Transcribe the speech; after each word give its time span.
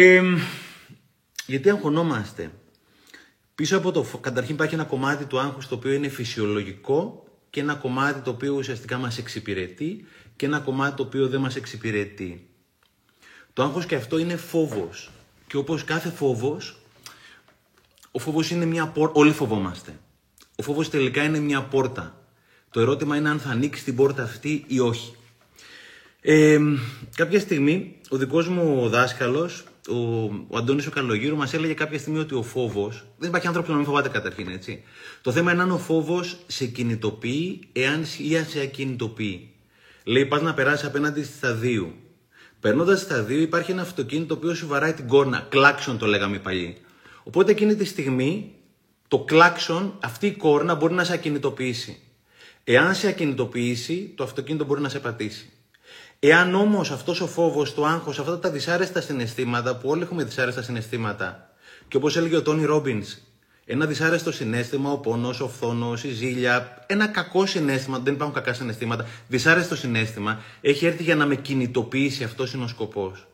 Ε, 0.00 0.22
γιατί 1.46 1.70
αγχωνόμαστε; 1.70 2.50
Πίσω 3.54 3.76
από 3.76 3.92
το, 3.92 4.02
καταρχήν 4.20 4.54
υπάρχει 4.54 4.74
ένα 4.74 4.84
κομμάτι 4.84 5.24
του 5.24 5.38
άγχους 5.38 5.68
το 5.68 5.74
οποίο 5.74 5.92
είναι 5.92 6.08
φυσιολογικό 6.08 7.24
και 7.50 7.60
ένα 7.60 7.74
κομμάτι 7.74 8.20
το 8.20 8.30
οποίο 8.30 8.54
ουσιαστικά 8.54 8.98
μας 8.98 9.18
εξυπηρετεί 9.18 10.06
και 10.36 10.46
ένα 10.46 10.58
κομμάτι 10.58 10.96
το 10.96 11.02
οποίο 11.02 11.28
δεν 11.28 11.40
μας 11.40 11.56
εξυπηρετεί. 11.56 12.48
Το 13.52 13.62
άγχος 13.62 13.86
και 13.86 13.94
αυτό 13.94 14.18
είναι 14.18 14.36
φόβος. 14.36 15.10
Και 15.46 15.56
όπως 15.56 15.84
κάθε 15.84 16.10
φόβος, 16.10 16.78
ο 18.10 18.18
φόβος 18.18 18.50
είναι 18.50 18.64
μια 18.64 18.86
πόρτα, 18.86 19.20
όλοι 19.20 19.32
φοβόμαστε. 19.32 19.98
Ο 20.56 20.62
φόβος 20.62 20.90
τελικά 20.90 21.22
είναι 21.22 21.38
μια 21.38 21.62
πόρτα. 21.62 22.22
Το 22.70 22.80
ερώτημα 22.80 23.16
είναι 23.16 23.28
αν 23.28 23.40
θα 23.40 23.50
ανοίξει 23.50 23.84
την 23.84 23.96
πόρτα 23.96 24.22
αυτή 24.22 24.64
ή 24.66 24.80
όχι. 24.80 25.14
Ε, 26.20 26.58
κάποια 27.14 27.40
στιγμή 27.40 27.96
ο 28.08 28.16
δικός 28.16 28.48
μου 28.48 28.88
δάσκαλος, 28.88 29.64
ο, 29.88 30.24
ο 30.48 30.56
Αντώνης 30.56 30.86
ο 30.86 30.90
Καλογύρου, 30.90 31.36
μας 31.36 31.54
έλεγε 31.54 31.72
κάποια 31.72 31.98
στιγμή 31.98 32.18
ότι 32.18 32.34
ο 32.34 32.42
φόβος, 32.42 33.04
δεν 33.18 33.28
υπάρχει 33.28 33.46
άνθρωπος 33.46 33.70
να 33.70 33.76
μην 33.76 33.86
φοβάται 33.86 34.08
καταρχήν 34.08 34.48
έτσι. 34.48 34.82
Το 35.22 35.32
θέμα 35.32 35.52
είναι 35.52 35.62
αν 35.62 35.70
ο 35.70 35.78
φόβος 35.78 36.36
σε 36.46 36.66
κινητοποιεί 36.66 37.60
εάν 37.72 38.04
ή 38.18 38.36
αν 38.36 38.46
σε 38.46 38.60
ακινητοποιεί. 38.60 39.50
Λέει 40.04 40.26
πας 40.26 40.42
να 40.42 40.54
περάσεις 40.54 40.86
απέναντι 40.86 41.22
στη 41.22 41.36
σταδίου. 41.36 41.92
Περνώντας 42.60 43.00
στα 43.00 43.22
δύο, 43.22 43.40
υπάρχει 43.40 43.70
ένα 43.70 43.82
αυτοκίνητο 43.82 44.26
το 44.26 44.34
οποίο 44.34 44.54
σου 44.54 44.66
βαράει 44.66 44.92
την 44.92 45.08
κόρνα. 45.08 45.46
Κλάξον 45.48 45.98
το 45.98 46.06
λέγαμε 46.06 46.38
παλιοί. 46.38 46.76
Οπότε 47.22 47.50
εκείνη 47.50 47.74
τη 47.74 47.84
στιγμή 47.84 48.52
το 49.08 49.18
κλάξον, 49.18 49.98
αυτή 50.00 50.26
η 50.26 50.32
κόρνα 50.32 50.74
μπορεί 50.74 50.94
να 50.94 51.04
σε 51.04 51.12
ακινητοποιήσει. 51.12 51.98
Εάν 52.64 52.94
σε 52.94 53.08
ακινητοποιήσει, 53.08 54.12
το 54.16 54.24
αυτοκίνητο 54.24 54.64
μπορεί 54.64 54.80
να 54.80 54.88
σε 54.88 54.98
πατήσει. 54.98 55.52
Εάν 56.20 56.54
όμως 56.54 56.90
αυτός 56.90 57.20
ο 57.20 57.26
φόβος, 57.26 57.74
το 57.74 57.84
άγχος, 57.84 58.18
αυτά 58.18 58.38
τα 58.38 58.50
δυσάρεστα 58.50 59.00
συναισθήματα, 59.00 59.76
που 59.76 59.88
όλοι 59.88 60.02
έχουμε 60.02 60.24
δυσάρεστα 60.24 60.62
συναισθήματα, 60.62 61.50
και 61.88 61.96
όπως 61.96 62.16
έλεγε 62.16 62.36
ο 62.36 62.42
Τόνι 62.42 62.64
Ρόμπινς, 62.64 63.16
ένα 63.64 63.86
δυσάρεστο 63.86 64.32
συνέστημα, 64.32 64.90
ο 64.90 64.98
πόνος, 64.98 65.40
ο 65.40 65.48
φθόνος, 65.48 66.04
η 66.04 66.12
ζήλια, 66.12 66.84
ένα 66.86 67.06
κακό 67.06 67.46
συνέστημα, 67.46 67.98
δεν 67.98 68.14
υπάρχουν 68.14 68.34
κακά 68.34 68.52
συναισθήματα, 68.52 69.06
δυσάρεστο 69.28 69.76
συνέστημα, 69.76 70.40
έχει 70.60 70.86
έρθει 70.86 71.02
για 71.02 71.14
να 71.14 71.26
με 71.26 71.34
κινητοποιήσει, 71.36 72.24
αυτός 72.24 72.52
είναι 72.52 72.64
ο 72.64 72.68
σκοπός. 72.68 73.26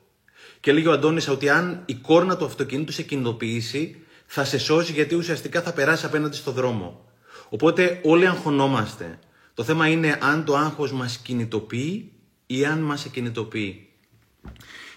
Και 0.61 0.71
έλεγε 0.71 0.89
ο 0.89 0.93
Αντώνης 0.93 1.29
ότι 1.29 1.49
αν 1.49 1.83
η 1.85 1.95
κόρνα 1.95 2.37
του 2.37 2.45
αυτοκίνητου 2.45 2.93
σε 2.93 3.03
κινητοποιήσει, 3.03 4.03
θα 4.27 4.45
σε 4.45 4.59
σώσει 4.59 4.93
γιατί 4.93 5.15
ουσιαστικά 5.15 5.63
θα 5.63 5.73
περάσει 5.73 6.07
απέναντι 6.07 6.37
στο 6.37 6.51
δρόμο. 6.51 7.05
Οπότε 7.49 8.01
όλοι 8.05 8.27
αγχωνόμαστε. 8.27 9.19
Το 9.55 9.63
θέμα 9.63 9.89
είναι 9.89 10.19
αν 10.23 10.45
το 10.45 10.57
άγχος 10.57 10.93
μας 10.93 11.19
κινητοποιεί 11.19 12.14
ή 12.57 12.65
αν 12.65 12.79
μας 12.79 13.07
κινητοποιεί. 13.13 13.89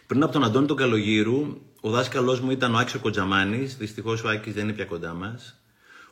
Πριν 0.08 0.24
από 0.24 0.32
τον 0.32 0.44
Αντώνη 0.44 0.68
τον 0.68 0.78
Καλογύρου, 0.78 1.62
ο 1.82 1.90
δάσκαλός 1.90 2.40
μου 2.40 2.52
ήταν 2.52 2.76
ο 2.76 2.78
Άκης 2.78 2.94
ο 2.94 3.00
Κοντζαμάνης. 3.00 3.78
Δυστυχώς 3.78 4.24
ο 4.24 4.30
Άκης 4.30 4.54
δεν 4.54 4.64
είναι 4.64 4.74
πια 4.74 4.86
κοντά 4.86 5.14
μας. 5.14 5.62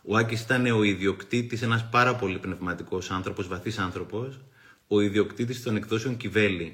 Ο 0.04 0.18
Άκης 0.18 0.42
ήταν 0.42 0.66
ο 0.66 0.84
ιδιοκτήτης, 0.84 1.62
ένας 1.62 1.90
πάρα 1.90 2.16
πολύ 2.16 2.38
πνευματικός 2.38 3.12
άνθρωπος, 3.12 3.48
βαθύς 3.48 3.78
άνθρωπος. 3.78 4.40
Ο 4.88 5.02
ιδιοκτήτης 5.02 5.64
των 5.64 5.76
εκδόσεων 5.76 6.18
Κιβέλη. 6.18 6.74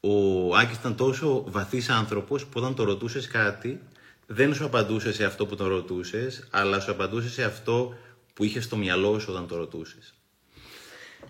Ο 0.00 0.56
Άκης 0.56 0.76
ήταν 0.76 0.96
τόσο 0.96 1.44
βαθύς 1.48 1.88
άνθρωπος 1.88 2.44
που 2.46 2.52
όταν 2.54 2.74
το 2.74 2.84
ρωτούσες 2.84 3.26
κάτι, 3.26 3.80
δεν 4.26 4.54
σου 4.54 4.64
απαντούσε 4.64 5.12
σε 5.12 5.24
αυτό 5.24 5.46
που 5.46 5.56
τον 5.56 5.68
ρωτούσες, 5.68 6.48
αλλά 6.50 6.80
σου 6.80 6.90
απαντούσε 6.90 7.28
σε 7.28 7.44
αυτό 7.44 7.94
που 8.34 8.44
είχες 8.44 8.64
στο 8.64 8.76
μυαλό 8.76 9.18
σου 9.18 9.26
όταν 9.30 9.46
το 9.46 9.56
ρωτούσες. 9.56 10.14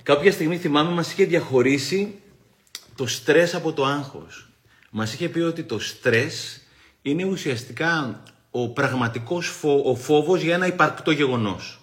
Κάποια 0.03 0.33
στιγμή 0.33 0.59
θυμάμαι 0.59 0.91
μας 0.91 1.13
είχε 1.13 1.25
διαχωρίσει 1.25 2.22
το 3.03 3.09
στρες 3.09 3.55
από 3.55 3.73
το 3.73 3.85
άγχος. 3.85 4.49
Μας 4.91 5.13
είχε 5.13 5.29
πει 5.29 5.41
ότι 5.41 5.63
το 5.63 5.79
στρες 5.79 6.61
είναι 7.03 7.25
ουσιαστικά 7.25 8.23
ο 8.51 8.69
πραγματικός 8.69 9.47
φο... 9.47 9.83
ο 9.85 9.95
φόβος 9.95 10.41
για 10.41 10.55
ένα 10.55 10.67
υπαρκτό 10.67 11.11
γεγονός. 11.11 11.81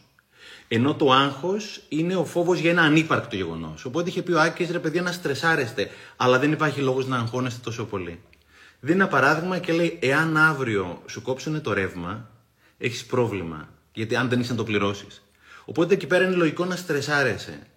Ενώ 0.67 0.95
το 0.95 1.11
άγχος 1.11 1.81
είναι 1.89 2.15
ο 2.15 2.25
φόβος 2.25 2.59
για 2.59 2.71
ένα 2.71 2.81
ανύπαρκτο 2.81 3.35
γεγονός. 3.35 3.85
Οπότε 3.85 4.09
είχε 4.09 4.21
πει 4.21 4.31
ο 4.31 4.39
Άκης, 4.39 4.71
ρε 4.71 4.79
παιδιά, 4.79 5.01
να 5.01 5.11
στρεσάρεστε, 5.11 5.89
αλλά 6.15 6.39
δεν 6.39 6.51
υπάρχει 6.51 6.79
λόγος 6.79 7.07
να 7.07 7.17
αγχώνεστε 7.17 7.59
τόσο 7.63 7.85
πολύ. 7.85 8.21
Δίνει 8.79 8.95
ένα 8.95 9.07
παράδειγμα 9.07 9.57
και 9.57 9.73
λέει: 9.73 9.99
Εάν 10.01 10.37
αύριο 10.37 11.01
σου 11.05 11.21
κόψουν 11.21 11.61
το 11.61 11.73
ρεύμα, 11.73 12.29
έχεις 12.77 13.05
πρόβλημα. 13.05 13.69
Γιατί 13.93 14.15
αν 14.15 14.29
δεν 14.29 14.39
είσαι 14.39 14.51
να 14.51 14.57
το 14.57 14.63
πληρώσεις. 14.63 15.23
Οπότε 15.65 15.93
εκεί 15.93 16.07
πέρα 16.07 16.25
είναι 16.25 16.35
λογικό 16.35 16.65
να 16.65 16.75
στρεσάρεσαι. 16.75 17.67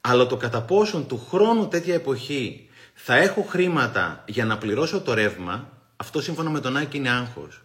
Αλλά 0.00 0.26
το 0.26 0.36
κατά 0.36 0.62
πόσον 0.62 1.06
του 1.06 1.26
χρόνου 1.30 1.68
τέτοια 1.68 1.94
εποχή 1.94 2.66
θα 2.94 3.16
έχω 3.16 3.42
χρήματα 3.42 4.24
για 4.26 4.44
να 4.44 4.58
πληρώσω 4.58 5.00
το 5.00 5.14
ρεύμα, 5.14 5.68
αυτό 5.96 6.20
σύμφωνα 6.20 6.50
με 6.50 6.60
τον 6.60 6.76
Άκη 6.76 6.96
είναι 6.96 7.10
άγχος. 7.10 7.60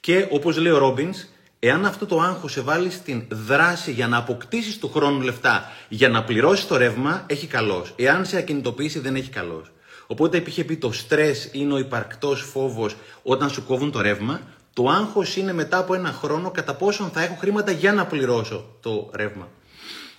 Και 0.00 0.26
όπως 0.30 0.56
λέει 0.56 0.72
ο 0.72 0.78
Ρόμπινς, 0.78 1.26
εάν 1.58 1.84
αυτό 1.84 2.06
το 2.06 2.20
άγχος 2.20 2.52
σε 2.52 2.60
βάλει 2.60 2.90
στην 2.90 3.24
δράση 3.28 3.92
για 3.92 4.08
να 4.08 4.16
αποκτήσεις 4.16 4.78
του 4.78 4.90
χρόνου 4.90 5.20
λεφτά 5.20 5.72
για 5.88 6.08
να 6.08 6.24
πληρώσεις 6.24 6.66
το 6.66 6.76
ρεύμα, 6.76 7.24
έχει 7.26 7.46
καλός. 7.46 7.92
Εάν 7.96 8.24
σε 8.24 8.36
ακινητοποιήσει, 8.36 8.98
δεν 8.98 9.16
έχει 9.16 9.30
καλός. 9.30 9.70
Οπότε 10.06 10.42
είχε 10.46 10.64
πει 10.64 10.76
το 10.76 10.92
στρες 10.92 11.48
είναι 11.52 11.72
ο 11.72 11.78
υπαρκτός 11.78 12.42
φόβος 12.42 12.96
όταν 13.22 13.50
σου 13.50 13.64
κόβουν 13.64 13.92
το 13.92 14.00
ρεύμα. 14.00 14.40
Το 14.72 14.88
άγχος 14.88 15.36
είναι 15.36 15.52
μετά 15.52 15.78
από 15.78 15.94
ένα 15.94 16.12
χρόνο 16.12 16.50
κατά 16.50 16.74
πόσον 16.74 17.10
θα 17.10 17.22
έχω 17.22 17.34
χρήματα 17.34 17.70
για 17.70 17.92
να 17.92 18.06
πληρώσω 18.06 18.76
το 18.80 19.10
ρεύμα. 19.14 19.48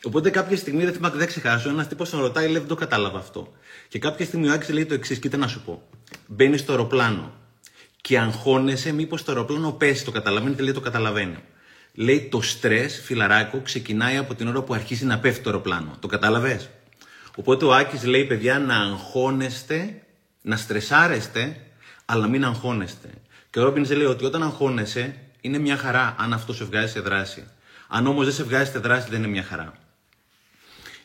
Οπότε 0.03 0.29
κάποια 0.29 0.57
στιγμή 0.57 0.83
δεν 0.83 0.93
θυμάμαι, 0.93 1.17
δεν 1.17 1.27
ξεχάσω, 1.27 1.69
ένας 1.69 1.87
τύπος 1.87 2.09
τον 2.09 2.19
ρωτάει, 2.19 2.45
λέει 2.45 2.57
δεν 2.57 2.67
το 2.67 2.75
κατάλαβα 2.75 3.17
αυτό. 3.17 3.53
Και 3.87 3.99
κάποια 3.99 4.25
στιγμή 4.25 4.49
ο 4.49 4.53
Άκης 4.53 4.69
λέει 4.69 4.85
το 4.85 4.93
εξής: 4.93 5.19
Κοίτα 5.19 5.37
να 5.37 5.47
σου 5.47 5.61
πω. 5.61 5.81
Μπαίνεις 6.27 6.59
στο 6.59 6.71
αεροπλάνο 6.71 7.33
και 8.01 8.19
αγχώνεσαι 8.19 8.91
μήπως 8.91 9.23
το 9.23 9.31
αεροπλάνο 9.31 9.71
πέσει. 9.71 10.05
Το 10.05 10.11
καταλαβαίνει 10.11 10.55
και 10.55 10.63
λέει 10.63 10.73
το 10.73 10.79
καταλαβαίνει. 10.79 11.37
Λέει 11.93 12.27
το 12.31 12.41
στρες, 12.41 13.01
φιλαράκο, 13.03 13.61
ξεκινάει 13.61 14.17
από 14.17 14.35
την 14.35 14.47
ώρα 14.47 14.61
που 14.61 14.73
αρχίζει 14.73 15.05
να 15.05 15.19
πέφτει 15.19 15.43
το 15.43 15.49
αεροπλάνο. 15.49 15.97
Το 15.99 16.07
κατάλαβες; 16.07 16.69
Οπότε 17.35 17.65
ο 17.65 17.73
Άκης 17.73 18.03
λέει, 18.03 18.25
παιδιά, 18.25 18.59
να 18.59 18.75
αγχώνεστε, 18.75 20.01
να 20.41 20.57
στρεσάρεστε, 20.57 21.61
αλλά 22.05 22.27
μην 22.27 22.45
αγχώνεστε. 22.45 23.09
Και 23.49 23.59
ο 23.59 23.63
Ρόμπινς 23.63 23.89
λέει 23.89 24.05
ότι 24.05 24.25
όταν 24.25 24.43
αγχώνεσαι, 24.43 25.15
είναι 25.41 25.57
μια 25.57 25.77
χαρά 25.77 26.15
αν 26.19 26.33
αυτό 26.33 26.53
σε 26.53 26.63
βγάζει 26.63 26.91
σε 26.91 26.99
δράση. 26.99 27.47
Αν 27.87 28.07
όμως 28.07 28.25
δεν 28.25 28.33
σε 28.33 28.43
βγάζει 28.43 28.71
σε 28.71 28.79
δράση, 28.79 29.09
δεν 29.09 29.19
είναι 29.19 29.27
μια 29.27 29.43
χαρά. 29.43 29.73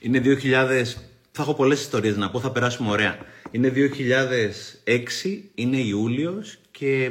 Είναι 0.03 0.23
2000, 0.25 0.85
θα 1.33 1.43
έχω 1.43 1.55
πολλές 1.55 1.81
ιστορίες 1.81 2.17
να 2.17 2.31
πω, 2.31 2.41
θα 2.41 2.51
περάσουμε 2.51 2.91
ωραία. 2.91 3.19
Είναι 3.51 3.69
2006, 3.69 5.51
είναι 5.55 5.77
Ιούλιος 5.77 6.59
και 6.71 7.11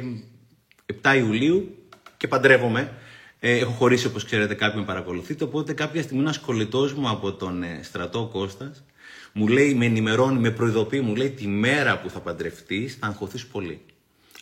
7 1.02 1.16
Ιουλίου 1.16 1.76
και 2.16 2.28
παντρεύομαι. 2.28 2.92
Ε, 3.40 3.58
έχω 3.58 3.72
χωρίσει 3.72 4.06
όπως 4.06 4.24
ξέρετε 4.24 4.54
κάποιοι 4.54 4.80
με 4.80 4.86
παρακολουθείτε, 4.86 5.44
οπότε 5.44 5.72
κάποια 5.72 6.02
στιγμή 6.02 6.22
ένας 6.22 6.38
κολλητός 6.38 6.92
μου 6.92 7.08
από 7.08 7.32
τον 7.32 7.62
ε, 7.62 7.80
στρατό 7.82 8.28
Κώστας 8.32 8.84
μου 9.32 9.48
λέει, 9.48 9.74
με 9.74 9.84
ενημερώνει, 9.84 10.38
με 10.38 10.50
προειδοποιεί, 10.50 11.00
μου 11.04 11.14
λέει 11.14 11.30
τη 11.30 11.46
μέρα 11.46 11.98
που 11.98 12.10
θα 12.10 12.20
παντρευτείς 12.20 12.96
θα 13.00 13.06
αγχωθείς 13.06 13.46
πολύ. 13.46 13.80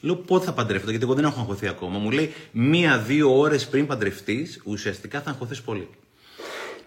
Λέω 0.01 0.17
πότε 0.17 0.45
θα 0.45 0.53
παντρευτώ, 0.53 0.91
γιατί 0.91 1.05
εγώ 1.05 1.15
δεν 1.15 1.25
έχω 1.25 1.41
αγχωθεί 1.41 1.67
ακόμα. 1.67 1.99
Μου 1.99 2.11
λέει 2.11 2.33
μία-δύο 2.53 3.39
ώρες 3.39 3.69
πριν 3.69 3.87
παντρευτείς, 3.87 4.61
ουσιαστικά 4.65 5.21
θα 5.21 5.31
αγχωθείς 5.31 5.63
πολύ. 5.63 5.89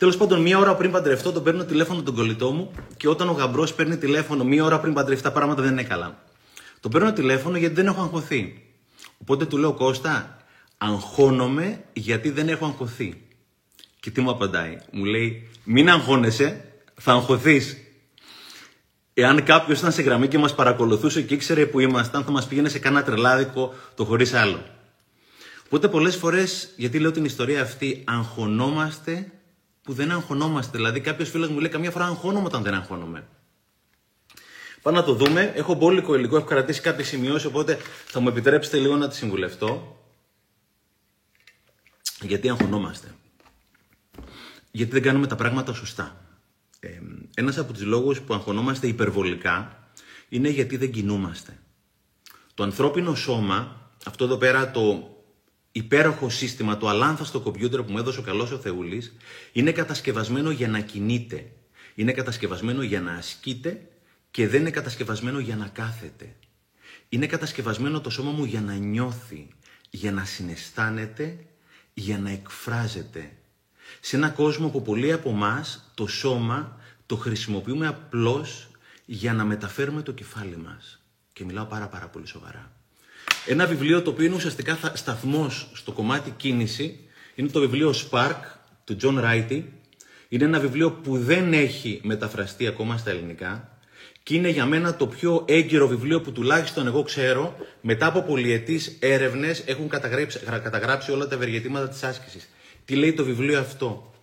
Τέλος 0.04 0.18
πάντων, 0.18 0.42
μία 0.42 0.58
ώρα 0.58 0.76
πριν 0.76 0.92
παντρευτώ, 0.92 1.32
τον 1.32 1.44
παίρνω 1.44 1.64
τηλέφωνο 1.64 2.02
τον 2.02 2.16
κολλητό 2.16 2.52
μου 2.52 2.72
και 2.98 3.08
όταν 3.08 3.30
ο 3.30 3.32
γαμπρός 3.32 3.74
παίρνει 3.74 3.98
τηλέφωνο 3.98 4.44
μία 4.44 4.64
ώρα 4.64 4.80
πριν 4.80 4.94
παντρευτεί, 4.94 5.24
τα 5.24 5.32
πράγματα 5.32 5.62
δεν 5.62 5.72
είναι 5.72 5.84
καλά. 5.84 6.24
Τον 6.80 6.92
παίρνω 6.92 7.14
τηλέφωνο 7.14 7.58
γιατί 7.58 7.76
δεν 7.76 7.86
έχω 7.86 8.02
αγχωθεί. 8.02 8.64
Οπότε 9.18 9.46
του 9.46 9.58
λέω 9.58 9.74
Κώστα, 9.74 10.38
αγχώνομαι 10.78 11.84
γιατί 11.94 12.30
δεν 12.30 12.50
έχω 12.50 12.66
αγχωθεί. 12.66 13.22
Και 14.00 14.12
τι 14.12 14.22
μου 14.22 14.30
απαντάει, 14.30 14.78
μου 14.92 15.06
λέει, 15.06 15.50
μην 15.64 15.90
αγχώνεσαι, 15.90 16.66
θα 16.96 17.12
αγχωθείς. 17.12 17.78
Εάν 19.14 19.44
κάποιος 19.44 19.80
ήταν 19.80 19.92
σε 19.92 20.02
γραμμή 20.02 20.28
και 20.28 20.38
μας 20.38 20.56
παρακολουθούσε 20.56 21.22
και 21.22 21.34
ήξερε 21.34 21.66
που 21.66 21.80
ήμασταν, 21.80 22.24
θα 22.24 22.32
μας 22.32 22.48
πήγαινε 22.48 22.70
σε 22.70 22.80
κάνα 22.80 23.04
τρελάδικο 23.04 23.74
το 23.96 24.06
χωρίς 24.06 24.34
άλλο. 24.34 24.64
Οπότε 25.66 25.88
πολλές 25.88 26.16
φορές, 26.16 26.70
γιατί 26.78 27.00
λέω 27.00 27.12
την 27.12 27.26
ιστορία 27.26 27.62
αυτή, 27.62 28.04
αγχωνόμαστε 28.06 29.32
που 29.84 29.94
δεν 29.94 30.12
αγχωνόμαστε. 30.12 30.78
Δηλαδή, 30.78 31.02
κάποιος 31.02 31.30
φίλος 31.30 31.50
μου 31.50 31.60
λέει: 31.60 31.70
Καμιά 31.70 31.92
φορά 31.92 32.06
αγχώνομαι 32.06 32.46
όταν 32.46 32.64
δεν 32.64 32.74
αγχώνομαι. 32.74 33.28
Πάμε 34.82 34.98
να 34.98 35.04
το 35.04 35.14
δούμε. 35.14 35.52
Έχω 35.56 35.74
μπόλικο 35.74 36.16
υλικό, 36.16 36.36
έχω 36.36 36.46
κρατήσει 36.46 36.82
κάποιες 36.82 37.08
σημειώσεις, 37.08 37.46
οπότε 37.46 37.78
θα 38.06 38.20
μου 38.20 38.28
επιτρέψετε 38.28 38.78
λίγο 38.78 38.96
να 38.96 39.08
τη 39.08 39.16
συμβουλευτώ. 39.16 39.98
Γιατί 42.22 42.50
αγχωνόμαστε. 42.50 43.16
Γιατί 44.72 44.92
δεν 44.92 45.02
κάνουμε 45.02 45.28
τα 45.28 45.36
πράγματα 45.36 45.74
σωστά. 45.74 46.18
Ε, 46.80 46.90
ένας 47.36 47.58
από 47.58 47.74
τους 47.74 47.84
λόγους 47.84 48.22
που 48.22 48.34
αγχωνόμαστε 48.34 48.88
υπερβολικά 48.88 49.88
είναι 50.30 50.50
γιατί 50.50 50.78
δεν 50.78 50.92
κινούμαστε. 50.92 51.60
Το 52.54 52.64
ανθρώπινο 52.64 53.16
σώμα, 53.16 53.90
αυτό 54.06 54.24
εδώ 54.24 54.38
πέρα 54.38 54.72
το 54.72 55.13
υπέροχο 55.76 56.30
σύστημα, 56.30 56.78
το 56.78 56.88
αλάνθαστο 56.88 57.40
κομπιούτερ 57.40 57.84
που 57.84 57.92
μου 57.92 57.98
έδωσε 57.98 58.20
ο 58.20 58.24
καλός 58.24 58.52
ο 58.52 58.58
Θεούλης, 58.58 59.16
είναι 59.52 59.72
κατασκευασμένο 59.72 60.52
για 60.52 60.68
να 60.68 60.80
κινείται. 60.80 61.52
Είναι 61.96 62.12
κατασκευασμένο 62.12 62.82
για 62.82 63.02
να 63.02 63.14
ασκείται 63.14 63.88
και 64.32 64.48
δεν 64.48 64.62
είναι 64.62 64.70
κατασκευασμένο 64.70 65.40
για 65.40 65.56
να 65.56 65.68
κάθεται. 65.68 66.36
Είναι 67.10 67.26
κατασκευασμένο 67.26 68.02
το 68.02 68.10
σώμα 68.10 68.32
μου 68.32 68.44
για 68.44 68.62
να 68.62 68.74
νιώθει, 68.74 69.48
για 69.90 70.12
να 70.12 70.26
συναισθάνεται, 70.26 71.46
για 71.94 72.20
να 72.20 72.30
εκφράζεται. 72.30 73.32
Σε 74.00 74.16
ένα 74.16 74.30
κόσμο 74.30 74.70
που 74.70 74.82
πολλοί 74.82 75.12
από 75.12 75.30
εμάς 75.30 75.92
το 75.94 76.08
σώμα 76.08 76.78
το 77.06 77.16
χρησιμοποιούμε 77.16 77.88
απλώς 77.88 78.68
για 79.06 79.34
να 79.34 79.44
μεταφέρουμε 79.44 80.02
το 80.02 80.12
κεφάλι 80.12 80.58
μας. 80.58 81.04
Και 81.34 81.46
μιλάω 81.46 81.66
πάρα 81.66 81.88
πάρα 81.88 82.08
πολύ 82.08 82.28
σοβαρά. 82.28 82.73
Ένα 83.46 83.66
βιβλίο 83.66 84.02
το 84.02 84.10
οποίο 84.10 84.26
είναι 84.26 84.36
ουσιαστικά 84.36 84.78
σταθμός 84.94 85.70
στο 85.74 85.92
κομμάτι 85.92 86.30
κίνηση 86.38 87.00
είναι 87.36 87.50
το 87.50 87.60
βιβλίο 87.60 87.94
Spark 87.94 88.40
του 88.84 88.98
John 89.02 89.20
Wrighty. 89.20 89.64
Είναι 90.30 90.46
ένα 90.46 90.60
βιβλίο 90.60 90.92
που 90.92 91.18
δεν 91.18 91.54
έχει 91.54 92.00
μεταφραστεί 92.04 92.68
ακόμα 92.68 92.98
στα 92.98 93.10
ελληνικά 93.10 93.78
και 94.24 94.36
είναι 94.36 94.50
για 94.50 94.66
μένα 94.66 94.96
το 94.96 95.08
πιο 95.08 95.46
έγκυρο 95.48 95.88
βιβλίο 95.88 96.22
που 96.22 96.32
τουλάχιστον 96.32 96.88
εγώ 96.88 97.04
ξέρω 97.04 97.56
μετά 97.82 98.06
από 98.06 98.22
πολυετής 98.22 98.98
έρευνες 99.00 99.64
έχουν 99.66 99.90
καταγράψει, 99.90 100.40
καταγράψει 100.40 101.12
όλα 101.12 101.28
τα 101.28 101.36
ευεργετήματα 101.36 101.88
της 101.90 102.04
άσκησης. 102.04 102.50
Τι 102.86 102.96
λέει 102.96 103.14
το 103.14 103.24
βιβλίο 103.24 103.60
αυτό; 103.60 104.14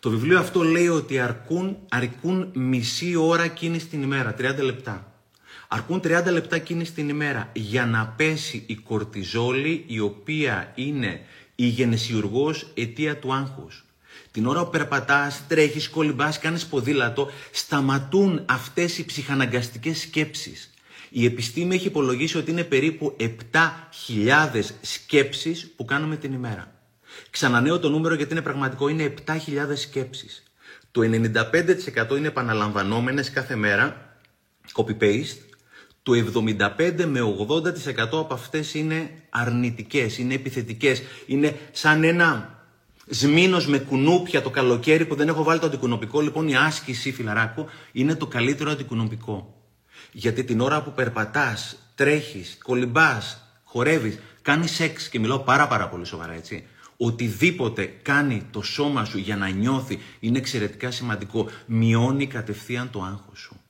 Το 0.00 0.10
βιβλίο 0.10 0.38
αυτό 0.38 0.62
λέει 0.62 0.88
ότι 0.88 1.18
αρκούν, 1.18 1.78
αρκούν 1.88 2.50
μισή 2.54 3.16
ώρα 3.16 3.46
κίνηση 3.46 3.86
την 3.86 4.02
ημέρα, 4.02 4.34
30 4.38 4.62
λεπτά. 4.62 5.19
Αρκούν 5.72 6.00
30 6.04 6.24
λεπτά 6.30 6.58
κίνηση 6.58 6.92
την 6.92 7.08
ημέρα 7.08 7.50
για 7.52 7.86
να 7.86 8.06
πέσει 8.16 8.64
η 8.66 8.74
κορτιζόλη 8.74 9.84
η 9.86 10.00
οποία 10.00 10.72
είναι 10.74 11.20
η 11.54 11.66
γενεσιουργός 11.66 12.70
αιτία 12.74 13.16
του 13.16 13.32
άγχους. 13.32 13.84
Την 14.30 14.46
ώρα 14.46 14.64
που 14.64 14.70
περπατάς, 14.70 15.42
τρέχεις, 15.48 15.88
κολυμπάς, 15.88 16.38
κάνεις 16.38 16.66
ποδήλατο, 16.66 17.30
σταματούν 17.50 18.42
αυτές 18.46 18.98
οι 18.98 19.04
ψυχαναγκαστικές 19.04 20.00
σκέψεις. 20.00 20.70
Η 21.08 21.24
επιστήμη 21.24 21.74
έχει 21.74 21.86
υπολογίσει 21.86 22.38
ότι 22.38 22.50
είναι 22.50 22.64
περίπου 22.64 23.16
7.000 23.18 24.76
σκέψεις 24.80 25.72
που 25.76 25.84
κάνουμε 25.84 26.16
την 26.16 26.32
ημέρα. 26.32 26.72
Ξανανέω 27.30 27.78
το 27.78 27.88
νούμερο 27.88 28.14
γιατί 28.14 28.32
είναι 28.32 28.42
πραγματικό, 28.42 28.88
είναι 28.88 29.14
7.000 29.26 29.36
σκέψεις. 29.74 30.42
Το 30.90 31.00
95% 31.00 32.16
είναι 32.16 32.26
επαναλαμβανόμενες 32.26 33.30
κάθε 33.30 33.56
μέρα, 33.56 34.16
copy-paste. 34.72 35.49
Το 36.02 36.12
75 36.12 37.04
με 37.06 37.20
80% 37.48 38.18
από 38.18 38.34
αυτές 38.34 38.74
είναι 38.74 39.10
αρνητικές, 39.30 40.18
είναι 40.18 40.34
επιθετικές. 40.34 41.02
Είναι 41.26 41.58
σαν 41.72 42.04
ένα 42.04 42.58
σμήνος 43.06 43.66
με 43.66 43.78
κουνούπια 43.78 44.42
το 44.42 44.50
καλοκαίρι 44.50 45.06
που 45.06 45.14
δεν 45.14 45.28
έχω 45.28 45.42
βάλει 45.42 45.60
το 45.60 45.66
αντικουνοπικό. 45.66 46.20
Λοιπόν 46.20 46.48
η 46.48 46.56
άσκηση 46.56 47.12
φιλαράκο 47.12 47.66
είναι 47.92 48.14
το 48.14 48.26
καλύτερο 48.26 48.70
αντικουνοπικό. 48.70 49.54
Γιατί 50.12 50.44
την 50.44 50.60
ώρα 50.60 50.82
που 50.82 50.92
περπατάς, 50.92 51.76
τρέχεις, 51.94 52.58
κολυμπάς, 52.62 53.42
χορεύεις, 53.64 54.18
κάνεις 54.42 54.70
σεξ 54.70 55.08
και 55.08 55.18
μιλάω 55.18 55.38
πάρα 55.38 55.66
πάρα 55.66 55.88
πολύ 55.88 56.04
σοβαρά 56.04 56.32
έτσι 56.32 56.64
οτιδήποτε 57.02 57.84
κάνει 58.02 58.46
το 58.50 58.62
σώμα 58.62 59.04
σου 59.04 59.18
για 59.18 59.36
να 59.36 59.48
νιώθει 59.48 59.98
είναι 60.20 60.38
εξαιρετικά 60.38 60.90
σημαντικό. 60.90 61.50
Μειώνει 61.66 62.26
κατευθείαν 62.26 62.90
το 62.90 63.02
άγχος 63.02 63.38
σου. 63.38 63.60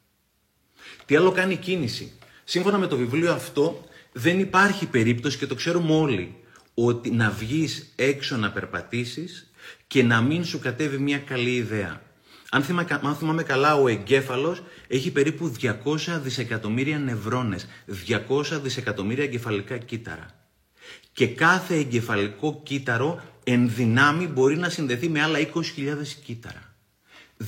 Τι 1.07 1.17
άλλο 1.17 1.31
κάνει 1.31 1.53
η 1.53 1.57
κίνηση; 1.57 2.13
Σύμφωνα 2.51 2.79
με 2.79 2.87
το 2.87 2.97
βιβλίο 2.97 3.33
αυτό 3.33 3.85
δεν 4.13 4.39
υπάρχει 4.39 4.87
περίπτωση 4.87 5.39
και 5.39 5.47
το 5.47 5.55
ξέρουμε 5.55 5.95
όλοι 5.95 6.35
ότι 6.75 7.11
να 7.11 7.31
βγεις 7.31 7.93
έξω 7.97 8.37
να 8.37 8.51
περπατήσεις 8.51 9.51
και 9.87 10.03
να 10.03 10.21
μην 10.21 10.45
σου 10.45 10.59
κατέβει 10.59 10.99
μια 10.99 11.19
καλή 11.19 11.55
ιδέα. 11.55 12.03
Αν 12.51 12.63
θυμάμαι 13.15 13.43
καλά, 13.43 13.75
ο 13.75 13.89
εγκέφαλος 13.89 14.63
έχει 14.89 15.11
περίπου 15.11 15.55
200 15.63 15.73
δισεκατομμύρια 16.23 16.99
νευρώνες, 16.99 17.67
200 18.07 18.61
δισεκατομμύρια 18.63 19.25
εγκεφαλικά 19.25 19.79
κύτταρα 19.79 20.27
και 21.13 21.27
κάθε 21.27 21.75
εγκεφαλικό 21.75 22.61
κύτταρο 22.63 23.23
εν 23.45 23.71
δυνάμει 23.75 24.27
μπορεί 24.27 24.57
να 24.57 24.69
συνδεθεί 24.69 25.09
με 25.09 25.23
άλλα 25.23 25.39
20.000 25.39 25.53
κύτταρα. 26.25 26.75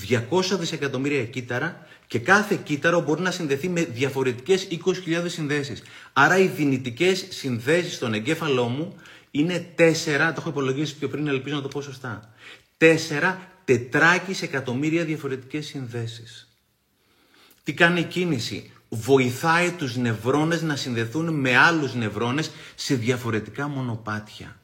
200 0.09 0.59
δισεκατομμύρια 0.59 1.25
κύτταρα 1.25 1.87
και 2.13 2.19
κάθε 2.19 2.61
κύτταρο 2.65 3.01
μπορεί 3.01 3.23
να 3.23 3.31
συνδεθεί 3.31 3.69
με 3.69 3.85
διαφορετικές 3.85 4.69
20.000 4.71 5.25
συνδέσεις. 5.27 5.83
Άρα 6.13 6.39
οι 6.39 6.47
δυνητικές 6.47 7.27
συνδέσεις 7.29 7.95
στον 7.95 8.15
εγκέφαλό 8.15 8.69
μου 8.69 8.97
είναι 9.31 9.75
4, 9.77 9.83
το 10.17 10.35
έχω 10.39 10.49
υπολογίσει 10.49 10.97
πιο 10.97 11.09
πριν, 11.09 11.27
ελπίζω 11.27 11.57
να 11.57 11.63
το 11.63 11.69
πω 11.69 11.81
σωστά, 11.81 12.35
4 12.79 13.37
τετράκις 13.65 14.43
εκατομμύρια 14.43 15.05
διαφορετικές 15.05 15.67
συνδέσεις. 15.67 16.49
Τι 17.63 17.73
κάνει 17.73 18.01
η 18.01 18.05
κίνηση; 18.05 18.71
Βοηθάει 18.89 19.71
τους 19.71 19.97
νευρώνες 19.97 20.63
να 20.63 20.77
συνδεθούν 20.77 21.35
με 21.35 21.57
άλλους 21.57 21.95
νευρώνες 21.95 22.51
σε 22.75 22.95
διαφορετικά 22.95 23.69
μονοπάτια. 23.69 24.61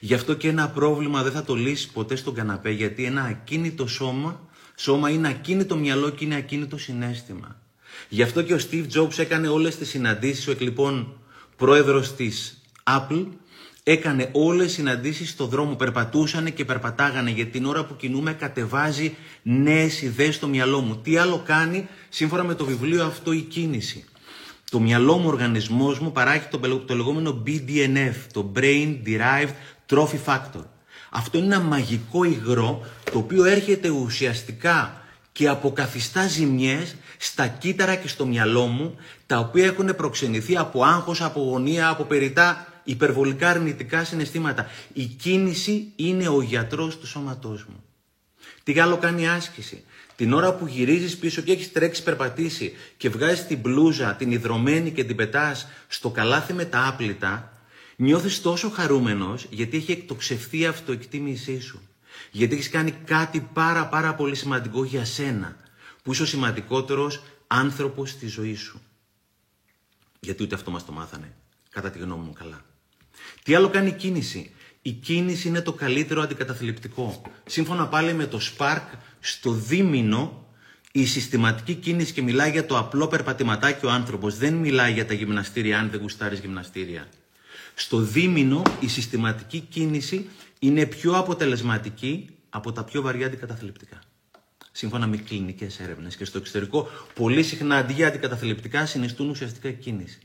Γι' 0.00 0.14
αυτό 0.14 0.34
και 0.34 0.48
ένα 0.48 0.68
πρόβλημα 0.68 1.22
δεν 1.22 1.32
θα 1.32 1.44
το 1.44 1.54
λύσει 1.54 1.92
ποτέ 1.92 2.16
στον 2.16 2.34
καναπέ, 2.34 2.70
γιατί 2.70 3.04
ένα 3.04 3.22
ακίνητο 3.22 3.86
σώμα, 3.86 4.48
σώμα 4.76 5.10
είναι 5.10 5.28
ακίνητο 5.28 5.76
μυαλό 5.76 6.10
και 6.10 6.24
είναι 6.24 6.36
ακίνητο 6.36 6.78
συνέστημα. 6.78 7.60
Γι' 8.08 8.22
αυτό 8.22 8.42
και 8.42 8.54
ο 8.54 8.58
Steve 8.70 8.86
Jobs 8.94 9.18
έκανε 9.18 9.48
όλες 9.48 9.76
τις 9.76 9.88
συναντήσεις, 9.88 10.48
ο 10.48 10.50
εκλειπών 10.50 11.18
πρόεδρος 11.56 12.14
της 12.14 12.62
Apple, 12.84 13.26
έκανε 13.82 14.28
όλες 14.32 14.64
τις 14.64 14.74
συναντήσεις 14.74 15.30
στο 15.30 15.46
δρόμο, 15.46 15.74
περπατούσανε 15.74 16.50
και 16.50 16.64
περπατάγανε 16.64 17.30
γιατί 17.30 17.50
την 17.50 17.64
ώρα 17.64 17.84
που 17.84 17.96
κινούμε 17.96 18.32
κατεβάζει 18.32 19.16
νέες 19.42 20.02
ιδέες 20.02 20.34
στο 20.34 20.46
μυαλό 20.46 20.80
μου. 20.80 20.96
Τι 20.96 21.16
άλλο 21.16 21.42
κάνει 21.46 21.88
σύμφωνα 22.08 22.44
με 22.44 22.54
το 22.54 22.64
βιβλίο 22.64 23.04
αυτό 23.04 23.32
η 23.32 23.40
κίνηση. 23.40 24.04
Το 24.70 24.80
μυαλό 24.80 25.16
μου, 25.16 25.24
ο 25.26 25.28
οργανισμός 25.28 25.98
μου 25.98 26.12
παράγει 26.12 26.44
το, 26.50 26.58
το 26.78 26.94
λεγόμενο 26.94 27.42
BDNF, 27.46 28.14
το 28.32 28.52
Brain 28.56 28.96
Derived 29.06 29.54
Trophy 29.90 30.18
Factor. 30.26 30.64
Αυτό 31.16 31.38
είναι 31.38 31.54
ένα 31.54 31.64
μαγικό 31.64 32.24
υγρό 32.24 32.86
το 33.12 33.18
οποίο 33.18 33.44
έρχεται 33.44 33.88
ουσιαστικά 33.88 35.02
και 35.32 35.48
αποκαθιστά 35.48 36.26
ζημιές 36.26 36.94
στα 37.18 37.46
κύτταρα 37.46 37.94
και 37.94 38.08
στο 38.08 38.26
μυαλό 38.26 38.66
μου 38.66 38.96
τα 39.26 39.38
οποία 39.38 39.64
έχουν 39.64 39.96
προξενηθεί 39.96 40.56
από 40.56 40.84
άγχος, 40.84 41.22
από 41.22 41.40
γωνία, 41.40 41.88
από 41.88 42.04
περιτά 42.04 42.66
υπερβολικά 42.84 43.48
αρνητικά 43.48 44.04
συναισθήματα. 44.04 44.70
Η 44.92 45.04
κίνηση 45.04 45.92
είναι 45.96 46.28
ο 46.28 46.42
γιατρός 46.42 46.98
του 46.98 47.06
σώματός 47.06 47.64
μου. 47.64 47.84
Τι 48.62 48.80
άλλο 48.80 48.96
κάνει 48.96 49.22
η 49.22 49.26
άσκηση. 49.26 49.84
Την 50.16 50.32
ώρα 50.32 50.54
που 50.54 50.66
γυρίζεις 50.66 51.16
πίσω 51.16 51.42
και 51.42 51.52
έχεις 51.52 51.72
τρέξει 51.72 52.02
περπατήσει 52.02 52.72
και 52.96 53.08
βγάζεις 53.08 53.46
την 53.46 53.58
μπλούζα, 53.58 54.14
την 54.14 54.30
υδρωμένη 54.30 54.90
και 54.90 55.04
την 55.04 55.16
πετάς 55.16 55.68
στο 55.88 56.10
καλάθι 56.10 56.52
με 56.52 56.64
τα 56.64 56.86
άπλυτα, 56.86 57.53
νιώθεις 57.96 58.40
τόσο 58.42 58.70
χαρούμενος 58.70 59.46
γιατί 59.50 59.76
έχει 59.76 59.92
εκτοξευθεί 59.92 60.58
η 60.58 60.66
αυτοεκτίμησή 60.66 61.60
σου. 61.60 61.80
Γιατί 62.30 62.54
έχεις 62.54 62.68
κάνει 62.68 62.90
κάτι 62.90 63.48
πάρα 63.52 63.86
πάρα 63.86 64.14
πολύ 64.14 64.34
σημαντικό 64.34 64.84
για 64.84 65.04
σένα, 65.04 65.56
που 66.02 66.12
είσαι 66.12 66.22
ο 66.22 66.26
σημαντικότερος 66.26 67.22
άνθρωπος 67.46 68.10
στη 68.10 68.26
ζωή 68.26 68.54
σου. 68.54 68.80
Γιατί 70.20 70.42
ούτε 70.42 70.54
αυτό 70.54 70.70
μας 70.70 70.84
το 70.84 70.92
μάθανε, 70.92 71.34
κατά 71.70 71.90
τη 71.90 71.98
γνώμη 71.98 72.24
μου 72.24 72.32
καλά. 72.32 72.64
Τι 73.42 73.54
άλλο 73.54 73.68
κάνει 73.68 73.88
η 73.88 73.92
κίνηση; 73.92 74.50
Η 74.82 74.90
κίνηση 74.92 75.48
είναι 75.48 75.60
το 75.60 75.72
καλύτερο 75.72 76.22
αντικαταθλιπτικό. 76.22 77.22
Σύμφωνα 77.46 77.88
πάλι 77.88 78.12
με 78.12 78.26
το 78.26 78.40
Spark, 78.56 78.86
στο 79.20 79.52
δίμηνο 79.52 80.48
η 80.92 81.06
συστηματική 81.06 81.74
κίνηση 81.74 82.12
και 82.12 82.22
μιλάει 82.22 82.50
για 82.50 82.66
το 82.66 82.78
απλό 82.78 83.08
περπατηματάκι 83.08 83.86
ο 83.86 83.90
άνθρωπος. 83.90 84.36
Δεν 84.36 84.54
μιλάει 84.54 84.92
για 84.92 85.06
τα 85.06 85.14
γυμναστήρια, 85.14 85.78
αν 85.78 85.90
δεν 85.90 86.00
γουστάρεις 86.00 86.38
γυμναστήρια. 86.38 87.08
Στο 87.74 87.98
δίμηνο 87.98 88.62
η 88.80 88.88
συστηματική 88.88 89.60
κίνηση 89.60 90.28
είναι 90.58 90.86
πιο 90.86 91.16
αποτελεσματική 91.16 92.28
από 92.48 92.72
τα 92.72 92.84
πιο 92.84 93.02
βαριά 93.02 93.26
αντικαταθλιπτικά. 93.26 93.98
Σύμφωνα 94.72 95.06
με 95.06 95.16
κλινικές 95.16 95.80
έρευνες. 95.80 96.16
Και 96.16 96.24
στο 96.24 96.38
εξωτερικό, 96.38 96.88
πολύ 97.14 97.42
συχνά 97.42 97.76
αντί 97.76 97.92
για 97.92 98.06
αντικαταθλιπτικά 98.06 98.86
συνιστούν 98.86 99.28
ουσιαστικά 99.28 99.70
κίνηση. 99.70 100.20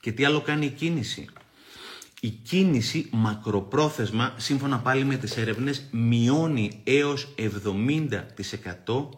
Και 0.00 0.12
τι 0.12 0.24
άλλο 0.24 0.40
κάνει 0.40 0.66
η 0.66 0.70
κίνηση; 0.70 1.28
Η 2.20 2.28
κίνηση 2.28 3.08
μακροπρόθεσμα, 3.12 4.34
σύμφωνα 4.36 4.78
πάλι 4.78 5.04
με 5.04 5.16
τις 5.16 5.36
έρευνες, 5.36 5.88
μειώνει 5.90 6.80
έως 6.84 7.34
70% 7.36 9.08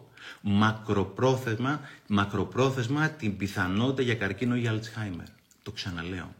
μακροπρόθεσμα, 0.41 1.81
μακροπρόθεσμα 2.07 3.09
την 3.09 3.37
πιθανότητα 3.37 4.01
για 4.01 4.15
καρκίνο 4.15 4.55
ή 4.55 4.67
Αλτσχάιμερ. 4.67 5.27
Το 5.63 5.71
ξαναλέω. 5.71 6.35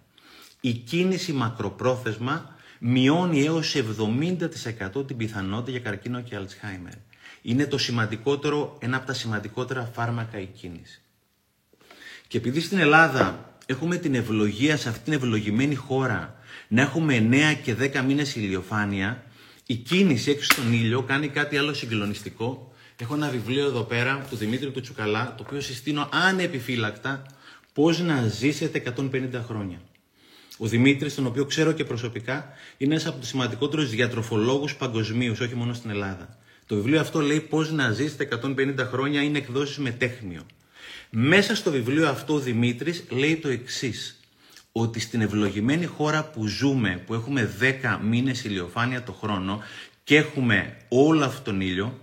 Η 0.61 0.73
κίνηση 0.73 1.33
μακροπρόθεσμα 1.33 2.55
μειώνει 2.79 3.45
έως 3.45 3.75
70% 3.75 5.07
την 5.07 5.17
πιθανότητα 5.17 5.71
για 5.71 5.79
καρκίνο 5.79 6.21
και 6.21 6.35
Αλτσχάιμερ. 6.35 6.93
Είναι 7.41 7.65
το 7.65 7.77
σημαντικότερο, 7.77 8.77
ένα 8.79 8.97
από 8.97 9.05
τα 9.05 9.13
σημαντικότερα 9.13 9.91
φάρμακα 9.93 10.39
η 10.39 10.45
κίνηση. 10.45 11.01
Και 12.27 12.37
επειδή 12.37 12.61
στην 12.61 12.77
Ελλάδα 12.77 13.55
έχουμε 13.65 13.95
την 13.97 14.15
ευλογία 14.15 14.77
σε 14.77 14.89
αυτήν 14.89 15.03
την 15.03 15.13
ευλογημένη 15.13 15.75
χώρα 15.75 16.35
να 16.67 16.81
έχουμε 16.81 17.27
9 17.31 17.59
και 17.63 17.75
10 17.79 18.03
μήνες 18.05 18.35
ηλιοφάνεια, 18.35 19.23
η 19.65 19.75
κίνηση 19.75 20.31
έξω 20.31 20.53
στον 20.53 20.73
ήλιο 20.73 21.01
κάνει 21.01 21.27
κάτι 21.27 21.57
άλλο 21.57 21.73
συγκλονιστικό. 21.73 22.71
Έχω 22.99 23.13
ένα 23.13 23.29
βιβλίο 23.29 23.65
εδώ 23.65 23.81
πέρα 23.81 24.25
του 24.29 24.35
Δημήτρη 24.35 24.71
του 24.71 24.81
Τσουκαλά, 24.81 25.33
το 25.37 25.43
οποίο 25.47 25.61
συστήνω 25.61 26.09
ανεπιφύλακτα 26.11 27.25
πώς 27.73 27.99
να 27.99 28.27
ζήσετε 28.27 28.93
150 28.97 29.41
χρόνια. 29.47 29.81
Ο 30.57 30.67
Δημήτρης, 30.67 31.15
τον 31.15 31.25
οποίο 31.25 31.45
ξέρω 31.45 31.71
και 31.71 31.83
προσωπικά, 31.83 32.49
είναι 32.77 32.93
ένας 32.93 33.05
από 33.05 33.19
τους 33.19 33.27
σημαντικότερους 33.27 33.89
διατροφολόγους 33.89 34.75
παγκοσμίως, 34.75 35.39
όχι 35.39 35.55
μόνο 35.55 35.73
στην 35.73 35.89
Ελλάδα. 35.89 36.37
Το 36.65 36.75
βιβλίο 36.75 36.99
αυτό 36.99 37.21
λέει 37.21 37.39
πώς 37.39 37.71
να 37.71 37.91
ζήσετε 37.91 38.23
150 38.23 38.85
χρόνια, 38.91 39.21
είναι 39.21 39.37
εκδόσεις 39.37 39.77
με 39.77 39.91
τέχνιο. 39.91 40.45
Μέσα 41.09 41.55
στο 41.55 41.71
βιβλίο 41.71 42.09
αυτό 42.09 42.33
ο 42.33 42.39
Δημήτρης 42.39 43.03
λέει 43.09 43.35
το 43.35 43.47
εξής 43.47 44.19
ότι 44.71 44.99
στην 44.99 45.21
ευλογημένη 45.21 45.85
χώρα 45.85 46.23
που 46.23 46.47
ζούμε, 46.47 47.01
που 47.05 47.13
έχουμε 47.13 47.49
10 47.59 47.99
μήνες 48.03 48.43
ηλιοφάνεια 48.43 49.03
το 49.03 49.11
χρόνο 49.11 49.63
και 50.03 50.17
έχουμε 50.17 50.77
όλο 50.89 51.25
αυτόν 51.25 51.43
τον 51.43 51.61
ήλιο, 51.61 51.99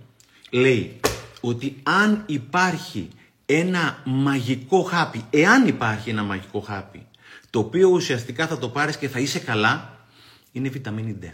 λέει 0.49 0.99
ότι 1.41 1.75
αν 1.83 2.23
υπάρχει 2.25 3.09
ένα 3.45 4.01
μαγικό 4.05 4.81
χάπι, 4.81 5.25
εάν 5.29 5.67
υπάρχει 5.67 6.09
ένα 6.09 6.23
μαγικό 6.23 6.59
χάπι, 6.59 7.05
το 7.55 7.61
οποίο 7.61 7.89
ουσιαστικά 7.89 8.47
θα 8.47 8.57
το 8.57 8.69
πάρεις 8.69 8.97
και 8.97 9.09
θα 9.09 9.19
είσαι 9.19 9.39
καλά, 9.39 10.05
είναι 10.51 10.67
η 10.67 10.69
βιταμίνη 10.69 11.17
D. 11.21 11.25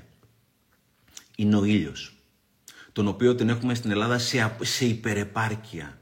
Είναι 1.35 1.55
ο 1.55 1.63
ήλιος, 1.63 2.13
τον 2.91 3.07
οποίο 3.07 3.35
την 3.35 3.49
έχουμε 3.49 3.73
στην 3.73 3.91
Ελλάδα 3.91 4.17
σε, 4.17 4.55
σε 4.61 4.85
υπερεπάρκεια. 4.85 5.97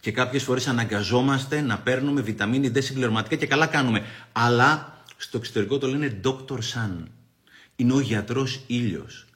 Και 0.00 0.12
κάποιες 0.12 0.42
φορές 0.42 0.66
αναγκαζόμαστε 0.66 1.60
να 1.60 1.78
παίρνουμε 1.78 2.20
βιταμίνη 2.20 2.70
D 2.74 2.82
συμπληρωματικά 2.82 3.36
και 3.36 3.46
καλά 3.46 3.66
κάνουμε. 3.66 4.02
Αλλά 4.32 5.02
στο 5.16 5.36
εξωτερικό 5.36 5.78
το 5.78 5.86
λένε 5.86 6.20
Dr. 6.24 6.58
Sun. 6.58 7.02
Είναι 7.76 7.92
ο 7.92 8.00
γιατρός 8.00 8.60
ήλιος. 8.66 9.26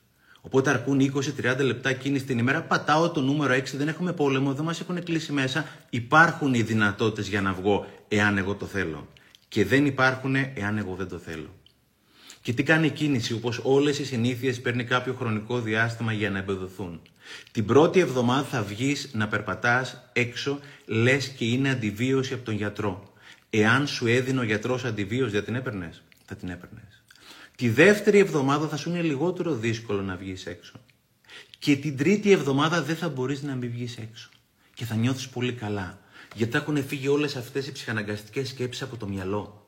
Οπότε 0.41 0.71
αρκούν 0.71 1.13
20-30 1.41 1.59
λεπτά 1.59 1.89
εκείνη 1.89 2.23
την 2.23 2.39
ημέρα. 2.39 2.63
Πατάω 2.63 3.11
το 3.11 3.21
νούμερο 3.21 3.55
6, 3.55 3.63
δεν 3.73 3.89
έχουμε 3.89 4.13
πόλεμο, 4.13 4.55
δεν 4.55 4.65
μας 4.65 4.81
έχουν 4.81 5.03
κλείσει 5.05 5.33
μέσα. 5.33 5.67
Υπάρχουν 5.91 6.55
οι 6.55 6.63
δυνατότητες 6.63 7.29
για 7.29 7.41
να 7.41 7.53
βγω 7.53 7.87
εάν 8.09 8.39
εγώ 8.39 8.55
το 8.55 8.67
θέλω. 8.67 9.09
Και 9.49 9.65
δεν 9.65 9.87
υπάρχουν 9.87 10.35
εάν 10.35 10.79
εγώ 10.79 10.95
δεν 10.95 11.09
το 11.09 11.19
θέλω. 11.19 11.55
Και 12.43 12.53
τι 12.53 12.63
κάνει 12.63 12.87
η 12.87 12.91
κίνηση, 12.91 13.33
όπως 13.33 13.61
όλες 13.63 13.99
οι 13.99 14.05
συνήθειες 14.05 14.61
παίρνει 14.61 14.85
κάποιο 14.85 15.15
χρονικό 15.15 15.61
διάστημα 15.61 16.13
για 16.13 16.31
να 16.31 16.39
εμπεδοθούν. 16.39 17.01
Την 17.53 17.65
πρώτη 17.65 18.01
εβδομάδα 18.01 18.43
θα 18.43 18.63
βγεις 18.63 19.11
να 19.13 19.29
περπατάς 19.29 20.11
έξω, 20.13 20.61
λες 20.87 21.29
και 21.29 21.45
είναι 21.45 21.71
αντιβίωση 21.71 22.35
από 22.35 22.45
τον 22.45 22.55
γιατρό. 22.55 23.13
Εάν 23.51 23.87
σου 23.87 24.07
έδινε 24.07 24.41
ο 24.41 24.43
γιατρός 24.43 24.85
αντιβίωση, 24.85 25.33
δεν 25.33 25.45
την 25.45 25.55
έπαιρνες; 25.55 26.03
Θα 26.25 26.37
την 26.37 26.49
έπαιρνες. 26.49 27.03
Τη 27.57 27.69
δεύτερη 27.69 28.19
εβδομάδα 28.19 28.69
θα 28.69 28.77
σου 28.77 28.91
είναι 28.91 29.03
λιγότερο 29.03 29.55
δύσκολο 29.55 30.03
να 30.03 30.17
βγεις 30.17 30.47
έξω. 30.47 30.73
Και 31.59 31.77
την 31.77 31.97
τρίτη 31.97 32.31
εβδομάδα 32.31 32.83
δεν 32.83 32.97
θα 32.97 33.09
μπορείς 33.09 33.43
να 33.43 33.55
μην 33.55 33.71
βγεις 33.71 33.97
έξω. 33.97 34.29
Και 34.75 34.85
θα 34.85 34.95
νιώθεις 34.95 35.29
πολύ 35.29 35.53
καλά. 35.53 35.99
Γιατί 36.39 36.53
θα 36.53 36.59
έχουν 36.59 36.85
φύγει 36.85 37.09
όλες 37.09 37.37
αυτές 37.37 37.67
οι 37.67 37.73
ψυχαναγκαστικές 37.73 38.49
σκέψεις 38.49 38.83
από 38.83 38.97
το 38.97 39.07
μυαλό. 39.07 39.67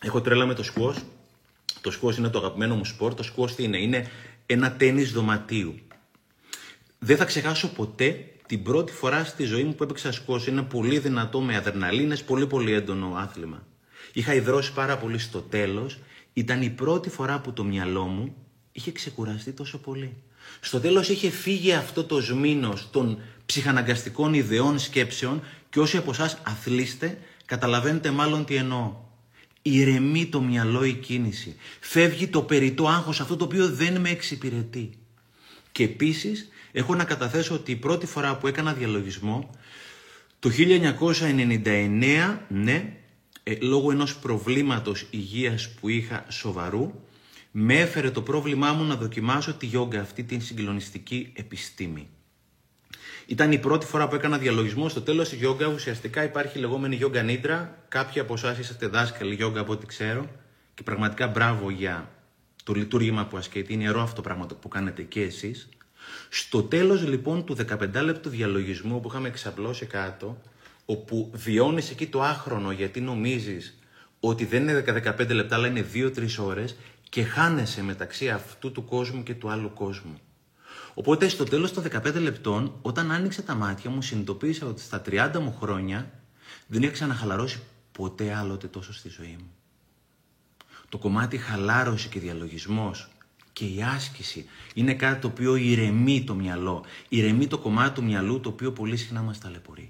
Έχω 0.00 0.20
τρέλα 0.20 0.46
με 0.46 0.54
το 0.54 0.62
σκουός. 0.62 0.96
Το 1.80 1.90
σκουός 1.90 2.16
είναι 2.16 2.28
το 2.28 2.38
αγαπημένο 2.38 2.74
μου 2.74 2.84
σπορ. 2.84 3.14
Το 3.14 3.22
σκουός 3.22 3.54
τι 3.54 3.62
είναι; 3.62 3.78
Είναι 3.78 4.10
ένα 4.46 4.72
τένις 4.72 5.12
δωματίου. 5.12 5.78
Δεν 6.98 7.16
θα 7.16 7.24
ξεχάσω 7.24 7.72
ποτέ 7.72 8.26
την 8.46 8.62
πρώτη 8.62 8.92
φορά 8.92 9.24
στη 9.24 9.44
ζωή 9.44 9.64
μου 9.64 9.74
που 9.74 9.82
έπαιξα 9.82 10.12
σκουός. 10.12 10.46
Είναι 10.46 10.62
πολύ 10.62 10.98
δυνατό 10.98 11.40
με 11.40 11.56
αδερναλίνες, 11.56 12.24
πολύ 12.24 12.46
πολύ 12.46 12.72
έντονο 12.72 13.14
άθλημα. 13.16 13.66
Είχα 14.12 14.34
υδρώσει 14.34 14.72
πάρα 14.72 14.96
πολύ 14.96 15.18
στο 15.18 15.40
τέλος 15.40 15.98
ήταν 16.32 16.62
η 16.62 16.70
πρώτη 16.70 17.10
φορά 17.10 17.40
που 17.40 17.52
το 17.52 17.64
μυαλό 17.64 18.04
μου 18.04 18.34
είχε 18.72 18.92
ξεκουραστεί 18.92 19.52
τόσο 19.52 19.78
πολύ. 19.78 20.16
Στο 20.60 20.80
τέλος 20.80 21.08
είχε 21.08 21.30
φύγει 21.30 21.72
αυτό 21.72 22.04
το 22.04 22.20
σμήνος 22.20 22.88
των 22.90 23.18
ψυχαναγκαστικών 23.50 24.34
ιδεών 24.34 24.78
σκέψεων 24.78 25.42
και 25.70 25.80
όσοι 25.80 25.96
από 25.96 26.10
εσάς 26.10 26.38
αθλείστε 26.42 27.18
καταλαβαίνετε 27.44 28.10
μάλλον 28.10 28.44
τι 28.44 28.54
εννοώ. 28.54 28.94
Ηρεμεί 29.62 30.26
το 30.26 30.40
μυαλό 30.40 30.84
η 30.84 30.92
κίνηση. 30.92 31.56
Φεύγει 31.80 32.26
το 32.28 32.42
περιττό 32.42 32.88
άγχος 32.88 33.20
αυτό 33.20 33.36
το 33.36 33.44
οποίο 33.44 33.68
δεν 33.68 34.00
με 34.00 34.10
εξυπηρετεί. 34.10 34.90
Και 35.72 35.84
επίσης 35.84 36.48
έχω 36.72 36.94
να 36.94 37.04
καταθέσω 37.04 37.54
ότι 37.54 37.70
η 37.72 37.76
πρώτη 37.76 38.06
φορά 38.06 38.36
που 38.36 38.46
έκανα 38.46 38.72
διαλογισμό 38.72 39.50
το 40.38 40.50
1999, 40.50 42.38
ναι, 42.48 42.96
ε, 43.42 43.54
λόγω 43.60 43.90
ενός 43.90 44.16
προβλήματος 44.16 45.06
υγείας 45.10 45.70
που 45.80 45.88
είχα 45.88 46.24
σοβαρού, 46.28 46.92
με 47.50 47.80
έφερε 47.80 48.10
το 48.10 48.22
πρόβλημά 48.22 48.72
μου 48.72 48.84
να 48.84 48.96
δοκιμάσω 48.96 49.54
τη 49.54 49.66
γιόγκα, 49.66 50.00
αυτή 50.00 50.24
την 50.24 50.40
συγκλονιστική 50.40 51.32
επιστήμη. 51.36 52.08
Ήταν 53.30 53.52
η 53.52 53.58
πρώτη 53.58 53.86
φορά 53.86 54.08
που 54.08 54.14
έκανα 54.14 54.38
διαλογισμό. 54.38 54.88
Στο 54.88 55.02
τέλος 55.02 55.28
τη 55.28 55.36
γιόγκα 55.36 55.66
ουσιαστικά 55.66 56.24
υπάρχει 56.24 56.58
η 56.58 56.60
λεγόμενη 56.60 56.96
γιόγκα 56.96 57.22
νίτρα. 57.22 57.84
Κάποιοι 57.88 58.20
από 58.20 58.34
εσάς 58.34 58.58
είσαστε 58.58 58.86
δάσκαλοι 58.86 59.34
γιόγκα 59.34 59.60
από 59.60 59.72
ό,τι 59.72 59.86
ξέρω. 59.86 60.26
Και 60.74 60.82
πραγματικά 60.82 61.26
μπράβο 61.26 61.70
για 61.70 62.10
το 62.64 62.72
λειτουργήμα 62.72 63.26
που 63.26 63.36
ασκείται. 63.36 63.72
Είναι 63.72 63.82
ιερό 63.82 64.02
αυτό 64.02 64.14
το 64.14 64.20
πράγμα 64.20 64.46
που 64.60 64.68
κάνετε 64.68 65.02
και 65.02 65.22
εσείς. 65.22 65.68
Στο 66.28 66.62
τέλος 66.62 67.06
λοιπόν 67.06 67.44
του 67.44 67.56
15 67.56 68.02
λεπτού 68.02 68.28
διαλογισμού 68.28 69.00
που 69.00 69.08
είχαμε 69.08 69.30
ξαπλώσει 69.30 69.86
κάτω, 69.86 70.40
όπου 70.84 71.30
βιώνεις 71.34 71.90
εκεί 71.90 72.06
το 72.06 72.22
άχρονο 72.22 72.70
γιατί 72.72 73.00
νομίζεις 73.00 73.78
ότι 74.20 74.44
δεν 74.44 74.62
είναι 74.62 74.84
15 75.18 75.28
λεπτά 75.30 75.54
αλλά 75.54 75.66
είναι 75.66 75.86
2-3 75.94 76.26
ώρες 76.38 76.76
και 77.08 77.22
χάνεσαι 77.22 77.82
μεταξύ 77.82 78.28
αυτού 78.28 78.72
του 78.72 78.84
κόσμου 78.84 79.22
και 79.22 79.34
του 79.34 79.50
άλλου 79.50 79.72
κόσμου. 79.72 80.20
Οπότε 80.94 81.28
στο 81.28 81.44
τέλος 81.44 81.72
των 81.72 81.84
15 81.92 82.14
λεπτών, 82.14 82.78
όταν 82.82 83.10
άνοιξα 83.10 83.42
τα 83.42 83.54
μάτια 83.54 83.90
μου, 83.90 84.02
συνειδητοποίησα 84.02 84.66
ότι 84.66 84.80
στα 84.80 85.02
30 85.06 85.38
μου 85.40 85.56
χρόνια 85.60 86.10
δεν 86.66 86.82
είχα 86.82 86.92
ξαναχαλαρώσει 86.92 87.60
ποτέ 87.92 88.34
άλλοτε 88.34 88.66
τόσο 88.66 88.92
στη 88.92 89.08
ζωή 89.08 89.36
μου. 89.40 89.50
Το 90.88 90.98
κομμάτι 90.98 91.36
χαλάρωση 91.36 92.08
και 92.08 92.20
διαλογισμός 92.20 93.08
και 93.52 93.64
η 93.64 93.82
άσκηση 93.82 94.46
είναι 94.74 94.94
κάτι 94.94 95.20
το 95.20 95.26
οποίο 95.26 95.56
ηρεμεί 95.56 96.24
το 96.24 96.34
μυαλό. 96.34 96.84
Ηρεμεί 97.08 97.46
το 97.46 97.58
κομμάτι 97.58 97.94
του 97.94 98.04
μυαλού 98.04 98.40
το 98.40 98.48
οποίο 98.48 98.72
πολύ 98.72 98.96
συχνά 98.96 99.22
μας 99.22 99.38
ταλαιπωρεί. 99.38 99.89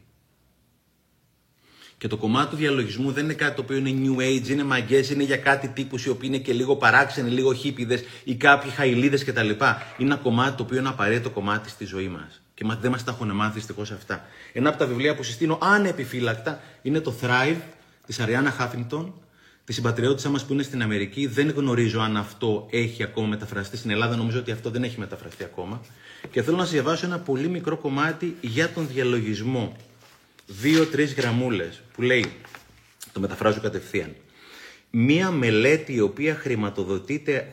Και 2.01 2.09
το 2.09 2.17
κομμάτι 2.17 2.51
του 2.51 2.57
διαλογισμού 2.57 3.13
δεν 3.13 3.25
είναι 3.25 3.33
κάτι 3.33 3.57
το 3.57 3.63
οποίο 3.63 3.77
είναι 3.77 3.95
new 4.05 4.21
age, 4.21 4.49
είναι 4.49 4.65
μαγκές, 4.65 5.11
είναι 5.11 5.23
για 5.23 5.37
κάτι 5.37 5.69
τύπους 5.69 6.05
οι 6.05 6.09
οποίοι 6.09 6.29
είναι 6.33 6.43
και 6.43 6.53
λίγο 6.53 6.77
παράξενοι, 6.77 7.31
λίγο 7.31 7.55
χίπιδε 7.55 8.05
ή 8.25 8.35
κάποιοι 8.35 8.71
χαϊλίδες 8.71 9.25
κτλ. 9.25 9.49
Είναι 9.49 9.55
ένα 9.99 10.17
κομμάτι 10.17 10.57
το 10.57 10.63
οποίο 10.63 10.79
είναι 10.79 10.89
απαραίτητο 10.89 11.31
κομμάτι 11.31 11.69
στη 11.69 11.85
ζωή 11.85 12.09
μας. 12.09 12.43
Και 12.55 12.65
δεν 12.81 12.91
μας 12.91 13.05
τα 13.05 13.11
έχουν 13.11 13.31
μάθει 13.31 13.53
δυστυχώς 13.53 13.91
αυτά. 13.91 14.25
Ένα 14.53 14.69
από 14.69 14.79
τα 14.79 14.87
βιβλία 14.87 15.15
που 15.15 15.23
συστήνω 15.23 15.59
ανεπιφύλακτα 15.63 16.61
είναι 16.83 17.01
το 17.01 17.15
Thrive 17.21 17.61
της 18.07 18.21
Αριάννα 18.21 18.51
Χάφινγκτον, 18.51 19.15
της 19.65 19.75
συμπατριώτησα 19.75 20.29
μας 20.29 20.45
που 20.45 20.53
είναι 20.53 20.63
στην 20.63 20.83
Αμερική. 20.83 21.27
Δεν 21.27 21.51
γνωρίζω 21.51 22.01
αν 22.01 22.17
αυτό 22.17 22.67
έχει 22.71 23.03
ακόμα 23.03 23.27
μεταφραστεί 23.27 23.77
στην 23.77 23.91
Ελλάδα. 23.91 24.17
Νομίζω 24.17 24.39
ότι 24.39 24.51
αυτό 24.51 24.71
δεν 24.71 24.83
έχει 24.83 24.99
μεταφραστεί 24.99 25.45
ακόμα. 25.45 25.81
Και 26.31 26.43
θέλω 26.43 26.57
να 26.57 26.63
σας 26.63 26.73
διαβάσω 26.73 27.07
ένα 27.07 27.19
πολύ 27.19 27.49
μικρό 27.49 27.77
κομμάτι 27.77 28.37
για 28.41 28.69
τον 28.69 28.89
διαλογισμό 28.93 29.77
δύο-τρεις 30.51 31.15
γραμμούλες 31.15 31.81
που 31.93 32.03
λέει, 32.03 32.25
το 33.13 33.21
μεταφράζω 33.21 33.61
κατευθείαν. 33.61 34.15
Μία 34.91 35.31
μελέτη 35.31 35.95
η 35.95 36.01
οποία 36.01 36.35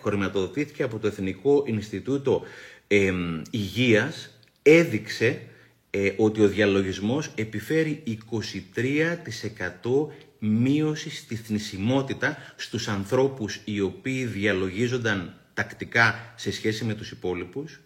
χρηματοδοτήθηκε 0.02 0.84
από 0.84 1.00
το 1.00 1.08
Εθνικό 1.08 1.64
Ινστιτούτο 1.68 2.44
ε, 2.88 3.12
Υγείας 3.50 4.40
έδειξε 4.62 5.42
ε, 5.90 6.12
ότι 6.18 6.42
ο 6.42 6.48
διαλογισμός 6.48 7.32
επιφέρει 7.36 8.04
23% 8.32 10.08
μείωσης 10.40 11.18
στη 11.18 11.36
θνησιμότητα 11.36 12.38
στους 12.56 12.88
ανθρώπους 12.88 13.60
οι 13.66 13.82
οποίοι 13.82 14.26
διαλογίζονταν 14.26 15.40
τακτικά 15.54 16.34
σε 16.36 16.52
σχέση 16.52 16.86
με 16.86 16.94
τους 16.94 17.12
υπόλοιπους 17.12 17.80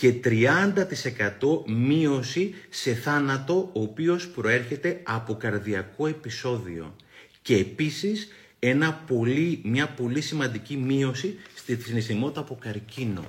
και 0.00 0.14
30% 0.24 1.66
μείωση 1.66 2.54
σε 2.70 2.94
θάνατο 2.94 3.70
ο 3.72 3.82
οποίος 3.82 4.28
προέρχεται 4.28 5.00
από 5.02 5.34
καρδιακό 5.34 6.06
επεισόδιο. 6.06 6.96
Και 7.42 7.56
επίσης 7.56 8.28
ένα 8.58 8.92
πολύ, 8.92 9.60
μια 9.64 9.88
πολύ 9.88 10.20
σημαντική 10.20 10.76
μείωση 10.76 11.38
στη 11.54 11.76
θνησιμότητα 11.76 12.40
από 12.40 12.58
καρκίνο. 12.60 13.24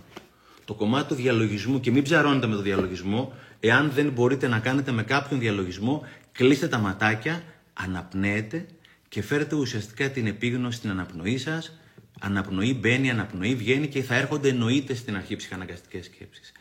Το 0.65 0.73
κομμάτι 0.73 1.07
του 1.07 1.15
διαλογισμού 1.15 1.79
και 1.79 1.91
μην 1.91 2.03
ψαρώνετε 2.03 2.47
με 2.47 2.55
το 2.55 2.61
διαλογισμό, 2.61 3.33
εάν 3.59 3.91
δεν 3.91 4.09
μπορείτε 4.09 4.47
να 4.47 4.59
κάνετε 4.59 4.91
με 4.91 5.03
κάποιον 5.03 5.39
διαλογισμό, 5.39 6.05
κλείστε 6.31 6.67
τα 6.67 6.77
ματάκια, 6.77 7.43
αναπνέετε 7.73 8.65
και 9.09 9.21
φέρετε 9.21 9.55
ουσιαστικά 9.55 10.09
την 10.09 10.27
επίγνωση 10.27 10.77
στην 10.77 10.89
αναπνοή 10.89 11.37
σας, 11.37 11.79
αναπνοή 12.19 12.73
μπαίνει, 12.79 13.09
αναπνοή 13.09 13.55
βγαίνει 13.55 13.87
και 13.87 14.03
θα 14.03 14.15
έρχονται 14.15 14.49
εννοείται 14.49 14.93
στην 14.93 15.15
αρχή 15.15 15.35
ψυχαναγκαστικές 15.35 16.05
σκέψεις 16.05 16.51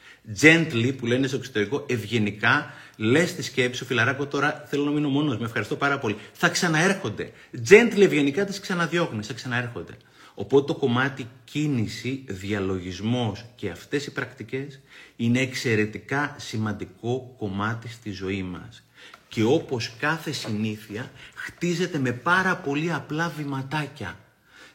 gently 0.40 0.94
που 0.98 1.06
λένε 1.06 1.26
στο 1.26 1.36
εξωτερικό, 1.36 1.86
ευγενικά, 1.88 2.72
λες 2.96 3.34
τη 3.34 3.42
σκέψη 3.42 3.78
σου, 3.78 3.84
φιλαράκο, 3.84 4.26
τώρα 4.26 4.64
θέλω 4.68 4.84
να 4.84 4.90
μείνω 4.90 5.08
μόνος, 5.08 5.38
με 5.38 5.44
ευχαριστώ 5.44 5.76
πάρα 5.76 5.98
πολύ. 5.98 6.16
Θα 6.32 6.48
ξαναέρχονται. 6.48 7.32
Gently, 7.68 8.00
ευγενικά 8.00 8.44
τις 8.44 8.60
ξαναδιώχνεις, 8.60 9.26
θα 9.26 9.32
ξαναέρχονται. 9.32 9.92
Οπότε 10.34 10.72
το 10.72 10.78
κομμάτι 10.78 11.28
κίνηση, 11.44 12.24
διαλογισμός 12.28 13.44
και 13.56 13.70
αυτές 13.70 14.06
οι 14.06 14.12
πρακτικές 14.12 14.80
είναι 15.16 15.40
εξαιρετικά 15.40 16.34
σημαντικό 16.38 17.34
κομμάτι 17.38 17.88
στη 17.88 18.10
ζωή 18.10 18.42
μας. 18.42 18.82
και 19.28 19.42
όπως 19.42 19.92
κάθε 19.98 20.32
συνήθεια 20.32 21.10
χτίζεται 21.34 21.98
με 21.98 22.12
πάρα 22.12 22.56
πολύ 22.56 22.92
απλά 22.92 23.32
βηματάκια. 23.36 24.18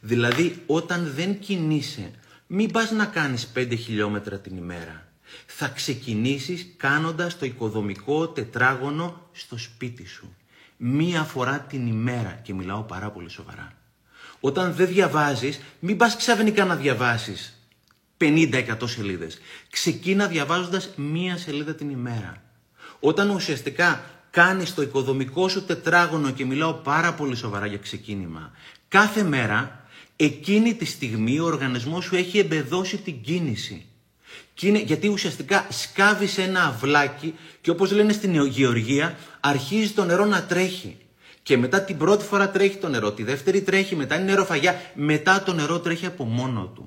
Δηλαδή 0.00 0.62
όταν 0.66 1.12
δεν 1.16 1.38
κινείσαι, 1.38 2.10
μην 2.46 2.70
πας 2.70 2.90
να 2.90 3.04
κάνεις 3.04 3.46
5 3.54 3.74
χιλιόμετρα 3.76 4.38
την 4.38 4.56
ημέρα. 4.56 5.05
Θα 5.58 5.68
ξεκινήσεις 5.68 6.74
κάνοντας 6.76 7.38
το 7.38 7.46
οικοδομικό 7.46 8.28
τετράγωνο 8.28 9.28
στο 9.32 9.58
σπίτι 9.58 10.06
σου. 10.06 10.36
Μία 10.76 11.22
φορά 11.22 11.60
την 11.60 11.86
ημέρα 11.86 12.40
και 12.42 12.54
μιλάω 12.54 12.82
πάρα 12.82 13.10
πολύ 13.10 13.30
σοβαρά. 13.30 13.72
Όταν 14.40 14.74
δεν 14.74 14.86
διαβάζεις, 14.86 15.60
μην 15.80 15.96
πας 15.96 16.16
ξαφνικά 16.16 16.64
να 16.64 16.76
διαβάσεις 16.76 17.68
50-100 18.16 18.76
σελίδες. 18.84 19.38
Ξεκίνα 19.70 20.26
διαβάζοντας 20.26 20.90
μία 20.96 21.36
σελίδα 21.36 21.74
την 21.74 21.90
ημέρα. 21.90 22.42
Όταν 23.00 23.30
ουσιαστικά 23.30 24.04
κάνεις 24.30 24.74
το 24.74 24.82
οικοδομικό 24.82 25.48
σου 25.48 25.64
τετράγωνο 25.64 26.30
και 26.30 26.44
μιλάω 26.44 26.72
πάρα 26.72 27.14
πολύ 27.14 27.36
σοβαρά 27.36 27.66
για 27.66 27.78
ξεκίνημα, 27.78 28.52
κάθε 28.88 29.22
μέρα, 29.22 29.86
εκείνη 30.16 30.74
τη 30.74 30.84
στιγμή 30.84 31.38
ο 31.38 31.44
οργανισμός 31.44 32.04
σου 32.04 32.16
έχει 32.16 32.38
εμπεδώσει 32.38 32.96
την 32.96 33.22
κίνηση. 33.22 33.86
Γιατί 34.84 35.08
ουσιαστικά 35.08 35.66
σκάβεις 35.68 36.38
ένα 36.38 36.64
αυλάκι 36.64 37.34
και 37.60 37.70
όπως 37.70 37.92
λένε 37.92 38.12
στην 38.12 38.44
Γεωργία, 38.44 39.16
αρχίζει 39.40 39.90
το 39.90 40.04
νερό 40.04 40.24
να 40.24 40.42
τρέχει. 40.42 40.96
Και 41.42 41.56
μετά 41.56 41.80
την 41.80 41.96
πρώτη 41.96 42.24
φορά 42.24 42.50
τρέχει 42.50 42.76
το 42.76 42.88
νερό, 42.88 43.12
τη 43.12 43.22
δεύτερη 43.22 43.62
τρέχει, 43.62 43.96
μετά 43.96 44.14
είναι 44.14 44.24
νεροφαγιά, 44.24 44.80
μετά 44.94 45.42
το 45.42 45.52
νερό 45.52 45.78
τρέχει 45.80 46.06
από 46.06 46.24
μόνο 46.24 46.72
του. 46.74 46.86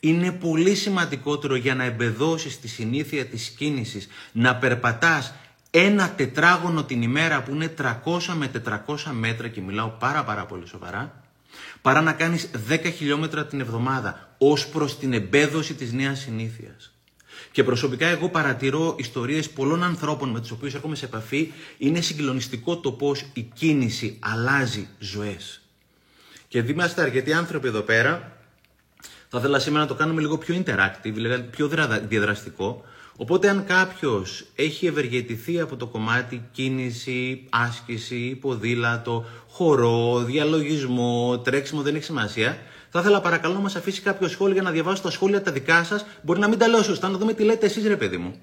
Είναι 0.00 0.32
πολύ 0.32 0.74
σημαντικότερο 0.74 1.54
για 1.54 1.74
να 1.74 1.84
εμπεδώσεις 1.84 2.60
τη 2.60 2.68
συνήθεια 2.68 3.26
της 3.26 3.48
κίνησης, 3.48 4.08
να 4.32 4.56
περπατάς 4.56 5.34
ένα 5.70 6.10
τετράγωνο 6.10 6.84
την 6.84 7.02
ημέρα 7.02 7.42
που 7.42 7.54
είναι 7.54 7.74
300 7.78 8.34
με 8.34 8.50
400 8.86 8.96
μέτρα 9.12 9.48
και 9.48 9.60
μιλάω 9.60 9.88
πάρα 9.88 10.24
πάρα 10.24 10.46
πολύ 10.46 10.66
σοβαρά, 10.66 11.22
παρά 11.82 12.00
να 12.00 12.12
κάνεις 12.12 12.50
10 12.68 12.92
χιλιόμετρα 12.96 13.46
την 13.46 13.60
εβδομάδα 13.60 14.34
ως 14.38 14.68
προς 14.68 14.98
την 14.98 15.12
εμπέδωση 15.12 15.74
της 15.74 15.92
νέας 15.92 16.18
συνήθειας. 16.18 16.92
Και 17.52 17.64
προσωπικά 17.64 18.06
εγώ 18.06 18.28
παρατηρώ 18.28 18.94
ιστορίες 18.98 19.50
πολλών 19.50 19.82
ανθρώπων 19.82 20.28
με 20.28 20.40
τους 20.40 20.50
οποίους 20.50 20.74
έρχομαι 20.74 20.96
σε 20.96 21.04
επαφή. 21.04 21.52
Είναι 21.78 22.00
συγκλονιστικό 22.00 22.76
το 22.76 22.92
πώς 22.92 23.24
η 23.32 23.42
κίνηση 23.54 24.16
αλλάζει 24.20 24.88
ζωές. 24.98 25.60
Και 26.48 26.58
είμαστε 26.58 27.02
αρκετοί 27.02 27.32
άνθρωποι 27.32 27.68
εδώ 27.68 27.80
πέρα, 27.80 28.36
θα 29.28 29.38
ήθελα 29.38 29.58
σήμερα 29.58 29.82
να 29.82 29.88
το 29.88 29.94
κάνουμε 29.94 30.20
λίγο 30.20 30.38
πιο 30.38 30.62
interactive, 30.64 31.12
δηλαδή 31.12 31.42
πιο 31.42 31.70
διαδραστικό. 32.08 32.84
Οπότε 33.16 33.48
αν 33.48 33.64
κάποιος 33.64 34.44
έχει 34.54 34.86
ευεργετηθεί 34.86 35.60
από 35.60 35.76
το 35.76 35.86
κομμάτι 35.86 36.48
κίνηση, 36.52 37.46
άσκηση, 37.50 38.38
ποδήλατο, 38.40 39.24
χορό, 39.48 40.22
διαλογισμό, 40.24 41.38
τρέξιμο, 41.38 41.82
δεν 41.82 41.94
έχει 41.94 42.04
σημασία, 42.04 42.58
θα 42.90 43.00
ήθελα 43.00 43.20
παρακαλώ 43.20 43.54
να 43.54 43.60
μας 43.60 43.76
αφήσει 43.76 44.00
κάποιο 44.00 44.28
σχόλιο 44.28 44.54
για 44.54 44.62
να 44.62 44.70
διαβάσω 44.70 45.02
τα 45.02 45.10
σχόλια 45.10 45.42
τα 45.42 45.52
δικά 45.52 45.84
σας. 45.84 46.06
Μπορεί 46.22 46.40
να 46.40 46.48
μην 46.48 46.58
τα 46.58 46.68
λέω 46.68 46.82
σωστά, 46.82 47.08
να 47.08 47.18
δούμε 47.18 47.34
τι 47.34 47.44
λέτε 47.44 47.66
εσείς, 47.66 47.86
ρε 47.86 47.96
παιδί 47.96 48.16
μου. 48.16 48.34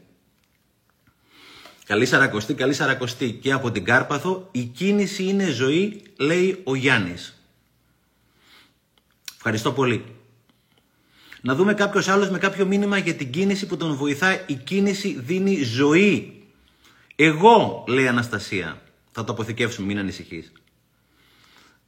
Καλή 1.85 2.05
Σαρακοστή, 2.05 2.53
καλή 2.53 2.73
Σαρακοστή 2.73 3.31
και 3.31 3.51
από 3.51 3.71
την 3.71 3.83
Κάρπαθο. 3.83 4.47
Η 4.51 4.63
κίνηση 4.63 5.23
είναι 5.23 5.49
ζωή, 5.49 6.01
λέει 6.17 6.61
ο 6.63 6.75
Γιάννης. 6.75 7.41
Ευχαριστώ 9.35 9.71
πολύ. 9.71 10.05
Να 11.41 11.55
δούμε 11.55 11.73
κάποιος 11.73 12.07
άλλος 12.07 12.29
με 12.29 12.37
κάποιο 12.37 12.65
μήνυμα 12.65 12.97
για 12.97 13.13
την 13.13 13.31
κίνηση 13.31 13.65
που 13.65 13.77
τον 13.77 13.95
βοηθάει. 13.95 14.39
Η 14.45 14.53
κίνηση 14.53 15.19
δίνει 15.19 15.63
ζωή. 15.63 16.43
Εγώ, 17.15 17.83
λέει 17.87 18.03
η 18.03 18.07
Αναστασία. 18.07 18.81
Θα 19.11 19.23
το 19.23 19.31
αποθηκεύσουμε, 19.31 19.87
μην 19.87 19.97
ανησυχείς. 19.99 20.51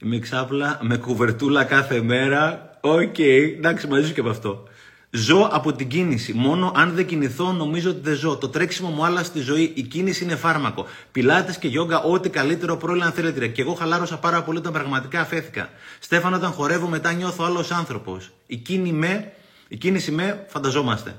Είμαι 0.02 0.18
ξάπλα 0.18 0.78
με 0.82 0.96
κουβερτούλα 0.96 1.64
κάθε 1.64 2.02
μέρα. 2.02 2.70
OK, 2.80 3.14
okay, 3.16 3.54
εντάξει, 3.56 3.86
μαζί 3.86 4.06
σου 4.06 4.14
και 4.14 4.20
από 4.20 4.28
αυτό. 4.28 4.68
Ζω 5.10 5.48
από 5.52 5.72
την 5.72 5.88
κίνηση. 5.88 6.32
Μόνο 6.32 6.72
αν 6.76 6.94
δεν 6.94 7.06
κινηθώ, 7.06 7.52
νομίζω 7.52 7.90
ότι 7.90 8.00
δεν 8.02 8.14
ζω. 8.14 8.36
Το 8.36 8.48
τρέξιμο 8.48 8.88
μου 8.88 9.04
άλλα 9.04 9.24
στη 9.24 9.40
ζωή. 9.40 9.72
Η 9.74 9.82
κίνηση 9.82 10.24
είναι 10.24 10.36
φάρμακο. 10.36 10.86
Πιλάτες 11.12 11.58
και 11.58 11.68
γιόγκα, 11.68 12.02
ό,τι 12.02 12.28
καλύτερο 12.28 12.76
πρόβλημα 12.76 13.06
αν 13.06 13.12
θέλετε. 13.12 13.46
Και 13.46 13.62
εγώ 13.62 13.74
χαλάρωσα 13.74 14.18
πάρα 14.18 14.42
πολύ 14.42 14.58
όταν 14.58 14.72
πραγματικά 14.72 15.20
αφέθηκα. 15.20 15.68
Στέφανο, 15.98 16.36
όταν 16.36 16.52
χορεύω, 16.52 16.86
μετά 16.86 17.12
νιώθω 17.12 17.44
άλλος 17.44 17.70
άνθρωπος. 17.70 18.30
Η, 18.46 18.56
κίνη 18.56 18.92
με, 18.92 19.32
η 19.68 19.76
κίνηση 19.76 20.10
με, 20.10 20.44
φανταζόμαστε. 20.48 21.16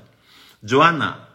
Joanna, 0.66 1.28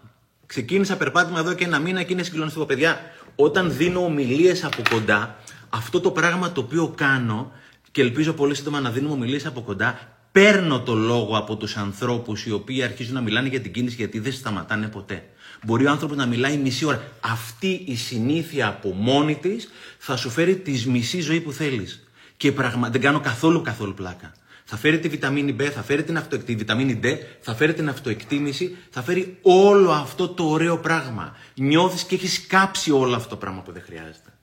ξεκίνησα 0.46 0.98
περπάτημα 0.98 1.40
εδώ 1.40 1.54
και 1.54 1.64
ένα 1.64 1.80
μήνα 1.80 2.04
και 2.04 2.14
είναι 2.14 2.24
συγκλονιστικό. 2.24 2.66
Παιδιά, 2.66 3.00
όταν 3.36 3.74
δίνω 3.78 4.04
ομιλίες 4.04 4.64
από 4.64 4.82
κοντά, 4.90 5.36
αυτό 5.78 6.00
το 6.00 6.12
πράγμα 6.12 6.52
το 6.52 6.62
οποίο 6.62 6.94
κάνω 6.96 7.52
και 7.92 8.02
ελπίζω 8.02 8.34
πολύ 8.34 8.56
σύντομα 8.56 8.80
να 8.80 8.92
δίνουμε 8.92 9.14
ομιλίες 9.14 9.46
από 9.46 9.62
κοντά, 9.62 10.00
παίρνω 10.32 10.82
το 10.82 10.94
λόγο 10.94 11.38
από 11.38 11.56
τους 11.56 11.78
ανθρώπους 11.78 12.46
οι 12.46 12.52
οποίοι 12.52 12.84
αρχίζουν 12.84 13.14
να 13.14 13.22
μιλάνε 13.22 13.48
για 13.48 13.62
την 13.62 13.72
κίνηση 13.72 13.96
γιατί 13.96 14.20
δεν 14.20 14.34
σταματάνε 14.34 14.88
ποτέ. 14.88 15.24
Μπορεί 15.64 15.86
ο 15.86 15.90
άνθρωπος 15.90 16.18
να 16.18 16.26
μιλάει 16.26 16.58
μισή 16.58 16.86
ώρα. 16.86 17.02
Αυτή 17.20 17.84
η 17.86 17.96
συνήθεια 17.96 18.68
από 18.68 18.94
μόνη 18.94 19.36
της 19.36 19.70
θα 19.98 20.16
σου 20.16 20.30
φέρει 20.30 20.56
τη 20.56 20.90
μισή 20.90 21.20
ζωή 21.20 21.42
που 21.42 21.52
θέλεις. 21.52 22.08
Και 22.38 22.52
πραγμα... 22.52 22.90
δεν 22.90 23.02
κάνω 23.02 23.20
καθόλου 23.20 23.62
καθόλου 23.62 23.94
πλάκα. 23.94 24.32
Θα 24.64 24.78
φέρει 24.78 25.00
τη 25.00 25.08
βιταμίνη 25.08 25.56
B, 25.60 25.64
θα 25.64 25.82
φέρει 25.82 26.04
την 26.04 26.18
αυτοεκτή, 26.18 26.56
βιταμίνη 26.56 27.00
D, 27.04 27.08
θα 27.40 27.56
φέρει 27.56 27.74
την 27.74 27.90
αυτοεκτίμηση, 27.90 28.78
θα 28.90 29.02
φέρει 29.02 29.38
όλο 29.42 29.92
αυτό 29.92 30.28
το 30.28 30.44
ωραίο 30.44 30.78
πράγμα. 30.78 31.36
Νιώθεις 31.56 32.04
και 32.04 32.16
έχεις 32.16 32.48
κάψει 32.48 32.92
όλο 32.92 33.16
αυτό 33.16 33.30
το 33.30 33.36
πράγμα 33.36 33.62
που 33.62 33.72
δεν 33.72 33.82
χρειάζεται. 33.86 34.37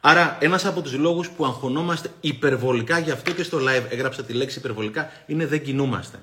Άρα, 0.00 0.36
ένας 0.40 0.64
από 0.64 0.82
τους 0.82 0.94
λόγους 0.94 1.28
που 1.30 1.44
αγχωνόμαστε 1.44 2.10
υπερβολικά, 2.20 2.98
γι' 2.98 3.10
αυτό 3.10 3.32
και 3.32 3.42
στο 3.42 3.58
live 3.58 3.84
έγραψα 3.90 4.24
τη 4.24 4.32
λέξη 4.32 4.58
υπερβολικά, 4.58 5.10
είναι 5.26 5.46
δεν 5.46 5.62
κινούμαστε. 5.62 6.18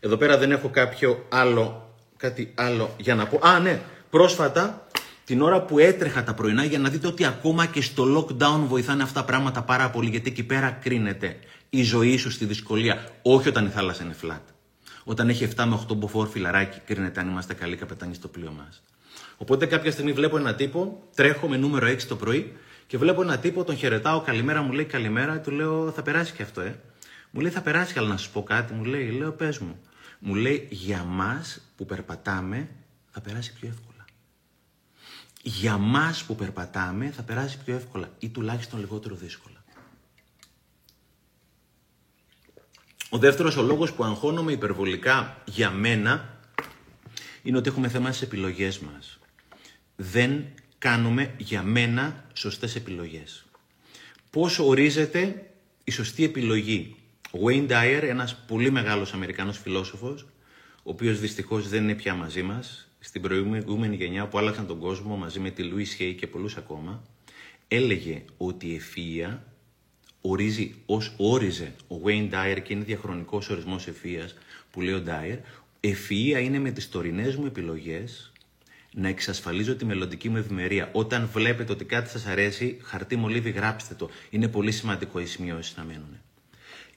Εδώ 0.00 0.16
πέρα 0.16 0.38
δεν 0.38 0.50
έχω 0.50 0.68
κάποιο 0.68 1.26
άλλο, 1.28 1.94
κάτι 2.16 2.52
άλλο 2.54 2.94
για 2.96 3.14
να 3.14 3.26
πω. 3.26 3.38
Α, 3.42 3.58
ναι, 3.58 3.80
πρόσφατα, 4.10 4.86
την 5.24 5.42
ώρα 5.42 5.62
που 5.62 5.78
έτρεχα 5.78 6.24
τα 6.24 6.34
πρωινά, 6.34 6.64
για 6.64 6.78
να 6.78 6.88
δείτε 6.88 7.06
ότι 7.06 7.24
ακόμα 7.24 7.66
και 7.66 7.82
στο 7.82 8.04
lockdown 8.16 8.60
βοηθάνε 8.66 9.02
αυτά 9.02 9.20
τα 9.20 9.26
πράγματα 9.26 9.62
πάρα 9.62 9.90
πολύ, 9.90 10.10
γιατί 10.10 10.30
εκεί 10.30 10.42
πέρα 10.42 10.70
κρίνεται 10.70 11.38
η 11.70 11.82
ζωή 11.82 12.16
σου 12.16 12.30
στη 12.30 12.44
δυσκολία, 12.44 13.08
όχι 13.22 13.48
όταν 13.48 13.66
η 13.66 13.68
θάλασσα 13.68 14.04
είναι 14.04 14.16
flat. 14.22 14.42
Όταν 15.04 15.28
έχει 15.28 15.48
7 15.56 15.64
με 15.64 15.80
8 15.88 15.96
μποφόρ 15.96 16.28
φιλαράκι, 16.28 16.80
κρίνεται 16.86 17.20
αν 17.20 17.28
είμαστε 17.28 17.54
καλοί 17.54 17.76
καπετάνοι 17.76 18.14
στο 18.14 18.28
πλοίο 18.28 18.54
μας. 18.56 18.82
Οπότε 19.42 19.66
κάποια 19.66 19.90
στιγμή 19.90 20.12
βλέπω 20.12 20.36
ένα 20.36 20.54
τύπο, 20.54 21.02
τρέχω 21.14 21.48
με 21.48 21.56
νούμερο 21.56 21.86
6 21.86 22.02
το 22.02 22.16
πρωί 22.16 22.56
και 22.86 22.98
βλέπω 22.98 23.22
ένα 23.22 23.38
τύπο, 23.38 23.64
τον 23.64 23.76
χαιρετάω, 23.76 24.20
καλημέρα, 24.20 24.62
μου 24.62 24.72
λέει 24.72 24.84
καλημέρα, 24.84 25.40
του 25.40 25.50
λέω 25.50 25.90
θα 25.90 26.02
περάσει 26.02 26.32
και 26.32 26.42
αυτό, 26.42 26.60
ε. 26.60 26.80
Μου 27.30 27.40
λέει 27.40 27.50
θα 27.50 27.60
περάσει, 27.60 27.98
αλλά 27.98 28.08
να 28.08 28.16
σου 28.16 28.30
πω 28.30 28.42
κάτι, 28.42 28.72
μου 28.72 28.84
λέει, 28.84 29.10
λέω 29.10 29.32
πες 29.32 29.58
μου. 29.58 29.80
Μου 30.18 30.34
λέει 30.34 30.68
για 30.70 31.04
μας 31.04 31.60
που 31.76 31.86
περπατάμε 31.86 32.68
θα 33.10 33.20
περάσει 33.20 33.52
πιο 33.52 33.68
εύκολα. 33.68 34.04
Για 35.42 35.76
μας 35.76 36.24
που 36.24 36.34
περπατάμε 36.34 37.10
θα 37.10 37.22
περάσει 37.22 37.58
πιο 37.64 37.74
εύκολα 37.74 38.08
ή 38.18 38.28
τουλάχιστον 38.28 38.80
λιγότερο 38.80 39.14
δύσκολα. 39.14 39.64
Ο 43.10 43.18
δεύτερος 43.18 43.56
ο 43.56 43.62
λόγος 43.62 43.92
που 43.92 44.04
αγχώνομαι 44.04 44.52
υπερβολικά 44.52 45.36
για 45.44 45.70
μένα 45.70 46.38
είναι 47.42 47.56
ότι 47.56 47.68
έχουμε 47.68 47.88
θέμα 47.88 48.08
στις 48.08 48.22
επιλογές 48.22 48.78
μας 48.78 49.16
δεν 50.02 50.44
κάνουμε 50.78 51.34
για 51.38 51.62
μένα 51.62 52.24
σωστές 52.32 52.76
επιλογές. 52.76 53.44
Πώς 54.30 54.58
ορίζεται 54.58 55.50
η 55.84 55.90
σωστή 55.90 56.24
επιλογή; 56.24 56.96
Ο 57.30 57.38
Wayne 57.46 57.68
Dyer, 57.68 58.02
ένας 58.02 58.36
πολύ 58.46 58.70
μεγάλος 58.70 59.12
Αμερικανός 59.12 59.58
φιλόσοφος, 59.58 60.26
ο 60.76 60.90
οποίος 60.90 61.20
δυστυχώς 61.20 61.68
δεν 61.68 61.82
είναι 61.82 61.94
πια 61.94 62.14
μαζί 62.14 62.42
μας, 62.42 62.88
στην 62.98 63.22
προηγούμενη 63.22 63.96
γενιά 63.96 64.26
που 64.26 64.38
άλλαξαν 64.38 64.66
τον 64.66 64.78
κόσμο 64.78 65.16
μαζί 65.16 65.40
με 65.40 65.50
τη 65.50 65.70
Louis 65.72 66.02
Hay 66.02 66.14
και 66.18 66.26
πολλούς 66.26 66.56
ακόμα, 66.56 67.02
έλεγε 67.68 68.24
ότι 68.36 68.66
η 68.66 68.80
ευφυΐα 68.80 69.38
ορίζει, 70.20 70.74
ως 70.86 71.14
όριζε 71.16 71.72
ο 71.88 71.94
Wayne 72.04 72.30
Dyer 72.30 72.58
και 72.62 72.72
είναι 72.72 72.84
διαχρονικός 72.84 73.48
ορισμός 73.48 73.86
ευφυΐας 73.88 74.30
που 74.70 74.80
λέει 74.80 74.94
ο 74.94 75.02
Dyer, 75.06 75.38
ευφυΐα 75.80 76.42
είναι 76.42 76.58
με 76.58 76.70
τις 76.70 76.88
τωρινές 76.88 77.36
μου 77.36 77.46
επιλογές 77.46 78.31
να 78.94 79.08
εξασφαλίζω 79.08 79.74
τη 79.76 79.84
μελλοντική 79.84 80.28
μου 80.28 80.36
ευημερία. 80.36 80.88
Όταν 80.92 81.28
βλέπετε 81.32 81.72
ότι 81.72 81.84
κάτι 81.84 82.10
σας 82.10 82.26
αρέσει, 82.26 82.78
χαρτί 82.82 83.16
μολύβι 83.16 83.50
γράψτε 83.50 83.94
το. 83.94 84.10
Είναι 84.30 84.48
πολύ 84.48 84.72
σημαντικό 84.72 85.20
οι 85.20 85.26
σημειώσεις 85.26 85.76
να 85.76 85.84
μένουν. 85.84 86.20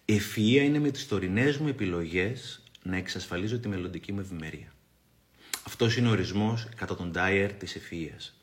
Ευφυΐα 0.05 0.63
είναι 0.63 0.79
με 0.79 0.89
τις 0.89 1.07
τωρινές 1.07 1.57
μου 1.57 1.67
επιλογές 1.67 2.63
να 2.83 2.97
εξασφαλίζω 2.97 3.59
τη 3.59 3.67
μελλοντική 3.67 4.11
μου 4.11 4.19
ευημερία. 4.19 4.73
Αυτός 5.67 5.97
είναι 5.97 6.07
ο 6.07 6.11
ορισμός 6.11 6.67
κατά 6.75 6.95
τον 6.95 7.11
Ντάιερ 7.11 7.53
της 7.53 7.77
ευφυΐας. 7.77 8.33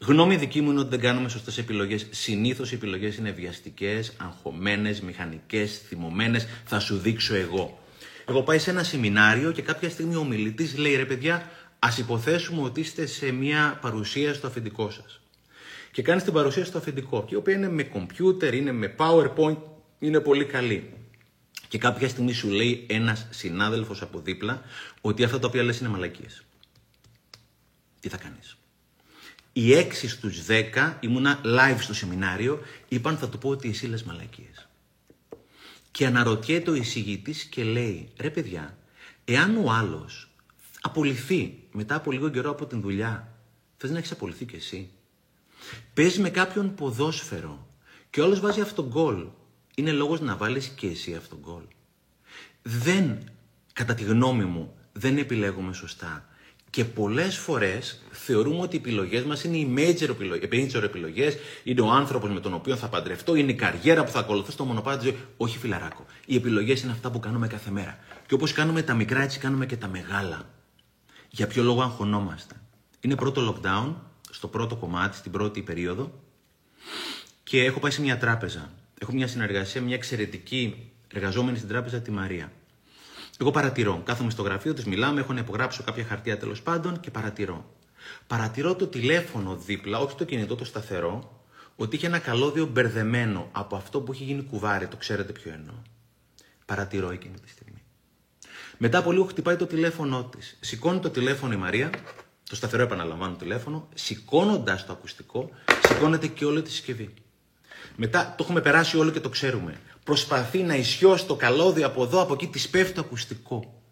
Γνώμη 0.00 0.36
δική 0.36 0.60
μου 0.60 0.70
είναι 0.70 0.80
ότι 0.80 0.88
δεν 0.88 1.00
κάνουμε 1.00 1.28
σωστές 1.28 1.58
επιλογές. 1.58 2.06
Συνήθως 2.10 2.72
οι 2.72 2.74
επιλογές 2.74 3.16
είναι 3.16 3.30
βιαστικές, 3.30 4.12
αγχωμένες, 4.16 5.00
μηχανικές, 5.00 5.78
θυμωμένες. 5.78 6.46
Θα 6.64 6.80
σου 6.80 6.98
δείξω 6.98 7.34
εγώ. 7.34 7.82
Εγώ 8.28 8.42
πάει 8.42 8.58
σε 8.58 8.70
ένα 8.70 8.82
σεμινάριο 8.82 9.52
και 9.52 9.62
κάποια 9.62 9.90
στιγμή 9.90 10.16
ο 10.16 10.24
μιλητή 10.24 10.76
λέει 10.76 10.96
ρε 10.96 11.04
παιδιά, 11.04 11.50
Ας 11.84 11.98
υποθέσουμε 11.98 12.62
ότι 12.62 12.80
είστε 12.80 13.06
σε 13.06 13.30
μια 13.32 13.78
παρουσία 13.80 14.34
στο 14.34 14.46
αφεντικό 14.46 14.90
σας 14.90 15.20
και 15.92 16.02
κάνεις 16.02 16.22
την 16.22 16.32
παρουσίαση 16.32 16.68
στο 16.68 16.78
αφεντικό, 16.78 17.26
η 17.28 17.34
οποία 17.34 17.54
είναι 17.54 17.68
με 17.68 17.82
κομπιούτερ, 17.82 18.54
είναι 18.54 18.72
με 18.72 18.94
PowerPoint, 18.98 19.56
είναι 19.98 20.20
πολύ 20.20 20.44
καλή. 20.44 20.92
Και 21.68 21.78
κάποια 21.78 22.08
στιγμή 22.08 22.32
σου 22.32 22.48
λέει 22.48 22.86
ένας 22.88 23.26
συνάδελφος 23.30 24.02
από 24.02 24.20
δίπλα 24.20 24.62
ότι 25.00 25.24
αυτά 25.24 25.38
τα 25.38 25.46
οποία 25.46 25.62
λες 25.62 25.78
είναι 25.78 25.88
μαλακίες. 25.88 26.44
Τι 28.00 28.08
θα 28.08 28.16
κάνεις; 28.16 28.56
Οι 29.52 29.72
6 29.72 30.08
στους 30.08 30.44
10 30.46 30.96
ήμουνα 31.00 31.40
live 31.44 31.78
στο 31.80 31.94
σεμινάριο, 31.94 32.60
είπαν 32.88 33.16
θα 33.16 33.28
του 33.28 33.38
πω 33.38 33.48
ότι 33.48 33.68
εσύ 33.68 33.86
λες 33.86 34.02
μαλακίες. 34.02 34.68
Και 35.90 36.06
αναρωτιέται 36.06 36.70
ο 36.70 36.74
εισηγητής 36.74 37.44
και 37.44 37.64
λέει, 37.64 38.12
ρε 38.16 38.30
παιδιά, 38.30 38.76
εάν 39.24 39.56
ο 39.56 39.70
άλλος 39.70 40.31
απολυθεί 40.82 41.58
μετά 41.72 41.94
από 41.94 42.10
λίγο 42.10 42.28
καιρό 42.28 42.50
από 42.50 42.66
την 42.66 42.80
δουλειά, 42.80 43.36
θες 43.76 43.90
να 43.90 43.98
έχεις 43.98 44.12
απολυθεί 44.12 44.44
κι 44.44 44.56
εσύ. 44.56 44.90
Παίζεις 45.94 46.18
με 46.18 46.30
κάποιον 46.30 46.74
ποδόσφαιρο 46.74 47.66
και 48.10 48.20
όλος 48.20 48.40
βάζει 48.40 48.60
αυτόν 48.60 48.86
γκολ. 48.86 49.26
Είναι 49.74 49.92
λόγος 49.92 50.20
να 50.20 50.36
βάλεις 50.36 50.68
και 50.68 50.86
εσύ 50.86 51.14
αυτόν 51.14 51.38
γκολ. 51.42 51.62
Δεν, 52.62 53.18
κατά 53.72 53.94
τη 53.94 54.02
γνώμη 54.02 54.44
μου, 54.44 54.74
δεν 54.92 55.18
επιλέγουμε 55.18 55.72
σωστά. 55.72 56.26
Και 56.70 56.84
πολλές 56.84 57.38
φορές 57.38 58.02
θεωρούμε 58.10 58.60
ότι 58.60 58.76
οι 58.76 58.78
επιλογές 58.78 59.24
μας 59.24 59.44
είναι 59.44 59.56
οι 59.56 59.74
major 59.76 60.82
επιλογές, 60.82 61.36
είναι 61.64 61.80
ο 61.80 61.90
άνθρωπος 61.90 62.30
με 62.30 62.40
τον 62.40 62.54
οποίο 62.54 62.76
θα 62.76 62.88
παντρευτώ, 62.88 63.34
είναι 63.34 63.50
η 63.50 63.54
καριέρα 63.54 64.04
που 64.04 64.10
θα 64.10 64.18
ακολουθώ 64.18 64.50
στο 64.50 64.64
μονοπάτι 64.64 64.96
της 64.96 65.06
ζωής. 65.06 65.20
Όχι, 65.36 65.58
φιλαράκο. 65.58 66.06
Οι 66.26 66.36
επιλογές 66.36 66.82
είναι 66.82 66.92
αυτά 66.92 67.10
που 67.10 67.20
κάνουμε 67.20 67.46
κάθε 67.46 67.70
μέρα. 67.70 67.98
Και 68.26 68.34
όπως 68.34 68.52
κάνουμε 68.52 68.82
τα 68.82 68.94
μικρά, 68.94 69.22
έτσι 69.22 69.38
κάνουμε 69.38 69.66
και 69.66 69.76
τα 69.76 69.88
μεγάλα. 69.88 70.48
Για 71.34 71.46
ποιο 71.46 71.62
λόγο 71.62 71.82
αγχωνόμαστε. 71.82 72.54
Είναι 73.00 73.14
πρώτο 73.14 73.54
lockdown, 73.62 73.94
στο 74.30 74.48
πρώτο 74.48 74.76
κομμάτι, 74.76 75.16
στην 75.16 75.32
πρώτη 75.32 75.62
περίοδο, 75.62 76.20
και 77.42 77.64
έχω 77.64 77.80
πάει 77.80 77.90
σε 77.90 78.00
μια 78.00 78.18
τράπεζα. 78.18 78.72
Έχω 78.98 79.12
μια 79.12 79.26
συνεργασία, 79.26 79.80
μια 79.80 79.94
εξαιρετική 79.94 80.90
εργαζόμενη 81.12 81.56
στην 81.56 81.68
τράπεζα, 81.68 82.00
τη 82.00 82.10
Μαρία. 82.10 82.52
Εγώ 83.40 83.50
παρατηρώ. 83.50 84.02
Κάθομαι 84.04 84.30
στο 84.30 84.42
γραφείο 84.42 84.74
της, 84.74 84.84
μιλάμε, 84.84 85.20
έχω 85.20 85.32
να 85.32 85.40
υπογράψω 85.40 85.82
κάποια 85.82 86.04
χαρτιά 86.04 86.38
τέλος 86.38 86.62
πάντων 86.62 87.00
και 87.00 87.10
παρατηρώ. 87.10 87.74
Παρατηρώ 88.26 88.74
το 88.74 88.86
τηλέφωνο 88.86 89.56
δίπλα, 89.56 89.98
όχι 89.98 90.16
το 90.16 90.24
κινητό, 90.24 90.54
το 90.54 90.64
σταθερό, 90.64 91.44
ότι 91.76 91.96
είχε 91.96 92.06
ένα 92.06 92.18
καλώδιο 92.18 92.66
μπερδεμένο 92.66 93.48
από 93.52 93.76
αυτό 93.76 94.00
που 94.00 94.12
έχει 94.12 94.24
γίνει 94.24 94.42
κουβάρι. 94.42 94.86
Το 94.86 94.96
ξέρετε 94.96 95.32
ποιο 95.32 95.52
εννοώ. 95.52 95.74
Παρατηρώ 96.66 97.10
εκείνη 97.10 97.40
τη 97.40 97.48
στιγμή. 97.48 97.71
Μετά 98.84 98.98
από 98.98 99.12
λίγο 99.12 99.24
χτυπάει 99.24 99.56
το 99.56 99.66
τηλέφωνό 99.66 100.24
της. 100.24 100.56
Σηκώνει 100.60 100.98
το 100.98 101.10
τηλέφωνο 101.10 101.52
η 101.52 101.56
Μαρία, 101.56 101.90
το 102.48 102.56
σταθερό 102.56 102.82
επαναλαμβάνω 102.82 103.32
το 103.32 103.38
τηλέφωνο, 103.38 103.88
σηκώνοντας 103.94 104.86
το 104.86 104.92
ακουστικό, 104.92 105.50
σηκώνεται 105.88 106.26
και 106.26 106.44
όλη 106.44 106.62
τη 106.62 106.70
συσκευή. 106.70 107.14
Μετά 107.96 108.34
το 108.36 108.44
έχουμε 108.44 108.60
περάσει 108.60 108.98
όλο 108.98 109.10
και 109.10 109.20
το 109.20 109.28
ξέρουμε 109.28 109.80
προσπαθεί 110.04 110.62
να 110.62 110.74
ισιώσει 110.74 111.26
το 111.26 111.36
καλώδιο 111.36 111.86
από 111.86 112.02
εδώ, 112.02 112.20
από 112.20 112.34
εκεί, 112.34 112.46
της 112.46 112.68
πέφτει 112.68 112.92
το 112.94 113.00
ακουστικό. 113.00 113.82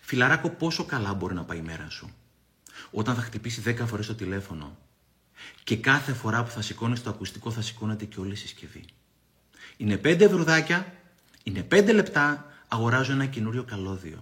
Φιλαράκο, 0.00 0.50
πόσο 0.50 0.84
καλά 0.84 1.14
μπορεί 1.14 1.34
να 1.34 1.44
πάει 1.44 1.58
η 1.58 1.62
μέρα 1.62 1.86
σου; 1.90 2.14
Όταν 2.90 3.14
θα 3.14 3.22
χτυπήσει 3.22 3.62
10 3.66 3.86
φορές 3.86 4.06
το 4.06 4.14
τηλέφωνο 4.14 4.78
και 5.64 5.76
κάθε 5.76 6.12
φορά 6.12 6.44
που 6.44 6.50
θα 6.50 6.62
σηκώνεις 6.62 7.02
το 7.02 7.10
ακουστικό 7.10 7.50
θα 7.50 7.62
σηκώνεται 7.62 8.04
και 8.04 8.20
όλη 8.20 8.32
η 8.32 8.36
συσκευή. 8.36 8.84
Είναι 9.76 9.96
5 9.96 10.20
ευρουδάκια, 10.20 10.94
είναι 11.42 11.66
5 11.70 11.92
λεπτά, 11.94 12.50
αγοράζω 12.68 13.12
ένα 13.12 13.26
καινούριο 13.26 13.62
καλώδιο. 13.62 14.20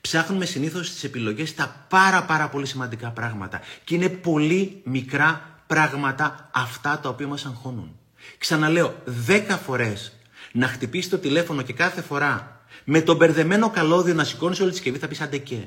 Ψάχνουμε 0.00 0.44
συνήθως 0.44 0.86
στις 0.86 1.04
επιλογές 1.04 1.54
τα 1.54 1.86
πάρα 1.88 2.24
πάρα 2.24 2.48
πολύ 2.48 2.66
σημαντικά 2.66 3.10
πράγματα 3.10 3.60
και 3.84 3.94
είναι 3.94 4.08
πολύ 4.08 4.80
μικρά 4.84 5.60
πράγματα 5.66 6.50
αυτά 6.52 6.98
τα 6.98 7.08
οποία 7.08 7.26
μας 7.26 7.44
αγχώνουν. 7.44 7.98
Ξαναλέω, 8.38 9.02
10 9.26 9.58
φορές 9.64 10.12
να 10.52 10.66
χτυπήσεις 10.66 11.10
το 11.10 11.18
τηλέφωνο 11.18 11.62
και 11.62 11.72
κάθε 11.72 12.02
φορά 12.02 12.60
με 12.84 13.00
το 13.02 13.14
μπερδεμένο 13.14 13.70
καλώδιο 13.70 14.14
να 14.14 14.24
σηκώνεις 14.24 14.60
όλη 14.60 14.70
τη 14.70 14.76
συσκευή 14.76 14.98
θα 14.98 15.08
πεις 15.08 15.20
άντε 15.20 15.38
και. 15.38 15.66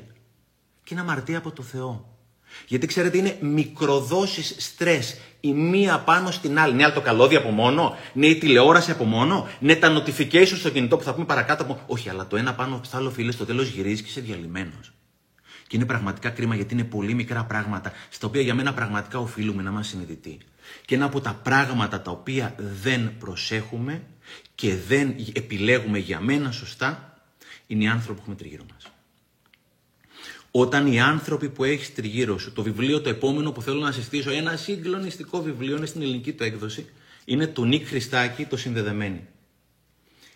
Και 0.82 0.94
είναι 0.94 1.00
αμαρτία 1.00 1.38
από 1.38 1.50
το 1.50 1.62
Θεό. 1.62 2.13
Γιατί 2.66 2.86
ξέρετε 2.86 3.18
είναι 3.18 3.36
μικροδόσεις 3.40 4.54
στρες 4.58 5.16
η 5.40 5.52
μία 5.52 5.98
πάνω 5.98 6.30
στην 6.30 6.58
άλλη. 6.58 6.72
Είναι 6.72 6.84
άλλο 6.84 6.92
το 6.92 7.00
καλώδιο 7.00 7.38
από 7.38 7.50
μόνο, 7.50 7.96
είναι 8.14 8.26
η 8.26 8.38
τηλεόραση 8.38 8.90
από 8.90 9.04
μόνο, 9.04 9.48
είναι 9.60 9.74
τα 9.74 10.02
notifications 10.02 10.56
στο 10.56 10.70
κινητό 10.70 10.96
που 10.96 11.02
θα 11.02 11.14
πούμε 11.14 11.26
παρακάτω 11.26 11.62
από 11.62 11.80
Όχι, 11.86 12.08
αλλά 12.08 12.26
το 12.26 12.36
ένα 12.36 12.54
πάνω 12.54 12.80
στο 12.84 12.96
άλλο 12.96 13.10
φίλε 13.10 13.32
στο 13.32 13.44
τέλος 13.44 13.68
γυρίζεις 13.68 14.02
και 14.02 14.08
είσαι 14.08 14.20
διαλυμένος. 14.20 14.92
Και 15.66 15.76
είναι 15.76 15.84
πραγματικά 15.84 16.30
κρίμα 16.30 16.54
γιατί 16.54 16.74
είναι 16.74 16.84
πολύ 16.84 17.14
μικρά 17.14 17.44
πράγματα, 17.44 17.92
στα 18.10 18.26
οποία 18.26 18.40
για 18.40 18.54
μένα 18.54 18.74
πραγματικά 18.74 19.18
οφείλουμε 19.18 19.62
να 19.62 19.70
είμαστε 19.70 19.96
συνειδητοί. 19.96 20.38
Και 20.84 20.94
ένα 20.94 21.04
από 21.04 21.20
τα 21.20 21.40
πράγματα 21.42 22.00
τα 22.00 22.10
οποία 22.10 22.54
δεν 22.82 23.12
προσέχουμε 23.18 24.02
και 24.54 24.76
δεν 24.88 25.14
επιλέγουμε 25.32 25.98
για 25.98 26.20
μένα 26.20 26.50
σωστά, 26.50 27.18
είναι 27.66 27.84
οι 27.84 27.86
άνθρωποι 27.86 28.14
που 28.14 28.20
έχουμε 28.20 28.36
τριγύρω 28.36 28.64
μας. 28.72 28.83
Όταν 30.56 30.92
οι 30.92 31.00
άνθρωποι 31.00 31.48
που 31.48 31.64
έχεις 31.64 31.94
τριγύρω 31.94 32.38
σου, 32.38 32.52
το 32.52 32.62
βιβλίο 32.62 33.00
το 33.00 33.08
επόμενο 33.08 33.52
που 33.52 33.62
θέλω 33.62 33.80
να 33.80 33.92
συστήσω, 33.92 34.30
ένα 34.30 34.56
συγκλονιστικό 34.56 35.42
βιβλίο, 35.42 35.76
είναι 35.76 35.86
στην 35.86 36.02
ελληνική 36.02 36.32
του 36.32 36.42
έκδοση, 36.42 36.86
είναι 37.24 37.46
του 37.46 37.64
Νίκ 37.64 37.86
Χριστάκη, 37.86 38.44
το 38.44 38.56
Συνδεδεμένοι. 38.56 39.26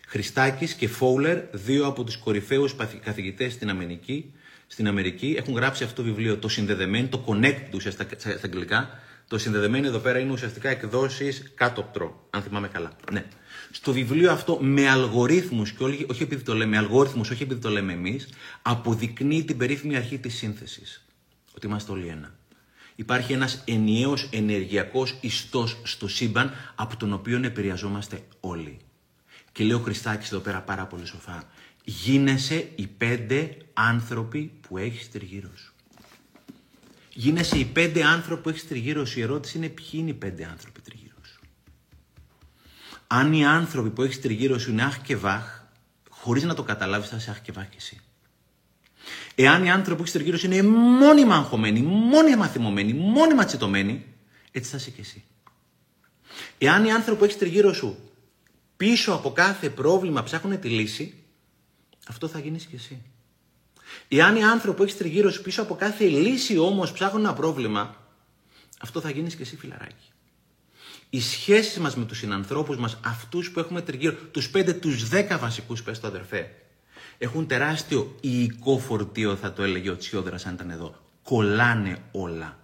Χριστάκης 0.07 0.73
και 0.73 0.87
Φόουλερ, 0.87 1.39
δύο 1.51 1.85
από 1.85 2.03
τους 2.03 2.17
κορυφαίους 2.17 2.75
καθηγητές 3.03 3.53
στην 3.53 3.69
Αμερική, 3.69 4.33
στην 4.67 4.87
Αμερική, 4.87 5.35
έχουν 5.37 5.53
γράψει 5.53 5.83
αυτό 5.83 5.95
το 5.95 6.07
βιβλίο, 6.07 6.37
το 6.37 6.47
Συνδεδεμένοι, 6.47 7.07
το 7.07 7.23
Connect 7.27 7.73
ουσιαστικά 7.73 8.19
στα 8.19 8.39
αγγλικά. 8.43 8.99
Το 9.27 9.37
Συνδεδεμένοι 9.37 9.87
εδώ 9.87 9.99
πέρα 9.99 10.19
είναι 10.19 10.31
ουσιαστικά 10.31 10.69
εκδόσεις 10.69 11.51
κάτω 11.55 11.89
τρό, 11.93 12.27
αν 12.29 12.41
θυμάμαι 12.41 12.67
καλά. 12.67 12.95
Ναι 13.11 13.25
στο 13.71 13.91
βιβλίο 13.91 14.31
αυτό 14.31 14.57
με 14.61 14.89
αλγορίθμους 14.89 15.71
και 15.71 15.83
όχι, 15.83 16.05
όχι 16.09 16.23
επειδή 16.23 16.43
το 16.43 16.55
λέμε 16.55 16.77
αλγόριθμους, 16.77 17.29
όχι 17.29 17.43
επειδή 17.43 17.59
το 17.59 17.69
λέμε 17.69 17.93
εμείς, 17.93 18.29
αποδεικνύει 18.61 19.43
την 19.43 19.57
περίφημη 19.57 19.95
αρχή 19.95 20.17
της 20.17 20.37
σύνθεσης. 20.37 21.05
Ότι 21.55 21.67
είμαστε 21.67 21.91
όλοι 21.91 22.07
ένα. 22.07 22.37
Υπάρχει 22.95 23.33
ένας 23.33 23.63
ενιαίος 23.65 24.29
ενεργειακός 24.31 25.17
ιστός 25.21 25.77
στο 25.83 26.07
σύμπαν 26.07 26.53
από 26.75 26.97
τον 26.97 27.13
οποίο 27.13 27.41
επηρεαζόμαστε 27.43 28.23
όλοι. 28.39 28.77
Και 29.51 29.63
λέει 29.63 29.75
ο 29.75 29.79
Χριστάκης 29.79 30.31
εδώ 30.31 30.39
πέρα 30.39 30.61
πάρα 30.61 30.85
πολύ 30.85 31.05
σοφά. 31.05 31.43
Γίνεσαι 31.83 32.71
οι 32.75 32.87
πέντε 32.87 33.57
άνθρωποι 33.73 34.51
που 34.67 34.77
έχεις 34.77 35.11
τριγύρω 35.11 35.49
σου. 35.55 35.73
Γίνεσαι 37.13 37.57
οι 37.57 37.65
πέντε 37.65 38.03
άνθρωποι 38.03 38.41
που 38.41 38.49
έχεις 38.49 38.67
τριγύρω 38.67 39.05
σου. 39.05 39.19
Η 39.19 39.21
ερώτηση 39.21 39.57
είναι 39.57 39.69
ποιοι 39.69 39.89
είναι 39.91 40.09
οι 40.09 40.13
πέντε 40.13 40.45
άνθρωποι 40.45 40.78
τριγύρω 40.78 40.78
αν 43.11 43.33
οι 43.33 43.45
άνθρωποι 43.45 43.89
που 43.89 44.01
έχεις 44.01 44.21
τριγύρω 44.21 44.59
σου 44.59 44.71
είναι 44.71 44.83
αχ 44.83 45.01
και 45.01 45.15
βάχ, 45.15 45.63
χωρίς 46.09 46.43
να 46.43 46.53
το 46.53 46.63
καταλάβεις, 46.63 47.09
θα 47.09 47.15
είσαι 47.15 47.31
αχ 47.31 47.41
και 47.41 47.51
βάχ 47.51 47.69
και 47.69 47.75
εσύ. 47.77 48.01
Εάν 49.35 49.63
οι 49.63 49.71
άνθρωποι 49.71 49.95
που 49.95 50.01
έχεις 50.01 50.13
τριγύρω 50.13 50.37
σου 50.37 50.45
είναι 50.45 50.61
μόνιμα 50.99 51.35
αγχωμένοι, 51.35 51.81
μόνιμα 51.81 52.47
θυμωμένοι, 52.47 52.93
μόνιμα 52.93 53.45
τσιτωμένοι, 53.45 54.05
έτσι 54.51 54.71
θα 54.71 54.77
είσαι 54.77 54.89
και 54.89 55.01
εσύ. 55.01 55.23
Εάν 56.57 56.85
οι 56.85 56.91
άνθρωποι 56.91 57.19
που 57.19 57.25
έχεις 57.25 57.37
τριγύρω 57.37 57.73
σου 57.73 57.97
πίσω 58.77 59.13
από 59.13 59.31
κάθε 59.31 59.69
πρόβλημα 59.69 60.23
ψάχνουν 60.23 60.59
τη 60.59 60.69
λύση, 60.69 61.23
αυτό 62.07 62.27
θα 62.27 62.39
γίνεις 62.39 62.65
και 62.65 62.75
εσύ. 62.75 63.01
Εάν 64.07 64.35
οι 64.35 64.43
άνθρωποι 64.43 64.77
που 64.77 64.83
έχεις 64.83 64.97
τριγύρω 64.97 65.31
σου 65.31 65.41
πίσω 65.41 65.61
από 65.61 65.75
κάθε 65.75 66.05
λύση 66.05 66.57
όμως 66.57 66.91
ψάχνουν 66.91 67.23
ένα 67.23 67.33
πρόβλημα, 67.33 67.95
αυτό 68.79 69.01
θα 69.01 69.09
γίνεις 69.09 69.35
και 69.35 69.41
εσύ 69.41 69.55
φιλαράκι 69.55 70.08
οι 71.09 71.21
σχέσεις 71.21 71.77
μας 71.77 71.95
με 71.95 72.05
τους 72.05 72.17
συνανθρώπους 72.17 72.77
μας, 72.77 72.99
αυτούς 73.05 73.51
που 73.51 73.59
έχουμε 73.59 73.81
τριγύρω, 73.81 74.13
τους 74.13 74.49
πέντε, 74.49 74.73
τους 74.73 75.07
δέκα 75.07 75.37
βασικούς, 75.37 75.83
πες 75.83 75.99
το 75.99 76.07
αδερφέ, 76.07 76.51
έχουν 77.17 77.47
τεράστιο 77.47 78.15
υλικό 78.21 78.79
φορτίο, 78.79 79.35
θα 79.35 79.53
το 79.53 79.63
έλεγε 79.63 79.89
ο 79.89 79.97
Τσιόδρας 79.97 80.45
αν 80.45 80.53
ήταν 80.53 80.69
εδώ. 80.69 80.95
Κολλάνε 81.23 81.97
όλα. 82.11 82.59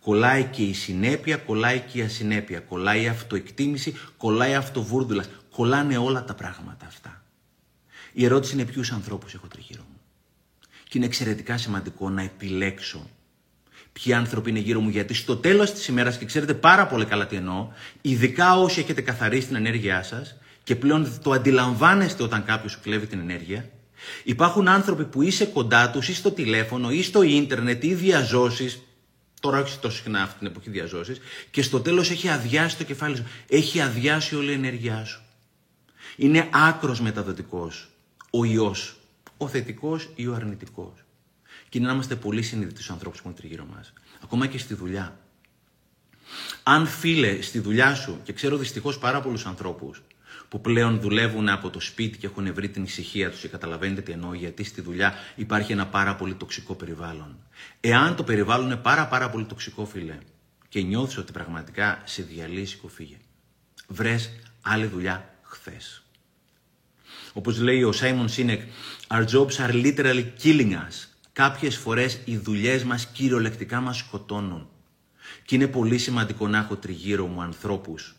Κολλάει 0.00 0.44
και 0.44 0.62
η 0.62 0.72
συνέπεια, 0.72 1.36
κολλάει 1.36 1.80
και 1.80 1.98
η 1.98 2.02
ασυνέπεια. 2.02 2.60
Κολλάει 2.60 3.02
η 3.02 3.08
αυτοεκτίμηση, 3.08 3.94
κολλάει 4.16 4.50
η 4.50 4.54
αυτοβούρδουλας. 4.54 5.28
Κολλάνε 5.50 5.98
όλα 5.98 6.24
τα 6.24 6.34
πράγματα 6.34 6.86
αυτά. 6.86 7.24
Η 8.12 8.24
ερώτηση 8.24 8.54
είναι 8.54 8.64
ποιους 8.64 8.92
ανθρώπους 8.92 9.34
έχω 9.34 9.46
τριγύρω 9.46 9.82
μου. 9.82 10.00
Και 10.84 10.98
είναι 10.98 11.06
εξαιρετικά 11.06 11.58
σημαντικό 11.58 12.10
να 12.10 12.22
επιλέξω 12.22 13.10
ποιοι 14.02 14.12
άνθρωποι 14.12 14.50
είναι 14.50 14.58
γύρω 14.58 14.80
μου, 14.80 14.88
γιατί 14.88 15.14
στο 15.14 15.36
τέλος 15.36 15.72
της 15.72 15.86
ημέρας, 15.86 16.18
και 16.18 16.24
ξέρετε 16.24 16.54
πάρα 16.54 16.86
πολύ 16.86 17.04
καλά 17.04 17.26
τι 17.26 17.36
εννοώ, 17.36 17.68
ειδικά 18.00 18.58
όσοι 18.58 18.80
έχετε 18.80 19.00
καθαρίσει 19.00 19.46
την 19.46 19.56
ενέργειά 19.56 20.02
σας 20.02 20.36
και 20.64 20.76
πλέον 20.76 21.20
το 21.22 21.30
αντιλαμβάνεστε 21.30 22.22
όταν 22.22 22.44
κάποιος 22.44 22.72
σου 22.72 22.80
κλέβει 22.82 23.06
την 23.06 23.18
ενέργεια, 23.18 23.70
υπάρχουν 24.24 24.68
άνθρωποι 24.68 25.04
που 25.04 25.22
είσαι 25.22 25.44
κοντά 25.44 25.90
τους 25.90 26.08
ή 26.08 26.14
στο 26.14 26.30
τηλέφωνο 26.30 26.90
ή 26.90 27.02
στο 27.02 27.22
ίντερνετ 27.22 27.84
ή 27.84 27.94
διαζώσεις. 27.94 28.82
Τώρα 29.40 29.60
όχι 29.60 29.78
τόσο 29.78 29.96
συχνά 29.96 30.22
αυτή 30.22 30.38
την 30.38 30.46
εποχή 30.46 30.70
διαζώσεις, 30.70 31.20
και 31.50 31.62
στο 31.62 31.80
τέλος 31.80 32.10
έχει 32.10 32.28
αδειάσει 32.28 32.76
το 32.76 32.84
κεφάλι 32.84 33.16
σου. 33.16 33.26
Έχει 33.48 33.80
αδειάσει 33.80 34.36
όλη 34.36 34.50
η 34.50 34.54
ενέργειά 34.54 35.04
σου. 35.04 35.20
Είναι 36.16 36.48
άκρος 36.50 37.00
μεταδοτικός 37.00 37.88
ο 38.30 38.44
ιό. 38.44 38.74
Ο 39.36 39.48
θετικός 39.48 40.08
ή 40.14 40.26
ο 40.26 40.34
αρνητικός 40.34 40.92
και 41.70 41.78
είναι 41.78 41.86
να 41.86 41.92
είμαστε 41.92 42.16
πολύ 42.16 42.42
συνειδητοί 42.42 42.74
στους 42.74 42.90
ανθρώπους 42.90 43.22
που 43.22 43.28
είναι 43.28 43.36
τριγύρω 43.36 43.66
μας. 43.74 43.92
Ακόμα 44.22 44.46
και 44.46 44.58
στη 44.58 44.74
δουλειά. 44.74 45.18
Αν 46.62 46.86
φίλε 46.86 47.42
στη 47.42 47.58
δουλειά 47.58 47.94
σου, 47.94 48.20
και 48.22 48.32
ξέρω 48.32 48.56
δυστυχώς 48.56 48.98
πάρα 48.98 49.20
πολλούς 49.20 49.46
ανθρώπους 49.46 50.02
που 50.48 50.60
πλέον 50.60 51.00
δουλεύουν 51.00 51.48
από 51.48 51.70
το 51.70 51.80
σπίτι 51.80 52.18
και 52.18 52.26
έχουν 52.26 52.54
βρει 52.54 52.68
την 52.68 52.82
ησυχία 52.82 53.30
τους 53.30 53.40
και 53.40 53.48
καταλαβαίνετε 53.48 54.00
τι 54.00 54.12
εννοώ, 54.12 54.34
γιατί 54.34 54.64
στη 54.64 54.80
δουλειά 54.80 55.14
υπάρχει 55.34 55.72
ένα 55.72 55.86
πάρα 55.86 56.14
πολύ 56.14 56.34
τοξικό 56.34 56.74
περιβάλλον. 56.74 57.36
Εάν 57.80 58.16
το 58.16 58.22
περιβάλλον 58.24 58.66
είναι 58.66 58.76
πάρα 58.76 59.06
πάρα 59.06 59.30
πολύ 59.30 59.44
τοξικό, 59.44 59.84
φίλε, 59.84 60.18
και 60.68 60.80
νιώθεις 60.80 61.16
ότι 61.16 61.32
πραγματικά 61.32 62.02
σε 62.04 62.22
διαλύσει, 62.22 62.80
φύγε. 62.86 63.16
Βρες 63.88 64.30
άλλη 64.62 64.86
δουλειά 64.86 65.34
χθες. 65.42 66.02
Όπως 67.32 67.58
λέει 67.58 67.82
ο 67.82 67.92
Σάιμον 67.92 68.28
Σίνεκ, 68.28 68.60
our 69.08 69.24
jobs 69.24 69.56
are 69.58 69.72
literally 69.72 70.24
killing 70.42 70.72
us. 70.72 71.09
Κάποιες 71.40 71.76
φορές 71.76 72.20
οι 72.24 72.36
δουλειές 72.36 72.84
μας 72.84 73.06
κυριολεκτικά 73.06 73.80
μας 73.80 73.96
σκοτώνουν. 73.96 74.68
Και 75.44 75.54
είναι 75.54 75.66
πολύ 75.66 75.98
σημαντικό 75.98 76.48
να 76.48 76.58
έχω 76.58 76.76
τριγύρω 76.76 77.26
μου 77.26 77.42
ανθρώπους 77.42 78.14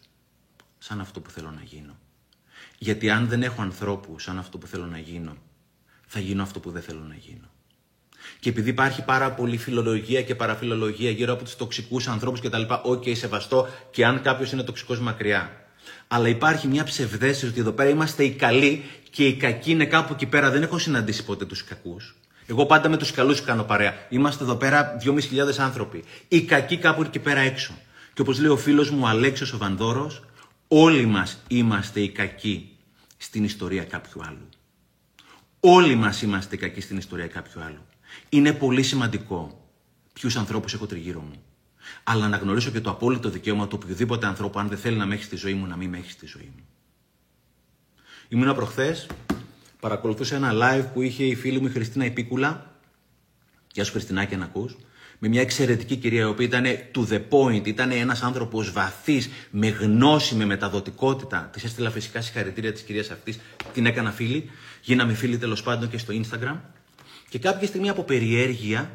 σαν 0.77 1.01
αυτό 1.01 1.19
που 1.19 1.29
θέλω 1.29 1.51
να 1.51 1.61
γίνω. 1.63 1.97
Γιατί 2.77 3.09
αν 3.09 3.27
δεν 3.27 3.43
έχω 3.43 3.61
ανθρώπους 3.61 4.23
σαν 4.23 4.37
αυτό 4.37 4.57
που 4.57 4.67
θέλω 4.67 4.85
να 4.85 4.97
γίνω, 4.97 5.37
θα 6.07 6.19
γίνω 6.19 6.43
αυτό 6.43 6.59
που 6.59 6.71
δεν 6.71 6.81
θέλω 6.81 6.99
να 6.99 7.15
γίνω. 7.15 7.49
Και 8.39 8.49
επειδή 8.49 8.69
υπάρχει 8.69 9.03
πάρα 9.03 9.31
πολύ 9.31 9.57
φιλολογία 9.57 10.21
και 10.21 10.35
παραφιλολογία 10.35 11.09
γύρω 11.09 11.33
από 11.33 11.43
τους 11.43 11.55
τοξικούς 11.55 12.07
ανθρώπους 12.07 12.39
κτλ. 12.39 12.61
Οκέι, 12.83 13.03
okay, 13.03 13.15
σεβαστό 13.15 13.67
και 13.91 14.05
αν 14.05 14.21
κάποιος 14.21 14.51
είναι 14.51 14.63
τοξικός 14.63 14.99
μακριά. 14.99 15.65
Αλλά 16.07 16.27
υπάρχει 16.27 16.67
μια 16.67 16.83
ψευδέστηση 16.83 17.51
ότι 17.51 17.59
εδώ 17.59 17.71
πέρα 17.71 17.89
είμαστε 17.89 18.23
οι 18.23 18.31
καλοί 18.31 18.83
και 19.09 19.27
οι 19.27 19.35
κακοί 19.35 19.71
είναι 19.71 19.85
κάπου 19.85 20.13
εκεί 20.13 20.25
πέρα. 20.25 20.51
Δεν 20.51 20.63
έχω 20.63 20.77
συναντήσει 20.77 21.25
ποτέ 21.25 21.45
τους 21.45 21.63
κακούς. 21.63 22.15
Εγώ 22.45 22.65
πάντα 22.65 22.89
με 22.89 22.97
τους 22.97 23.11
καλούς 23.11 23.41
κάνω 23.41 23.63
παρέα. 23.63 23.93
Είμαστε 24.09 24.43
εδώ 24.43 24.55
πέρα 24.55 24.97
2.500 25.05 25.19
άνθρωποι. 25.57 26.03
Οι 26.27 26.41
κακοί 26.41 26.77
κάπου 26.77 27.01
εκεί 27.01 27.19
πέρα 27.19 27.39
έξω. 27.39 27.73
Και 28.13 28.21
όπως 28.21 28.39
λέει 28.39 28.51
ο 28.51 28.57
φίλος 28.57 28.89
μου 28.89 28.99
ο 29.03 29.07
Αλέξιος 29.07 29.53
ο 29.53 29.57
Βανδόρος, 29.57 30.23
όλοι 30.67 31.05
μας 31.05 31.37
είμαστε 31.47 31.99
οι 31.99 32.09
κακοί 32.09 32.77
στην 33.17 33.43
ιστορία 33.43 33.83
κάποιου 33.83 34.21
άλλου. 34.25 34.49
Όλοι 35.59 35.95
μας 35.95 36.21
είμαστε 36.21 36.55
οι 36.55 36.57
κακοί 36.57 36.81
στην 36.81 36.97
ιστορία 36.97 37.27
κάποιου 37.27 37.61
άλλου. 37.61 37.85
Είναι 38.29 38.53
πολύ 38.53 38.83
σημαντικό 38.83 39.69
ποιους 40.13 40.35
ανθρώπους 40.35 40.73
έχω 40.73 40.85
τριγύρω 40.85 41.19
μου. 41.19 41.43
Αλλά 42.03 42.27
να 42.27 42.37
γνωρίσω 42.37 42.71
και 42.71 42.81
το 42.81 42.89
απόλυτο 42.89 43.29
δικαίωμα 43.29 43.67
του 43.67 43.79
οποιοδήποτε 43.81 44.25
ανθρώπου, 44.25 44.59
αν 44.59 44.67
δεν 44.67 44.77
θέλει 44.77 44.97
να 44.97 45.05
με 45.05 45.13
έχει 45.13 45.23
στη 45.23 45.35
ζωή 45.35 45.53
μου, 45.53 45.65
να 45.65 45.75
μην 45.75 45.89
με 45.89 45.97
έχει 45.97 46.11
στη 46.11 46.25
ζωή 46.25 46.51
μου. 46.55 46.65
Ήμουν 48.29 48.55
προχθές, 48.55 49.07
παρακολουθούσα 49.81 50.35
ένα 50.35 50.51
live 50.53 50.85
που 50.93 51.01
είχε 51.01 51.23
η 51.23 51.35
φίλη 51.35 51.59
μου 51.59 51.67
η 51.67 51.69
Χριστίνα 51.69 52.05
Επίκουλα. 52.05 52.75
Γεια 53.73 53.83
σου 53.83 53.91
Χριστινάκη, 53.91 54.35
να 54.35 54.45
ακούς. 54.45 54.77
Με 55.19 55.27
μια 55.27 55.41
εξαιρετική 55.41 55.95
κυρία, 55.95 56.21
η 56.21 56.25
οποία 56.25 56.45
ήταν 56.45 56.63
to 56.95 57.13
the 57.13 57.21
point, 57.29 57.67
ήταν 57.67 57.91
ένας 57.91 58.21
άνθρωπος 58.21 58.71
βαθύς, 58.71 59.29
με 59.51 59.67
γνώση, 59.67 60.35
με 60.35 60.45
μεταδοτικότητα. 60.45 61.49
Της 61.53 61.63
έστειλα 61.63 61.89
φυσικά 61.89 62.21
συγχαρητήρια 62.21 62.71
της 62.71 62.81
κυρίας 62.81 63.11
αυτής, 63.11 63.39
την 63.73 63.85
έκανα 63.85 64.11
φίλη. 64.11 64.49
Γίναμε 64.81 65.13
φίλοι 65.13 65.37
τέλος 65.37 65.63
πάντων 65.63 65.89
και 65.89 65.97
στο 65.97 66.13
Instagram. 66.13 66.57
Και 67.29 67.39
κάποια 67.39 67.67
στιγμή 67.67 67.89
από 67.89 68.03
περιέργεια 68.03 68.91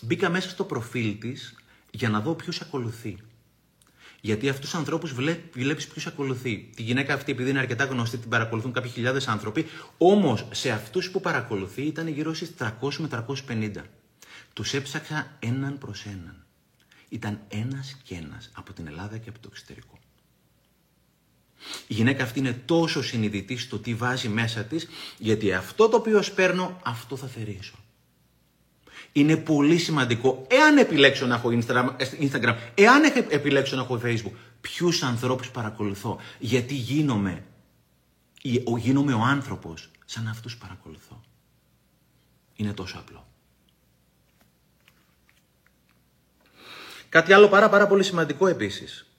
μπήκα 0.00 0.28
μέσα 0.28 0.48
στο 0.48 0.64
προφίλ 0.64 1.18
της 1.18 1.54
για 1.90 2.08
να 2.08 2.20
δω 2.20 2.34
ποιου 2.34 2.52
ακολουθεί. 2.62 3.16
Γιατί 4.20 4.48
αυτούς 4.48 4.70
τους 4.70 4.78
ανθρώπους 4.78 5.12
βλέπεις 5.52 5.86
ποιου 5.86 6.02
ακολουθεί. 6.06 6.70
Τη 6.76 6.82
γυναίκα 6.82 7.14
αυτή, 7.14 7.32
επειδή 7.32 7.50
είναι 7.50 7.58
αρκετά 7.58 7.84
γνωστή, 7.84 8.18
την 8.18 8.30
παρακολουθούν 8.30 8.72
κάποιοι 8.72 8.90
χιλιάδες 8.90 9.28
άνθρωποι. 9.28 9.66
Όμως 9.98 10.46
σε 10.50 10.70
αυτούς 10.70 11.10
που 11.10 11.20
παρακολουθεί 11.20 11.82
ήταν 11.82 12.08
γύρω 12.08 12.34
στις 12.34 12.54
300 12.58 12.98
με 12.98 13.08
350. 13.08 13.84
Τους 14.52 14.74
έψαξα 14.74 15.36
έναν 15.38 15.78
προς 15.78 16.04
έναν. 16.04 16.44
Ήταν 17.08 17.40
ένας 17.48 17.96
και 18.02 18.14
ένας 18.14 18.50
από 18.54 18.72
την 18.72 18.86
Ελλάδα 18.86 19.18
και 19.18 19.28
από 19.28 19.38
το 19.38 19.48
εξωτερικό. 19.52 19.98
Η 21.86 21.94
γυναίκα 21.94 22.22
αυτή 22.22 22.38
είναι 22.38 22.62
τόσο 22.64 23.02
συνειδητή 23.02 23.56
στο 23.56 23.78
τι 23.78 23.94
βάζει 23.94 24.28
μέσα 24.28 24.64
της, 24.64 24.88
γιατί 25.18 25.52
αυτό 25.52 25.88
το 25.88 25.96
οποίο 25.96 26.22
σπέρνω, 26.22 26.80
αυτό 26.84 27.16
θα 27.16 27.26
θερήσω. 27.26 27.74
Είναι 29.12 29.36
πολύ 29.36 29.78
σημαντικό, 29.78 30.46
εάν 30.48 30.78
επιλέξω 30.78 31.26
να 31.26 31.34
έχω 31.34 31.48
Instagram, 32.20 32.56
εάν 32.74 33.02
επιλέξω 33.28 33.76
να 33.76 33.82
έχω 33.82 34.00
Facebook, 34.04 34.32
ποιους 34.60 35.02
ανθρώπους 35.02 35.50
παρακολουθώ, 35.50 36.18
γιατί 36.38 36.74
γίνομαι, 36.74 37.44
γίνομαι 38.78 39.12
ο 39.12 39.20
άνθρωπος 39.20 39.90
σαν 40.04 40.28
αυτούς 40.28 40.56
παρακολουθώ. 40.56 41.20
Είναι 42.54 42.72
τόσο 42.72 42.98
απλό. 42.98 43.26
Κάτι 47.08 47.32
άλλο 47.32 47.48
πάρα 47.48 47.68
πάρα 47.68 47.86
πολύ 47.86 48.02
σημαντικό 48.02 48.46
επίσης 48.46 49.09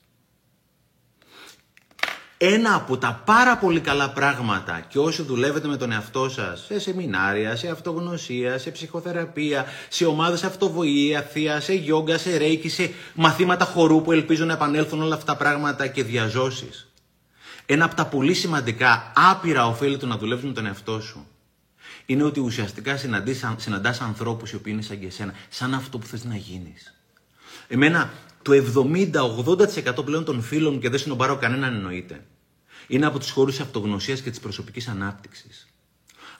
ένα 2.43 2.75
από 2.75 2.97
τα 2.97 3.21
πάρα 3.25 3.58
πολύ 3.58 3.80
καλά 3.80 4.10
πράγματα 4.10 4.86
και 4.88 4.99
όσοι 4.99 5.21
δουλεύετε 5.23 5.67
με 5.67 5.77
τον 5.77 5.91
εαυτό 5.91 6.30
σας 6.30 6.65
σε 6.65 6.80
σεμινάρια, 6.80 7.56
σε 7.56 7.67
αυτογνωσία, 7.67 8.58
σε 8.58 8.71
ψυχοθεραπεία, 8.71 9.65
σε 9.89 10.06
ομάδες 10.06 10.43
αυτοβοήθεια, 10.43 11.60
σε 11.60 11.73
γιόγκα, 11.73 12.17
σε 12.17 12.38
ρέικι, 12.38 12.69
σε 12.69 12.93
μαθήματα 13.13 13.65
χορού 13.65 14.01
που 14.01 14.12
ελπίζω 14.12 14.45
να 14.45 14.54
επανέλθουν 14.54 15.01
όλα 15.01 15.15
αυτά 15.15 15.32
τα 15.32 15.38
πράγματα 15.38 15.88
και 15.88 16.04
διαζώσεις. 16.04 16.91
Ένα 17.65 17.86
από 17.86 17.95
τα 17.95 18.06
πολύ 18.06 18.34
σημαντικά 18.34 19.12
άπειρα 19.15 19.67
ωφέλη 19.67 19.97
του 19.97 20.08
να 20.08 20.17
δουλεύεις 20.17 20.45
με 20.45 20.54
τον 20.54 20.65
εαυτό 20.65 21.01
σου 21.01 21.27
είναι 22.06 22.23
ότι 22.23 22.39
ουσιαστικά 22.39 22.97
συναντάς 23.58 24.01
ανθρώπους 24.01 24.51
οι 24.51 24.56
οποίοι 24.56 24.73
είναι 24.75 24.86
σαν 24.86 24.99
και 24.99 25.06
εσένα, 25.06 25.34
σαν 25.49 25.73
αυτό 25.73 25.97
που 25.97 26.06
θες 26.06 26.23
να 26.23 26.36
γίνεις. 26.36 26.93
Εμένα 27.67 28.10
το 28.41 28.51
70-80% 29.97 30.06
πλέον 30.06 30.23
των 30.23 30.41
φίλων 30.41 30.80
και 30.80 30.89
δεν 30.89 30.99
συνομπάρω 30.99 31.36
κανέναν 31.36 31.73
εννοείται. 31.73 32.25
Είναι 32.88 33.06
από 33.06 33.19
του 33.19 33.25
χώρου 33.32 33.51
αυτογνωσίας 33.51 34.21
και 34.21 34.30
της 34.30 34.39
προσωπικής 34.39 34.88
ανάπτυξης. 34.88 35.67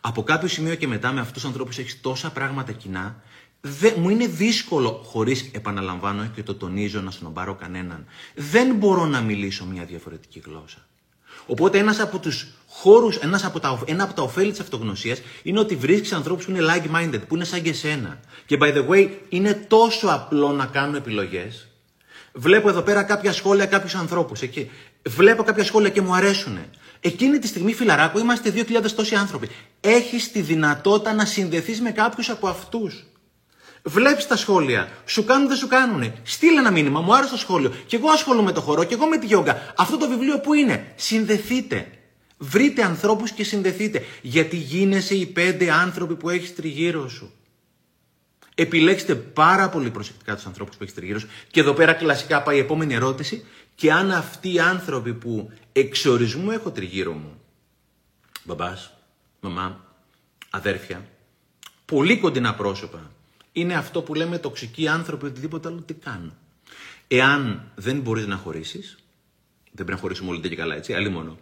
Από 0.02 0.24
κάποιο 0.24 0.48
σημείο 0.48 0.76
και 0.76 0.88
μετά 0.88 1.12
με 1.12 1.20
αυτούς 1.20 1.34
τους 1.34 1.46
ανθρώπους 1.46 1.78
έχεις 1.78 2.02
τόσα 2.02 2.32
πράγματα 2.32 2.72
κοινά, 2.72 3.22
Δε, 3.62 3.92
μου 3.98 4.10
είναι 4.10 4.28
δύσκολο, 4.28 5.02
χωρίς 5.06 5.50
επαναλαμβάνω 5.54 6.28
και 6.36 6.44
το 6.44 6.56
τονίζω, 6.56 7.02
να 7.02 7.12
συνομπάρω 7.12 7.56
κανέναν. 7.56 8.06
Δεν 8.36 8.76
μπορώ 8.76 9.06
να 9.06 9.22
μιλήσω 9.22 9.66
μια 9.66 9.86
διαφορετική 9.86 10.42
γλώσσα. 10.46 10.86
Οπότε 11.46 11.78
ένας 11.78 12.00
από 12.00 12.20
τους 12.20 12.48
χώρους, 12.68 13.16
ένας 13.16 13.44
από 13.44 13.60
τα, 13.60 13.84
ένα 13.86 14.04
από 14.04 14.14
τα 14.14 14.22
ωφέλη 14.22 14.52
της 14.52 14.60
αυτογνωσίας 14.60 15.22
είναι 15.44 15.60
ότι 15.60 15.76
βρίσκεις 15.76 16.14
ανθρώπους 16.14 16.46
που 16.46 16.52
είναι 16.52 16.60
like-minded, 16.62 17.20
που 17.28 17.36
είναι 17.36 17.44
σαν 17.44 17.62
και 17.62 17.70
εσένα. 17.70 18.20
Και 18.46 18.58
by 18.62 18.76
the 18.76 18.88
way, 18.88 19.10
είναι 19.30 19.54
τόσο 19.54 20.08
απλό 20.08 20.52
να 20.52 20.66
κάνουν 20.66 20.96
επιλογές 20.96 21.68
Βλέπω 22.34 22.70
εδώ 22.70 22.82
πέρα 22.82 23.04
κάποια 23.04 23.34
σχόλια 23.34 23.66
κάποιους 23.66 23.96
ανθρώπους 23.96 24.42
εκεί. 24.42 24.70
Βλέπω 25.08 25.44
κάποια 25.44 25.64
σχόλια 25.64 25.90
και 25.90 26.02
μου 26.02 26.16
αρέσουν. 26.16 26.60
Εκείνη 27.00 27.40
τη 27.40 27.48
στιγμή, 27.48 27.74
φιλαράκο, 27.74 28.20
είμαστε 28.20 28.54
2.000 28.56 28.92
τόσοι 28.96 29.16
άνθρωποι. 29.16 29.50
Έχεις 29.82 30.32
τη 30.32 30.42
δυνατότητα 30.42 31.14
να 31.14 31.26
συνδεθείς 31.26 31.82
με 31.82 31.92
κάποιους 31.92 32.30
από 32.30 32.48
αυτούς. 32.48 33.06
Βλέπεις 33.84 34.28
τα 34.28 34.36
σχόλια. 34.36 34.90
Σου 35.06 35.24
κάνουν, 35.24 35.48
δεν 35.48 35.58
σου 35.58 35.68
κάνουν. 35.68 36.14
Στείλε 36.24 36.60
ένα 36.60 36.72
μήνυμα. 36.72 37.02
Μου 37.02 37.16
άρεσε 37.16 37.32
το 37.32 37.38
σχόλιο. 37.38 37.74
Και 37.86 37.96
εγώ 37.96 38.10
ασχολούμαι 38.10 38.44
με 38.44 38.52
το 38.52 38.62
χορό. 38.62 38.84
Και 38.84 38.94
εγώ 38.94 39.06
με 39.06 39.18
τη 39.18 39.26
γιόγκα. 39.26 39.74
Αυτό 39.78 39.98
το 39.98 40.08
βιβλίο 40.08 40.40
που 40.40 40.54
είναι; 40.54 40.94
Συνδεθείτε. 40.96 41.88
Βρείτε 42.38 42.84
ανθρώπους 42.84 43.32
και 43.32 43.44
συνδεθείτε. 43.44 44.04
Γιατί 44.22 44.56
γίνεσαι 44.56 45.16
οι 45.16 45.26
πέντε 45.26 45.72
άνθρωποι 45.72 46.16
που 46.16 46.30
έχεις 46.30 46.56
τριγύρω 46.56 47.10
σου. 47.10 47.32
Επιλέξτε 48.56 49.16
πάρα 49.16 49.70
πολύ 49.70 49.90
προσεκτικά 49.90 50.36
τους 50.36 50.46
ανθρώπους 50.46 50.76
που 50.76 50.84
έχει 50.84 50.94
τριγύρω 50.94 51.20
Και 51.52 51.60
εδώ 51.60 51.74
πέρα 51.74 51.94
κλασικά 51.94 52.44
πάει 52.44 52.56
η 52.56 52.60
επόμενη 52.60 52.94
ερώτηση. 52.94 53.46
Και 53.76 53.92
αν 53.92 54.12
αυτοί 54.12 54.54
οι 54.54 54.60
άνθρωποι 54.60 55.14
που 55.14 55.52
εξορισμού 55.72 56.52
έχω 56.52 56.72
τριγύρω 56.72 57.12
μου, 57.12 57.42
μπαμπάς, 58.44 58.94
μαμά, 59.40 59.86
αδέρφια, 60.50 61.06
πολύ 61.86 62.18
κοντινά 62.18 62.56
πρόσωπα, 62.56 63.12
είναι 63.52 63.74
αυτό 63.74 64.02
που 64.02 64.14
λέμε 64.14 64.38
τοξικοί 64.38 64.88
άνθρωποι, 64.88 65.26
οτιδήποτε 65.26 65.68
άλλο, 65.68 65.82
τι 65.82 65.94
κάνουν. 65.94 66.34
Εάν 67.08 67.72
δεν 67.76 68.00
μπορείς 68.00 68.28
να 68.28 68.36
χωρίσεις, 68.36 68.98
δεν 69.64 69.74
πρέπει 69.74 69.92
να 69.92 69.98
χωρίσουμε 69.98 70.30
όλοι 70.30 70.40
και 70.40 70.56
καλά 70.56 70.76
έτσι, 70.76 70.94
άλλη 70.94 71.10
μόνο. 71.10 71.38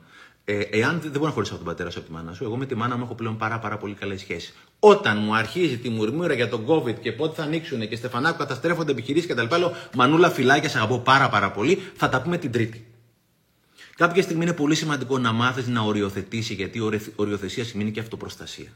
Ε, 0.45 0.59
εάν 0.59 0.99
δεν 0.99 1.11
μπορείς 1.11 1.21
να 1.21 1.31
χωρίσεις 1.31 1.53
από 1.53 1.63
τον 1.63 1.73
πατέρα 1.73 1.89
σου 1.89 1.99
από 1.99 2.07
τη 2.07 2.13
μάνα 2.13 2.33
σου, 2.33 2.43
εγώ 2.43 2.57
με 2.57 2.65
τη 2.65 2.75
μάνα 2.75 2.97
μου 2.97 3.03
έχω 3.03 3.15
πλέον 3.15 3.37
πάρα, 3.37 3.59
πάρα 3.59 3.77
πολύ 3.77 3.93
καλές 3.93 4.19
σχέσεις. 4.19 4.53
Όταν 4.79 5.17
μου 5.17 5.35
αρχίζει 5.35 5.77
τη 5.77 5.89
μουρμούρα 5.89 6.33
για 6.33 6.49
τον 6.49 6.65
COVID 6.67 6.99
και 6.99 7.11
πότε 7.11 7.35
θα 7.35 7.43
ανοίξουν 7.43 7.87
και 7.87 7.95
στεφανάκου 7.95 8.37
καταστρέφονται 8.37 8.91
επιχειρήσεις 8.91 9.29
κτλ. 9.29 9.55
Λέω 9.57 9.75
Μανούλα, 9.95 10.29
φυλάκια, 10.29 10.69
σε 10.69 10.77
αγαπώ 10.77 10.99
πάρα, 10.99 11.29
πάρα 11.29 11.51
πολύ. 11.51 11.81
Θα 11.95 12.09
τα 12.09 12.21
πούμε 12.21 12.37
την 12.37 12.51
Τρίτη. 12.51 12.87
Κάποια 13.95 14.21
στιγμή 14.21 14.43
είναι 14.43 14.53
πολύ 14.53 14.75
σημαντικό 14.75 15.17
να 15.17 15.31
μάθεις 15.31 15.67
να 15.67 15.81
οριοθετήσει, 15.81 16.53
γιατί 16.53 16.77
η 16.77 17.01
οριοθεσία 17.15 17.63
σημαίνει 17.63 17.91
και 17.91 17.99
αυτοπροστασία. 17.99 18.67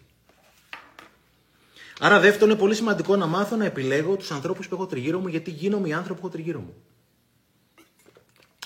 Άρα, 1.99 2.19
δεύτερον, 2.19 2.49
είναι 2.49 2.59
πολύ 2.59 2.75
σημαντικό 2.75 3.15
να 3.15 3.25
μάθω 3.25 3.55
να 3.55 3.65
επιλέγω 3.65 4.15
τους 4.15 4.31
ανθρώπους 4.31 4.67
που 4.67 4.75
έχω 4.75 4.85
τριγύρω 4.85 5.19
μου, 5.19 5.27
γιατί 5.27 5.51
γίνομαι 5.51 5.87
οι 5.87 5.93
άνθρωποι 5.93 6.19
που 6.19 6.25
έχω 6.25 6.35
τριγύρω 6.35 6.59
μου. 6.59 6.73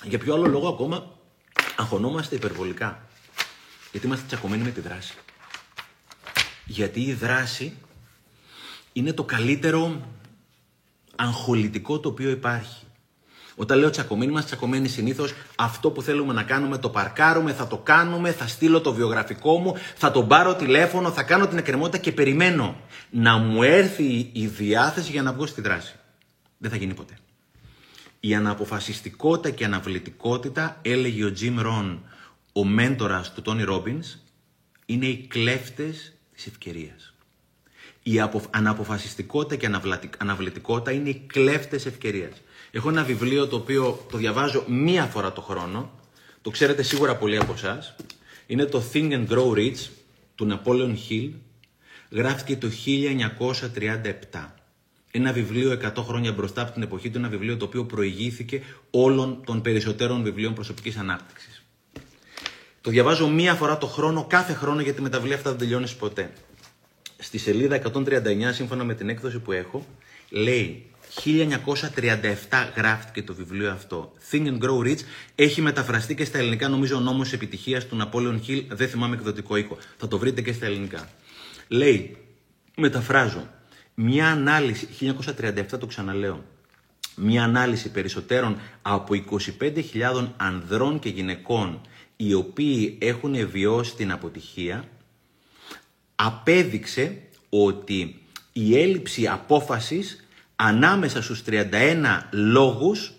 Για 0.04 0.20
ποιο 0.20 0.34
άλλο 0.34 0.48
λόγο 0.48 0.68
ακόμα 0.68 1.12
αγχωνόμαστε 1.76 2.36
υπερβολικά. 2.36 3.08
Γιατί 3.92 4.08
είμαστε 4.08 4.26
τσακωμένοι 4.28 4.64
με 4.64 4.70
τη 4.70 4.82
δράση. 4.82 5.18
Γιατί 6.68 7.02
η 7.02 7.14
δράση 7.14 7.74
είναι 8.94 9.14
το 9.14 9.24
καλύτερο 9.24 10.02
αγχολητικό 11.16 12.00
το 12.00 12.10
οποίο 12.10 12.30
υπάρχει. 12.30 12.86
Όταν 13.60 13.80
λέω 13.80 13.90
τσακωμένοι, 13.90 14.32
είμαστε 14.32 14.50
τσακωμένοι 14.50 14.88
συνήθως 14.88 15.34
αυτό 15.56 15.92
που 15.92 16.02
θέλουμε 16.02 16.34
να 16.34 16.44
κάνουμε, 16.44 16.78
το 16.78 16.90
παρκάρουμε, 16.90 17.54
θα 17.54 17.68
το 17.68 17.78
κάνουμε, 17.78 18.32
θα 18.32 18.48
στείλω 18.48 18.82
το 18.82 18.94
βιογραφικό 18.94 19.58
μου, 19.58 19.74
θα 19.96 20.12
τον 20.12 20.28
πάρω 20.28 20.56
τηλέφωνο, 20.56 21.12
θα 21.12 21.24
κάνω 21.24 21.48
την 21.48 21.58
εκκρεμότητα 21.58 21.98
και 21.98 22.12
περιμένω 22.12 22.76
να 23.10 23.38
μου 23.38 23.64
έρθει 23.64 24.30
η 24.34 24.48
διάθεση 24.48 25.12
για 25.12 25.22
να 25.22 25.34
βγω 25.34 25.46
στη 25.46 25.62
δράση. 25.62 25.96
Δεν 26.58 26.72
θα 26.72 26.78
γίνει 26.78 26.94
ποτέ. 26.94 27.18
Η 28.20 28.36
αναποφασιστικότητα 28.36 29.50
και 29.50 29.66
αναβλητικότητα, 29.66 30.80
έλεγε 30.82 31.26
ο 31.26 31.34
Jim 31.40 31.60
Rohn, 31.60 31.98
ο 32.54 32.66
μέντορας 32.66 33.34
του 33.34 33.42
Τόνι 33.42 33.64
Ρόμπινς, 33.64 34.18
είναι 34.86 35.06
οι 35.06 35.28
κλέφτες 35.28 36.17
της 36.38 36.48
ευκαιρίας. 36.48 37.14
Η 38.04 38.20
αναποφασιστικότητα 38.50 39.56
και 39.56 39.70
αναβλητικότητα 40.18 40.92
είναι 40.92 41.10
οι 41.10 41.24
κλέφτες 41.28 41.86
ευκαιρίας. 41.86 42.42
Έχω 42.72 42.90
ένα 42.90 43.04
βιβλίο 43.04 43.48
το 43.48 43.56
οποίο 43.56 44.06
το 44.12 44.18
διαβάζω 44.18 44.64
μία 44.68 45.06
φορά 45.06 45.34
το 45.34 45.42
χρόνο. 45.42 45.92
Το 46.42 46.50
ξέρετε 46.50 46.84
σίγουρα 46.84 47.16
πολλοί 47.16 47.38
από 47.38 47.54
εσάς. 47.54 47.96
Είναι 48.48 48.66
το 48.66 48.84
Think 48.94 49.12
and 49.12 49.28
Grow 49.28 49.52
Rich 49.52 49.90
του 50.36 50.48
Napoleon 50.52 50.96
Hill. 51.10 51.32
Γράφτηκε 52.12 52.58
το 52.58 52.68
1937. 54.32 54.56
Ένα 55.12 55.32
βιβλίο 55.32 55.72
100 55.72 56.04
χρόνια 56.04 56.32
μπροστά 56.32 56.62
από 56.62 56.72
την 56.72 56.82
εποχή 56.82 57.10
του, 57.10 57.18
ένα 57.18 57.30
βιβλίο 57.30 57.58
το 57.58 57.66
οποίο 57.66 57.86
προηγήθηκε 57.86 58.62
όλων 58.92 59.44
των 59.46 59.62
περισσότερων 59.62 60.24
βιβλίων 60.24 60.54
προσωπικής 60.54 60.98
ανάπτυξης. 60.98 61.57
Το 62.88 62.94
διαβάζω 62.94 63.28
μία 63.28 63.54
φορά 63.54 63.78
το 63.78 63.88
χρόνο, 63.88 64.26
κάθε 64.30 64.54
χρόνο, 64.54 64.82
γιατί 64.82 65.02
με 65.02 65.10
τα 65.10 65.18
βιβλία 65.18 65.36
αυτά 65.36 65.50
δεν 65.50 65.60
τελειώνεις 65.60 65.96
ποτέ. 65.96 66.32
Στη 67.18 67.38
σελίδα 67.38 67.76
139, 67.76 68.52
σύμφωνα 68.52 68.84
με 68.84 68.94
την 68.94 69.10
έκδοση 69.10 69.40
που 69.40 69.52
έχω, 69.52 69.86
λέει 70.30 70.86
1937 71.24 72.72
γράφτηκε 72.76 73.24
το 73.24 73.34
βιβλίο 73.34 73.72
αυτό. 73.72 74.12
Think 74.32 74.48
and 74.48 74.60
Grow 74.60 74.88
Rich 74.88 75.00
έχει 75.36 75.62
μεταφραστεί 75.62 76.16
και 76.16 76.26
στα 76.26 76.38
ελληνικά, 76.38 76.68
νομίζω 76.68 76.98
ο 76.98 77.00
νόμος 77.00 77.34
επιτυχίας 77.34 77.86
του 77.86 77.98
Napoleon 78.02 78.40
Hill, 78.48 78.66
δεν 78.70 78.88
θυμάμαι 78.88 79.16
εκδοτικό 79.16 79.56
οίκο. 79.56 79.78
Θα 79.98 80.08
το 80.08 80.18
βρείτε 80.18 80.42
και 80.42 80.54
στα 80.54 80.66
ελληνικά. 80.66 81.10
Λέει, 81.68 82.18
μεταφράζω, 82.76 83.48
μια 83.94 84.28
ανάλυση, 84.28 84.88
1937 85.38 85.80
το 85.80 85.86
ξαναλέω, 85.86 86.44
μια 87.16 87.44
ανάλυση 87.44 87.92
περισσότερων 87.92 88.60
από 88.82 89.14
25.000 89.60 90.28
ανδρών 90.38 91.00
και 91.00 91.10
γυναικών 91.10 91.82
οι 92.18 92.34
οποίοι 92.34 92.98
έχουν 93.02 93.50
βιώσει 93.50 93.96
την 93.96 94.12
αποτυχία, 94.12 94.88
απέδειξε 96.16 97.22
ότι 97.50 98.22
η 98.54 98.78
έλλειψη 98.78 99.28
απόφασης 99.28 100.28
ανάμεσα 100.56 101.22
στους 101.22 101.44
31 101.46 102.28
λόγους 102.32 103.12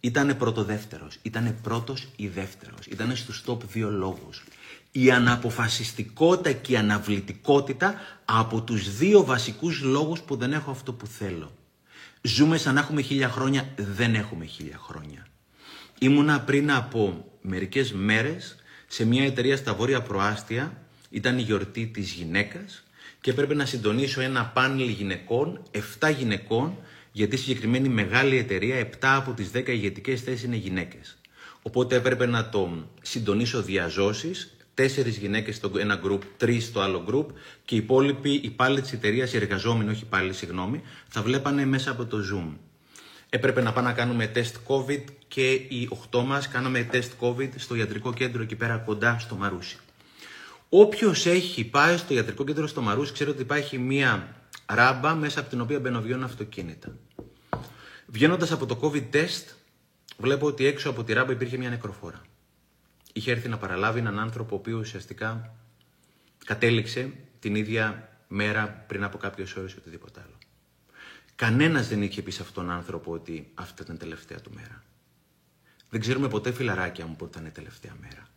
ήταν 0.00 0.36
πρώτο-δεύτερος. 0.36 1.18
Ήταν 1.22 1.58
πρώτος 1.62 2.08
ή 2.16 2.28
δεύτερος. 2.28 2.86
Ήταν 2.86 3.16
στους 3.16 3.42
top 3.46 3.58
δύο 3.72 3.90
λόγους. 3.90 4.44
Η 4.92 5.10
αναποφασιστικότητα 5.10 6.52
και 6.52 6.72
η 6.72 6.76
αναβλητικότητα 6.76 7.94
από 8.24 8.60
τους 8.60 8.96
δύο 8.96 9.24
βασικούς 9.24 9.80
λόγους 9.80 10.20
που 10.20 10.36
δεν 10.36 10.52
έχω 10.52 10.70
αυτό 10.70 10.92
που 10.92 11.06
θέλω. 11.06 11.52
Ζούμε 12.22 12.56
σαν 12.56 12.74
να 12.74 12.80
έχουμε 12.80 13.02
χίλια 13.02 13.28
χρόνια, 13.28 13.68
δεν 13.76 14.14
έχουμε 14.14 14.44
χίλια 14.44 14.78
χρόνια. 14.78 15.26
Ήμουνα 15.98 16.40
πριν 16.40 16.72
από 16.72 17.24
μερικές 17.46 17.92
μέρες 17.92 18.56
σε 18.86 19.04
μια 19.04 19.24
εταιρεία 19.24 19.56
στα 19.56 19.74
Βόρεια 19.74 20.02
Προάστια, 20.02 20.82
ήταν 21.10 21.38
η 21.38 21.42
γιορτή 21.42 21.86
της 21.86 22.12
γυναίκας 22.12 22.84
και 23.20 23.30
έπρεπε 23.30 23.54
να 23.54 23.64
συντονίσω 23.64 24.20
ένα 24.20 24.46
πάνελ 24.46 24.88
γυναικών, 24.88 25.62
7 26.00 26.10
γυναικών, 26.18 26.78
γιατί 27.12 27.36
συγκεκριμένη 27.36 27.88
μεγάλη 27.88 28.36
εταιρεία, 28.36 28.76
7 28.76 28.88
από 29.00 29.32
τις 29.32 29.50
10 29.50 29.68
ηγετικές 29.68 30.20
θέσεις 30.20 30.42
είναι 30.42 30.56
γυναίκες. 30.56 31.16
Οπότε 31.62 31.96
έπρεπε 31.96 32.26
να 32.26 32.48
το 32.48 32.88
συντονίσω 33.02 33.62
διαζώσεις, 33.62 34.56
τέσσερις 34.74 35.16
γυναίκες 35.16 35.56
στο 35.56 35.70
ένα 35.78 36.00
group, 36.04 36.20
τρεις 36.36 36.64
στο 36.64 36.80
άλλο 36.80 37.04
group 37.08 37.26
και 37.64 37.74
οι 37.74 37.78
υπόλοιποι 37.78 38.30
υπάλληλοι 38.30 38.80
της 38.80 38.92
εταιρείας, 38.92 39.32
οι 39.32 39.36
εργαζόμενοι, 39.36 39.90
όχι 39.90 40.02
υπάλληλοι, 40.02 40.32
συγγνώμη, 40.32 40.82
θα 41.08 41.22
βλέπανε 41.22 41.64
μέσα 41.64 41.90
από 41.90 42.04
το 42.04 42.18
Zoom. 42.32 42.65
Έπρεπε 43.30 43.62
να 43.62 43.72
πάμε 43.72 43.88
να 43.88 43.94
κάνουμε 43.94 44.26
τεστ 44.26 44.56
COVID 44.68 45.04
και 45.28 45.52
οι 45.52 45.88
8 46.10 46.22
μας 46.24 46.48
κάναμε 46.48 46.82
τεστ 46.82 47.12
COVID 47.20 47.48
στο 47.56 47.74
ιατρικό 47.74 48.12
κέντρο 48.12 48.42
εκεί 48.42 48.56
πέρα 48.56 48.76
κοντά 48.76 49.18
στο 49.18 49.34
Μαρούσι. 49.34 49.78
Όποιος 50.68 51.26
έχει 51.26 51.64
πάει 51.64 51.96
στο 51.96 52.14
ιατρικό 52.14 52.44
κέντρο 52.44 52.66
στο 52.66 52.80
Μαρούσι 52.80 53.12
ξέρει 53.12 53.30
ότι 53.30 53.42
υπάρχει 53.42 53.78
μία 53.78 54.36
ράμπα 54.66 55.14
μέσα 55.14 55.40
από 55.40 55.48
την 55.48 55.60
οποία 55.60 55.80
μπαινοβιώνουν 55.80 56.24
αυτοκίνητα. 56.24 56.96
Βγαίνοντας 58.06 58.52
από 58.52 58.66
το 58.66 58.78
COVID 58.82 59.04
test, 59.12 59.54
βλέπω 60.16 60.46
ότι 60.46 60.66
έξω 60.66 60.90
από 60.90 61.04
τη 61.04 61.12
ράμπα 61.12 61.32
υπήρχε 61.32 61.56
μια 61.56 61.68
νεκροφόρα. 61.68 62.22
Είχε 63.12 63.30
έρθει 63.30 63.48
να 63.48 63.58
παραλάβει 63.58 63.98
έναν 63.98 64.18
άνθρωπο 64.18 64.54
ο 64.54 64.58
οποίος 64.58 64.80
ουσιαστικά 64.80 65.54
κατέληξε 66.44 67.12
την 67.38 67.54
ίδια 67.54 68.08
μέρα 68.28 68.84
πριν 68.86 69.04
από 69.04 69.18
κάποιες 69.18 69.56
ώρες 69.56 69.72
ή 69.72 69.76
οτιδήποτε 69.78 70.20
άλλο. 70.20 70.25
Κανένας 71.36 71.88
δεν 71.88 72.02
είχε 72.02 72.22
πει 72.22 72.30
σε 72.30 72.42
αυτόν 72.42 72.64
τον 72.64 72.74
άνθρωπο 72.74 73.12
ότι 73.12 73.50
αυτή 73.54 73.82
ήταν 73.82 73.94
η 73.94 73.98
τελευταία 73.98 74.40
του 74.40 74.50
μέρα. 74.54 74.82
Δεν 75.90 76.00
ξέρουμε 76.00 76.28
ποτέ, 76.28 76.52
φιλαράκια 76.52 77.06
μου, 77.06 77.16
πότε 77.16 77.38
ήταν 77.38 77.48
η 77.48 77.50
τελευταία 77.50 77.96
μέρα. 78.00 78.28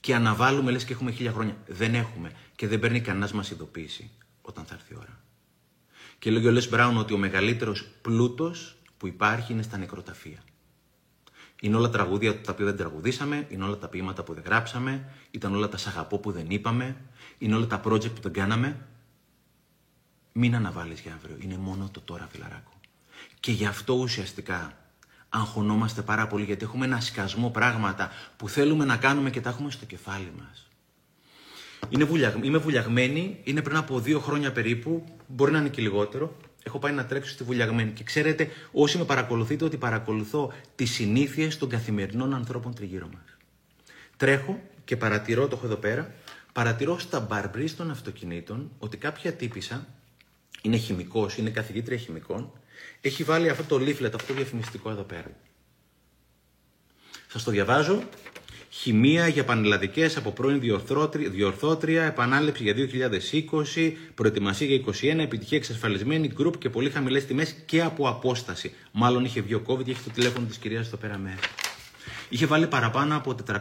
Και 0.00 0.14
αναβάλουμε 0.14 0.70
λες 0.70 0.84
και 0.84 0.92
έχουμε 0.92 1.10
χίλια 1.10 1.32
χρόνια. 1.32 1.56
Δεν 1.66 1.94
έχουμε 1.94 2.32
και 2.56 2.68
δεν 2.68 2.78
παίρνει 2.78 3.00
κανένας 3.00 3.32
μας 3.32 3.50
ειδοποίηση 3.50 4.10
όταν 4.42 4.64
θα 4.64 4.74
έρθει 4.74 4.92
η 4.92 4.96
ώρα. 4.96 5.20
Και 6.18 6.30
λέγει 6.30 6.46
ο 6.46 6.50
Λες 6.50 6.68
Μπράουν 6.68 6.96
ότι 6.96 7.14
ο 7.14 7.18
μεγαλύτερος 7.18 7.86
πλούτος 8.02 8.76
που 8.96 9.06
υπάρχει 9.06 9.52
είναι 9.52 9.62
στα 9.62 9.78
νεκροταφεία. 9.78 10.38
Είναι 11.60 11.76
όλα 11.76 11.88
τραγούδια 11.88 12.40
τα 12.40 12.52
οποία 12.52 12.64
δεν 12.64 12.76
τραγουδήσαμε, 12.76 13.46
είναι 13.50 13.64
όλα 13.64 13.76
τα 13.76 13.88
ποίηματα 13.88 14.22
που 14.22 14.34
δεν 14.34 14.42
γράψαμε, 14.46 15.12
ήταν 15.30 15.54
όλα 15.54 15.68
τα 15.68 15.76
σαγαπό 15.76 16.18
που 16.18 16.32
δεν 16.32 16.46
είπαμε, 16.48 16.96
είναι 17.38 17.54
όλα 17.54 17.66
τα 17.66 17.80
project 17.84 18.14
που 18.14 18.20
δεν 18.22 18.32
κάναμε. 18.32 18.86
Μην 20.36 20.54
αναβάλεις 20.54 21.00
για 21.00 21.12
αύριο. 21.14 21.36
Είναι 21.40 21.56
μόνο 21.56 21.88
το 21.92 22.00
τώρα, 22.00 22.28
φιλαράκο. 22.32 22.72
Και 23.40 23.52
γι' 23.52 23.66
αυτό 23.66 23.94
ουσιαστικά 23.94 24.76
αγχωνόμαστε 25.28 26.02
πάρα 26.02 26.26
πολύ, 26.26 26.44
γιατί 26.44 26.64
έχουμε 26.64 26.84
ένα 26.84 27.00
σκασμό 27.00 27.50
πράγματα 27.50 28.10
που 28.36 28.48
θέλουμε 28.48 28.84
να 28.84 28.96
κάνουμε 28.96 29.30
και 29.30 29.40
τα 29.40 29.50
έχουμε 29.50 29.70
στο 29.70 29.84
κεφάλι 29.84 30.32
μας. 30.38 30.68
Είναι 31.88 32.08
Είμαι 32.42 32.58
βουλιαγμένη, 32.58 33.40
είναι 33.44 33.62
πριν 33.62 33.76
από 33.76 34.00
δύο 34.00 34.20
χρόνια 34.20 34.52
περίπου, 34.52 35.04
μπορεί 35.26 35.52
να 35.52 35.58
είναι 35.58 35.68
και 35.68 35.82
λιγότερο. 35.82 36.36
Έχω 36.62 36.78
πάει 36.78 36.92
να 36.92 37.06
τρέξω 37.06 37.30
στη 37.30 37.44
βουλιαγμένη. 37.44 37.90
Και 37.90 38.04
ξέρετε, 38.04 38.48
όσοι 38.72 38.98
με 38.98 39.04
παρακολουθείτε, 39.04 39.64
ότι 39.64 39.76
παρακολουθώ 39.76 40.52
τις 40.74 40.90
συνήθειες 40.90 41.58
των 41.58 41.68
καθημερινών 41.68 42.34
ανθρώπων 42.34 42.74
τριγύρω 42.74 43.08
μας. 43.12 43.36
Τρέχω 44.16 44.60
και 44.84 44.96
παρατηρώ, 44.96 45.48
το 45.48 45.56
έχω 45.56 45.66
εδώ 45.66 45.76
πέρα, 45.76 46.14
παρατηρώ 46.52 46.98
στα 46.98 47.20
μπαρμπρί 47.20 47.70
των 47.70 47.90
αυτοκινήτων 47.90 48.70
ότι 48.78 48.96
κάποια 48.96 49.32
τύπησα 49.32 49.86
είναι 50.64 50.76
χημικός, 50.76 51.36
είναι 51.36 51.50
καθηγήτρια 51.50 51.98
χημικών, 51.98 52.52
έχει 53.00 53.24
βάλει 53.24 53.48
αυτό 53.48 53.64
το 53.64 53.84
leaflet, 53.84 54.10
αυτό 54.14 54.24
το 54.26 54.34
διαφημιστικό 54.34 54.90
εδώ 54.90 55.02
πέρα. 55.02 55.30
Σας 57.28 57.42
το 57.42 57.50
διαβάζω. 57.50 58.02
Χημεία 58.70 59.28
για 59.28 59.44
πανελλαδικές 59.44 60.16
από 60.16 60.30
πρώην 60.30 60.60
διορθώτρια, 61.30 62.04
επανάληψη 62.04 62.62
για 62.62 62.74
2020, 62.74 63.92
προετοιμασία 64.14 64.66
για 64.66 64.76
2021, 64.76 65.18
επιτυχία 65.18 65.58
εξασφαλισμένη, 65.58 66.28
γκρουπ 66.28 66.58
και 66.58 66.70
πολύ 66.70 66.90
χαμηλές 66.90 67.26
τιμές 67.26 67.54
και 67.66 67.82
από 67.82 68.08
απόσταση. 68.08 68.72
Μάλλον 68.92 69.24
είχε 69.24 69.40
βγει 69.40 69.54
ο 69.54 69.62
COVID 69.66 69.84
και 69.84 69.90
έχει 69.90 70.02
το 70.02 70.10
τηλέφωνο 70.10 70.46
της 70.46 70.56
κυρίας 70.56 70.86
εδώ 70.86 70.96
πέρα 70.96 71.18
μέσα. 71.18 71.38
Είχε 72.28 72.46
βάλει 72.46 72.66
παραπάνω 72.66 73.16
από 73.16 73.34
400-500 73.50 73.56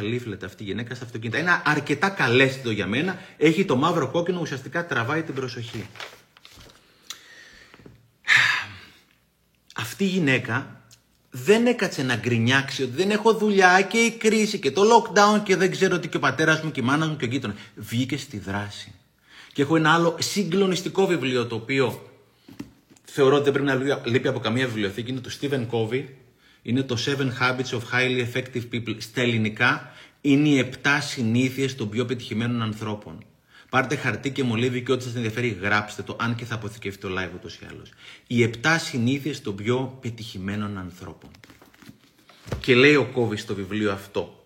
leaflet 0.00 0.44
αυτή 0.44 0.62
η 0.62 0.66
γυναίκα 0.66 0.94
στα 0.94 1.04
αυτοκίνητα. 1.04 1.38
Είναι 1.38 1.62
αρκετά 1.64 2.08
καλέσθητο 2.08 2.70
για 2.70 2.86
μένα. 2.86 3.18
Έχει 3.36 3.64
το 3.64 3.76
μαύρο 3.76 4.08
κόκκινο, 4.08 4.40
ουσιαστικά 4.40 4.86
τραβάει 4.86 5.22
την 5.22 5.34
προσοχή. 5.34 5.86
Αυτή 9.80 10.04
η 10.04 10.06
γυναίκα 10.06 10.80
δεν 11.30 11.66
έκατσε 11.66 12.02
να 12.02 12.16
γκρινιάξει 12.16 12.82
ότι 12.82 12.92
δεν 12.92 13.10
έχω 13.10 13.34
δουλειά 13.34 13.82
και 13.82 13.98
η 13.98 14.10
κρίση 14.10 14.58
και 14.58 14.70
το 14.70 14.82
lockdown 14.82 15.42
και 15.42 15.56
δεν 15.56 15.70
ξέρω 15.70 15.98
τι 15.98 16.08
και 16.08 16.16
ο 16.16 16.20
πατέρας 16.20 16.62
μου 16.62 16.70
και 16.70 16.80
η 16.80 16.82
μάνα 16.82 17.06
μου 17.06 17.16
και 17.16 17.24
ο 17.24 17.28
γείτονας. 17.28 17.56
Βγήκε 17.74 18.16
στη 18.16 18.38
δράση. 18.38 18.92
Και 19.52 19.62
έχω 19.62 19.76
ένα 19.76 19.94
άλλο 19.94 20.16
συγκλονιστικό 20.18 21.06
βιβλίο 21.06 21.46
το 21.46 21.54
οποίο 21.54 22.10
θεωρώ 23.04 23.34
ότι 23.34 23.44
δεν 23.50 23.52
πρέπει 23.52 23.68
να 23.68 24.00
λείπει 24.04 24.28
από 24.28 24.38
καμία 24.38 24.66
βιβλιοθήκη. 24.66 25.10
Είναι 25.10 25.20
το 25.20 25.30
Stephen 25.40 25.66
Covey. 25.70 26.04
Είναι 26.62 26.82
το 26.82 26.96
Seven 27.06 27.28
Habits 27.40 27.78
of 27.78 27.80
Highly 27.92 28.26
Effective 28.32 28.62
People. 28.72 28.94
Στα 28.98 29.20
ελληνικά 29.20 29.92
είναι 30.20 30.48
οι 30.48 30.70
7 30.82 30.88
συνήθειες 31.00 31.74
των 31.74 31.88
πιο 31.88 32.04
πετυχημένων 32.04 32.62
ανθρώπων. 32.62 33.24
Πάρτε 33.70 33.96
χαρτί 33.96 34.30
και 34.30 34.42
μολύβι 34.42 34.82
και 34.82 34.92
ό,τι 34.92 35.02
σας 35.02 35.14
ενδιαφέρει, 35.14 35.48
γράψτε 35.48 36.02
το, 36.02 36.16
αν 36.20 36.34
και 36.34 36.44
θα 36.44 36.54
αποθηκευτεί 36.54 37.00
το 37.00 37.08
live 37.08 37.34
ούτως 37.34 37.54
ή 37.54 37.66
άλλως. 37.70 37.90
Οι 38.26 38.50
7 38.62 38.76
συνήθειες 38.78 39.40
των 39.40 39.54
πιο 39.54 39.98
πετυχημένων 40.00 40.78
ανθρώπων. 40.78 41.30
Και 42.60 42.74
λέει 42.74 42.94
ο 42.94 43.04
Κόβης 43.04 43.40
στο 43.40 43.54
βιβλίο 43.54 43.92
αυτό. 43.92 44.44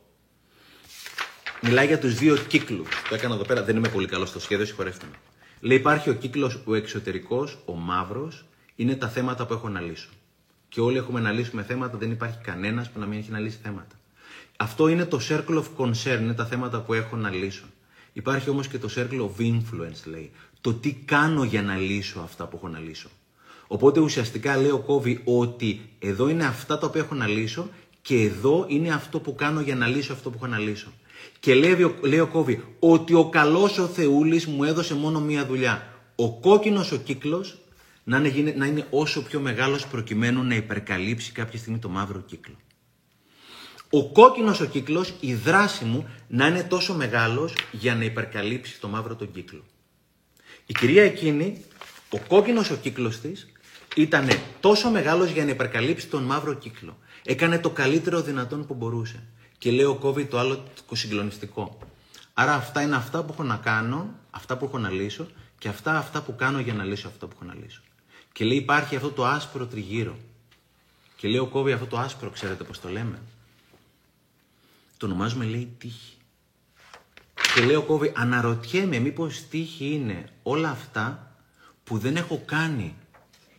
Μιλάει 1.62 1.86
για 1.86 1.98
τους 1.98 2.14
δύο 2.14 2.36
κύκλους. 2.36 2.88
Το 3.08 3.14
έκανα 3.14 3.34
εδώ 3.34 3.44
πέρα, 3.44 3.64
δεν 3.64 3.76
είμαι 3.76 3.88
πολύ 3.88 4.06
καλός 4.06 4.28
στο 4.28 4.40
σχέδιο, 4.40 4.66
συγχωρέστε 4.66 5.06
με. 5.10 5.16
Λέει 5.60 5.76
υπάρχει 5.76 6.10
ο 6.10 6.14
κύκλος 6.14 6.60
ο 6.64 6.74
εξωτερικός, 6.74 7.58
ο 7.64 7.74
μαύρος, 7.74 8.44
είναι 8.76 8.94
τα 8.96 9.08
θέματα 9.08 9.46
που 9.46 9.52
έχω 9.52 9.68
να 9.68 9.80
λύσω. 9.80 10.08
Και 10.68 10.80
όλοι 10.80 10.96
έχουμε 10.96 11.20
να 11.20 11.30
λύσουμε 11.30 11.62
θέματα, 11.62 11.98
δεν 11.98 12.10
υπάρχει 12.10 12.38
κανένας 12.42 12.90
που 12.90 12.98
να 12.98 13.06
μην 13.06 13.18
έχει 13.18 13.30
να 13.30 13.38
λύσει 13.38 13.58
θέματα. 13.62 13.96
Αυτό 14.56 14.88
είναι 14.88 15.04
το 15.04 15.20
circle 15.28 15.62
of 15.62 15.66
concern, 15.76 16.18
είναι 16.20 16.34
τα 16.34 16.46
θέματα 16.46 16.80
που 16.80 16.94
έχω 16.94 17.16
να 17.16 17.30
λύσω. 17.30 17.64
Υπάρχει 18.16 18.50
όμως 18.50 18.68
και 18.68 18.78
το 18.78 18.88
circle 18.96 19.20
of 19.20 19.42
influence, 19.42 20.04
λέει. 20.04 20.30
Το 20.60 20.74
τι 20.74 20.92
κάνω 20.92 21.44
για 21.44 21.62
να 21.62 21.76
λύσω 21.76 22.20
αυτά 22.20 22.46
που 22.46 22.56
έχω 22.56 22.68
να 22.68 22.78
λύσω. 22.78 23.08
Οπότε 23.66 24.00
ουσιαστικά 24.00 24.56
λέει 24.56 24.70
ο 24.70 24.78
Κόβι 24.78 25.20
ότι 25.24 25.80
εδώ 25.98 26.28
είναι 26.28 26.44
αυτά 26.44 26.78
τα 26.78 26.86
οποία 26.86 27.00
έχω 27.00 27.14
να 27.14 27.26
λύσω 27.26 27.68
και 28.02 28.20
εδώ 28.20 28.64
είναι 28.68 28.90
αυτό 28.92 29.20
που 29.20 29.34
κάνω 29.34 29.60
για 29.60 29.74
να 29.74 29.86
λύσω 29.86 30.12
αυτό 30.12 30.30
που 30.30 30.36
έχω 30.36 30.46
να 30.46 30.58
λύσω. 30.58 30.92
Και 31.40 31.54
λέει, 31.54 31.94
λέει 32.02 32.18
ο 32.18 32.26
Κόβι 32.26 32.64
ότι 32.78 33.14
ο 33.14 33.28
καλός 33.28 33.78
ο 33.78 33.86
Θεούλης 33.86 34.46
μου 34.46 34.64
έδωσε 34.64 34.94
μόνο 34.94 35.20
μία 35.20 35.46
δουλειά. 35.46 35.88
Ο 36.16 36.40
κόκκινος 36.40 36.92
ο 36.92 36.96
κύκλος 36.96 37.58
να 38.04 38.18
είναι, 38.18 38.54
να 38.56 38.66
είναι 38.66 38.86
όσο 38.90 39.22
πιο 39.22 39.40
μεγάλος 39.40 39.86
προκειμένου 39.86 40.42
να 40.42 40.54
υπερκαλύψει 40.54 41.32
κάποια 41.32 41.58
στιγμή 41.58 41.78
το 41.78 41.88
μαύρο 41.88 42.20
κύκλο. 42.20 42.54
Ο 43.96 44.08
κόκκινος 44.12 44.60
ο 44.60 44.64
κύκλος, 44.64 45.14
η 45.20 45.34
δράση 45.34 45.84
μου 45.84 46.08
να 46.28 46.46
είναι 46.46 46.62
τόσο 46.62 46.94
μεγάλος 46.94 47.54
για 47.72 47.94
να 47.94 48.04
υπερκαλύψει 48.04 48.80
το 48.80 48.88
μαύρο 48.88 49.14
τον 49.14 49.32
κύκλο. 49.32 49.62
Η 50.66 50.72
κυρία 50.72 51.02
εκείνη, 51.02 51.64
ο 52.10 52.18
κόκκινος 52.18 52.70
ο 52.70 52.76
κύκλος 52.76 53.20
της, 53.20 53.52
ήταν 53.96 54.28
τόσο 54.60 54.90
μεγάλος 54.90 55.30
για 55.30 55.44
να 55.44 55.50
υπερκαλύψει 55.50 56.06
τον 56.06 56.22
μαύρο 56.22 56.54
κύκλο. 56.54 56.98
Έκανε 57.24 57.58
το 57.58 57.70
καλύτερο 57.70 58.22
δυνατόν 58.22 58.66
που 58.66 58.74
μπορούσε. 58.74 59.22
Και 59.58 59.70
λέει 59.70 59.84
ο 59.84 59.94
Κόβι 59.94 60.24
το 60.24 60.38
άλλο 60.38 60.62
το 60.88 60.94
συγκλονιστικό. 60.94 61.78
Άρα 62.34 62.54
αυτά 62.54 62.82
είναι 62.82 62.96
αυτά 62.96 63.24
που 63.24 63.32
έχω 63.32 63.42
να 63.42 63.56
κάνω, 63.56 64.14
αυτά 64.30 64.56
που 64.56 64.64
έχω 64.64 64.78
να 64.78 64.90
λύσω 64.90 65.26
και 65.58 65.68
αυτά 65.68 65.98
αυτά 65.98 66.22
που 66.22 66.36
κάνω 66.36 66.60
για 66.60 66.74
να 66.74 66.84
λύσω 66.84 67.08
αυτό 67.08 67.26
που 67.26 67.36
έχω 67.36 67.44
να 67.44 67.54
λύσω. 67.62 67.80
Και 68.32 68.44
λέει 68.44 68.56
υπάρχει 68.56 68.96
αυτό 68.96 69.10
το 69.10 69.26
άσπρο 69.26 69.66
τριγύρο. 69.66 70.16
Και 71.16 71.28
λέει 71.28 71.38
ο 71.38 71.46
Κόβι 71.46 71.72
αυτό 71.72 71.86
το 71.86 71.98
άσπρο, 71.98 72.30
ξέρετε 72.30 72.64
πώς 72.64 72.80
το 72.80 72.88
λέμε. 72.88 73.18
Το 75.04 75.10
ονομάζουμε 75.10 75.44
λέει 75.44 75.74
τύχη. 75.78 76.16
Και 77.54 77.64
λέει 77.64 77.74
ο 77.74 77.82
Κόβι 77.82 78.12
αναρωτιέμαι 78.16 78.98
μήπως 78.98 79.48
τύχη 79.48 79.90
είναι 79.90 80.28
όλα 80.42 80.70
αυτά 80.70 81.36
που 81.84 81.98
δεν 81.98 82.16
έχω 82.16 82.42
κάνει 82.46 82.96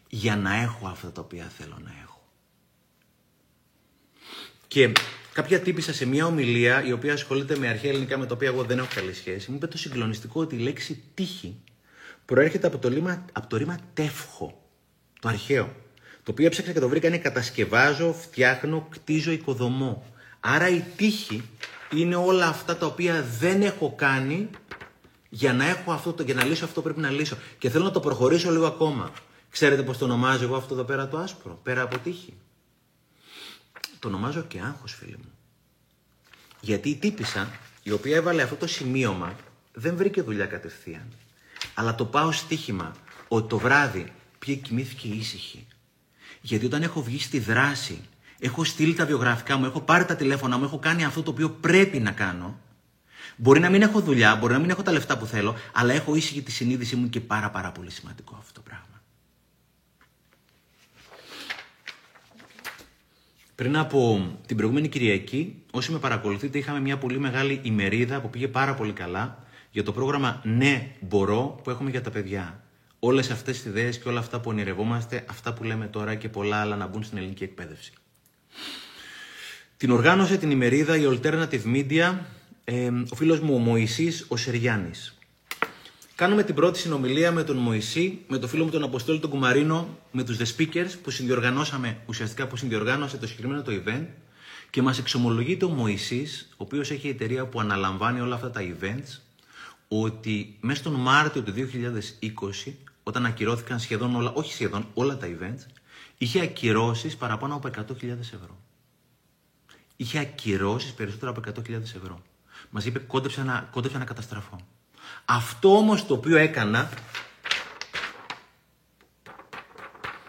για 0.10 0.36
να 0.36 0.56
έχω 0.56 0.88
αυτά 0.88 1.12
τα 1.12 1.22
οποία 1.22 1.52
θέλω 1.58 1.78
να 1.84 1.92
έχω. 2.04 2.28
Και 4.68 4.92
κάποια 5.34 5.60
τύπησα 5.60 5.94
σε 5.94 6.06
μια 6.06 6.26
ομιλία 6.26 6.84
η 6.84 6.92
οποία 6.92 7.14
ασχολείται 7.14 7.58
με 7.58 7.68
αρχαία 7.68 7.92
ελληνικά 7.92 8.18
με 8.18 8.26
τα 8.26 8.34
οποία 8.34 8.48
εγώ 8.48 8.64
δεν 8.64 8.78
έχω 8.78 8.88
καλή 8.96 9.14
σχέση. 9.14 9.50
Μου 9.50 9.56
είπε 9.56 9.68
το 9.68 9.78
συγκλονιστικό 9.78 10.42
ότι 10.42 10.56
η 10.56 10.60
λέξη 10.60 11.04
τύχη 11.14 11.62
προέρχεται 12.26 12.68
από 12.68 12.78
το, 12.78 12.88
ρήμα, 12.88 13.26
από 13.32 13.48
το 13.48 13.58
ρήμα 13.58 13.80
τεύχο, 13.94 14.70
το 15.20 15.28
αρχαίο. 15.28 15.76
Το 16.24 16.32
οποίο 16.32 16.46
έψαξα 16.46 16.72
και 16.72 16.80
το 16.80 16.90
βρήκα 16.90 17.08
είναι 17.08 17.18
κατασκευάζω, 17.18 18.14
φτιάχνω, 18.14 18.88
κτίζω, 18.92 19.32
οικοδομώ. 19.32 20.15
Άρα 20.48 20.70
η 20.70 20.84
τύχη 20.96 21.50
είναι 21.92 22.16
όλα 22.16 22.48
αυτά 22.48 22.78
τα 22.78 22.86
οποία 22.86 23.24
δεν 23.40 23.62
έχω 23.62 23.94
κάνει 23.96 24.50
για 25.30 25.54
να, 25.54 25.66
έχω 25.66 25.92
αυτό, 25.92 26.16
για 26.24 26.34
να 26.34 26.44
λύσω 26.44 26.66
αυτό 26.66 26.82
που 26.82 26.82
πρέπει 26.82 27.00
να 27.00 27.10
λύσω. 27.10 27.38
Και 27.58 27.70
θέλω 27.70 27.84
να 27.84 27.92
το 27.92 28.00
προχωρήσω 28.00 28.52
λίγο 28.52 28.66
ακόμα. 28.66 29.12
Ξέρετε 29.50 29.84
πώς 29.84 29.98
το 29.98 30.06
ονομάζω 30.06 30.44
εγώ 30.44 30.56
αυτό 30.56 30.74
εδώ 30.74 30.84
πέρα 30.84 31.08
το 31.08 31.18
άσπρο, 31.18 31.60
πέρα 31.64 31.82
από 31.82 31.98
τύχη; 32.00 32.34
Το 34.00 34.08
ονομάζω 34.08 34.42
και 34.42 34.60
άγχος 34.60 34.94
φίλοι 34.94 35.18
μου. 35.18 35.32
Γιατί 36.60 36.90
η 36.90 36.96
τύπησα, 36.96 37.60
η 37.84 37.92
οποία 37.92 38.16
έβαλε 38.16 38.42
αυτό 38.42 38.56
το 38.56 38.68
σημείωμα, 38.68 39.36
δεν 39.74 39.96
βρήκε 39.96 40.22
δουλειά 40.22 40.46
κατευθείαν. 40.46 41.08
Αλλά 41.74 41.96
το 41.96 42.06
πάω 42.06 42.32
στοίχημα 42.32 42.96
ότι 43.28 43.48
το 43.48 43.58
βράδυ 43.58 44.14
πήγε 44.40 44.56
κοιμήθηκε 44.60 45.08
ήσυχη. 45.08 45.68
Γιατί 46.42 46.66
όταν 46.66 46.84
έχω 46.84 47.04
βγει 47.04 47.20
στη 47.20 47.40
δράση, 47.40 48.02
έχω 48.46 48.64
στείλει 48.64 48.94
τα 48.94 49.06
βιογραφικά 49.06 49.58
μου, 49.58 49.66
έχω 49.66 49.82
πάρει 49.82 50.06
τα 50.06 50.16
τηλέφωνα 50.16 50.58
μου, 50.58 50.64
έχω 50.64 50.80
κάνει 50.80 51.04
αυτό 51.06 51.24
το 51.24 51.32
οποίο 51.32 51.50
πρέπει 51.50 52.00
να 52.00 52.12
κάνω. 52.12 52.60
Μπορεί 53.36 53.60
να 53.60 53.70
μην 53.70 53.82
έχω 53.82 54.00
δουλειά, 54.00 54.36
μπορεί 54.36 54.54
να 54.54 54.60
μην 54.60 54.70
έχω 54.70 54.82
τα 54.82 54.92
λεφτά 54.92 55.18
που 55.18 55.26
θέλω, 55.26 55.56
αλλά 55.74 55.94
έχω 55.94 56.16
ήσυχη 56.16 56.42
τη 56.42 56.52
συνείδησή 56.52 56.96
μου 56.96 57.10
και 57.10 57.20
πάρα 57.20 57.50
πάρα 57.50 57.72
πολύ 57.72 57.92
σημαντικό 57.92 58.36
αυτό 58.40 58.54
το 58.54 58.62
πράγμα. 58.62 58.84
Πριν 63.56 63.78
από 63.78 64.32
την 64.46 64.58
προηγούμενη 64.58 64.90
Κυριακή, 64.90 65.64
όσοι 65.72 65.92
με 65.92 66.00
παρακολουθείτε, 66.00 66.58
είχαμε 66.58 66.80
μια 66.80 66.98
πολύ 66.98 67.20
μεγάλη 67.20 67.60
ημερίδα 67.64 68.22
που 68.22 68.30
πήγε 68.30 68.48
πάρα 68.48 68.74
πολύ 68.74 68.94
καλά 68.94 69.44
για 69.72 69.84
το 69.84 69.92
πρόγραμμα 69.92 70.42
Ναι, 70.44 70.92
μπορώ 71.00 71.60
που 71.64 71.70
έχουμε 71.70 71.90
για 71.90 72.02
τα 72.02 72.10
παιδιά. 72.10 72.64
Όλες 73.00 73.32
αυτές 73.32 73.56
τις 73.56 73.66
ιδέες 73.66 74.00
και 74.00 74.10
όλα 74.10 74.20
αυτά 74.20 74.40
που 74.40 74.50
ονειρευόμαστε, 74.50 75.26
αυτά 75.30 75.54
που 75.54 75.64
λέμε 75.64 75.88
τώρα 75.88 76.16
και 76.16 76.30
πολλά 76.30 76.58
άλλα 76.58 76.76
να 76.76 76.88
μπουν 76.88 77.04
στην 77.04 77.18
ελληνική 77.18 77.44
εκπαίδευση. 77.44 77.94
Την 79.78 79.92
οργάνωσε 79.92 80.38
την 80.38 80.52
ημερίδα 80.52 80.98
η 80.98 81.04
Alternative 81.06 81.64
Media 81.76 82.14
ε, 82.64 82.90
ο 83.10 83.16
φίλος 83.16 83.40
μου 83.40 83.56
ο 83.56 83.58
Μωυσής 83.58 84.26
ο 84.28 84.38
Σεριάνης. 84.38 85.18
Κάνουμε 86.16 86.44
την 86.44 86.56
πρώτη 86.56 86.80
συνομιλία 86.80 87.32
με 87.32 87.44
τον 87.44 87.58
Μωυσή, 87.58 88.20
με 88.28 88.38
τον 88.38 88.50
φίλο 88.50 88.64
μου 88.64 88.70
τον 88.70 88.84
Αποστόλη 88.84 89.20
τον 89.20 89.30
Κουμαρίνο, 89.30 89.98
με 90.12 90.24
τους 90.24 90.38
The 90.38 90.46
Speakers 90.58 90.90
που 91.04 91.10
συνδιοργανώσαμε, 91.10 91.98
ουσιαστικά 92.06 92.48
που 92.48 92.56
συνδιοργάνωσε 92.56 93.18
το 93.18 93.28
συγκεκριμένο 93.28 93.62
το 93.62 93.72
event 93.86 94.06
και 94.70 94.82
μας 94.82 95.00
εξομολογείται 95.00 95.66
ο 95.66 95.70
Μωυσής, 95.70 96.48
ο 96.52 96.56
οποίος 96.58 96.92
έχει 96.92 97.08
εταιρεία 97.08 97.46
που 97.46 97.60
αναλαμβάνει 97.60 98.20
όλα 98.20 98.36
αυτά 98.36 98.52
τα 98.52 98.62
events, 98.62 99.20
ότι 99.88 100.58
μέσα 100.60 100.80
στον 100.80 100.94
Μάρτιο 100.94 101.42
του 101.42 101.54
2020, 102.66 102.72
όταν 103.04 103.26
ακυρώθηκαν 103.26 103.80
σχεδόν 103.80 104.16
όλα, 104.16 104.32
όχι 104.34 104.54
σχεδόν 104.54 104.88
όλα 104.94 105.18
τα 105.18 105.28
events, 105.28 105.66
είχε 106.26 106.42
ακυρώσεις 106.42 107.16
παραπάνω 107.16 107.56
από 107.56 107.70
100.000 107.76 108.04
ευρώ. 108.20 108.58
Είχε 109.96 110.20
ακυρώσεις 110.20 110.94
περισσότερο 110.94 111.32
από 111.32 111.42
100.000 111.46 111.72
ευρώ. 111.72 112.22
Μας 112.70 112.86
είπε 112.86 113.00
κόντεψε 113.00 113.44
να, 113.44 113.70
κόντεψε 113.72 113.98
να 113.98 114.06
καταστραφώ. 114.06 114.60
Αυτό 115.26 115.78
όμως 115.78 116.06
το 116.06 116.14
οποίο 116.14 116.38
έκανα, 116.38 116.90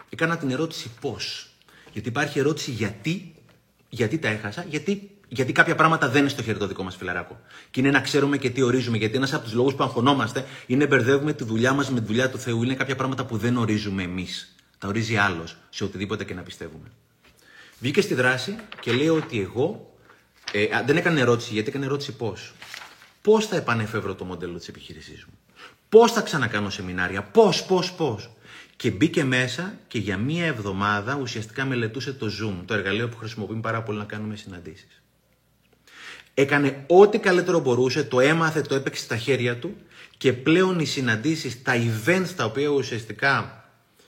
έκανα 0.09 0.37
την 0.37 0.51
ερώτηση 0.51 0.91
πώς. 1.01 1.49
Γιατί 1.93 2.09
υπάρχει 2.09 2.39
ερώτηση 2.39 2.71
γιατί, 2.71 3.35
γιατί 3.89 4.19
τα 4.19 4.27
έχασα, 4.27 4.63
γιατί, 4.63 5.11
γιατί 5.27 5.51
κάποια 5.51 5.75
πράγματα 5.75 6.09
δεν 6.09 6.21
είναι 6.21 6.29
στο 6.29 6.43
χέρι 6.43 6.57
το 6.57 6.67
δικό 6.67 6.83
μας 6.83 6.95
φιλαράκο. 6.95 7.39
Και 7.71 7.79
είναι 7.79 7.91
να 7.91 8.01
ξέρουμε 8.01 8.37
και 8.37 8.49
τι 8.49 8.61
ορίζουμε, 8.61 8.97
γιατί 8.97 9.15
ένας 9.15 9.33
από 9.33 9.43
τους 9.43 9.53
λόγους 9.53 9.75
που 9.75 9.83
αγχωνόμαστε 9.83 10.45
είναι 10.65 10.87
μπερδεύουμε 10.87 11.33
τη 11.33 11.43
δουλειά 11.43 11.73
μας 11.73 11.89
με 11.89 11.99
τη 11.99 12.05
δουλειά 12.05 12.29
του 12.29 12.37
Θεού. 12.37 12.63
Είναι 12.63 12.75
κάποια 12.75 12.95
πράγματα 12.95 13.25
που 13.25 13.37
δεν 13.37 13.57
ορίζουμε 13.57 14.03
εμείς. 14.03 14.56
Τα 14.77 14.87
ορίζει 14.87 15.17
άλλος 15.17 15.57
σε 15.69 15.83
οτιδήποτε 15.83 16.23
και 16.23 16.33
να 16.33 16.41
πιστεύουμε. 16.41 16.91
Βγήκε 17.79 18.01
στη 18.01 18.13
δράση 18.13 18.55
και 18.79 18.91
λέει 18.91 19.09
ότι 19.09 19.41
εγώ 19.41 19.97
ε, 20.51 20.67
δεν 20.85 20.97
έκανε 20.97 21.19
ερώτηση, 21.19 21.53
γιατί 21.53 21.69
έκανε 21.69 21.85
ερώτηση 21.85 22.11
πώς 22.11 22.53
πώς 23.27 23.45
θα 23.45 23.55
επανεφεύρω 23.55 24.15
το 24.15 24.25
μοντέλο 24.25 24.57
της 24.57 24.67
επιχείρησής 24.67 25.25
μου; 25.25 25.33
Πώς 25.89 26.11
θα 26.11 26.21
ξανακάνω 26.21 26.69
σεμινάρια, 26.69 27.23
πώς, 27.23 27.63
πώς, 27.63 27.93
πώς; 27.93 28.29
Και 28.75 28.91
μπήκε 28.91 29.23
μέσα 29.23 29.77
και 29.87 29.97
για 29.97 30.17
μία 30.17 30.45
εβδομάδα 30.45 31.17
ουσιαστικά 31.21 31.65
μελετούσε 31.65 32.13
το 32.13 32.25
Zoom, 32.25 32.63
το 32.65 32.73
εργαλείο 32.73 33.09
που 33.09 33.17
χρησιμοποιούμε 33.17 33.61
πάρα 33.61 33.83
πολύ 33.83 33.97
να 33.97 34.03
κάνουμε 34.03 34.35
συναντήσεις. 34.35 35.01
Έκανε 36.33 36.83
ό,τι 36.87 37.19
καλύτερο 37.19 37.59
μπορούσε, 37.59 38.03
το 38.03 38.19
έμαθε, 38.19 38.61
το 38.61 38.75
έπαιξε 38.75 39.03
στα 39.03 39.17
χέρια 39.17 39.57
του 39.57 39.75
και 40.17 40.33
πλέον 40.33 40.79
οι 40.79 40.85
συναντήσεις, 40.85 41.61
τα 41.61 41.73
events 41.75 42.29
τα 42.35 42.45
οποία 42.45 42.67
ουσιαστικά 42.67 43.56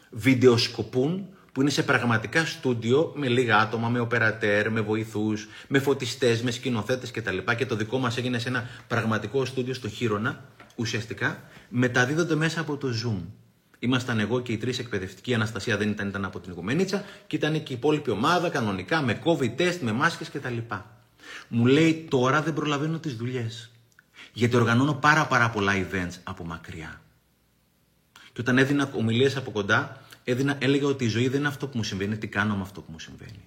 βιντεοσκοπούν, 0.10 1.28
που 1.52 1.62
είναι 1.62 1.70
σε 1.70 1.84
πραγματικά 1.84 2.46
στούντιο 2.46 3.12
με 3.16 3.28
λίγα 3.28 3.58
άτομα, 3.58 3.90
με 3.90 4.00
οπερατέρ, 4.00 4.72
με 4.72 4.82
βοηθούς, 4.82 5.48
με 5.68 5.80
φωτιστές, 5.80 6.42
με 6.42 6.52
σκηνοθέτες 6.52 7.12
κτλ. 7.12 7.38
Και 7.58 7.66
το 7.66 7.76
δικό 7.76 7.98
μας 7.98 8.18
έγινε 8.18 8.40
σε 8.40 8.48
ένα 8.48 8.70
πραγματικό 8.88 9.46
στούντιο 9.46 9.74
στο 9.74 9.90
Χείρονα, 9.90 10.44
ουσιαστικά, 10.76 11.42
μεταδίδονται 11.70 12.36
μέσα 12.36 12.60
από 12.62 12.78
το 12.78 12.88
Zoom. 13.04 13.22
Ήμασταν 13.80 14.20
εγώ 14.20 14.40
και 14.40 14.52
οι 14.52 14.58
τρεις 14.58 14.80
εκπαιδευτικοί. 14.80 15.32
Η 15.32 15.34
Αναστασία 15.34 15.78
δεν 15.78 15.90
ήταν, 15.90 16.08
ήταν 16.08 16.26
από 16.26 16.40
την 16.40 16.52
Οικουμενίτσα 16.52 17.04
και 17.28 17.36
ήταν 17.36 17.64
και 17.64 17.74
η 17.74 17.76
υπόλοιπη 17.76 18.10
ομάδα 18.10 18.50
κανονικά 18.50 19.02
με 19.02 19.22
COVID 19.24 19.62
test, 19.62 19.78
με 19.82 19.92
μάσκες 19.92 20.30
κτλ. 20.30 20.58
Μου 21.48 21.66
λέει 21.66 22.08
τώρα 22.10 22.42
δεν 22.42 22.54
προλαβαίνω 22.54 23.00
τις 23.00 23.16
δουλειές. 23.16 23.72
Γιατί 24.34 24.56
οργανώνω 24.56 24.94
πάρα 24.94 25.26
πάρα 25.26 25.50
πολλά 25.50 25.74
events 25.76 26.14
από 26.24 26.46
μακριά. 26.46 27.02
Και 28.34 28.42
όταν 28.42 28.58
έδινα 28.58 28.92
ομιλίες 28.96 29.36
από 29.36 29.52
κοντά, 29.52 30.02
έδινα, 30.24 30.58
έλεγα 30.60 30.88
ότι 30.88 31.06
η 31.06 31.08
ζωή 31.08 31.28
δεν 31.28 31.40
είναι 31.40 31.48
αυτό 31.48 31.68
που 31.68 31.78
μου 31.78 31.84
συμβαίνει, 31.84 32.18
τι 32.18 32.28
κάνω 32.28 32.56
με 32.56 32.62
αυτό 32.62 32.82
που 32.82 32.92
μου 32.92 33.00
συμβαίνει. 33.00 33.44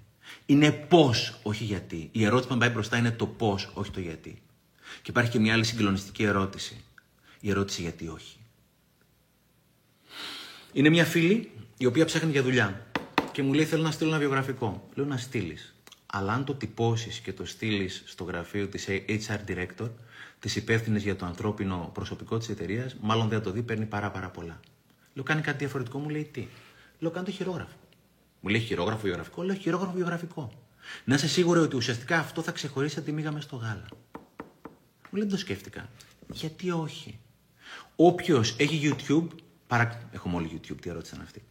Είναι 0.46 0.70
πώς, 0.70 1.38
όχι 1.42 1.64
γιατί. 1.64 2.08
Η 2.12 2.24
ερώτηση 2.24 2.48
που 2.48 2.58
πάει 2.58 2.68
μπροστά 2.68 2.96
είναι 2.96 3.10
το 3.10 3.26
πώς, 3.26 3.70
όχι 3.74 3.90
το 3.90 4.00
γιατί. 4.00 4.42
Και 5.02 5.10
υπάρχει 5.10 5.30
και 5.30 5.38
μια 5.38 5.52
άλλη 5.52 5.64
συγκλονιστική 5.64 6.22
ερώτηση. 6.22 6.84
Η 7.40 7.50
ερώτηση 7.50 7.82
γιατί 7.82 8.08
όχι. 8.08 8.36
Είναι 10.72 10.88
μια 10.88 11.04
φίλη 11.04 11.50
η 11.76 11.86
οποία 11.86 12.04
ψάχνει 12.04 12.30
για 12.30 12.42
δουλειά 12.42 12.86
και 13.32 13.42
μου 13.42 13.52
λέει: 13.52 13.64
Θέλω 13.64 13.82
να 13.82 13.90
στείλω 13.90 14.10
ένα 14.10 14.18
βιογραφικό. 14.18 14.88
Λέω 14.94 15.06
να 15.06 15.16
στείλεις. 15.16 15.74
Αλλά 16.06 16.32
αν 16.32 16.44
το 16.44 16.54
τυπώσεις 16.54 17.18
και 17.18 17.32
το 17.32 17.44
στείλεις 17.44 18.02
στο 18.06 18.24
γραφείο 18.24 18.68
της 18.68 18.86
HR 19.06 19.50
Director, 19.50 19.90
της 20.38 20.56
υπεύθυνης 20.56 21.02
για 21.02 21.16
το 21.16 21.26
ανθρώπινο 21.26 21.90
προσωπικό 21.94 22.38
της 22.38 22.48
εταιρείας, 22.48 22.96
μάλλον 23.00 23.28
δεν 23.28 23.38
θα 23.38 23.44
το 23.44 23.50
δει, 23.50 23.62
παίρνει 23.62 23.84
πάρα, 23.84 24.10
πάρα 24.10 24.28
πολλά. 24.28 24.60
Λέω: 25.14 25.24
Κάνει 25.24 25.40
κάτι 25.40 25.58
διαφορετικό, 25.58 25.98
μου 25.98 26.08
λέει 26.08 26.24
τι; 26.24 26.46
Λέω: 26.98 27.10
Κάνω 27.10 27.24
το 27.24 27.30
χειρόγραφο. 27.30 27.76
Μου 28.40 28.50
λέει 28.50 28.60
χειρόγραφο 28.60 29.00
βιογραφικό, 29.02 29.42
λέω 29.42 29.54
χειρόγραφο 29.54 29.92
βιογραφικό. 29.92 30.52
Να 31.04 31.14
είσαι 31.14 31.28
σίγουρο 31.28 31.60
ότι 31.62 31.76
ουσιαστικά 31.76 32.18
αυτό 32.18 32.42
θα 32.42 32.52
ξεχωρίσει 32.52 32.98
από 32.98 33.06
τη 33.06 33.12
μίγα 33.12 33.40
στο 33.40 33.56
γάλα. 33.56 33.86
Μου 35.10 35.18
λέει 35.18 35.22
δεν 35.22 35.28
το 35.28 35.36
σκέφτηκα. 35.36 35.88
Γιατί 36.30 36.70
όχι; 36.70 37.18
Όποιος 37.96 38.54
έχει 38.58 38.94
YouTube, 38.94 39.26
παρα... 39.66 40.08
έχουμε 40.12 40.36
όλοι 40.36 40.50
YouTube, 40.54 40.76
τι 40.80 40.90
ερώτηση 40.90 41.14
είναι 41.14 41.24
αυτή. 41.24 41.42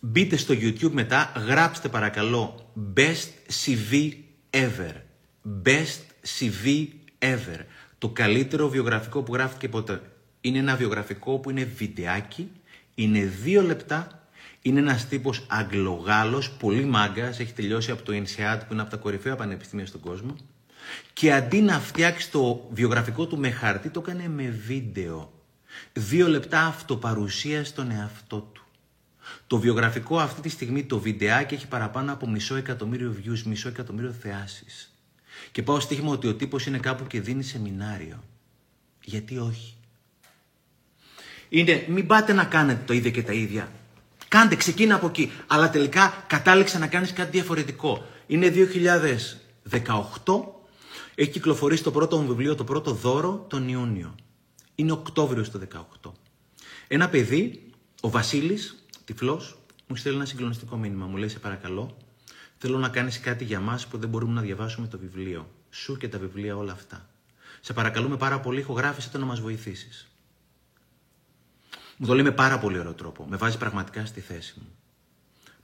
Μπείτε 0.00 0.36
στο 0.36 0.54
YouTube 0.54 0.90
μετά, 0.90 1.32
γράψτε 1.46 1.88
παρακαλώ 1.88 2.72
Best 2.96 3.28
CV 3.64 4.12
Ever. 4.50 4.92
Best 5.64 6.00
CV 6.38 6.88
Ever. 7.18 7.60
Το 7.98 8.08
καλύτερο 8.08 8.68
βιογραφικό 8.68 9.22
που 9.22 9.34
γράφτηκε 9.34 9.68
ποτέ. 9.68 10.02
Είναι 10.46 10.58
ένα 10.58 10.76
βιογραφικό 10.76 11.38
που 11.38 11.50
είναι 11.50 11.64
βιντεάκι, 11.64 12.50
είναι 12.94 13.24
δύο 13.24 13.62
λεπτά, 13.62 14.28
είναι 14.62 14.80
ένας 14.80 15.08
τύπος 15.08 15.46
Αγγλογάλος, 15.48 16.50
πολύ 16.50 16.84
μάγκας, 16.84 17.40
έχει 17.40 17.52
τελειώσει 17.52 17.90
από 17.90 18.02
το 18.02 18.12
INSEAD 18.12 18.60
που 18.66 18.72
είναι 18.72 18.82
από 18.82 18.90
τα 18.90 18.96
κορυφαία 18.96 19.36
πανεπιστήμια 19.36 19.86
στον 19.86 20.00
κόσμο 20.00 20.36
και 21.12 21.32
αντί 21.32 21.60
να 21.60 21.80
φτιάξει 21.80 22.30
το 22.30 22.68
βιογραφικό 22.72 23.26
του 23.26 23.38
με 23.38 23.50
χαρτί, 23.50 23.88
το 23.88 24.00
έκανε 24.00 24.28
με 24.28 24.48
βίντεο. 24.66 25.32
Δύο 25.92 26.28
λεπτά 26.28 26.60
αυτοπαρουσία 26.60 27.64
στον 27.64 27.90
εαυτό 27.90 28.40
του. 28.40 28.64
Το 29.46 29.58
βιογραφικό 29.58 30.18
αυτή 30.18 30.40
τη 30.40 30.48
στιγμή, 30.48 30.84
το 30.84 30.98
βιντεάκι, 30.98 31.54
έχει 31.54 31.68
παραπάνω 31.68 32.12
από 32.12 32.28
μισό 32.28 32.54
εκατομμύριο 32.54 33.16
views, 33.24 33.42
μισό 33.42 33.68
εκατομμύριο 33.68 34.12
θεάσεις. 34.12 34.94
Και 35.52 35.62
πάω 35.62 35.80
στοίχημα 35.80 36.10
ότι 36.10 36.26
ο 36.26 36.34
τύπος 36.34 36.66
είναι 36.66 36.78
κάπου 36.78 37.06
και 37.06 37.20
δίνει 37.20 37.42
σεμινάριο. 37.42 38.22
Γιατί 39.04 39.38
όχι; 39.38 39.75
Είναι, 41.56 41.84
μην 41.88 42.06
πάτε 42.06 42.32
να 42.32 42.44
κάνετε 42.44 42.82
το 42.86 42.92
ίδιο 42.92 43.10
και 43.10 43.22
τα 43.22 43.32
ίδια. 43.32 43.72
Κάντε, 44.28 44.56
ξεκίνα 44.56 44.94
από 44.94 45.06
εκεί. 45.06 45.32
Αλλά 45.46 45.70
τελικά 45.70 46.24
κατάληξε 46.26 46.78
να 46.78 46.86
κάνεις 46.86 47.12
κάτι 47.12 47.30
διαφορετικό. 47.30 48.06
Είναι 48.26 48.52
2018, 48.54 50.44
έχει 51.14 51.30
κυκλοφορήσει 51.30 51.82
το 51.82 51.90
πρώτο 51.90 52.18
μου 52.18 52.26
βιβλίο, 52.28 52.54
το 52.54 52.64
πρώτο 52.64 52.92
δώρο, 52.92 53.44
τον 53.48 53.68
Ιούνιο. 53.68 54.14
Είναι 54.74 54.92
Οκτώβριο 54.92 55.50
το 55.50 55.60
18. 56.04 56.12
Ένα 56.88 57.08
παιδί, 57.08 57.70
ο 58.00 58.10
Βασίλης, 58.10 58.84
τυφλός, 59.04 59.58
μου 59.86 59.96
στέλνει 59.96 60.18
ένα 60.18 60.26
συγκλονιστικό 60.26 60.76
μήνυμα. 60.76 61.06
Μου 61.06 61.16
λέει, 61.16 61.28
σε 61.28 61.38
παρακαλώ, 61.38 61.96
θέλω 62.58 62.78
να 62.78 62.88
κάνεις 62.88 63.20
κάτι 63.20 63.44
για 63.44 63.60
μας 63.60 63.86
που 63.86 63.98
δεν 63.98 64.08
μπορούμε 64.08 64.32
να 64.32 64.40
διαβάσουμε 64.40 64.86
το 64.86 64.98
βιβλίο. 64.98 65.50
Σου 65.70 65.96
και 65.96 66.08
τα 66.08 66.18
βιβλία 66.18 66.56
όλα 66.56 66.72
αυτά. 66.72 67.08
Σε 67.60 67.72
παρακαλούμε 67.72 68.16
πάρα 68.16 68.40
πολύ, 68.40 68.60
ηχογράφησε 68.60 69.10
το 69.10 69.18
να 69.18 69.24
μας 69.24 69.40
βοηθήσεις. 69.40 70.10
Μου 71.96 72.06
το 72.06 72.14
λέει 72.14 72.24
με 72.24 72.30
πάρα 72.30 72.58
πολύ 72.58 72.78
ωραίο 72.78 72.92
τρόπο. 72.92 73.26
Με 73.28 73.36
βάζει 73.36 73.58
πραγματικά 73.58 74.06
στη 74.06 74.20
θέση 74.20 74.54
μου. 74.56 74.66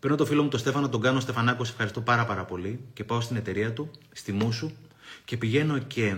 Παίρνω 0.01 0.17
το 0.17 0.27
φίλο 0.27 0.43
μου 0.43 0.49
τον 0.49 0.61
Στέφανο, 0.61 0.89
τον 0.89 1.01
κάνω 1.01 1.21
Στεφανάκο, 1.21 1.65
σε 1.65 1.71
ευχαριστώ 1.71 2.01
πάρα 2.01 2.25
πάρα 2.25 2.45
πολύ 2.45 2.81
και 2.93 3.05
πάω 3.05 3.21
στην 3.21 3.37
εταιρεία 3.37 3.73
του, 3.73 3.91
στη 4.13 4.33
Μούσου 4.33 4.71
και 5.25 5.37
πηγαίνω 5.37 5.79
και 5.79 6.17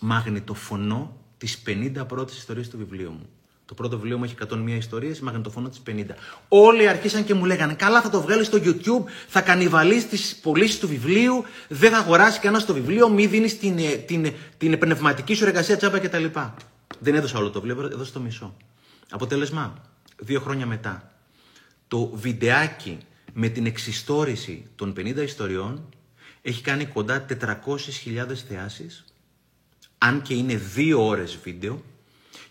μαγνητοφωνώ 0.00 1.16
τις 1.38 1.62
50 1.66 2.06
πρώτες 2.08 2.36
ιστορίες 2.36 2.68
του 2.68 2.76
βιβλίου 2.76 3.10
μου. 3.10 3.28
Το 3.64 3.74
πρώτο 3.74 3.96
βιβλίο 3.96 4.18
μου 4.18 4.24
έχει 4.24 4.34
101 4.50 4.68
ιστορίες, 4.68 5.20
μαγνητοφωνώ 5.20 5.68
τις 5.68 5.82
50. 5.86 6.14
Όλοι 6.48 6.88
αρχίσαν 6.88 7.24
και 7.24 7.34
μου 7.34 7.44
λέγανε: 7.44 7.74
Καλά, 7.74 8.02
θα 8.02 8.10
το 8.10 8.20
βγάλεις 8.20 8.46
στο 8.46 8.58
YouTube, 8.62 9.04
θα 9.28 9.40
κανιβαλίσει 9.40 10.06
τις 10.06 10.36
πωλήσεις 10.36 10.78
του 10.78 10.88
βιβλίου, 10.88 11.44
δεν 11.68 11.90
θα 11.90 11.98
αγοράσει 11.98 12.40
κανένα 12.40 12.64
το 12.64 12.74
βιβλίο, 12.74 13.08
μη 13.08 13.26
δίνεις 13.26 13.58
την, 13.58 13.78
ε, 13.78 13.90
την, 13.90 14.32
την 14.58 14.78
πνευματική 14.78 15.34
σου 15.34 15.44
εργασία 15.44 15.76
τσάπα 15.76 15.98
κτλ. 15.98 16.24
Δεν 16.98 17.14
έδωσα 17.14 17.38
όλο 17.38 17.50
το 17.50 17.60
βιβλίο, 17.60 17.88
έδωσα 17.92 18.12
το 18.12 18.20
μισό. 18.20 18.56
Αποτέλεσμα, 19.10 19.84
δύο 20.18 20.40
χρόνια 20.40 20.66
μετά, 20.66 21.12
το 21.88 22.10
βιντεάκι 22.14 22.98
με 23.32 23.48
την 23.48 23.66
εξιστόρηση 23.66 24.66
των 24.76 24.94
50 24.96 25.16
ιστοριών 25.16 25.88
έχει 26.42 26.62
κάνει 26.62 26.86
κοντά 26.86 27.26
400.000 27.28 28.34
θεάσεις, 28.48 29.04
αν 29.98 30.22
και 30.22 30.34
είναι 30.34 30.56
δύο 30.56 31.06
ώρες 31.06 31.38
βίντεο, 31.42 31.82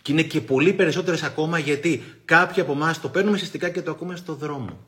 και 0.02 0.12
είναι 0.12 0.24
και 0.24 0.42
πολύ 0.42 0.74
περισσότερες 0.74 1.24
ακόμα 1.24 1.60
γιατί 1.60 2.04
κάποιοι 2.26 2.62
από 2.62 2.72
εμάς 2.72 3.02
το 3.02 3.10
παίρνουμε 3.10 3.38
συστικά 3.38 3.70
και 3.70 3.82
το 3.82 3.92
ακούμε 3.92 4.16
στο 4.16 4.36
δρόμο. 4.36 4.80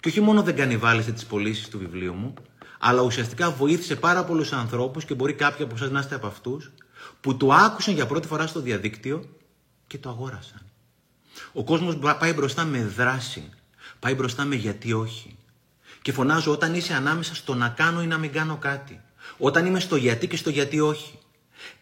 Και 0.00 0.08
όχι 0.08 0.20
μόνο 0.20 0.42
δεν 0.42 0.56
κανιβάλισε 0.56 1.12
τις 1.12 1.26
πωλήσεις 1.26 1.68
του 1.68 1.78
βιβλίου 1.78 2.14
μου, 2.14 2.34
αλλά 2.78 3.02
ουσιαστικά 3.02 3.50
βοήθησε 3.50 3.96
πάρα 3.96 4.24
πολλούς 4.24 4.52
ανθρώπους 4.52 5.04
και 5.04 5.14
μπορεί 5.14 5.34
κάποιοι 5.34 5.64
από 5.64 5.74
εσάς 5.74 5.90
να 5.90 6.00
είστε 6.00 6.14
από 6.14 6.26
αυτούς, 6.26 6.72
που 7.20 7.36
το 7.36 7.52
άκουσαν 7.52 7.94
για 7.94 8.06
πρώτη 8.06 8.26
φορά 8.26 8.46
στο 8.46 8.60
διαδίκτυο 8.60 9.24
και 9.86 9.98
το 9.98 10.08
αγόρασαν. 10.08 10.67
Ο 11.52 11.64
κόσμος 11.64 11.98
πάει 12.18 12.32
μπροστά 12.32 12.64
με 12.64 12.84
δράση. 12.84 13.50
Πάει 13.98 14.14
μπροστά 14.14 14.44
με 14.44 14.54
γιατί 14.54 14.92
όχι. 14.92 15.36
Και 16.02 16.12
φωνάζω 16.12 16.52
όταν 16.52 16.74
είσαι 16.74 16.94
ανάμεσα 16.94 17.34
στο 17.34 17.54
να 17.54 17.68
κάνω 17.68 18.02
ή 18.02 18.06
να 18.06 18.18
μην 18.18 18.32
κάνω 18.32 18.56
κάτι. 18.56 19.00
Όταν 19.38 19.66
είμαι 19.66 19.80
στο 19.80 19.96
γιατί 19.96 20.26
και 20.26 20.36
στο 20.36 20.50
γιατί 20.50 20.80
όχι. 20.80 21.18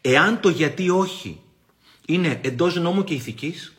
Εάν 0.00 0.40
το 0.40 0.48
γιατί 0.48 0.90
όχι 0.90 1.40
είναι 2.06 2.40
εντός 2.42 2.74
νόμου 2.74 3.04
και 3.04 3.14
ηθικής 3.14 3.72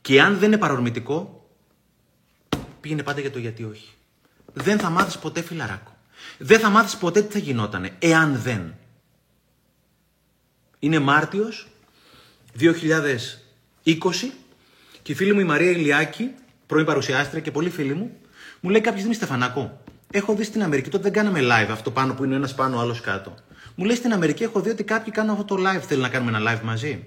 και 0.00 0.22
αν 0.22 0.38
δεν 0.38 0.48
είναι 0.48 0.58
παρορμητικό, 0.58 1.48
πήγαινε 2.80 3.02
πάντα 3.02 3.20
για 3.20 3.30
το 3.30 3.38
γιατί 3.38 3.64
όχι. 3.64 3.88
Δεν 4.52 4.78
θα 4.78 4.90
μάθεις 4.90 5.18
ποτέ 5.18 5.42
φιλαράκο. 5.42 5.96
Δεν 6.38 6.60
θα 6.60 6.68
μάθεις 6.68 6.96
ποτέ 6.96 7.22
τι 7.22 7.32
θα 7.32 7.38
γινότανε, 7.38 7.96
εάν 7.98 8.40
δεν. 8.42 8.74
Είναι 10.78 10.98
Μάρτιος 10.98 11.68
2020 12.58 14.32
και 15.02 15.12
η 15.12 15.14
φίλη 15.14 15.32
μου 15.32 15.40
η 15.40 15.44
Μαρία 15.44 15.70
Ηλιάκη, 15.70 16.30
πρώην 16.66 16.86
παρουσιάστρια 16.86 17.40
και 17.40 17.50
πολύ 17.50 17.70
φίλη 17.70 17.94
μου, 17.94 18.10
μου 18.60 18.70
λέει 18.70 18.80
κάποια 18.80 18.98
στιγμή 18.98 19.14
Στεφανάκο, 19.14 19.82
έχω 20.10 20.34
δει 20.34 20.44
στην 20.44 20.62
Αμερική, 20.62 20.90
τότε 20.90 21.02
δεν 21.02 21.12
κάναμε 21.12 21.40
live 21.42 21.70
αυτό 21.70 21.90
πάνω 21.90 22.14
που 22.14 22.24
είναι 22.24 22.34
ένας 22.34 22.54
πάνω, 22.54 22.76
ο 22.76 22.80
άλλος 22.80 23.00
κάτω. 23.00 23.34
Μου 23.74 23.84
λέει 23.84 23.96
στην 23.96 24.12
Αμερική 24.12 24.42
έχω 24.42 24.60
δει 24.60 24.70
ότι 24.70 24.84
κάποιοι 24.84 25.12
κάνουν 25.12 25.30
αυτό 25.30 25.44
το 25.44 25.62
live. 25.62 25.80
Θέλει 25.80 26.00
να 26.00 26.08
κάνουμε 26.08 26.38
ένα 26.38 26.52
live 26.52 26.62
μαζί. 26.64 27.04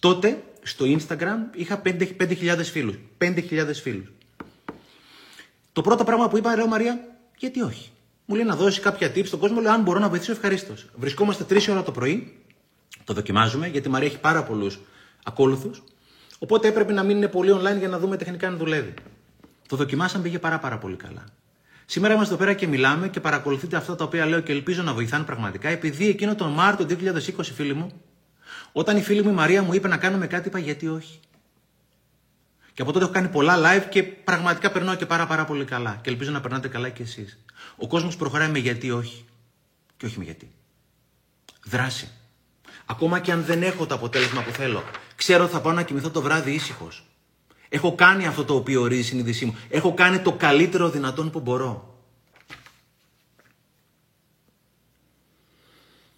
Τότε 0.00 0.42
στο 0.62 0.84
Instagram 0.84 1.56
είχα 1.56 1.82
5.000 1.84 2.64
φίλους. 2.72 2.94
5.000 3.18 3.80
φίλους. 3.82 4.06
Το 5.72 5.80
πρώτο 5.80 6.04
πράγμα 6.04 6.28
που 6.28 6.36
είπα, 6.36 6.56
λέω 6.56 6.66
Μαρία, 6.66 7.00
γιατί 7.36 7.60
όχι; 7.60 7.90
Μου 8.24 8.34
λέει 8.34 8.44
να 8.44 8.56
δώσει 8.56 8.80
κάποια 8.80 9.12
tips 9.14 9.26
στον 9.26 9.38
κόσμο. 9.38 9.60
Λέω 9.60 9.72
αν 9.72 9.82
μπορώ 9.82 9.98
να 9.98 10.08
βοηθήσω, 10.08 10.32
ευχαρίστως. 10.32 10.86
Βρισκόμαστε 10.94 11.44
3 11.44 11.68
ώρα 11.70 11.82
το 11.82 11.92
πρωί. 11.92 12.38
Το 13.04 13.14
δοκιμάζουμε 13.14 13.68
γιατί 13.68 13.88
η 13.88 13.90
Μαρία 13.90 14.08
έχει 14.08 14.20
πάρα 14.20 14.42
πολλούς 14.42 14.80
ακόλουθους. 15.24 15.82
Οπότε 16.42 16.68
έπρεπε 16.68 16.92
να 16.92 17.02
μείνει 17.02 17.28
πολύ 17.28 17.52
online 17.52 17.78
για 17.78 17.88
να 17.88 17.98
δούμε 17.98 18.16
τεχνικά 18.16 18.46
αν 18.46 18.56
δουλεύει. 18.56 18.94
Το 19.68 19.76
δοκιμάσαμε, 19.76 20.22
πήγε 20.22 20.38
πάρα, 20.38 20.58
πάρα 20.58 20.78
πολύ 20.78 20.96
καλά. 20.96 21.24
Σήμερα 21.84 22.14
είμαστε 22.14 22.34
εδώ 22.34 22.44
πέρα 22.44 22.56
και 22.56 22.66
μιλάμε 22.66 23.08
και 23.08 23.20
παρακολουθείτε 23.20 23.76
αυτά 23.76 23.94
τα 23.94 24.04
οποία 24.04 24.26
λέω 24.26 24.40
και 24.40 24.52
ελπίζω 24.52 24.82
να 24.82 24.92
βοηθάνε 24.92 25.24
πραγματικά, 25.24 25.68
επειδή 25.68 26.08
εκείνο 26.08 26.34
τον 26.34 26.50
Μάρτιο 26.52 26.86
2020, 27.38 27.42
φίλοι 27.42 27.74
μου, 27.74 27.92
όταν 28.72 28.96
η 28.96 29.02
φίλη 29.02 29.22
μου 29.22 29.30
η 29.30 29.32
Μαρία 29.32 29.62
μου 29.62 29.74
είπε 29.74 29.88
να 29.88 29.96
κάνουμε 29.96 30.26
κάτι, 30.26 30.48
είπα 30.48 30.58
γιατί 30.58 30.88
όχι. 30.88 31.20
Και 32.74 32.82
από 32.82 32.92
τότε 32.92 33.04
έχω 33.04 33.14
κάνει 33.14 33.28
πολλά 33.28 33.56
live 33.56 33.84
και 33.88 34.02
πραγματικά 34.02 34.70
περνάω 34.70 34.94
και 34.94 35.06
πάρα, 35.06 35.26
πάρα 35.26 35.44
πολύ 35.44 35.64
καλά. 35.64 35.98
Και 36.02 36.10
ελπίζω 36.10 36.30
να 36.30 36.40
περνάτε 36.40 36.68
καλά 36.68 36.88
κι 36.88 37.02
εσείς. 37.02 37.44
Ο 37.76 37.86
κόσμος 37.86 38.16
προχωράει 38.16 38.48
με 38.48 38.58
γιατί 38.58 38.90
όχι. 38.90 39.24
Και 39.96 40.06
όχι 40.06 40.18
με 40.18 40.24
γιατί. 40.24 40.50
Δράση. 41.64 42.08
Ακόμα 42.86 43.18
και 43.20 43.32
αν 43.32 43.42
δεν 43.44 43.62
έχω 43.62 43.86
το 43.86 43.94
αποτέλεσμα 43.94 44.42
που 44.42 44.50
θέλω. 44.50 44.82
Ξέρω 45.20 45.44
ότι 45.44 45.52
θα 45.52 45.60
πάω 45.60 45.72
να 45.72 45.82
κοιμηθώ 45.82 46.10
το 46.10 46.22
βράδυ 46.22 46.52
ήσυχος. 46.52 47.04
Έχω 47.68 47.94
κάνει 47.94 48.26
αυτό 48.26 48.44
το 48.44 48.54
οποίο 48.54 48.80
ορίζει 48.80 49.00
η 49.00 49.04
συνείδησή 49.04 49.44
μου. 49.44 49.56
Έχω 49.68 49.94
κάνει 49.94 50.18
το 50.18 50.32
καλύτερο 50.32 50.90
δυνατόν 50.90 51.30
που 51.30 51.40
μπορώ. 51.40 52.02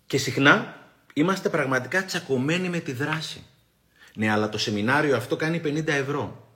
Και 0.06 0.18
συχνά 0.18 0.76
είμαστε 1.12 1.48
πραγματικά 1.48 2.04
τσακωμένοι 2.04 2.68
με 2.68 2.78
τη 2.78 2.92
δράση. 2.92 3.44
Ναι, 4.14 4.30
αλλά 4.30 4.48
το 4.48 4.58
σεμινάριο 4.58 5.16
αυτό 5.16 5.36
κάνει 5.36 5.60
50 5.64 5.86
ευρώ. 5.86 6.54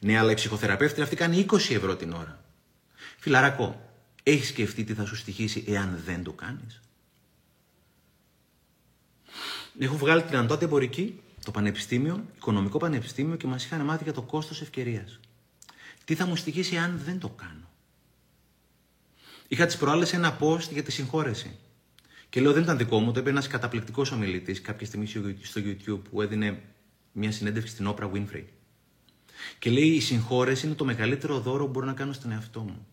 Ναι, 0.00 0.18
αλλά 0.18 0.30
η 0.30 0.34
ψυχοθεραπεύτρια 0.34 1.04
αυτή 1.04 1.16
κάνει 1.16 1.46
20 1.50 1.56
ευρώ 1.56 1.96
την 1.96 2.12
ώρα. 2.12 2.44
Φιλαράκο, 3.18 3.90
έχεις 4.22 4.48
σκεφτεί 4.48 4.84
τι 4.84 4.94
θα 4.94 5.04
σου 5.04 5.16
στοιχήσει 5.16 5.64
εάν 5.68 6.02
δεν 6.04 6.22
το 6.22 6.32
κάνεις; 6.32 6.80
Έχω 9.78 9.96
βγάλει 9.96 10.22
την 10.22 10.36
Αντώτη 10.36 10.64
Εμπορική 10.64 11.22
το 11.44 11.50
πανεπιστήμιο, 11.50 12.24
οικονομικό 12.36 12.78
πανεπιστήμιο 12.78 13.36
και 13.36 13.46
μας 13.46 13.64
είχαν 13.64 13.80
μάθει 13.80 14.04
για 14.04 14.12
το 14.12 14.22
κόστος 14.22 14.60
ευκαιρίας. 14.60 15.20
Τι 16.04 16.14
θα 16.14 16.26
μου 16.26 16.36
στοιχήσει 16.36 16.76
αν 16.76 17.00
δεν 17.04 17.18
το 17.18 17.28
κάνω; 17.28 17.70
Είχα 19.48 19.66
τις 19.66 19.76
προάλλες 19.76 20.12
ένα 20.12 20.38
post 20.40 20.70
για 20.70 20.82
τη 20.82 20.92
συγχώρεση. 20.92 21.56
Και 22.28 22.40
λέω 22.40 22.52
δεν 22.52 22.62
ήταν 22.62 22.76
δικό 22.76 23.00
μου, 23.00 23.12
το 23.12 23.20
είπε 23.20 23.30
ένας 23.30 23.46
καταπληκτικός 23.46 24.10
ομιλητής 24.10 24.60
κάποια 24.60 24.86
στιγμή 24.86 25.06
στο 25.42 25.60
YouTube 25.64 26.00
που 26.10 26.22
έδινε 26.22 26.62
μια 27.12 27.32
συνέντευξη 27.32 27.72
στην 27.72 27.94
Oprah 27.94 28.10
Winfrey. 28.12 28.44
Και 29.58 29.70
λέει 29.70 29.88
η 29.88 30.00
συγχώρεση 30.00 30.66
είναι 30.66 30.74
το 30.74 30.84
μεγαλύτερο 30.84 31.40
δώρο 31.40 31.64
που 31.64 31.70
μπορώ 31.70 31.86
να 31.86 31.92
κάνω 31.92 32.12
στον 32.12 32.32
εαυτό 32.32 32.60
μου. 32.60 32.86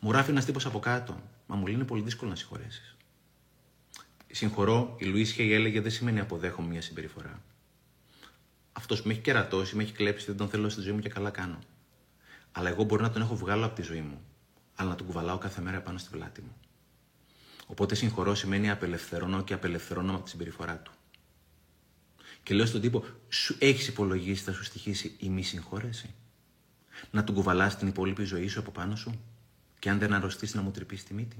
Μου 0.00 0.10
γράφει 0.10 0.30
ένας 0.30 0.44
τύπος 0.44 0.66
από 0.66 0.78
κάτω. 0.78 1.22
Μα 1.46 1.56
μου 1.56 1.66
λέει 1.66 1.74
είναι 1.74 1.84
πολύ 1.84 2.02
δύσκολο 2.02 2.30
να 2.30 2.36
συγχωρέσεις. 2.36 2.91
Συγχωρώ, 4.34 4.96
η 4.98 5.04
Λουίσια 5.04 5.54
έλεγε 5.54 5.80
δεν 5.80 5.90
σημαίνει 5.90 6.20
αποδέχομαι 6.20 6.68
μια 6.68 6.82
συμπεριφορά. 6.82 7.42
Αυτός 8.72 9.02
που 9.02 9.06
με 9.06 9.12
έχει 9.12 9.22
κερατώσει, 9.22 9.76
με 9.76 9.82
έχει 9.82 9.92
κλέψει, 9.92 10.26
δεν 10.26 10.36
τον 10.36 10.48
θέλω 10.48 10.68
στη 10.68 10.80
ζωή 10.80 10.92
μου 10.92 11.00
και 11.00 11.08
καλά 11.08 11.30
κάνω. 11.30 11.58
Αλλά 12.52 12.68
εγώ 12.68 12.84
μπορεί 12.84 13.02
να 13.02 13.10
τον 13.10 13.22
έχω 13.22 13.36
βγάλω 13.36 13.64
από 13.64 13.74
τη 13.74 13.82
ζωή 13.82 14.00
μου. 14.00 14.22
Αλλά 14.74 14.88
να 14.88 14.94
τον 14.96 15.06
κουβαλάω 15.06 15.38
κάθε 15.38 15.60
μέρα 15.60 15.80
πάνω 15.80 15.98
στη 15.98 16.10
πλάτη 16.10 16.40
μου. 16.40 16.56
Οπότε 17.66 17.94
συγχωρώ 17.94 18.34
σημαίνει 18.34 18.70
απελευθερώνω 18.70 19.42
και 19.42 19.54
απελευθερώνω 19.54 20.14
από 20.14 20.24
τη 20.24 20.30
συμπεριφορά 20.30 20.78
του. 20.78 20.92
Και 22.42 22.54
λέω 22.54 22.66
στον 22.66 22.80
τύπο, 22.80 23.04
σου 23.28 23.56
έχεις 23.58 23.88
υπολογίσει, 23.88 24.42
θα 24.42 24.52
σου 24.52 24.64
στοιχήσει 24.64 25.16
η 25.18 25.28
μη 25.28 25.42
συγχώρεση; 25.42 26.14
Να 27.10 27.24
τον 27.24 27.34
κουβαλάς 27.34 27.76
την 27.76 27.88
υπόλοιπη 27.88 28.24
ζωή 28.24 28.48
σου 28.48 28.60
από 28.60 28.70
πάνω 28.70 28.96
σου; 28.96 29.20
Και 29.78 29.90
αν 29.90 29.98
δεν 29.98 30.12
αρρωστήσει 30.12 30.56
να 30.56 30.62
μου 30.62 30.70
τρυπήσεις 30.70 31.04
τη 31.04 31.14
μύτη; 31.14 31.36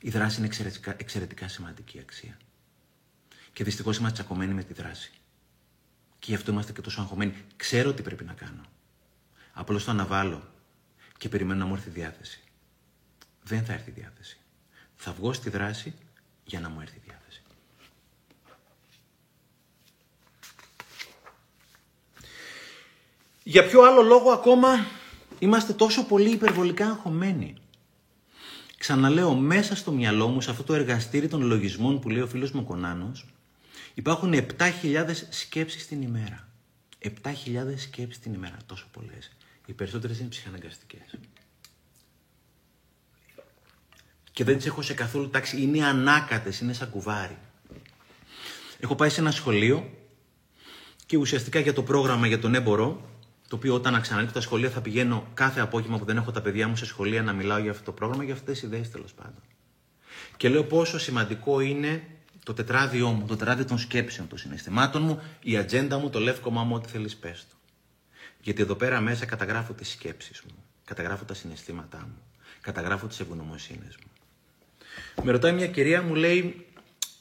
Η 0.00 0.10
δράση 0.10 0.36
είναι 0.38 0.46
εξαιρετικά, 0.46 0.94
εξαιρετικά 0.98 1.48
σημαντική 1.48 1.98
αξία. 1.98 2.36
Και 3.52 3.64
δυστυχώς 3.64 3.96
είμαστε 3.96 4.22
τσακωμένοι 4.22 4.54
με 4.54 4.62
τη 4.62 4.72
δράση. 4.72 5.12
Και 6.18 6.26
γι' 6.28 6.34
αυτό 6.34 6.50
είμαστε 6.52 6.72
και 6.72 6.80
τόσο 6.80 7.00
αγχωμένοι. 7.00 7.34
Ξέρω 7.56 7.94
τι 7.94 8.02
πρέπει 8.02 8.24
να 8.24 8.32
κάνω. 8.32 8.62
Απλώς 9.52 9.84
το 9.84 9.90
αναβάλω 9.90 10.48
και 11.18 11.28
περιμένω 11.28 11.58
να 11.58 11.66
μου 11.66 11.74
έρθει 11.74 11.88
η 11.88 11.92
διάθεση. 11.92 12.40
Δεν 13.42 13.64
θα 13.64 13.72
έρθει 13.72 13.90
η 13.90 13.92
διάθεση. 13.92 14.38
Θα 14.96 15.12
βγω 15.12 15.32
στη 15.32 15.50
δράση 15.50 15.94
για 16.44 16.60
να 16.60 16.68
μου 16.68 16.80
έρθει 16.80 16.96
η 16.96 17.00
διάθεση. 17.04 17.42
Για 23.42 23.66
ποιο 23.66 23.82
άλλο 23.82 24.02
λόγο 24.02 24.30
ακόμα 24.30 24.86
είμαστε 25.38 25.72
τόσο 25.72 26.06
πολύ 26.06 26.30
υπερβολικά 26.30 26.86
αγχωμένοι; 26.86 27.54
Ξαναλέω, 28.78 29.34
μέσα 29.34 29.76
στο 29.76 29.92
μυαλό 29.92 30.28
μου, 30.28 30.40
σε 30.40 30.50
αυτό 30.50 30.62
το 30.62 30.74
εργαστήρι 30.74 31.28
των 31.28 31.42
λογισμών 31.42 32.00
που 32.00 32.08
λέει 32.08 32.22
ο 32.22 32.26
φίλος 32.26 32.50
μου 32.50 32.64
Κονάνος, 32.64 33.26
υπάρχουν 33.94 34.32
7.000 34.34 34.44
σκέψεις 35.28 35.86
την 35.86 36.02
ημέρα. 36.02 36.48
7.000 36.98 37.10
σκέψεις 37.76 38.22
την 38.22 38.32
ημέρα, 38.32 38.56
τόσο 38.66 38.86
πολλές. 38.92 39.36
Οι 39.66 39.72
περισσότερες 39.72 40.18
είναι 40.18 40.28
ψυχαναγκαστικές. 40.28 41.18
Και 44.32 44.44
δεν 44.44 44.56
τις 44.56 44.66
έχω 44.66 44.82
σε 44.82 44.94
καθόλου 44.94 45.30
τάξη, 45.30 45.62
είναι 45.62 45.84
ανάκατες, 45.84 46.60
είναι 46.60 46.72
σαν 46.72 46.90
κουβάρι. 46.90 47.38
Έχω 48.80 48.94
πάει 48.94 49.08
σε 49.08 49.20
ένα 49.20 49.30
σχολείο 49.30 49.90
και 51.06 51.16
ουσιαστικά 51.16 51.60
για 51.60 51.72
το 51.72 51.82
πρόγραμμα 51.82 52.26
για 52.26 52.38
τον 52.38 52.54
έμπορο 52.54 53.15
το 53.48 53.56
οποίο 53.56 53.74
όταν 53.74 54.00
ξανανοίξω 54.00 54.34
τα 54.34 54.40
σχολεία 54.40 54.70
θα 54.70 54.80
πηγαίνω 54.80 55.26
κάθε 55.34 55.60
απόγευμα 55.60 55.98
που 55.98 56.04
δεν 56.04 56.16
έχω 56.16 56.30
τα 56.30 56.40
παιδιά 56.40 56.68
μου 56.68 56.76
σε 56.76 56.86
σχολεία 56.86 57.22
να 57.22 57.32
μιλάω 57.32 57.58
για 57.58 57.70
αυτό 57.70 57.82
το 57.84 57.92
πρόγραμμα, 57.92 58.24
για 58.24 58.34
αυτές 58.34 58.58
τις 58.58 58.68
ιδέες 58.68 58.90
τέλος 58.90 59.12
πάντων. 59.12 59.42
Και 60.36 60.48
λέω 60.48 60.64
πόσο 60.64 60.98
σημαντικό 60.98 61.60
είναι 61.60 62.02
το 62.44 62.54
τετράδιό 62.54 63.08
μου, 63.08 63.26
το 63.26 63.36
τετράδιο 63.36 63.64
των 63.64 63.78
σκέψεων, 63.78 64.28
των 64.28 64.38
συναισθημάτων 64.38 65.02
μου, 65.02 65.22
η 65.42 65.56
ατζέντα 65.56 65.98
μου, 65.98 66.10
το 66.10 66.20
λεύκομά 66.20 66.62
μου, 66.64 66.74
ό,τι 66.74 66.88
θέλεις 66.88 67.16
πες 67.16 67.46
το. 67.50 67.56
Γιατί 68.40 68.62
εδώ 68.62 68.74
πέρα 68.74 69.00
μέσα 69.00 69.26
καταγράφω 69.26 69.72
τις 69.72 69.90
σκέψεις 69.90 70.42
μου, 70.42 70.64
καταγράφω 70.84 71.24
τα 71.24 71.34
συναισθήματά 71.34 71.98
μου, 71.98 72.22
καταγράφω 72.60 73.06
τις 73.06 73.20
ευγνωμοσύνες 73.20 73.96
μου. 73.96 74.10
Με 75.24 75.32
ρωτάει 75.32 75.52
μια 75.52 75.66
κυρία, 75.66 76.02
μου 76.02 76.14
λέει, 76.14 76.66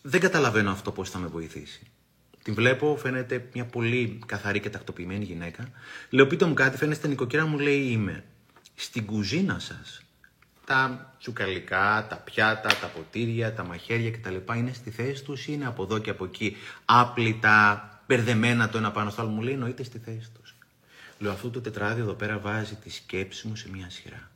δεν 0.02 0.22
καταλαβαίνω 0.22 0.72
αυτό 0.72 0.92
πώς 0.92 1.10
θα 1.10 1.20
με 1.20 1.28
βοηθήσει. 1.28 1.82
Την 2.46 2.54
βλέπω, 2.54 2.98
φαίνεται 2.98 3.50
μια 3.54 3.66
πολύ 3.66 4.20
καθαρή 4.26 4.60
και 4.60 4.70
τακτοποιημένη 4.70 5.26
γυναίκα. 5.26 5.70
Λέω, 6.10 6.28
πείτε 6.28 6.46
μου 6.46 6.54
κάτι, 6.54 6.78
φαίνεστε 6.78 7.08
νοικοκυρά, 7.08 7.46
μου 7.46 7.60
λέει, 7.60 7.82
είμαι. 7.82 8.24
Στην 8.76 9.06
κουζίνα 9.06 9.60
σας, 9.60 10.02
τα 10.66 11.14
τσουκαλικά, 11.20 12.06
τα 12.10 12.16
πιάτα, 12.16 12.70
τα 12.82 12.88
ποτήρια, 12.88 13.54
τα 13.54 13.64
μαχαίρια 13.64 14.12
κτλ. 14.12 14.36
είναι 14.56 14.74
στη 14.74 14.90
θέση 14.90 15.24
τους 15.24 15.48
ή 15.48 15.52
είναι 15.54 15.66
από 15.66 15.84
εδώ 15.84 15.98
και 15.98 16.10
από 16.10 16.26
εκεί, 16.26 16.56
άπλυτα, 16.86 17.90
μπερδεμένα 18.08 18.70
το 18.70 18.78
ένα 18.78 18.92
πάνω 18.92 19.10
στο 19.10 19.22
άλλο. 19.22 19.30
Μου 19.30 19.42
λέει, 19.42 19.54
εννοείται 19.54 19.84
στη 19.84 19.98
θέση 19.98 20.32
τους. 20.40 20.56
Λέω, 21.20 21.32
αυτό 21.32 21.50
το 21.50 21.62
τετράδιο 21.62 22.04
εδώ 22.04 22.14
πέρα 22.14 22.40
βάζει 22.40 22.76
τη 22.76 22.90
σκέψη 22.90 23.48
μου 23.48 23.56
σε 23.56 23.70
μια 23.70 23.90
σειρά. 23.90 24.32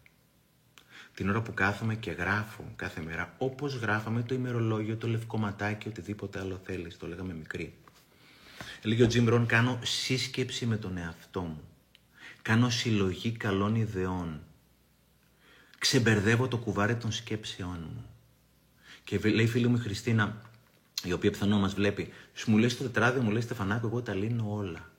Την 1.13 1.29
ώρα 1.29 1.41
που 1.41 1.53
κάθομαι 1.53 1.95
και 1.95 2.11
γράφω 2.11 2.63
κάθε 2.75 3.01
μέρα, 3.01 3.33
όπως 3.37 3.75
γράφαμε 3.75 4.21
το 4.21 4.33
ημερολόγιο, 4.33 4.95
το 4.95 5.07
λευκοματάκι, 5.07 5.87
οτιδήποτε 5.87 6.39
άλλο 6.39 6.61
θέλεις, 6.65 6.97
το 6.97 7.07
λέγαμε 7.07 7.33
μικρή. 7.33 7.73
Λέγει 8.83 9.03
ο 9.03 9.07
Τζιμ 9.07 9.27
Ρον, 9.27 9.45
κάνω 9.45 9.79
σύσκεψη 9.83 10.65
με 10.65 10.77
τον 10.77 10.97
εαυτό 10.97 11.41
μου. 11.41 11.61
Κάνω 12.41 12.69
συλλογή 12.69 13.31
καλών 13.31 13.75
ιδεών. 13.75 14.41
Ξεμπερδεύω 15.77 16.47
το 16.47 16.57
κουβάρι 16.57 16.95
των 16.95 17.11
σκέψεών 17.11 17.89
μου. 17.93 18.05
Και 19.03 19.17
λέει 19.17 19.45
η 19.45 19.47
φίλη 19.47 19.67
μου 19.67 19.75
η 19.75 19.79
Χριστίνα, 19.79 20.41
η 21.03 21.11
οποία 21.11 21.31
πιθανό 21.31 21.59
μας 21.59 21.73
βλέπει, 21.73 22.13
σου 22.33 22.51
μου 22.51 22.57
λέει 22.57 22.69
στο 22.69 22.83
τετράδιο, 22.83 23.21
μου 23.21 23.31
λέει 23.31 23.41
Στεφανάκο, 23.41 23.87
εγώ 23.87 24.01
τα 24.01 24.13
λύνω 24.13 24.53
όλα. 24.53 24.89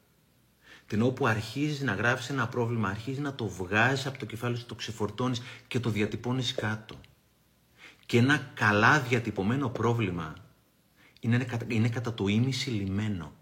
Την 0.87 1.03
όπου 1.03 1.27
αρχίζει 1.27 1.85
να 1.85 1.95
γράφεις 1.95 2.29
ένα 2.29 2.49
πρόβλημα, 2.49 2.89
αρχίζει 2.89 3.21
να 3.21 3.35
το 3.35 3.49
βγάζεις 3.49 4.07
από 4.07 4.19
το 4.19 4.27
κεφάλι 4.27 4.57
σου, 4.57 4.67
το 4.67 4.75
ξεφορτώνεις 4.75 5.43
και 5.69 5.81
το 5.81 5.91
διατυπώνεις 5.91 6.55
κάτω. 6.55 7.01
Και 8.07 8.19
ένα 8.19 8.51
καλά 8.55 9.01
διατυπωμένο 9.01 9.69
πρόβλημα 9.69 10.35
είναι, 11.21 11.47
είναι 11.69 11.89
κατά 11.89 12.15
το 12.15 12.27
ίμιση 12.27 12.71
λιμένο 12.71 13.33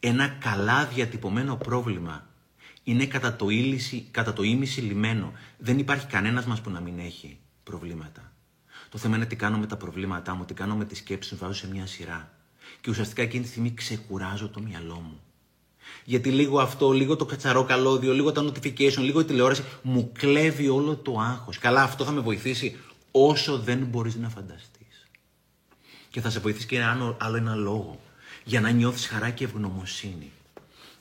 ένα 0.00 0.28
καλά 0.28 0.86
διατυπωμένο 0.86 1.56
πρόβλημα 1.56 2.26
είναι 2.84 3.06
κατά 3.06 3.36
το, 3.36 3.48
ήλυση, 3.48 4.08
κατά 4.10 4.32
το 4.32 4.42
ίμιση 4.42 4.80
λιμένο. 4.80 5.32
Δεν 5.58 5.78
υπάρχει 5.78 6.06
κανένας 6.06 6.44
μας 6.44 6.60
που 6.60 6.70
να 6.70 6.80
μην 6.80 6.98
έχει 6.98 7.38
προβλήματα. 7.62 8.32
Το 8.88 8.98
θέμα 8.98 9.16
είναι 9.16 9.26
τι 9.26 9.36
κάνω 9.36 9.58
με 9.58 9.66
τα 9.66 9.76
προβλήματά 9.76 10.34
μου, 10.34 10.44
τι 10.44 10.54
κάνω 10.54 10.76
με 10.76 10.84
τις 10.84 10.98
σκέψεις 10.98 11.32
μου, 11.32 11.38
βάζω 11.38 11.52
σε 11.52 11.68
μια 11.68 11.86
σειρά. 11.86 12.32
Και 12.80 12.90
ουσιαστικά 12.90 13.22
εκείνη 13.22 13.42
τη 13.42 13.48
στιγμή 13.48 13.74
ξεκουράζω 13.74 14.48
το 14.48 14.60
μυαλό 14.60 14.94
μου. 14.94 15.20
Γιατί 16.04 16.30
λίγο 16.30 16.60
αυτό, 16.60 16.92
λίγο 16.92 17.16
το 17.16 17.24
κατσαρό 17.24 17.64
καλώδιο, 17.64 18.12
λίγο 18.12 18.32
τα 18.32 18.44
notification, 18.44 18.98
λίγο 18.98 19.20
η 19.20 19.24
τηλεόραση 19.24 19.64
μου 19.82 20.12
κλέβει 20.12 20.68
όλο 20.68 20.96
το 20.96 21.18
άγχος. 21.18 21.58
Καλά, 21.58 21.82
αυτό 21.82 22.04
θα 22.04 22.10
με 22.10 22.20
βοηθήσει 22.20 22.76
όσο 23.10 23.58
δεν 23.58 23.78
μπορείς 23.78 24.14
να 24.14 24.28
φανταστείς. 24.28 25.08
Και 26.10 26.20
θα 26.20 26.30
σε 26.30 26.40
βοηθήσει 26.40 26.66
και 26.66 26.76
ένα 26.76 27.16
άλλο 27.18 27.36
ένα 27.36 27.54
λόγο 27.54 28.00
για 28.44 28.60
να 28.60 28.70
νιώθεις 28.70 29.06
χαρά 29.06 29.30
και 29.30 29.44
ευγνωμοσύνη. 29.44 30.32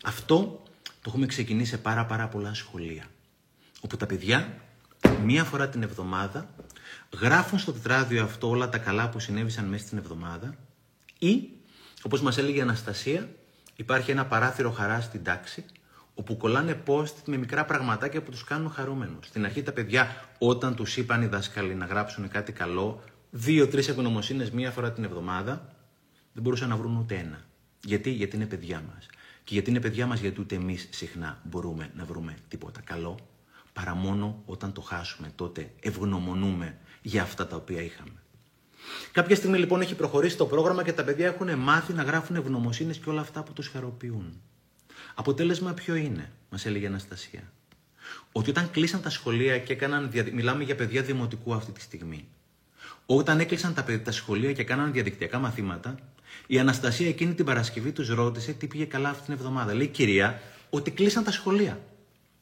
Αυτό 0.04 0.64
το 0.84 1.02
έχουμε 1.06 1.26
ξεκινήσει 1.26 1.70
σε 1.70 1.78
πάρα 1.78 2.06
πάρα 2.06 2.28
πολλά 2.28 2.54
σχολεία. 2.54 3.06
Όπου 3.82 3.98
τα 3.98 4.06
παιδιά 4.06 4.58
μία 5.24 5.44
φορά 5.44 5.70
την 5.70 5.84
εβδομάδα 5.84 6.50
γράφουν 7.20 7.60
στο 7.60 7.74
τετράδιο 7.74 8.24
αυτό 8.24 8.50
όλα 8.50 8.70
τα 8.70 8.78
καλά 8.78 9.10
που 9.10 9.20
συνέβησαν 9.20 9.66
μέσα 9.66 9.86
στην 9.86 9.98
εβδομάδα 9.98 10.56
ή, 11.20 11.50
όπως 12.02 12.22
μας 12.22 12.38
έλεγε 12.38 12.58
η 12.58 12.62
Αναστασία, 12.62 13.30
υπάρχει 13.76 14.12
ένα 14.12 14.26
παράθυρο 14.26 14.72
χαρά 14.72 15.02
στην 15.02 15.24
τάξη 15.24 15.66
όπου 16.16 16.38
κολλάνε 16.38 16.84
post 16.86 17.14
με 17.26 17.38
μικρά 17.38 17.66
πραγματάκια 17.66 18.22
που 18.22 18.32
τους 18.32 18.44
κάνουν 18.44 18.72
χαρούμενους. 18.72 19.26
Στην 19.28 19.46
αρχή 19.46 19.64
τα 19.64 19.72
παιδιά 19.72 20.28
όταν 20.38 20.76
τους 20.76 20.98
είπαν 20.98 21.22
οι 21.22 21.26
δάσκαλοι 21.26 21.76
να 21.76 21.86
γράψουν 21.86 22.30
κάτι 22.30 22.52
καλό, 22.52 23.04
δύο-τρεις 23.30 23.88
ευγνωμοσύνες 23.88 24.52
μία 24.52 24.72
φορά 24.72 24.92
την 24.92 25.04
εβδομάδα, 25.04 25.73
δεν 26.34 26.44
μπορούσαν 26.44 26.70
να 26.70 26.76
βρουν 26.76 26.98
ούτε 26.98 27.16
ένα. 27.16 27.46
Γιατί, 27.84 28.10
γιατί 28.10 28.36
είναι 28.36 28.46
παιδιά 28.46 28.84
μας. 28.94 29.06
Και 29.44 29.54
γιατί 29.54 29.70
είναι 29.70 29.80
παιδιά 29.80 30.06
μας, 30.08 30.20
γιατί 30.20 30.42
ούτε 30.42 30.56
εμείς 30.56 30.88
συχνά 30.92 31.42
μπορούμε 31.44 31.92
να 31.96 32.06
βρούμε 32.06 32.36
τίποτα 32.48 32.82
καλό, 32.82 33.20
παρά 33.74 33.96
μόνο 33.96 34.42
όταν 34.46 34.74
το 34.74 34.82
χάσουμε. 34.82 35.32
Τότε 35.36 35.72
ευγνωμονούμε 35.80 36.78
για 37.02 37.22
αυτά 37.22 37.48
τα 37.48 37.56
οποία 37.56 37.82
είχαμε. 37.82 38.24
Κάποια 39.12 39.36
στιγμή 39.36 39.58
λοιπόν 39.58 39.82
έχει 39.82 39.96
προχωρήσει 39.96 40.38
το 40.38 40.46
πρόγραμμα 40.46 40.84
και 40.84 40.94
τα 40.94 41.04
παιδιά 41.04 41.28
έχουν 41.28 41.58
μάθει 41.58 41.94
να 41.94 42.04
γράφουν 42.04 42.36
ευγνωμοσύνες 42.36 42.98
και 42.98 43.10
όλα 43.10 43.22
αυτά 43.22 43.44
που 43.44 43.54
τους 43.54 43.68
χαροποιούν. 43.68 44.42
Αποτέλεσμα 45.16 45.74
ποιο 45.74 45.96
είναι, 45.96 46.32
μας 46.50 46.66
έλεγε 46.66 46.84
η 46.84 46.88
Αναστασία. 46.88 47.52
Ότι 48.32 48.50
όταν 48.50 48.72
κλείσαν 48.72 49.02
τα 49.02 49.10
σχολεία 49.10 49.60
και 49.60 49.74
έκαναν. 49.74 50.12
Μιλάμε 50.34 50.64
για 50.64 50.76
παιδιά 50.76 51.02
δημοτικού 51.02 51.54
αυτή 51.54 51.72
τη 51.72 51.82
στιγμή. 51.82 52.28
Όταν 53.06 53.40
έκλεισαν 53.40 53.74
τα, 53.74 54.02
τα 54.04 54.12
σχολεία 54.12 54.54
και 54.54 54.64
κάναν 54.64 54.92
διαδικτυακά 54.92 55.40
μαθήματα, 55.40 55.96
η 56.48 56.60
Αναστασία 56.60 57.08
εκείνη 57.08 57.34
την 57.34 57.46
Παρασκευή 57.46 57.92
τους 57.92 58.10
ρώτησε 58.10 58.52
τι 58.54 58.68
πήγε 58.68 58.86
καλά 58.86 59.10
αυτή 59.10 59.24
την 59.24 59.34
εβδομάδα. 59.34 59.74
Λέει, 59.74 59.88
κυρία, 59.88 60.42
ότι 60.70 60.92
κλείσαν 60.92 61.24
τα 61.24 61.32
σχολεία. 61.32 61.80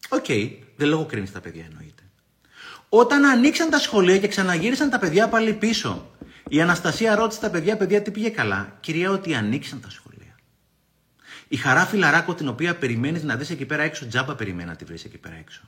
Οκέι, 0.10 0.26
okay, 0.28 0.58
δεν 0.76 0.88
κατακρίνει 0.88 1.30
τα 1.30 1.40
παιδιά 1.40 1.66
εννοείται. 1.70 2.04
Όταν 2.90 3.26
ανοίξαν 3.26 3.70
τα 3.70 3.80
σχολεία 3.80 4.18
και 4.18 4.28
ξαναγύρισαν 4.28 4.90
τα 4.90 5.00
παιδιά 5.00 5.30
πάλι 5.30 5.54
πίσω, 5.54 6.12
η 6.50 6.62
Αναστασία 6.62 7.16
ρώτησε 7.16 7.40
τα 7.40 7.50
παιδιά, 7.50 7.78
παιδιά, 7.78 8.02
τι 8.02 8.12
πήγε 8.12 8.30
καλά; 8.30 8.78
Κυρία, 8.80 9.12
ότι 9.12 9.36
ανοίξαν 9.36 9.82
τα 9.82 9.90
σχολεία. 9.90 10.36
Η 11.48 11.56
χαρά 11.56 11.86
φιλαράκο 11.86 12.34
την 12.34 12.48
οποία 12.48 12.76
περιμένεις 12.76 13.24
να 13.24 13.36
δεις 13.36 13.50
εκεί 13.50 13.66
πέρα 13.66 13.84
έξω, 13.84 14.08
τζάμπα 14.08 14.36
περιμένει 14.36 14.70
να 14.70 14.76
τη 14.76 14.86
βρεις 14.86 15.04
εκεί 15.04 15.18
πέρα 15.18 15.36
έξω. 15.36 15.62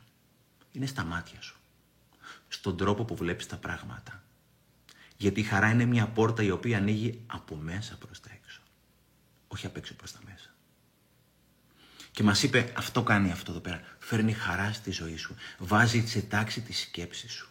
Είναι 0.72 0.86
στα 0.86 1.04
μάτια 1.04 1.40
σου. 1.40 1.56
Στον 2.48 2.76
τρόπο 2.76 3.04
που 3.04 3.14
βλέπεις 3.16 3.46
τα 3.46 3.56
πράγματα. 3.56 4.23
Γιατί 5.24 5.40
η 5.40 5.42
χαρά 5.42 5.70
είναι 5.70 5.84
μια 5.84 6.06
πόρτα 6.06 6.42
η 6.42 6.50
οποία 6.50 6.76
ανοίγει 6.76 7.20
από 7.26 7.56
μέσα 7.56 7.96
προς 7.98 8.20
τα 8.20 8.28
έξω. 8.34 8.60
Όχι 9.48 9.66
απ' 9.66 9.76
έξω 9.76 9.94
προς 9.94 10.12
τα 10.12 10.18
μέσα. 10.24 10.54
Και 12.10 12.22
μας 12.22 12.42
είπε 12.42 12.72
αυτό 12.76 13.02
κάνει 13.02 13.30
αυτό 13.30 13.50
εδώ 13.50 13.60
πέρα. 13.60 13.80
Φέρνει 13.98 14.32
χαρά 14.32 14.72
στη 14.72 14.90
ζωή 14.90 15.16
σου. 15.16 15.34
Βάζει 15.58 16.06
σε 16.06 16.22
τάξη 16.22 16.60
τη 16.60 16.72
σκέψη 16.72 17.28
σου. 17.28 17.48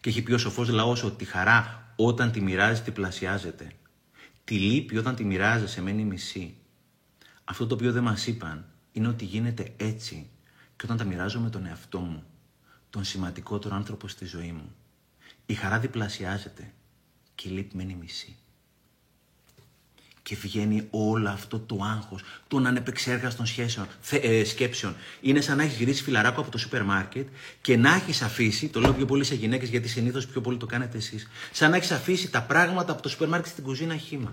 Και 0.00 0.08
έχει 0.08 0.22
πει 0.22 0.32
ο 0.32 0.38
σοφός 0.38 0.68
λαός 0.68 1.02
ότι 1.02 1.16
τη 1.16 1.24
χαρά 1.24 1.92
όταν 1.96 2.32
τη 2.32 2.40
μοιράζει 2.40 2.82
τη 2.82 2.90
πλασιάζεται. 2.90 3.72
Τη 4.44 4.58
λύπη 4.58 4.96
όταν 4.96 5.14
τη 5.14 5.24
μοιράζεσαι 5.24 5.82
μένει 5.82 6.04
μισή. 6.04 6.56
Αυτό 7.44 7.66
το 7.66 7.74
οποίο 7.74 7.92
δεν 7.92 8.02
μας 8.02 8.26
είπαν 8.26 8.66
είναι 8.92 9.08
ότι 9.08 9.24
γίνεται 9.24 9.74
έτσι 9.76 10.30
Και 10.76 10.84
όταν 10.84 10.96
τα 10.96 11.04
μοιράζω 11.04 11.40
με 11.40 11.50
τον 11.50 11.66
εαυτό 11.66 11.98
μου, 11.98 12.24
τον 12.90 13.04
σημαντικότερο 13.04 13.74
άνθρωπο 13.74 14.08
στη 14.08 14.24
ζωή 14.24 14.52
μου, 14.52 14.74
η 15.46 15.54
χαρά 15.54 15.78
διπλασιάζεται 15.78 16.72
και 17.38 17.48
η 17.48 17.50
λύπη 17.50 17.76
μένει 17.76 17.94
μισή. 18.00 18.36
Και 20.22 20.36
βγαίνει 20.36 20.86
όλο 20.90 21.28
αυτό 21.28 21.58
το 21.58 21.78
άγχος 21.82 22.22
των 22.48 22.66
ανεπεξέργαστων 22.66 23.46
σχέσεων, 23.46 23.86
θε, 24.00 24.16
ε, 24.16 24.44
σκέψεων. 24.44 24.96
Είναι 25.20 25.40
σαν 25.40 25.56
να 25.56 25.62
έχεις 25.62 25.76
γυρίσει 25.76 26.02
φιλαράκο 26.02 26.40
από 26.40 26.50
το 26.50 26.58
σούπερ 26.58 26.82
μάρκετ 26.82 27.28
και 27.60 27.76
να 27.76 27.94
έχεις 27.94 28.22
αφήσει, 28.22 28.68
το 28.68 28.80
λέω 28.80 28.92
πιο 28.92 29.06
πολύ 29.06 29.24
σε 29.24 29.34
γυναίκες 29.34 29.68
γιατί 29.68 29.88
συνήθως 29.88 30.26
πιο 30.26 30.40
πολύ 30.40 30.56
το 30.56 30.66
κάνετε 30.66 30.96
εσείς, 30.96 31.28
σαν 31.52 31.70
να 31.70 31.76
έχεις 31.76 31.90
αφήσει 31.90 32.30
τα 32.30 32.42
πράγματα 32.42 32.92
από 32.92 33.02
το 33.02 33.08
σούπερ 33.08 33.28
μάρκετ 33.28 33.50
στην 33.50 33.64
κουζίνα 33.64 33.96
χήμα. 33.96 34.28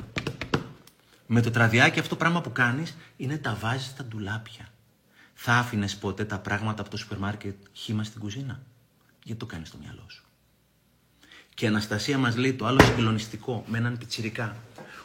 Με 1.26 1.42
το 1.42 1.52
τραδιάκι 1.52 2.00
αυτό 2.00 2.16
πράγμα 2.16 2.42
που 2.42 2.52
κάνεις 2.52 2.96
είναι 3.18 3.38
τα 3.38 3.58
βάζεις 3.62 3.88
στα 3.88 4.04
ντουλάπια. 4.04 4.72
Θα 5.34 5.54
άφηνες 5.54 5.96
ποτέ 5.96 6.26
τα 6.26 6.40
πράγματα 6.40 6.82
από 6.82 6.90
το 6.90 6.98
σούπερ 6.98 7.18
μάρκετ 7.18 7.56
χήμα 7.74 8.04
στην 8.04 8.20
κουζίνα; 8.20 8.62
Γιατί 9.24 9.40
το 9.40 9.46
κάνεις 9.46 9.68
στο 9.68 9.78
μυαλό 9.78 10.06
σου. 10.08 10.25
Και 11.56 11.66
η 11.66 11.68
Αναστασία 11.68 12.18
μας 12.18 12.36
λέει 12.36 12.54
το 12.54 12.66
άλλο 12.66 12.80
συγκλονιστικό 12.84 13.64
με 13.68 13.78
έναν 13.78 13.98
πιτσιρικά 13.98 14.56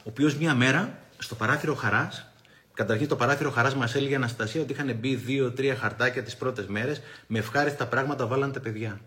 ο 0.00 0.08
οποίος 0.08 0.36
μια 0.36 0.54
μέρα 0.54 0.98
στο 1.18 1.34
παράθυρο 1.34 1.74
χαράς, 1.74 2.26
καταρχήν 2.74 3.08
το 3.08 3.16
παράθυρο 3.16 3.50
χαράς 3.50 3.74
μας 3.74 3.94
έλεγε 3.94 4.12
η 4.12 4.14
Αναστασία 4.14 4.60
ότι 4.60 4.72
είχαν 4.72 4.94
μπει 4.94 5.14
δύο-τρία 5.14 5.76
χαρτάκια 5.76 6.22
τις 6.22 6.36
πρώτες 6.36 6.66
μέρες, 6.66 7.00
με 7.26 7.38
ευχάριστα 7.38 7.86
πράγματα 7.86 8.26
βάλαν 8.26 8.52
τα 8.52 8.60
παιδιά. 8.60 9.00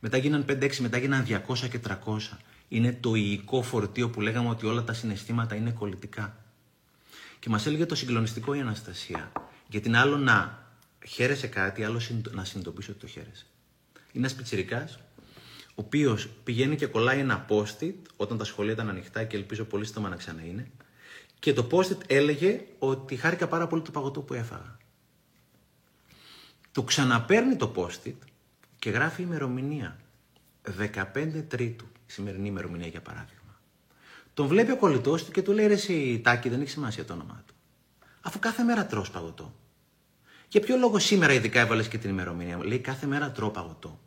Μετά 0.00 0.16
γίναν 0.16 0.44
5-6, 0.48 0.76
μετά 0.78 0.98
γίναν 0.98 1.24
200 1.24 1.68
και 1.70 1.78
300. 1.78 2.38
Είναι 2.68 2.96
το 3.00 3.14
υλικό 3.14 3.62
φορτίο 3.62 4.10
που 4.10 4.20
λέγαμε 4.20 4.48
ότι 4.48 4.66
όλα 4.66 4.84
τα 4.84 4.92
συναισθήματα 4.92 5.54
είναι 5.54 5.70
κολλητικά. 5.70 6.36
Και 7.38 7.48
μας 7.48 7.66
έλεγε 7.66 7.86
το 7.86 7.94
συγκλονιστικό 7.94 8.54
η 8.54 8.60
Αναστασία. 8.60 9.32
Γιατί 9.68 9.88
είναι 9.88 9.98
άλλο 9.98 10.16
να 10.16 10.66
χαίρεσαι 11.06 11.46
κάτι, 11.46 11.84
άλλο 11.84 12.00
να 12.30 12.44
συνειδητοποιήσει 12.44 12.90
ότι 12.90 13.00
το 13.00 13.06
χαίρεσαι. 13.06 13.46
Είναι 13.94 14.26
ένας 14.26 14.34
πιτσυρικά 14.34 14.88
ο 15.78 15.82
οποίος 15.84 16.28
πηγαίνει 16.44 16.76
και 16.76 16.86
κολλάει 16.86 17.18
ένα 17.18 17.46
post-it 17.48 17.94
όταν 18.16 18.38
τα 18.38 18.44
σχολεία 18.44 18.72
ήταν 18.72 18.88
ανοιχτά 18.88 19.24
και 19.24 19.36
ελπίζω 19.36 19.64
πολύ 19.64 19.86
σύντομα 19.86 20.08
να 20.08 20.16
ξαναείνε. 20.16 20.70
Και 21.38 21.52
το 21.52 21.66
post-it 21.70 21.98
έλεγε 22.06 22.60
ότι 22.78 23.16
χάρηκα 23.16 23.48
πάρα 23.48 23.66
πολύ 23.66 23.82
το 23.82 23.90
παγωτό 23.90 24.20
που 24.20 24.34
έφαγα. 24.34 24.76
Το 26.72 26.82
ξαναπέρνει 26.82 27.56
το 27.56 27.72
post-it 27.76 28.14
και 28.78 28.90
γράφει 28.90 29.22
ημερομηνία. 29.22 29.96
15 31.14 31.44
Τρίτου, 31.48 31.86
η 32.06 32.12
σημερινή 32.12 32.48
ημερομηνία 32.48 32.88
για 32.88 33.00
παράδειγμα. 33.00 33.60
Τον 34.34 34.46
βλέπει 34.46 34.70
ο 34.70 34.76
κολλητός 34.76 35.24
του 35.24 35.30
και 35.30 35.42
του 35.42 35.52
λέει: 35.52 35.66
Ρε, 35.66 35.72
εσύ, 35.72 36.20
Τάκη, 36.24 36.48
δεν 36.48 36.60
έχει 36.60 36.70
σημασία 36.70 37.04
το 37.04 37.12
όνομά 37.12 37.42
του. 37.46 37.54
Αφού 38.20 38.38
κάθε 38.38 38.62
μέρα 38.62 38.86
τρως 38.86 39.10
παγωτό. 39.10 39.54
Για 40.48 40.60
ποιο 40.60 40.76
λόγο 40.76 40.98
σήμερα 40.98 41.32
ειδικά 41.32 41.60
έβαλες 41.60 41.88
και 41.88 41.98
την 41.98 42.10
ημερομηνία 42.10 42.56
μου; 42.56 42.62
Λέει: 42.62 42.78
Κάθε 42.78 43.06
μέρα 43.06 43.30
τρώω 43.30 43.50
παγωτό 43.50 44.00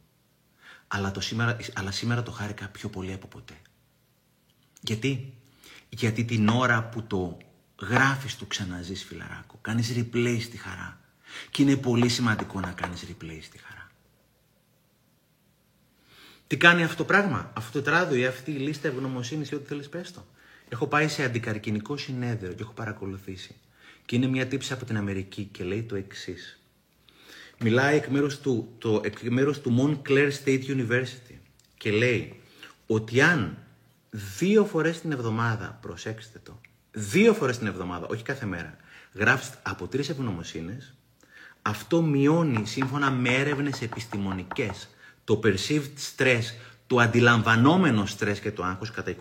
αλλά, 0.94 1.12
το 1.12 1.22
σήμερα, 1.22 1.58
αλλά 1.74 1.92
σήμερα 1.92 2.24
το 2.24 2.32
χάρηκα 2.32 2.68
πιο 2.68 2.90
πολύ 2.90 3.14
από 3.14 3.28
ποτέ. 3.28 3.54
Γιατί; 4.82 5.34
Γιατί 5.90 6.26
την 6.26 6.48
ώρα 6.48 6.90
που 6.90 7.04
το 7.04 7.38
γράφεις 7.82 8.38
το 8.38 8.46
ξαναζείς 8.46 9.04
φιλαράκο, 9.04 9.58
κάνεις 9.62 9.94
replay 9.98 10.38
στη 10.42 10.58
χαρά. 10.58 11.00
Και 11.52 11.62
είναι 11.62 11.76
πολύ 11.76 12.10
σημαντικό 12.10 12.60
να 12.60 12.72
κάνεις 12.72 13.06
replay 13.08 13.38
στη 13.42 13.58
χαρά. 13.58 13.92
Τι 16.48 16.58
κάνει 16.58 16.84
αυτό 16.84 16.96
το 16.96 17.06
πράγμα, 17.06 17.52
αυτό 17.56 17.72
το 17.80 17.82
τράδο 17.82 18.16
ή 18.16 18.26
αυτή 18.26 18.52
η 18.52 18.58
λίστα 18.58 18.88
ευγνωμοσύνης 18.88 19.50
ή 19.50 19.56
ό,τι 19.56 19.68
θέλεις 19.68 19.90
πες 19.90 20.12
το. 20.12 20.26
Έχω 20.70 20.88
πάει 20.88 21.08
σε 21.08 21.24
αντικαρκυνικό 21.24 21.98
συνέδριο 21.98 22.54
και 22.54 22.62
έχω 22.62 22.74
παρακολουθήσει. 22.74 23.56
Και 24.06 24.16
είναι 24.16 24.28
μια 24.28 24.48
τύψη 24.48 24.74
από 24.74 24.86
την 24.86 24.98
Αμερική 24.98 25.44
και 25.44 25.64
λέει 25.64 25.84
το 25.84 25.96
εξής 25.96 26.61
μιλάει 27.62 27.96
εκ 27.96 28.08
μέρους 28.08 28.40
του, 28.40 28.76
το, 28.78 29.02
εκ 29.04 29.22
μέρους 29.22 29.60
του 29.60 29.76
Montclair 29.80 30.30
State 30.44 30.64
University 30.66 31.36
και 31.78 31.92
λέει 31.92 32.40
ότι 32.88 33.22
αν 33.22 33.58
δύο 34.10 34.66
φορές 34.66 35.02
την 35.02 35.12
εβδομάδα, 35.12 35.80
προσέξτε 35.82 36.40
το, 36.44 36.60
δύο 36.92 37.34
φορές 37.34 37.58
την 37.58 37.68
εβδομάδα, 37.68 38.08
όχι 38.08 38.24
κάθε 38.24 38.46
μέρα, 38.46 38.78
γράφεις 39.14 39.50
από 39.62 39.88
τρεις 39.88 40.10
ευγνωμοσύνες, 40.10 40.96
αυτό 41.62 42.02
μειώνει 42.02 42.66
σύμφωνα 42.66 43.12
με 43.12 43.30
έρευνες 43.30 43.82
επιστημονικές 43.82 44.90
το 45.24 45.40
perceived 45.44 46.16
stress, 46.16 46.44
το 46.88 46.98
αντιλαμβανόμενο 46.98 48.04
stress 48.18 48.38
και 48.42 48.52
το 48.52 48.64
άγχος 48.64 48.92
κατά 48.92 49.16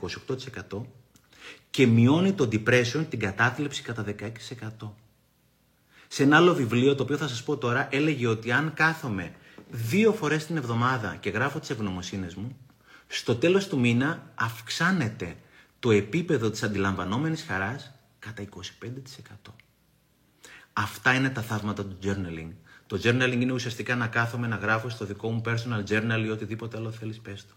28% 0.70 0.82
και 1.70 1.86
μειώνει 1.86 2.32
το 2.32 2.48
depression, 2.52 3.06
την 3.08 3.18
κατάθλιψη 3.18 3.82
κατά 3.82 4.04
16%. 4.80 4.92
Σε 6.12 6.22
ένα 6.22 6.36
άλλο 6.36 6.54
βιβλίο, 6.54 6.94
το 6.94 7.02
οποίο 7.02 7.16
θα 7.16 7.28
σας 7.28 7.42
πω 7.42 7.56
τώρα, 7.56 7.88
έλεγε 7.90 8.26
ότι 8.26 8.52
αν 8.52 8.72
κάθομαι 8.74 9.32
δύο 9.70 10.12
φορές 10.12 10.46
την 10.46 10.56
εβδομάδα 10.56 11.16
και 11.20 11.30
γράφω 11.30 11.58
τις 11.58 11.70
ευγνωμοσύνες 11.70 12.34
μου, 12.34 12.56
στο 13.06 13.34
τέλος 13.36 13.68
του 13.68 13.78
μήνα 13.78 14.32
αυξάνεται 14.34 15.36
το 15.78 15.90
επίπεδο 15.90 16.50
της 16.50 16.62
αντιλαμβανόμενης 16.62 17.42
χαράς 17.42 17.92
κατά 18.18 18.42
25%. 18.42 19.52
Αυτά 20.72 21.14
είναι 21.14 21.30
τα 21.30 21.42
θαύματα 21.42 21.84
του 21.84 21.98
journaling. 22.02 22.50
Το 22.86 23.00
journaling 23.02 23.38
είναι 23.40 23.52
ουσιαστικά 23.52 23.96
να 23.96 24.06
κάθομαι 24.06 24.46
να 24.46 24.56
γράφω 24.56 24.88
στο 24.88 25.04
δικό 25.04 25.30
μου 25.30 25.42
personal 25.46 25.90
journal 25.90 26.24
ή 26.24 26.30
οτιδήποτε 26.30 26.76
άλλο 26.76 26.90
θέλεις 26.90 27.18
πες 27.18 27.46
το. 27.46 27.54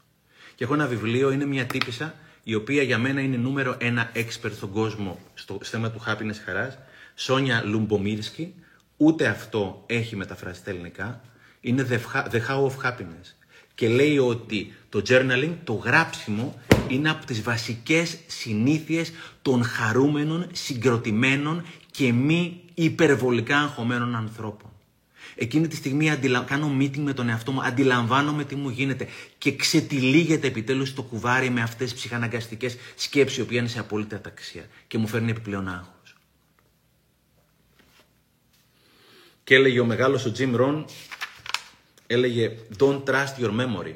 Και 0.56 0.64
έχω 0.64 0.74
ένα 0.74 0.88
βιβλίο, 0.88 1.32
είναι 1.32 1.46
μια 1.46 1.66
τύπησα, 1.66 2.14
η 2.44 2.56
οποία 2.56 2.84
για 2.84 2.98
μένα 2.98 3.22
είναι 3.22 3.38
νούμερο 3.38 3.76
ένα 3.80 4.12
expert 4.16 4.52
στον 4.52 4.72
κόσμο 4.72 5.20
στο 5.34 5.58
θέμα 5.62 5.92
του 5.92 6.04
happiness 6.08 6.40
χαράς 6.46 6.78
Σόνια 7.16 7.64
Λουμπομίρσκι, 7.66 8.54
ούτε 8.98 9.28
αυτό 9.28 9.84
έχει 9.86 10.16
μεταφράσει 10.16 10.60
στα 10.60 10.70
ελληνικά. 10.70 11.22
Είναι 11.62 11.88
The 12.32 12.40
How 12.48 12.66
of 12.66 12.90
Happiness. 12.90 13.34
Και 13.76 13.88
λέει 13.88 14.18
ότι 14.18 14.74
το 14.90 15.02
journaling, 15.08 15.54
το 15.64 15.74
γράψιμο, 15.74 16.60
είναι 16.88 17.10
από 17.10 17.26
τις 17.26 17.42
βασικές 17.42 18.18
συνήθειες 18.28 19.12
των 19.42 19.64
χαρούμενων, 19.64 20.48
συγκροτημένων 20.52 21.66
και 21.92 22.14
μη 22.14 22.62
υπερβολικά 22.74 23.58
αγχωμένων 23.58 24.16
ανθρώπων. 24.16 24.72
Εκείνη 25.36 25.68
τη 25.68 25.76
στιγμή 25.76 26.12
αντιλα... 26.12 26.40
κάνω 26.40 26.76
meeting 26.80 26.98
με 26.98 27.14
τον 27.14 27.30
εαυτό 27.30 27.52
μου, 27.52 27.64
αντιλαμβάνομαι 27.64 28.44
τι 28.44 28.56
μου 28.56 28.70
γίνεται 28.70 29.08
και 29.38 29.56
ξετυλίγεται 29.56 30.48
επιτέλους 30.48 30.94
το 30.94 31.02
κουβάρι 31.02 31.50
με 31.50 31.62
αυτές 31.62 31.92
τις 31.92 32.00
ψυχαναγκαστικές 32.00 32.78
σκέψεις, 32.96 33.38
οι 33.38 33.42
οποίες 33.42 33.60
είναι 33.60 33.70
σε 33.70 33.80
απόλυτη 33.80 34.16
αταξία 34.16 34.66
και 34.88 34.98
μου 34.98 35.08
φέρνει 35.08 35.32
επιπλέον 35.32 35.68
άγχος. 35.68 35.93
Και 39.44 39.56
έλεγε 39.56 39.80
ο 39.80 39.86
μεγάλος 39.86 40.26
ο 40.26 40.32
Jim 40.38 40.56
Rohn, 40.56 40.86
έλεγε 42.08 42.58
Don't 42.78 43.04
trust 43.04 43.38
your 43.38 43.60
memory. 43.60 43.96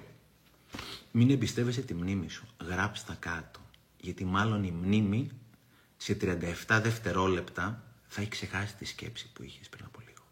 Μην 1.12 1.30
εμπιστεύεσαι 1.30 1.82
τη 1.82 1.94
μνήμη 1.94 2.30
σου. 2.30 2.48
Γράψτε 2.68 3.12
τα 3.12 3.18
κάτω. 3.20 3.60
Γιατί 3.98 4.26
μάλλον 4.26 4.64
η 4.64 4.72
μνήμη 4.72 5.32
σε 5.98 6.18
37 6.22 6.80
δευτερόλεπτα 6.82 7.84
θα 8.08 8.22
έχει 8.22 8.30
ξεχάσει 8.30 8.76
τη 8.76 8.86
σκέψη 8.86 9.30
που 9.34 9.44
είχες 9.44 9.70
πριν 9.70 9.86
από 9.86 10.00
λίγο. 10.00 10.26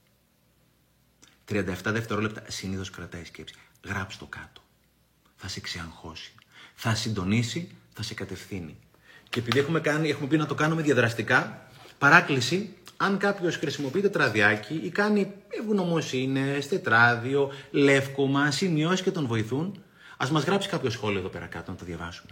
37 1.76 1.92
δευτερόλεπτα 1.92 2.44
συνήθως 2.48 2.90
κρατάει 2.90 3.26
σκέψη. 3.26 3.56
Γράψτε 3.84 4.24
το 4.24 4.30
κάτω. 4.30 4.62
Θα 5.36 5.48
σε 5.48 5.60
ξεαγχώσει. 5.60 6.34
Θα 6.76 6.96
συντονίσει, 6.96 7.70
θα 7.94 8.04
σε 8.04 8.14
κατευθύνει. 8.14 8.78
Και 9.30 9.40
επειδή 9.40 9.60
έχουμε, 9.60 9.80
κάνει, 9.80 10.10
έχουμε 10.10 10.28
πει 10.28 10.38
να 10.38 10.46
το 10.46 10.56
κάνουμε 10.56 10.82
διαδραστικά, 10.82 11.68
παράκληση 11.98 12.76
αν 12.98 13.18
κάποιος 13.18 13.56
χρησιμοποιεί 13.56 14.02
τετραδιάκι 14.02 14.80
ή 14.84 14.90
κάνει 14.90 15.34
ευγνωμοσύνες, 15.50 16.60
τετράδιο, 16.70 17.52
λεύκωμα, 17.72 18.52
σημειώσεις 18.52 19.04
και 19.04 19.12
τον 19.12 19.28
βοηθούν, 19.28 19.84
ας 20.18 20.32
μας 20.32 20.44
γράψει 20.44 20.70
κάποιος 20.70 20.94
σχόλιο 20.94 21.20
εδώ 21.20 21.28
πέρα 21.28 21.46
κάτω 21.46 21.72
να 21.72 21.78
το 21.78 21.86
διαβάσουμε. 21.86 22.32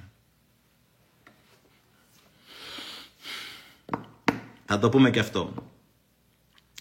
Θα 4.65 4.79
το 4.79 4.89
πούμε 4.89 5.09
και 5.09 5.19
αυτό. 5.19 5.53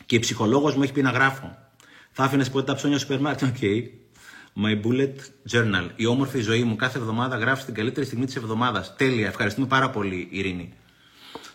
Και 0.07 0.17
η 0.17 0.19
ψυχολόγος 0.19 0.77
μου 0.77 0.83
έχει 0.83 0.93
πει 0.93 1.03
να 1.03 1.11
γράφω. 1.11 1.59
Θα 2.13 2.25
άφηνες 2.25 2.51
ποτέ 2.51 2.65
τα 2.67 2.75
ψώνια 2.75 2.99
σούπερ 2.99 3.21
μάρκετ; 3.21 3.49
Οκέι. 3.49 3.57
My 4.63 4.83
bullet 4.85 5.15
journal. 5.53 5.89
Η 5.97 6.07
όμορφη 6.07 6.41
ζωή 6.41 6.65
μου 6.65 6.77
κάθε 6.77 6.99
εβδομάδα 6.99 7.37
γράφει 7.37 7.65
την 7.65 7.75
καλύτερη 7.75 8.07
στιγμή 8.07 8.25
της 8.25 8.37
εβδομάδας. 8.37 8.97
Τέλεια. 8.97 9.27
Ευχαριστούμε 9.27 9.67
πάρα 9.67 9.91
πολύ, 9.91 10.29
Ειρήνη. 10.31 10.73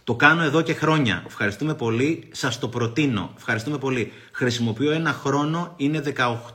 Το 0.08 0.16
κάνω 0.16 0.44
εδώ 0.44 0.62
και 0.62 0.74
χρόνια. 0.74 1.24
Ευχαριστούμε 1.26 1.74
πολύ. 1.76 2.28
Σας 2.32 2.60
το 2.60 2.68
προτείνω. 2.68 3.34
Ευχαριστούμε 3.38 3.78
πολύ. 3.78 4.12
Χρησιμοποιώ 4.32 4.92
ένα 4.92 5.12
χρόνο. 5.14 5.74
Είναι 5.78 6.04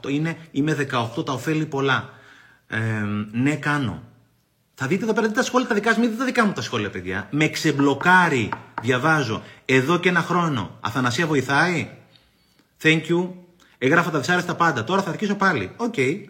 18, 0.03 0.09
είναι, 0.09 0.37
είμαι 0.51 0.89
18. 1.17 1.25
Τα 1.25 1.33
οφέλη 1.33 1.67
πολλά. 1.67 2.11
Ε, 2.67 2.79
ναι, 3.33 3.57
κάνω. 3.57 4.03
Θα 4.75 4.87
δείτε 4.87 5.05
εδώ 5.05 5.13
πέρα 5.13 5.31
τα 5.31 5.43
σχόλια 5.43 5.69
τα 5.69 5.75
δικά 5.75 5.95
μου, 5.97 6.03
δείτε 6.03 6.17
τα 6.17 6.25
δικά 6.25 6.45
μου 6.45 6.53
τα 6.53 6.63
σχόλια, 6.63 6.91
παιδιά. 6.91 7.29
Με 7.31 7.49
ξεμπλοκάρει. 7.49 8.49
Διαβάζω. 8.83 9.43
Εδώ 9.65 9.99
και 9.99 10.09
ένα 10.09 10.21
χρόνο. 10.21 10.79
Αθανασία 10.81 11.27
βοηθάει. 11.27 11.91
Thank 12.83 13.03
you. 13.09 13.29
Έγραφα 13.79 14.11
τα 14.11 14.19
δυσάρεστα 14.19 14.55
πάντα. 14.55 14.85
Τώρα 14.85 15.03
θα 15.03 15.11
αρχίσω 15.11 15.35
πάλι. 15.35 15.73
Οκέι. 15.77 15.95
Okay. 15.97 16.25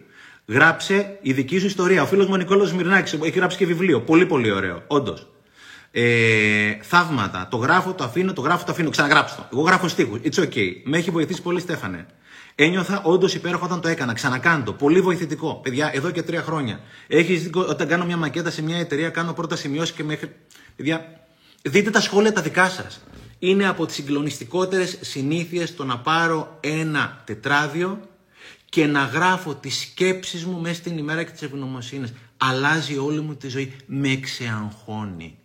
Γράψε 0.45 1.19
τη 1.21 1.33
δική 1.33 1.59
σου 1.59 1.65
ιστορία. 1.65 2.01
Ο 2.01 2.05
φίλος 2.05 2.27
μου 2.27 2.37
Νικόλας 2.37 2.73
Σμυρνάκης 2.75 3.15
έχει 3.15 3.37
γράψει 3.37 3.57
και 3.57 3.65
βιβλίο. 3.65 4.01
Πολύ, 4.01 4.25
πολύ 4.25 4.51
ωραίο. 4.51 4.83
Όντως 4.87 5.27
ε, 5.95 6.77
θαύματα. 6.81 7.47
Το 7.51 7.57
γράφω, 7.57 7.93
το 7.93 8.03
αφήνω, 8.03 8.33
το 8.33 8.41
γράφω, 8.41 8.65
το 8.65 8.71
αφήνω. 8.71 8.89
Ξαναγράψω 8.89 9.35
το. 9.35 9.47
Εγώ 9.51 9.61
γράφω 9.61 9.87
στίχους. 9.87 10.19
It's 10.23 10.39
okay. 10.39 10.71
Με 10.83 10.97
έχει 10.97 11.11
βοηθήσει 11.11 11.41
πολύ, 11.41 11.59
Στέφανε. 11.59 12.05
Ένιωθα 12.55 13.01
όντως 13.03 13.33
υπέροχο 13.33 13.65
όταν 13.65 13.81
το 13.81 13.87
έκανα. 13.87 14.13
Ξανακάντο. 14.13 14.73
Πολύ 14.73 15.01
βοηθητικό. 15.01 15.59
Παιδιά, 15.63 15.91
εδώ 15.93 16.11
και 16.11 16.21
τρία 16.21 16.41
χρόνια. 16.41 16.79
Έχεις 17.07 17.43
δίκιο, 17.43 17.61
όταν 17.61 17.87
κάνω 17.87 18.05
μια 18.05 18.17
μακέτα 18.17 18.49
σε 18.49 18.61
μια 18.61 18.77
εταιρεία, 18.77 19.09
κάνω 19.09 19.33
πρώτα 19.33 19.55
σημειώσεις 19.55 19.95
και 19.95 20.03
μέχρι. 20.03 20.35
Παιδιά, 20.75 21.25
δείτε 21.61 21.89
τα 21.89 22.01
σχόλια 22.01 22.33
τα 22.33 22.41
δικά 22.41 22.69
σας. 22.69 23.03
Είναι 23.39 23.67
από 23.67 23.85
τις 23.85 23.95
συγκλονιστικότερες 23.95 24.97
συνήθειες 25.01 25.75
το 25.75 25.85
να 25.85 25.99
πάρω 25.99 26.57
ένα 26.59 27.21
τετράδιο 27.25 27.99
και 28.69 28.85
να 28.85 29.03
γράφω 29.03 29.55
τις 29.55 29.79
σκέψεις 29.79 30.45
μου 30.45 30.59
μέσα 30.59 30.75
στην 30.75 30.97
ημέρα 30.97 31.23
και 31.23 31.31
τις 31.31 31.41
ευγνωμοσύνες. 31.41 32.13
Αλλάζει 32.37 32.97
όλη 32.97 33.21
μου 33.21 33.35
τη 33.35 33.47
ζωή. 33.47 33.75
Με 33.85 34.15
ξεαγχώνει. 34.15 35.37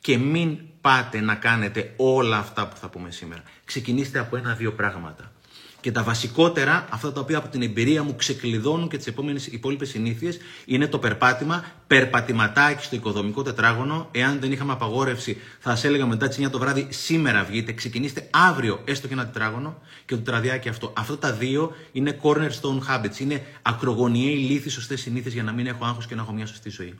Και 0.00 0.18
μην 0.18 0.58
πάτε 0.80 1.20
να 1.20 1.34
κάνετε 1.34 1.92
όλα 1.96 2.38
αυτά 2.38 2.68
που 2.68 2.76
θα 2.76 2.88
πούμε 2.88 3.10
σήμερα. 3.10 3.42
Ξεκινήστε 3.64 4.18
από 4.18 4.36
ένα-δύο 4.36 4.72
πράγματα. 4.72 5.32
Και 5.80 5.92
τα 5.92 6.02
βασικότερα, 6.02 6.86
αυτά 6.90 7.12
τα 7.12 7.20
οποία 7.20 7.38
από 7.38 7.48
την 7.48 7.62
εμπειρία 7.62 8.02
μου 8.02 8.16
ξεκλειδώνουν 8.16 8.88
και 8.88 8.96
τις 8.96 9.06
επόμενες 9.06 9.46
υπόλοιπες 9.46 9.88
συνήθειες, 9.88 10.38
είναι 10.64 10.86
το 10.86 10.98
περπάτημα, 10.98 11.64
περπατηματάκι 11.86 12.84
στο 12.84 12.96
οικοδομικό 12.96 13.42
τετράγωνο. 13.42 14.08
Εάν 14.10 14.40
δεν 14.40 14.52
είχαμε 14.52 14.72
απαγόρευση, 14.72 15.36
θα 15.58 15.70
σας 15.70 15.84
έλεγα 15.84 16.06
μετά 16.06 16.28
τις 16.28 16.38
9 16.38 16.50
το 16.50 16.58
βράδυ, 16.58 16.86
σήμερα 16.90 17.44
βγείτε, 17.44 17.72
ξεκινήστε 17.72 18.28
αύριο 18.30 18.80
έστω 18.84 19.06
και 19.06 19.12
ένα 19.12 19.26
τετράγωνο 19.26 19.78
και 20.04 20.14
το 20.14 20.20
τετραδιάκι 20.20 20.68
αυτό. 20.68 20.92
Αυτά 20.96 21.18
τα 21.18 21.32
δύο 21.32 21.72
είναι 21.92 22.18
cornerstone 22.22 22.80
habits, 22.88 23.18
είναι 23.18 23.42
ακρογωνιαίοι 23.62 24.36
λύθοι 24.36 24.68
σωστές 24.68 25.00
συνήθειες 25.00 25.34
για 25.34 25.42
να 25.42 25.52
μην 25.52 25.66
έχω 25.66 25.84
άγχος 25.84 26.06
και 26.06 26.14
να 26.14 26.22
έχω 26.22 26.32
μια 26.32 26.46
σωστή 26.46 26.70
ζωή. 26.70 26.94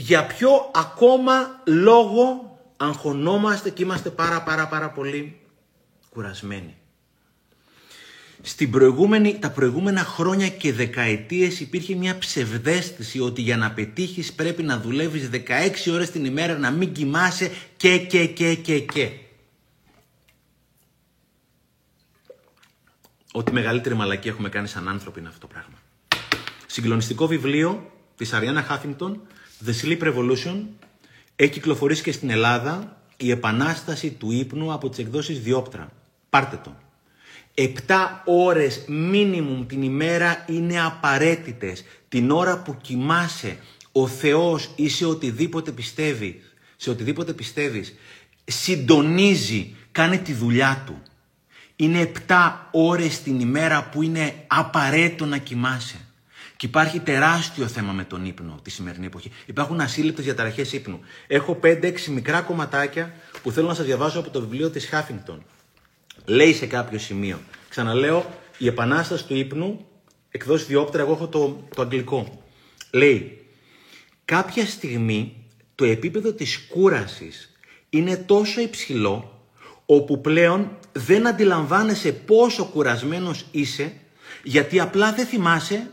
Για 0.00 0.26
ποιο 0.26 0.70
ακόμα 0.74 1.62
λόγο 1.64 2.58
αγχωνόμαστε 2.76 3.70
και 3.70 3.82
είμαστε 3.82 4.10
πάρα 4.10 4.42
πάρα 4.42 4.68
πάρα 4.68 4.90
πολύ 4.90 5.40
κουρασμένοι. 6.10 6.74
Στην 8.42 8.70
προηγούμενη, 8.70 9.38
τα 9.38 9.50
προηγούμενα 9.50 10.04
χρόνια 10.04 10.48
και 10.48 10.72
δεκαετίες 10.72 11.60
υπήρχε 11.60 11.94
μια 11.94 12.18
ψευδέστηση 12.18 13.20
ότι 13.20 13.42
για 13.42 13.56
να 13.56 13.72
πετύχεις 13.72 14.32
πρέπει 14.32 14.62
να 14.62 14.80
δουλεύεις 14.80 15.30
16 15.32 15.92
ώρες 15.92 16.10
την 16.10 16.24
ημέρα, 16.24 16.58
να 16.58 16.70
μην 16.70 16.92
κοιμάσαι 16.92 17.52
και 17.76 17.98
και 17.98 18.26
και 18.26 18.54
και 18.54 18.80
και. 18.80 19.10
Ό,τι 23.32 23.52
μεγαλύτερη 23.52 23.94
μαλακή 23.94 24.28
έχουμε 24.28 24.48
κάνει 24.48 24.68
σαν 24.68 24.88
άνθρωποι 24.88 25.18
είναι 25.18 25.28
αυτό 25.28 25.40
το 25.40 25.46
πράγμα. 25.46 25.78
Συγκλονιστικό 26.66 27.26
βιβλίο 27.26 27.92
της 28.16 28.32
Αριάννα 28.32 28.62
Χάφινγκτον, 28.62 29.20
The 29.66 29.72
Sleep 29.82 30.02
Revolution, 30.02 30.64
έχει 31.36 31.50
κυκλοφορήσει 31.50 32.02
και 32.02 32.12
στην 32.12 32.30
Ελλάδα 32.30 33.02
η 33.16 33.30
επανάσταση 33.30 34.10
του 34.10 34.30
ύπνου 34.30 34.72
από 34.72 34.88
τις 34.88 34.98
εκδόσεις 34.98 35.40
Διόπτρα. 35.40 35.92
Πάρτε 36.30 36.60
το. 36.64 36.76
Επτά 37.54 38.22
ώρες 38.26 38.84
μίνιμουμ 38.86 39.66
την 39.66 39.82
ημέρα 39.82 40.44
είναι 40.48 40.80
απαραίτητες. 40.80 41.84
Την 42.08 42.30
ώρα 42.30 42.62
που 42.62 42.76
κοιμάσαι, 42.80 43.58
ο 43.92 44.06
Θεός 44.06 44.70
ή 44.76 44.88
σε 44.88 45.06
οτιδήποτε 45.06 45.72
πιστεύει, 45.72 46.42
σε 46.76 46.90
οτιδήποτε 46.90 47.32
πιστεύεις, 47.32 47.94
συντονίζει, 48.44 49.74
κάνει 49.92 50.18
τη 50.18 50.32
δουλειά 50.32 50.82
του. 50.86 51.02
Είναι 51.76 52.00
επτά 52.00 52.68
ώρες 52.70 53.22
την 53.22 53.40
ημέρα 53.40 53.88
που 53.88 54.02
είναι 54.02 54.44
απαραίτητο 54.46 55.26
να 55.26 55.38
κοιμάσαι. 55.38 56.00
Και 56.60 56.66
υπάρχει 56.66 57.00
τεράστιο 57.00 57.66
θέμα 57.66 57.92
με 57.92 58.04
τον 58.04 58.24
ύπνο 58.24 58.58
τη 58.62 58.70
σημερινή 58.70 59.06
εποχή. 59.06 59.32
Υπάρχουν 59.46 59.80
ασύλληπτες 59.80 60.24
διαταραχές 60.24 60.72
ύπνου. 60.72 61.00
Έχω 61.26 61.58
5-6 61.62 62.04
μικρά 62.06 62.40
κομματάκια 62.40 63.14
που 63.42 63.50
θέλω 63.50 63.66
να 63.66 63.74
σας 63.74 63.86
διαβάσω 63.86 64.18
από 64.18 64.30
το 64.30 64.40
βιβλίο 64.40 64.70
της 64.70 64.86
Χάφινγκτον. 64.86 65.44
Λέει 66.24 66.52
σε 66.52 66.66
κάποιο 66.66 66.98
σημείο. 66.98 67.38
Ξαναλέω, 67.68 68.26
η 68.58 68.66
επανάσταση 68.66 69.26
του 69.26 69.34
ύπνου, 69.34 69.86
εκδόσει 70.30 70.64
διόπτρα, 70.64 71.02
εγώ 71.02 71.12
έχω 71.12 71.28
το, 71.28 71.66
το 71.74 71.82
αγγλικό. 71.82 72.42
Λέει, 72.90 73.46
κάποια 74.24 74.66
στιγμή 74.66 75.46
το 75.74 75.84
επίπεδο 75.84 76.32
της 76.32 76.66
κούρασης 76.68 77.50
είναι 77.90 78.16
τόσο 78.16 78.60
υψηλό, 78.60 79.46
όπου 79.86 80.20
πλέον 80.20 80.76
δεν 80.92 81.26
αντιλαμβάνεσαι 81.26 82.12
πόσο 82.12 82.64
κουρασμένος 82.64 83.44
είσαι, 83.50 83.92
γιατί 84.42 84.80
απλά 84.80 85.12
δεν 85.12 85.26
θυμάσαι 85.26 85.90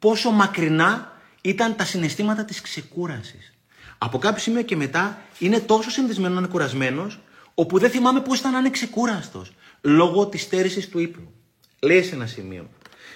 πόσο 0.00 0.30
μακρινά 0.30 1.20
ήταν 1.40 1.76
τα 1.76 1.84
συναισθήματα 1.84 2.44
της 2.44 2.60
ξεκούρασης. 2.60 3.52
Από 3.98 4.18
κάποιο 4.18 4.42
σημείο 4.42 4.62
και 4.62 4.76
μετά 4.76 5.22
είναι 5.38 5.60
τόσο 5.60 5.90
συνδεσμένο 5.90 6.34
να 6.34 6.40
είναι 6.40 6.48
κουρασμένος, 6.48 7.18
όπου 7.54 7.78
δεν 7.78 7.90
θυμάμαι 7.90 8.20
πώς 8.20 8.38
ήταν 8.38 8.52
να 8.52 8.58
είναι 8.58 8.70
ξεκούραστος 8.70 9.52
λόγω 9.80 10.26
της 10.26 10.42
στέρησης 10.42 10.88
του 10.88 10.98
ύπνου. 10.98 11.32
Λέει 11.80 12.02
σε 12.02 12.14
ένα 12.14 12.26
σημείο. 12.26 12.70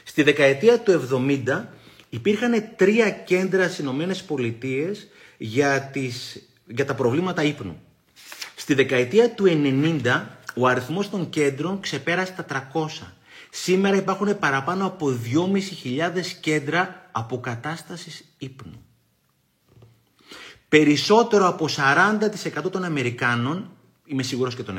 Στη 0.05 0.23
δεκαετία 0.23 0.81
του 0.81 1.09
70 1.47 1.65
υπήρχαν 2.11 2.65
τρία 2.77 3.11
κέντρα 3.11 3.65
στις 3.65 3.79
Ηνωμένες 3.79 4.23
Πολιτείες 4.23 5.09
για, 5.37 5.93
για 6.67 6.85
τα 6.85 6.95
προβλήματα 6.95 7.43
ύπνου. 7.43 7.81
Στη 8.55 8.75
δεκαετία 8.75 9.31
του 9.31 9.45
90 9.47 10.23
ο 10.55 10.67
αριθμός 10.67 11.11
των 11.11 11.31
κέντρων 11.31 11.81
ξεπέρασε 11.81 12.33
τα 12.33 12.71
300. 12.73 12.87
Σήμερα 13.57 13.97
υπάρχουν 13.97 14.39
παραπάνω 14.39 14.87
από 14.87 15.19
2.500 15.85 16.27
κέντρα 16.41 17.09
αποκατάστασης 17.13 18.25
ύπνου. 18.39 18.85
Περισσότερο 20.69 21.47
από 21.47 21.69
40% 21.77 22.71
των 22.71 22.85
Αμερικάνων 22.85 23.71
είμαι 24.05 24.23
σίγουρος 24.23 24.55
και 24.55 24.63
των 24.63 24.77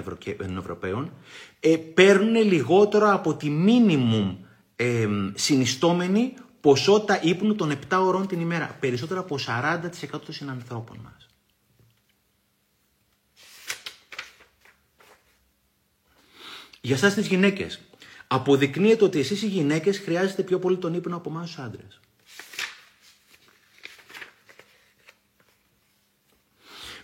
Ευρωπαίων, 0.57 1.13
ε, 1.59 1.75
παίρνουν 1.77 2.35
λιγότερο 2.35 3.11
από 3.11 3.35
τη 3.35 3.49
μίνιμουμ 3.49 4.37
ε, 4.75 5.07
συνιστόμενη 5.33 6.33
ποσότητα 6.61 7.21
ύπνου 7.23 7.55
των 7.55 7.71
7 7.89 7.97
ωρών 8.01 8.27
την 8.27 8.39
ημέρα. 8.39 8.77
Περισσότερο 8.79 9.19
από 9.19 9.37
40% 9.47 9.89
των 10.09 10.33
συνανθρώπων 10.33 10.97
μας. 11.03 11.27
Για 16.81 16.97
σας 16.97 17.13
τις 17.13 17.27
γυναίκες, 17.27 17.79
αποδεικνύεται 18.27 19.03
ότι 19.03 19.19
εσείς 19.19 19.41
οι 19.41 19.47
γυναίκες 19.47 19.99
χρειάζεστε 19.99 20.43
πιο 20.43 20.59
πολύ 20.59 20.77
τον 20.77 20.93
ύπνο 20.93 21.15
από 21.15 21.29
εμάς 21.29 21.45
τους 21.45 21.57
άντρες. 21.57 21.99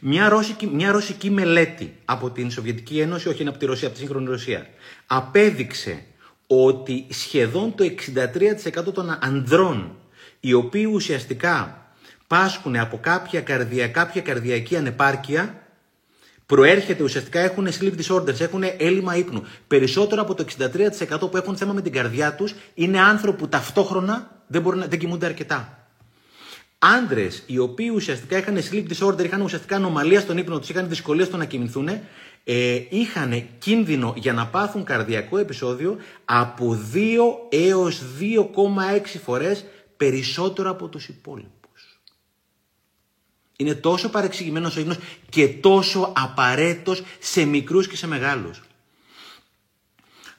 Μια 0.03 0.29
ρωσική, 0.29 0.67
μια 0.67 0.91
ρωσική 0.91 1.29
μελέτη 1.29 1.95
από 2.05 2.29
την 2.29 2.51
Σοβιετική 2.51 2.99
Ένωση, 2.99 3.29
όχι 3.29 3.47
από 3.47 3.57
τη 3.57 3.65
Ρωσία, 3.65 3.87
από 3.87 3.95
τη 3.95 4.01
σύγχρονη 4.03 4.25
Ρωσία, 4.25 4.67
απέδειξε 5.07 6.05
ότι 6.47 7.07
σχεδόν 7.09 7.75
το 7.75 7.83
63% 7.83 8.93
των 8.93 9.17
ανδρών 9.21 9.95
οι 10.39 10.53
οποίοι 10.53 10.89
ουσιαστικά 10.93 11.85
πάσχουν 12.27 12.75
από 12.75 12.97
κάποια, 12.97 13.41
καρδια, 13.41 13.87
κάποια 13.87 14.21
καρδιακή 14.21 14.75
ανεπάρκεια 14.75 15.61
προέρχεται 16.55 17.03
ουσιαστικά 17.03 17.39
έχουν 17.39 17.67
sleep 17.79 17.93
disorders, 18.01 18.39
έχουν 18.39 18.63
έλλειμμα 18.77 19.15
ύπνου. 19.15 19.43
Περισσότερο 19.67 20.21
από 20.21 20.33
το 20.33 20.45
63% 21.19 21.31
που 21.31 21.37
έχουν 21.37 21.57
θέμα 21.57 21.73
με 21.73 21.81
την 21.81 21.91
καρδιά 21.91 22.33
τους 22.35 22.55
είναι 22.73 22.99
άνθρωποι 22.99 23.37
που 23.37 23.47
ταυτόχρονα 23.47 24.43
δεν, 24.47 24.61
μπορούν, 24.61 24.83
δεν 24.89 24.99
κοιμούνται 24.99 25.25
αρκετά 25.25 25.81
άντρες 26.81 27.43
οι 27.45 27.57
οποίοι 27.57 27.91
ουσιαστικά 27.93 28.37
είχαν 28.37 28.57
sleep 28.71 28.85
disorder, 28.93 29.23
είχαν 29.23 29.41
ουσιαστικά 29.41 29.75
ανομαλία 29.75 30.19
στον 30.19 30.37
ύπνο 30.37 30.59
τους, 30.59 30.69
είχαν 30.69 30.89
δυσκολία 30.89 31.25
στο 31.25 31.37
να 31.37 31.45
κοιμηθούν, 31.45 31.87
ε, 32.43 32.79
είχαν 32.89 33.43
κίνδυνο 33.59 34.13
για 34.17 34.33
να 34.33 34.47
πάθουν 34.47 34.83
καρδιακό 34.83 35.37
επεισόδιο 35.37 35.97
από 36.25 36.79
2 36.93 36.99
έως 37.49 38.01
2,6 38.19 39.19
φορές 39.23 39.65
περισσότερο 39.97 40.69
από 40.69 40.87
τους 40.87 41.07
υπόλοιπους. 41.07 41.60
Είναι 43.61 43.75
τόσο 43.75 44.09
παρεξηγημένος 44.09 44.75
ο 44.75 44.79
ύπνος 44.79 44.97
και 45.29 45.47
τόσο 45.47 46.13
απαραίτητος 46.15 47.03
σε 47.19 47.45
μικρούς 47.45 47.87
και 47.87 47.95
σε 47.95 48.07
μεγάλους. 48.07 48.61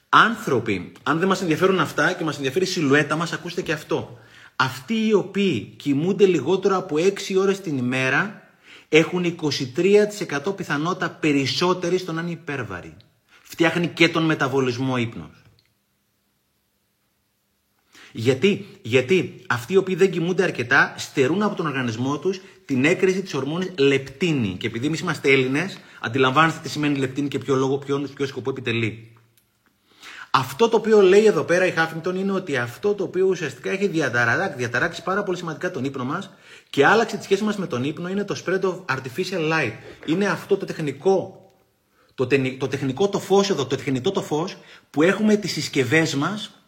Άνθρωποι, 0.08 0.92
αν 1.02 1.18
δεν 1.18 1.28
μας 1.28 1.40
ενδιαφέρουν 1.40 1.80
αυτά 1.80 2.12
και 2.12 2.24
μας 2.24 2.36
ενδιαφέρει 2.36 2.64
η 2.64 2.68
σιλουέτα 2.68 3.16
μας, 3.16 3.32
ακούστε 3.32 3.62
και 3.62 3.72
αυτό. 3.72 4.18
Αυτοί 4.56 5.06
οι 5.06 5.12
οποίοι 5.12 5.74
κοιμούνται 5.76 6.26
λιγότερο 6.26 6.76
από 6.76 6.96
6 6.98 7.36
ώρες 7.36 7.60
την 7.60 7.78
ημέρα 7.78 8.42
έχουν 8.88 9.24
23% 9.24 10.56
πιθανότητα 10.56 11.10
περισσότερη 11.10 11.98
στο 11.98 12.12
να 12.12 12.20
είναι 12.20 12.30
υπέρβαροι. 12.30 12.96
Φτιάχνει 13.42 13.88
και 13.88 14.08
τον 14.08 14.24
μεταβολισμό 14.24 14.96
ύπνος. 14.96 15.42
Γιατί, 18.12 18.66
γιατί 18.82 19.44
αυτοί 19.48 19.72
οι 19.72 19.76
οποίοι 19.76 19.94
δεν 19.94 20.10
κοιμούνται 20.10 20.42
αρκετά 20.42 20.94
στερούν 20.96 21.42
από 21.42 21.54
τον 21.54 21.66
οργανισμό 21.66 22.18
τους 22.18 22.40
την 22.64 22.84
έκρηση 22.84 23.22
της 23.22 23.34
ορμόνης 23.34 23.72
λεπτίνη. 23.78 24.56
Και 24.58 24.66
επειδή 24.66 24.86
εμείς 24.86 25.00
είμαστε 25.00 25.32
Έλληνες, 25.32 25.78
αντιλαμβάνεστε 26.00 26.60
τι 26.62 26.68
σημαίνει 26.68 26.98
λεπτίνη 26.98 27.28
και 27.28 27.38
ποιο 27.38 27.54
λόγο, 27.54 27.78
ποιο, 27.78 28.08
ποιο 28.14 28.26
σκοπό 28.26 28.50
επιτελεί. 28.50 29.12
Αυτό 30.34 30.68
το 30.68 30.76
οποίο 30.76 31.00
λέει 31.00 31.24
εδώ 31.24 31.42
πέρα 31.42 31.66
η 31.66 31.70
Χάφινγκτον 31.70 32.16
είναι 32.16 32.32
ότι 32.32 32.56
αυτό 32.56 32.94
το 32.94 33.04
οποίο 33.04 33.26
ουσιαστικά 33.26 33.70
έχει 33.70 33.86
διαταράξει, 33.86 34.56
διαταράξει 34.56 35.02
πάρα 35.02 35.22
πολύ 35.22 35.36
σημαντικά 35.36 35.70
τον 35.70 35.84
ύπνο 35.84 36.04
μας 36.04 36.30
και 36.70 36.86
άλλαξε 36.86 37.16
τη 37.16 37.24
σχέση 37.24 37.44
μας 37.44 37.56
με 37.56 37.66
τον 37.66 37.84
ύπνο 37.84 38.08
είναι 38.08 38.24
το 38.24 38.36
spread 38.44 38.60
of 38.60 38.96
artificial 38.96 39.52
light. 39.52 39.72
Είναι 40.06 40.26
αυτό 40.26 40.56
το 40.56 40.66
τεχνικό, 40.66 41.50
το 42.14 42.26
Το, 42.26 42.56
το 42.58 42.68
τεχνικό 42.68 43.08
το 43.08 43.18
φως 43.18 43.50
εδώ, 43.50 43.66
το 43.66 43.76
τεχνητό 43.76 44.10
το 44.10 44.22
φως 44.22 44.56
που 44.90 45.02
έχουμε 45.02 45.36
τις 45.36 45.52
συσκευές 45.52 46.14
μας 46.14 46.62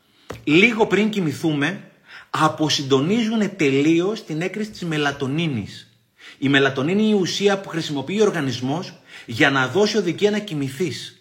λίγο 0.45 0.87
πριν 0.87 1.11
κοιμηθούμε 1.11 1.91
αποσυντονίζουν 2.37 3.57
τελείως 3.57 4.25
την 4.25 4.41
έκρηση 4.41 4.71
της 4.71 4.83
μελατονίνης. 4.83 5.89
Η 6.39 6.49
μελατονίνη 6.49 7.03
είναι 7.03 7.17
η 7.17 7.21
ουσία 7.21 7.59
που 7.59 7.69
χρησιμοποιεί 7.69 8.21
ο 8.21 8.25
οργανισμός 8.25 8.93
για 9.27 9.51
να 9.51 9.67
δώσει 9.69 9.97
οδηγία 9.97 10.31
να 10.31 10.39
κοιμηθείς. 10.39 11.19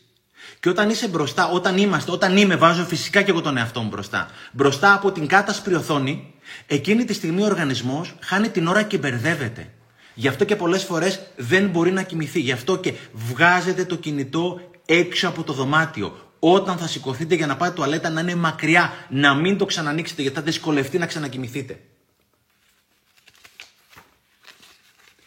Και 0.59 0.69
όταν 0.69 0.89
είσαι 0.89 1.07
μπροστά, 1.07 1.49
όταν 1.49 1.77
είμαστε, 1.77 2.11
όταν 2.11 2.37
είμαι, 2.37 2.55
βάζω 2.55 2.83
φυσικά 2.83 3.21
και 3.21 3.31
εγώ 3.31 3.41
τον 3.41 3.57
εαυτό 3.57 3.81
μου 3.81 3.89
μπροστά, 3.89 4.29
μπροστά 4.51 4.93
από 4.93 5.11
την 5.11 5.27
κάτασπρη 5.27 5.75
οθόνη, 5.75 6.33
εκείνη 6.67 7.05
τη 7.05 7.13
στιγμή 7.13 7.41
ο 7.41 7.45
οργανισμός 7.45 8.15
χάνει 8.19 8.49
την 8.49 8.67
ώρα 8.67 8.83
και 8.83 8.97
μπερδεύεται. 8.97 9.73
Γι' 10.13 10.27
αυτό 10.27 10.45
και 10.45 10.55
πολλές 10.55 10.83
φορές 10.83 11.19
δεν 11.35 11.67
μπορεί 11.69 11.91
να 11.91 12.01
κοιμηθεί. 12.01 12.39
Γι' 12.39 12.51
αυτό 12.51 12.77
και 12.77 12.93
βγάζετε 13.13 13.85
το 13.85 13.95
κινητό 13.95 14.61
έξω 14.85 15.27
από 15.27 15.43
το 15.43 15.53
δωμάτιο. 15.53 16.32
Όταν 16.45 16.77
θα 16.77 16.87
σηκωθείτε 16.87 17.35
για 17.35 17.47
να 17.47 17.57
πάτε 17.57 17.73
τουαλέτα 17.73 18.09
να 18.09 18.21
είναι 18.21 18.35
μακριά, 18.35 19.07
να 19.09 19.35
μην 19.35 19.57
το 19.57 19.65
ξανανοίξετε 19.65 20.21
γιατί 20.21 20.37
θα 20.37 20.43
δυσκολευτεί 20.43 20.97
να 20.97 21.05
ξανακοιμηθείτε. 21.05 21.79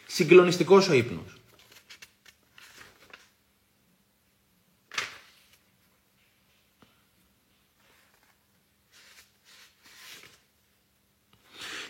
Συγκλονιστικός 0.07 0.89
ο 0.89 0.93
ύπνος. 0.93 1.41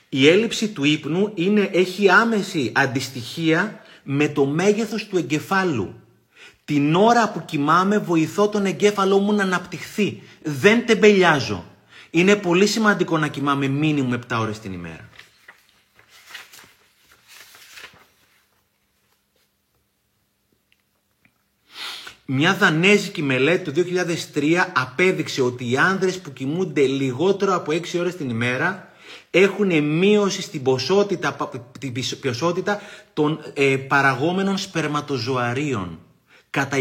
Η 0.09 0.29
έλλειψη 0.29 0.69
του 0.69 0.85
ύπνου 0.85 1.33
είναι, 1.35 1.71
έχει 1.73 2.11
άμεση 2.11 2.73
αντιστοιχεία 2.75 3.85
με 4.03 4.29
το 4.29 4.45
μέγεθος 4.45 5.07
του 5.07 5.17
εγκεφάλου. 5.17 6.06
Την 6.67 6.95
ώρα 6.95 7.31
που 7.31 7.45
κοιμάμαι 7.45 7.99
βοηθώ 7.99 8.49
τον 8.49 8.67
εγκέφαλό 8.67 9.19
μου 9.19 9.33
να 9.33 9.43
αναπτυχθεί. 9.43 10.23
Δεν 10.43 10.87
τεμπελιάζω. 10.87 11.65
Είναι 12.11 12.37
πολύ 12.37 12.67
σημαντικό 12.67 13.19
να 13.19 13.29
κοιμάμαι 13.29 13.67
μήνυμου 13.69 14.19
7 14.29 14.39
ώρες 14.41 14.59
την 14.59 14.73
ημέρα. 14.73 15.09
Μια 22.25 22.55
δανέζικη 22.55 23.23
μελέτη 23.23 23.73
του 23.73 23.85
2003 24.35 24.55
απέδειξε 24.75 25.43
ότι 25.43 25.71
οι 25.71 25.77
άνδρες 25.77 26.19
που 26.19 26.33
κοιμούνται 26.33 26.87
λιγότερο 26.87 27.55
από 27.55 27.73
6 27.73 27.99
ώρες 27.99 28.17
την 28.17 28.31
ημέρα 28.31 28.93
έχουν 29.31 29.83
μείωση 29.83 30.43
στην 30.43 30.63
ποσότητα, 30.63 31.51
την 31.79 31.93
ποσότητα 32.23 32.81
των 33.13 33.41
ε, 33.55 33.77
παραγόμενων 33.77 34.59
σπερματοζωαρίων 34.59 36.01
κατά 36.57 36.77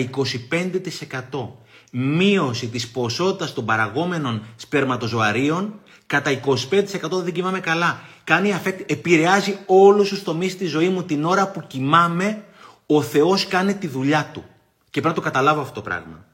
25%. 1.31 1.49
Μείωση 1.91 2.67
της 2.67 2.87
ποσότητας 2.89 3.53
των 3.53 3.65
παραγόμενων 3.65 4.45
σπερματοζωαρίων 4.55 5.79
κατά 6.07 6.39
25% 6.45 7.23
δεν 7.23 7.33
κοιμάμαι 7.33 7.59
καλά. 7.59 8.01
Κάνει 8.23 8.53
αφέκτη, 8.53 8.93
επηρεάζει 8.93 9.57
όλους 9.65 10.09
τους 10.09 10.23
τομείς 10.23 10.51
στη 10.51 10.65
ζωή 10.65 10.89
μου 10.89 11.03
την 11.03 11.25
ώρα 11.25 11.51
που 11.51 11.63
κοιμάμαι, 11.67 12.43
ο 12.85 13.01
Θεός 13.01 13.47
κάνει 13.47 13.75
τη 13.75 13.87
δουλειά 13.87 14.29
του. 14.33 14.43
Και 14.89 15.01
πρέπει 15.01 15.07
να 15.07 15.13
το 15.13 15.21
καταλάβω 15.21 15.61
αυτό 15.61 15.73
το 15.73 15.81
πράγμα. 15.81 16.25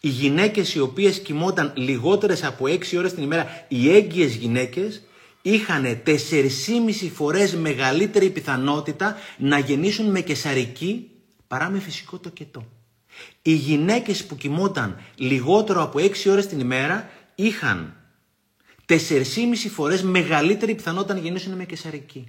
Οι 0.00 0.08
γυναίκες 0.08 0.74
οι 0.74 0.80
οποίες 0.80 1.20
κοιμόταν 1.20 1.72
λιγότερες 1.76 2.44
από 2.44 2.66
6 2.66 2.96
ώρες 2.98 3.14
την 3.14 3.22
ημέρα, 3.22 3.64
οι 3.68 3.94
έγκυες 3.94 4.34
γυναίκες, 4.34 5.02
είχαν 5.42 6.02
4,5 6.06 7.10
φορές 7.14 7.54
μεγαλύτερη 7.54 8.30
πιθανότητα 8.30 9.16
να 9.38 9.58
γεννήσουν 9.58 10.10
με 10.10 10.20
κεσαρική 10.20 11.10
παρά 11.48 11.68
με 11.70 11.78
φυσικό 11.78 12.18
τοκετό. 12.18 12.66
Οι 13.42 13.52
γυναίκες 13.54 14.24
που 14.24 14.36
κοιμόταν 14.36 15.00
λιγότερο 15.14 15.82
από 15.82 15.98
6 15.98 16.30
ώρες 16.30 16.46
την 16.46 16.60
ημέρα 16.60 17.10
είχαν 17.34 17.96
4,5 18.86 18.94
φορές 19.70 20.02
μεγαλύτερη 20.02 20.74
πιθανότητα 20.74 21.14
να 21.14 21.20
γεννήσουν 21.20 21.52
με 21.52 21.64
κεσαρική. 21.64 22.26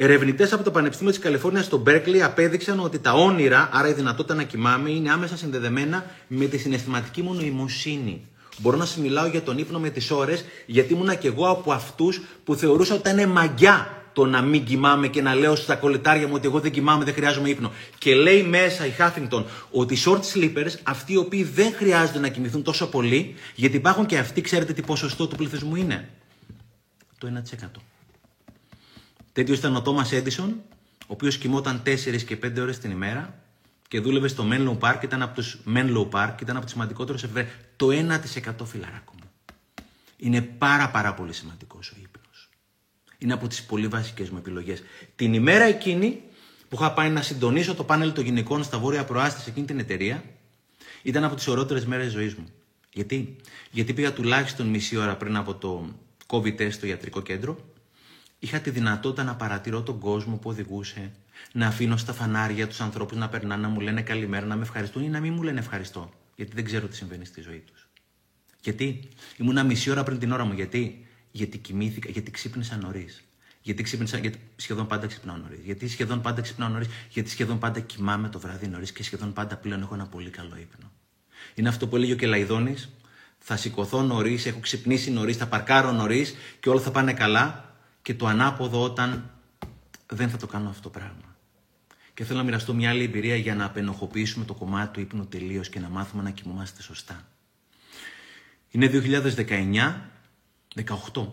Ερευνητές 0.00 0.52
από 0.52 0.62
το 0.64 0.70
Πανεπιστήμιο 0.70 1.12
της 1.12 1.22
Καλιφόρνιας 1.22 1.64
στο 1.64 1.78
Μπέρκλι 1.78 2.22
απέδειξαν 2.22 2.80
ότι 2.80 2.98
τα 2.98 3.12
όνειρα, 3.12 3.68
άρα 3.72 3.88
η 3.88 3.92
δυνατότητα 3.92 4.34
να 4.34 4.42
κοιμάμαι, 4.42 4.90
είναι 4.90 5.10
άμεσα 5.10 5.36
συνδεδεμένα 5.36 6.04
με 6.26 6.44
τη 6.44 6.58
συναισθηματική 6.58 7.22
μου 7.22 7.34
νοημοσύνη. 7.34 8.26
Μπορώ 8.58 8.76
να 8.76 8.84
σα 8.84 9.00
μιλάω 9.00 9.26
για 9.26 9.42
τον 9.42 9.58
ύπνο 9.58 9.78
με 9.78 9.90
τις 9.90 10.10
ώρες, 10.10 10.44
γιατί 10.66 10.92
ήμουνα 10.92 11.14
και 11.14 11.28
εγώ 11.28 11.48
από 11.48 11.72
αυτούς 11.72 12.20
που 12.44 12.54
θεωρούσα 12.54 12.94
ότι 12.94 13.10
ήταν 13.10 13.28
μαγιά 13.28 14.02
το 14.12 14.26
να 14.26 14.42
μην 14.42 14.64
κοιμάμαι 14.64 15.08
και 15.08 15.22
να 15.22 15.34
λέω 15.34 15.56
στα 15.56 15.76
κολλητάρια 15.76 16.26
μου 16.26 16.32
ότι 16.36 16.46
εγώ 16.46 16.60
δεν 16.60 16.70
κοιμάμαι, 16.70 17.04
δεν 17.04 17.14
χρειάζομαι 17.14 17.48
ύπνο. 17.48 17.72
Και 17.98 18.14
λέει 18.14 18.42
μέσα 18.42 18.86
η 18.86 18.90
Χάφινγκτον 18.90 19.46
ότι 19.70 19.94
οι 19.94 19.98
short 20.06 20.20
sleepers, 20.34 20.72
αυτοί 20.82 21.12
οι 21.12 21.16
οποίοι 21.16 21.44
δεν 21.44 21.72
χρειάζονται 21.72 22.18
να 22.18 22.28
κοιμηθούν 22.28 22.62
τόσο 22.62 22.88
πολύ, 22.88 23.34
γιατί 23.54 23.76
υπάρχουν 23.76 24.06
και 24.06 24.18
αυτοί, 24.18 24.40
ξέρετε 24.40 24.72
τι 24.72 24.82
ποσοστό 24.82 25.26
του 25.26 25.36
πληθυσμού 25.36 25.76
είναι; 25.76 26.08
Το 27.18 27.26
1%. 27.26 27.80
Τέτοιο 29.38 29.54
ήταν 29.54 29.76
ο 29.76 29.82
Τόμα 29.82 30.08
Έντισον, 30.10 30.62
ο 31.00 31.06
οποίος 31.06 31.38
κοιμόταν 31.38 31.82
4 31.86 32.22
και 32.26 32.38
5 32.42 32.60
ώρες 32.60 32.78
την 32.78 32.90
ημέρα 32.90 33.42
και 33.88 34.00
δούλευε 34.00 34.28
στο 34.28 34.48
Menlo 34.50 34.78
Park, 34.78 35.02
ήταν 35.02 35.22
από 35.22 35.34
τους 35.34 35.58
Menlo 35.74 36.08
Park, 36.10 36.34
ήταν 36.42 36.56
από 36.56 36.64
του 36.64 36.70
σημαντικότερου 36.70 37.18
εφηβέρου. 37.22 37.46
Το 37.76 37.88
1% 37.90 38.64
φιλαράκο 38.64 39.14
μου. 39.20 39.30
Είναι 40.16 40.40
πάρα 40.40 40.90
πάρα 40.90 41.14
πολύ 41.14 41.32
σημαντικός 41.32 41.90
ο 41.90 41.94
ύπνος. 42.02 42.48
Είναι 43.18 43.32
από 43.32 43.48
τις 43.48 43.62
πολύ 43.62 43.86
βασικές 43.86 44.30
μου 44.30 44.38
επιλογές. 44.38 44.82
Την 45.16 45.34
ημέρα 45.34 45.64
εκείνη 45.64 46.22
που 46.68 46.76
είχα 46.76 46.92
πάει 46.92 47.10
να 47.10 47.22
συντονίσω 47.22 47.74
το 47.74 47.84
πάνελ 47.84 48.12
των 48.12 48.24
γυναικών 48.24 48.62
στα 48.62 48.78
βόρεια 48.78 49.04
προάστη 49.04 49.40
σε 49.40 49.50
εκείνη 49.50 49.66
την 49.66 49.78
εταιρεία, 49.78 50.24
ήταν 51.02 51.24
από 51.24 51.34
τις 51.34 51.46
ορότερε 51.46 51.80
μέρες 51.86 52.12
ζωής 52.12 52.34
μου. 52.34 52.48
Γιατί; 52.92 53.36
Γιατί 53.70 53.92
πήγα 53.92 54.12
τουλάχιστον 54.12 54.66
μισή 54.66 54.96
ώρα 54.96 55.16
πριν 55.16 55.36
από 55.36 55.54
το 55.54 55.88
COVID 56.26 56.60
test 56.60 56.72
στο 56.72 56.86
ιατρικό 56.86 57.22
κέντρο 57.22 57.58
Είχα 58.38 58.60
τη 58.60 58.70
δυνατότητα 58.70 59.24
να 59.24 59.36
παρατηρώ 59.36 59.82
τον 59.82 59.98
κόσμο 59.98 60.36
που 60.36 60.50
οδηγούσε, 60.50 61.12
να 61.52 61.66
αφήνω 61.66 61.96
στα 61.96 62.12
φανάρια 62.12 62.68
τους 62.68 62.80
ανθρώπους 62.80 63.16
να 63.16 63.28
περνάνε, 63.28 63.62
να 63.62 63.68
μου 63.68 63.80
λένε 63.80 64.02
καλημέρα, 64.02 64.46
να 64.46 64.56
με 64.56 64.62
ευχαριστούν 64.62 65.02
ή 65.02 65.08
να 65.08 65.20
μην 65.20 65.32
μου 65.32 65.42
λένε 65.42 65.58
ευχαριστώ, 65.58 66.12
γιατί 66.36 66.54
δεν 66.54 66.64
ξέρω 66.64 66.86
τι 66.86 66.96
συμβαίνει 66.96 67.24
στη 67.24 67.40
ζωή 67.40 67.58
τους. 67.58 67.88
Γιατί; 68.60 69.08
Ήμουνα 69.36 69.64
μισή 69.64 69.90
ώρα 69.90 70.02
πριν 70.02 70.18
την 70.18 70.32
ώρα 70.32 70.44
μου, 70.44 70.52
γιατί, 70.52 71.06
γιατί 71.30 71.58
κοιμήθηκα, 71.58 72.10
γιατί 72.10 72.30
ξύπνησα 72.30 72.76
νωρίς. 72.76 73.22
Γιατί 73.62 73.82
ξύπνησα, 73.82 74.18
γιατί 74.18 74.38
σχεδόν 74.56 74.86
πάντα 74.86 75.06
ξυπνάω 75.06 75.36
νωρίς. 75.36 75.58
Γιατί 75.64 75.88
σχεδόν 75.88 76.20
πάντα 76.20 76.40
ξυπνάω 76.40 76.68
νωρίς. 76.68 76.88
Γιατί 77.10 77.30
σχεδόν 77.30 77.58
πάντα 77.58 77.80
κοιμάμαι 77.80 78.28
το 78.28 78.38
βράδυ 78.38 78.66
νωρίς 78.66 78.92
και 78.92 79.02
σχεδόν 79.02 79.32
πάντα 79.32 79.56
πλέον 79.56 79.82
έχω 79.82 79.94
ένα 79.94 80.06
πολύ 80.06 80.30
καλό 80.30 80.56
ύπνο. 80.60 80.92
Είναι 81.54 81.68
αυτό 81.68 81.88
που 81.88 81.96
έλεγε 81.96 82.12
ο 82.12 82.16
Κελαϊδόνης. 82.16 82.88
Θα 83.38 83.56
σηκωθώ 83.56 84.02
νωρίς, 84.02 84.46
έχω 84.46 84.60
ξυπνήσει 84.60 85.10
νωρίς, 85.10 85.36
θα 85.36 85.46
παρκάρω 85.46 85.92
νωρίς 85.92 86.34
και 86.60 86.68
όλα 86.68 86.80
θα 86.80 86.90
πάνε 86.90 87.12
καλά 87.12 87.67
και 88.08 88.14
το 88.14 88.26
ανάποδο 88.26 88.82
όταν 88.82 89.30
δεν 90.06 90.30
θα 90.30 90.36
το 90.36 90.46
κάνω 90.46 90.68
αυτό 90.68 90.82
το 90.82 90.88
πράγμα. 90.88 91.36
Και 92.14 92.24
θέλω 92.24 92.38
να 92.38 92.44
μοιραστώ 92.44 92.74
μια 92.74 92.90
άλλη 92.90 93.04
εμπειρία 93.04 93.36
για 93.36 93.54
να 93.54 93.64
απενοχοποιήσουμε 93.64 94.44
το 94.44 94.54
κομμάτι 94.54 94.92
του 94.92 95.00
ύπνου 95.00 95.26
τελείως 95.26 95.68
και 95.68 95.80
να 95.80 95.88
μάθουμε 95.88 96.22
να 96.22 96.30
κοιμόμαστε 96.30 96.82
σωστά. 96.82 97.28
Είναι 98.70 98.90
2019, 98.92 99.94
18. 101.12 101.26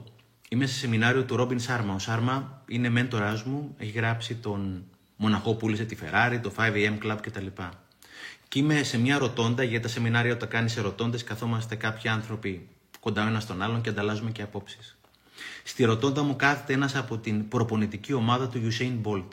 Είμαι 0.49 0.65
σε 0.65 0.73
σεμινάριο 0.73 1.23
του 1.23 1.35
Ρόμπιν 1.35 1.59
Σάρμα. 1.59 1.93
Ο 1.93 1.99
Σάρμα 1.99 2.63
είναι 2.67 2.89
μέντοράς 2.89 3.43
μου, 3.43 3.75
έχει 3.77 3.91
γράψει 3.91 4.35
τον 4.35 4.85
μοναχό 5.15 5.51
που 5.51 5.57
πούλησε 5.57 5.85
τη 5.85 5.97
Ferrari, 6.01 6.39
το 6.41 6.51
5am 6.57 6.97
Club 7.03 7.17
κτλ. 7.21 7.47
Και 8.47 8.59
είμαι 8.59 8.83
σε 8.83 8.97
μια 8.97 9.17
ρωτώντα, 9.17 9.63
γιατί 9.63 9.83
τα 9.83 9.89
σεμινάρια 9.89 10.33
όταν 10.33 10.49
κάνεις 10.49 10.77
ερωτώντε, 10.77 11.17
καθόμαστε 11.17 11.75
κάποιοι 11.75 12.09
άνθρωποι 12.09 12.67
κοντά 12.99 13.27
ένας 13.27 13.43
στον 13.43 13.61
άλλον 13.61 13.81
και 13.81 13.89
ανταλλάζουμε 13.89 14.31
και 14.31 14.41
απόψεις. 14.41 14.94
Στη 15.63 15.83
ρωτώντα 15.83 16.23
μου 16.23 16.35
κάθεται 16.35 16.73
ένας 16.73 16.95
από 16.95 17.17
την 17.17 17.47
προπονητική 17.47 18.13
ομάδα 18.13 18.47
του 18.47 18.67
Usain 18.71 19.01
Bolt, 19.03 19.27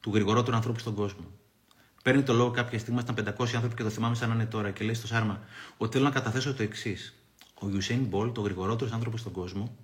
του 0.00 0.10
γρηγορότερου 0.14 0.56
ανθρώπου 0.56 0.78
στον 0.78 0.94
κόσμο. 0.94 1.24
Παίρνει 2.02 2.22
το 2.22 2.32
λόγο 2.32 2.50
κάποια 2.50 2.78
στιγμή, 2.78 3.00
ήταν 3.00 3.34
500 3.38 3.54
άνθρωποι 3.54 3.74
και 3.74 3.82
το 3.82 3.90
θυμάμαι 3.90 4.14
σαν 4.14 4.28
να 4.28 4.34
είναι 4.34 4.46
τώρα 4.46 4.70
και 4.70 4.84
λέει 4.84 4.94
στο 4.94 5.06
Σάρμα 5.06 5.40
ότι 5.76 5.92
θέλω 5.92 6.04
να 6.04 6.10
καταθέσω 6.10 6.54
το 6.54 6.62
εξής. 6.62 7.14
Ο 7.54 7.66
Usain 7.72 8.08
Bolt, 8.10 8.34
ο 8.36 8.40
γρηγορότερος 8.40 8.92
άνθρωπος 8.92 9.20
στον 9.20 9.32
κόσμο, 9.32 9.76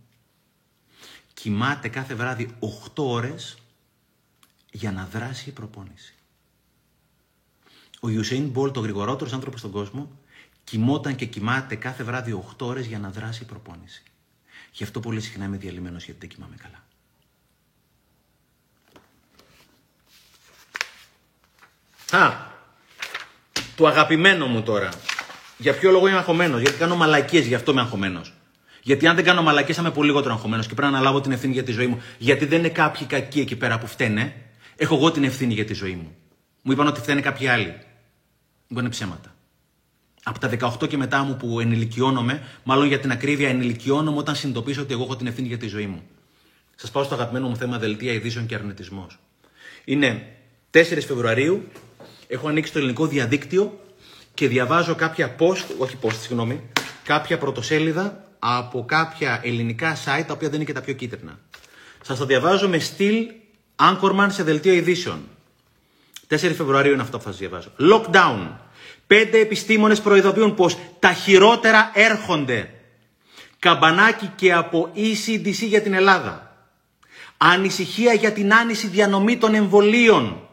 κοιμάται 1.34 1.88
κάθε 1.88 2.14
βράδυ 2.14 2.56
8 2.94 3.04
ώρες 3.04 3.56
για 4.70 4.92
να 4.92 5.06
δράσει 5.06 5.48
η 5.48 5.52
προπόνηση. 5.52 6.14
Ο 8.00 8.08
Usain 8.08 8.52
Bolt, 8.52 8.76
ο 8.76 8.80
γρηγορότερος 8.80 9.32
άνθρωπος 9.32 9.60
στον 9.60 9.72
κόσμο, 9.72 10.10
κοιμόταν 10.64 11.14
και 11.14 11.26
κοιμάται 11.26 11.76
κάθε 11.76 12.04
βράδυ 12.04 12.32
8 12.32 12.66
ώρες 12.66 12.86
για 12.86 12.98
να 12.98 13.10
δράσει 13.10 13.42
η 13.42 13.46
προπόνηση. 13.46 14.02
Γι' 14.72 14.82
αυτό 14.82 15.00
πολύ 15.00 15.20
συχνά 15.20 15.44
είμαι 15.44 15.56
διαλυμένος 15.56 16.04
γιατί 16.04 16.20
δεν 16.20 16.28
κοιμάμαι 16.28 16.56
καλά. 16.56 16.84
Α, 22.24 22.50
το 23.76 23.86
αγαπημένο 23.86 24.46
μου 24.46 24.62
τώρα. 24.62 24.88
Για 25.56 25.74
ποιο 25.74 25.90
λόγο 25.90 26.08
είμαι 26.08 26.18
αγχωμένος, 26.18 26.60
Γιατί 26.60 26.78
κάνω 26.78 26.96
μαλακίες, 26.96 27.46
γι' 27.46 27.54
αυτό 27.54 27.70
είμαι 27.70 27.80
αγχωμένος. 27.80 28.32
Γιατί 28.82 29.06
αν 29.06 29.14
δεν 29.14 29.24
κάνω 29.24 29.42
μαλακέ, 29.42 29.72
θα 29.72 29.80
είμαι 29.80 29.90
πολύ 29.90 30.08
λιγότερο 30.08 30.34
αγχωμένος 30.34 30.66
και 30.66 30.74
πρέπει 30.74 30.92
να 30.92 30.98
αναλάβω 30.98 31.20
την 31.20 31.32
ευθύνη 31.32 31.52
για 31.52 31.62
τη 31.62 31.72
ζωή 31.72 31.86
μου. 31.86 32.02
Γιατί 32.18 32.44
δεν 32.44 32.58
είναι 32.58 32.68
κάποιοι 32.68 33.06
κακοί 33.06 33.40
εκεί 33.40 33.56
πέρα 33.56 33.78
που 33.78 33.86
φταίνε. 33.86 34.34
Έχω 34.76 34.94
εγώ 34.94 35.10
την 35.10 35.24
ευθύνη 35.24 35.54
για 35.54 35.64
τη 35.64 35.74
ζωή 35.74 35.94
μου. 35.94 36.16
Μου 36.62 36.72
είπαν 36.72 36.86
ότι 36.86 37.00
φταίνε 37.00 37.20
κάποιοι 37.20 37.48
άλλοι. 37.48 37.78
Μου 38.68 38.78
είναι 38.78 38.88
ψέματα. 38.88 39.31
Από 40.22 40.38
τα 40.38 40.50
18 40.82 40.88
και 40.88 40.96
μετά 40.96 41.22
μου 41.22 41.36
που 41.36 41.60
ενηλικιώνομαι, 41.60 42.42
μάλλον 42.64 42.86
για 42.86 43.00
την 43.00 43.10
ακρίβεια 43.10 43.48
ενηλικιώνομαι 43.48 44.18
όταν 44.18 44.34
συνειδητοποιήσω 44.34 44.80
ότι 44.82 44.92
εγώ 44.92 45.02
έχω 45.02 45.16
την 45.16 45.26
ευθύνη 45.26 45.48
για 45.48 45.58
τη 45.58 45.66
ζωή 45.66 45.86
μου. 45.86 46.02
Σας 46.76 46.90
πάω 46.90 47.02
στο 47.02 47.14
αγαπημένο 47.14 47.48
μου 47.48 47.56
θέμα 47.56 47.78
δελτία 47.78 48.12
ειδήσεων 48.12 48.46
και 48.46 48.54
αρνητισμός. 48.54 49.18
Είναι 49.84 50.26
4 50.70 50.82
Φεβρουαρίου, 51.06 51.68
έχω 52.26 52.48
ανοίξει 52.48 52.72
το 52.72 52.78
ελληνικό 52.78 53.06
διαδίκτυο 53.06 53.80
και 54.34 54.48
διαβάζω 54.48 54.94
κάποια 54.94 55.36
post, 55.38 55.64
όχι 55.78 55.96
post, 56.02 56.14
συγγνώμη, 56.20 56.60
κάποια 57.04 57.38
πρωτοσέλιδα 57.38 58.24
από 58.38 58.84
κάποια 58.84 59.40
ελληνικά 59.44 59.96
site 59.96 60.24
τα 60.26 60.32
οποία 60.32 60.48
δεν 60.48 60.54
είναι 60.54 60.64
και 60.64 60.72
τα 60.72 60.80
πιο 60.80 60.94
κίτρινα. 60.94 61.38
Σας 62.02 62.18
τα 62.18 62.26
διαβάζω 62.26 62.68
με 62.68 62.78
στυλ 62.78 63.26
Anchorman 63.76 64.26
σε 64.28 64.42
δελτίο 64.42 64.72
ειδήσεων. 64.72 65.20
4 66.28 66.36
Φεβρουαρίου 66.36 66.92
είναι 66.92 67.02
αυτό 67.02 67.16
που 67.18 67.22
θα 67.22 67.30
σας 67.30 67.38
διαβάζω. 67.38 67.72
Lockdown. 67.78 68.48
Πέντε 69.12 69.38
επιστήμονες 69.38 70.00
προειδοποιούν 70.00 70.54
πως 70.54 70.78
τα 70.98 71.12
χειρότερα 71.12 71.90
έρχονται. 71.94 72.70
Καμπανάκι 73.58 74.32
και 74.36 74.52
από 74.52 74.92
ECDC 74.96 75.52
για 75.52 75.82
την 75.82 75.94
Ελλάδα. 75.94 76.56
Ανησυχία 77.36 78.12
για 78.12 78.32
την 78.32 78.54
άνηση 78.54 78.86
διανομή 78.86 79.36
των 79.36 79.54
εμβολίων. 79.54 80.48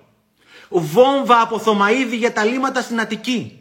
Βόμβα 0.69 1.41
από 1.41 1.59
Θωμαίδη 1.59 2.15
για 2.15 2.33
τα 2.33 2.43
λίματα 2.43 2.81
στην 2.81 2.99
Αττική. 2.99 3.59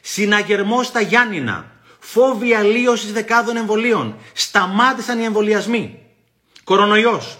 Συναγερμό 0.00 0.82
στα 0.82 1.00
Γιάννηνα. 1.00 1.72
Φόβη 1.98 2.54
αλλίωση 2.54 3.12
δεκάδων 3.12 3.56
εμβολίων. 3.56 4.16
Σταμάτησαν 4.32 5.20
οι 5.20 5.24
εμβολιασμοί. 5.24 5.98
Κορονοϊός. 6.64 7.38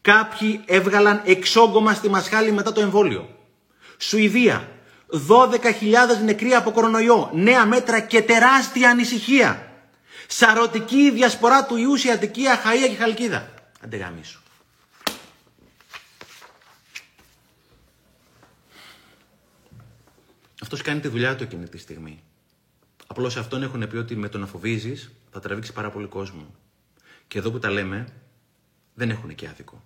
Κάποιοι 0.00 0.60
έβγαλαν 0.66 1.22
εξόγκωμα 1.24 1.94
στη 1.94 2.08
μασχάλη 2.08 2.52
μετά 2.52 2.72
το 2.72 2.80
εμβόλιο. 2.80 3.28
Σουηδία. 3.98 4.68
12.000 5.28 6.24
νεκροί 6.24 6.54
από 6.54 6.70
κορονοϊό. 6.70 7.30
Νέα 7.34 7.66
μέτρα 7.66 8.00
και 8.00 8.22
τεράστια 8.22 8.90
ανησυχία. 8.90 9.72
Σαρωτική 10.26 11.10
διασπορά 11.10 11.66
του 11.66 11.76
ιού 11.76 11.96
σε 11.96 12.10
Αττική, 12.10 12.42
Αχαΐα 12.42 12.88
και 12.88 12.96
Χαλκίδα. 12.96 13.48
Αντεγάμισου. 13.84 14.42
Αυτός 20.62 20.82
κάνει 20.82 21.00
τη 21.00 21.08
δουλειά 21.08 21.36
του 21.36 21.42
εκείνη 21.42 21.68
τη 21.68 21.78
στιγμή. 21.78 22.22
Απλώς 23.06 23.32
σε 23.32 23.38
αυτόν 23.38 23.62
έχουν 23.62 23.88
πει 23.88 23.96
ότι 23.96 24.16
με 24.16 24.28
το 24.28 24.38
να 24.38 24.46
φοβίζεις 24.46 25.10
θα 25.30 25.40
τραβήξει 25.40 25.72
πάρα 25.72 25.90
πολύ 25.90 26.06
κόσμο. 26.06 26.54
Και 27.28 27.38
εδώ 27.38 27.50
που 27.50 27.58
τα 27.58 27.70
λέμε, 27.70 28.06
δεν 28.94 29.10
έχουν 29.10 29.34
και 29.34 29.48
άδικο. 29.48 29.82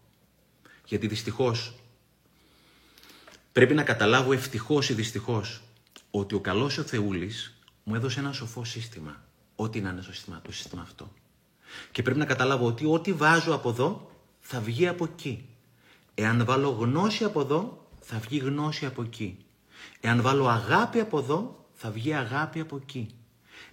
Γιατί 0.85 1.07
δυστυχώς 1.07 1.75
πρέπει 3.59 3.75
να 3.75 3.83
καταλάβω 3.83 4.33
ευτυχώς 4.33 4.89
ή 4.89 4.95
δυστυχώς 4.95 5.63
ότι 6.11 6.35
ο 6.35 6.41
καλός 6.41 6.79
ο 6.79 6.83
Θεούλης 6.83 7.59
μου 7.85 7.95
έδωσε 7.95 8.21
ένα 8.21 8.33
σοφό 8.33 8.65
σύστημα. 8.65 9.23
Ό,τι 9.57 9.81
να 9.81 9.91
είναι 9.91 10.01
το 10.01 10.13
σύστημα, 10.13 10.41
το 10.43 10.53
σύστημα 10.53 10.83
αυτό. 10.83 11.13
Και 11.91 12.03
πρέπει 12.03 12.19
να 12.19 12.25
καταλάβω 12.25 12.67
ότι 12.67 12.87
ό,τι 12.87 13.13
βάζω 13.13 13.55
από 13.55 13.69
εδώ 13.69 14.11
θα 14.41 14.61
βγει 14.61 14.89
από 14.89 15.05
εκεί. 15.05 15.49
Εάν 16.15 16.45
βάλω 16.45 16.69
γνώση 16.69 17.25
από 17.25 17.41
εδώ, 17.41 17.87
θα 18.01 18.19
βγει 18.19 18.39
γνώση 18.39 18.87
από 18.87 19.03
εκεί. 19.03 19.39
Εάν 20.01 20.23
βάλω 20.23 20.49
αγάπη 20.49 21.01
από 21.01 21.19
εδώ, 21.19 21.67
θα 21.73 21.91
βγει 21.91 22.15
αγάπη 22.15 22.61
από 22.61 22.77
εκεί. 22.77 23.15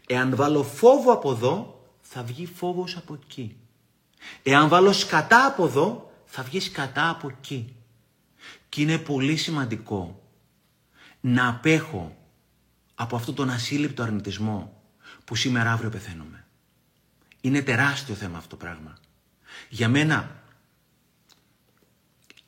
Εάν 0.08 0.36
βάλω 0.36 0.64
φόβο 0.64 1.12
από 1.14 1.32
εδώ, 1.32 1.84
θα 2.02 2.24
βγει 2.24 2.46
φόβος 2.46 2.98
από 2.98 3.20
εκεί. 3.24 3.58
Εάν 4.44 4.68
βάλω 4.68 4.94
σκατά 4.94 5.46
από 5.46 5.66
εδώ, 5.66 6.12
θα 6.26 6.44
βγει 6.44 6.60
σκατά 6.60 7.10
από 7.10 7.28
εκεί. 7.38 7.76
Και 8.76 8.82
είναι 8.82 8.98
πολύ 8.98 9.36
σημαντικό 9.36 10.30
να 11.22 11.48
απέχω 11.48 12.18
από 12.96 13.16
αυτόν 13.16 13.36
τον 13.36 13.50
ασύλληπτο 13.50 14.04
αρνητισμό 14.04 14.84
που 15.26 15.36
σήμερα 15.36 15.72
αύριο 15.72 15.90
πεθαίνουμε. 15.90 16.46
Είναι 17.42 17.62
τεράστιο 17.62 18.16
θέμα 18.16 18.38
αυτό 18.38 18.50
το 18.50 18.56
πράγμα. 18.56 18.98
Για 19.70 19.90
μένα 19.90 20.44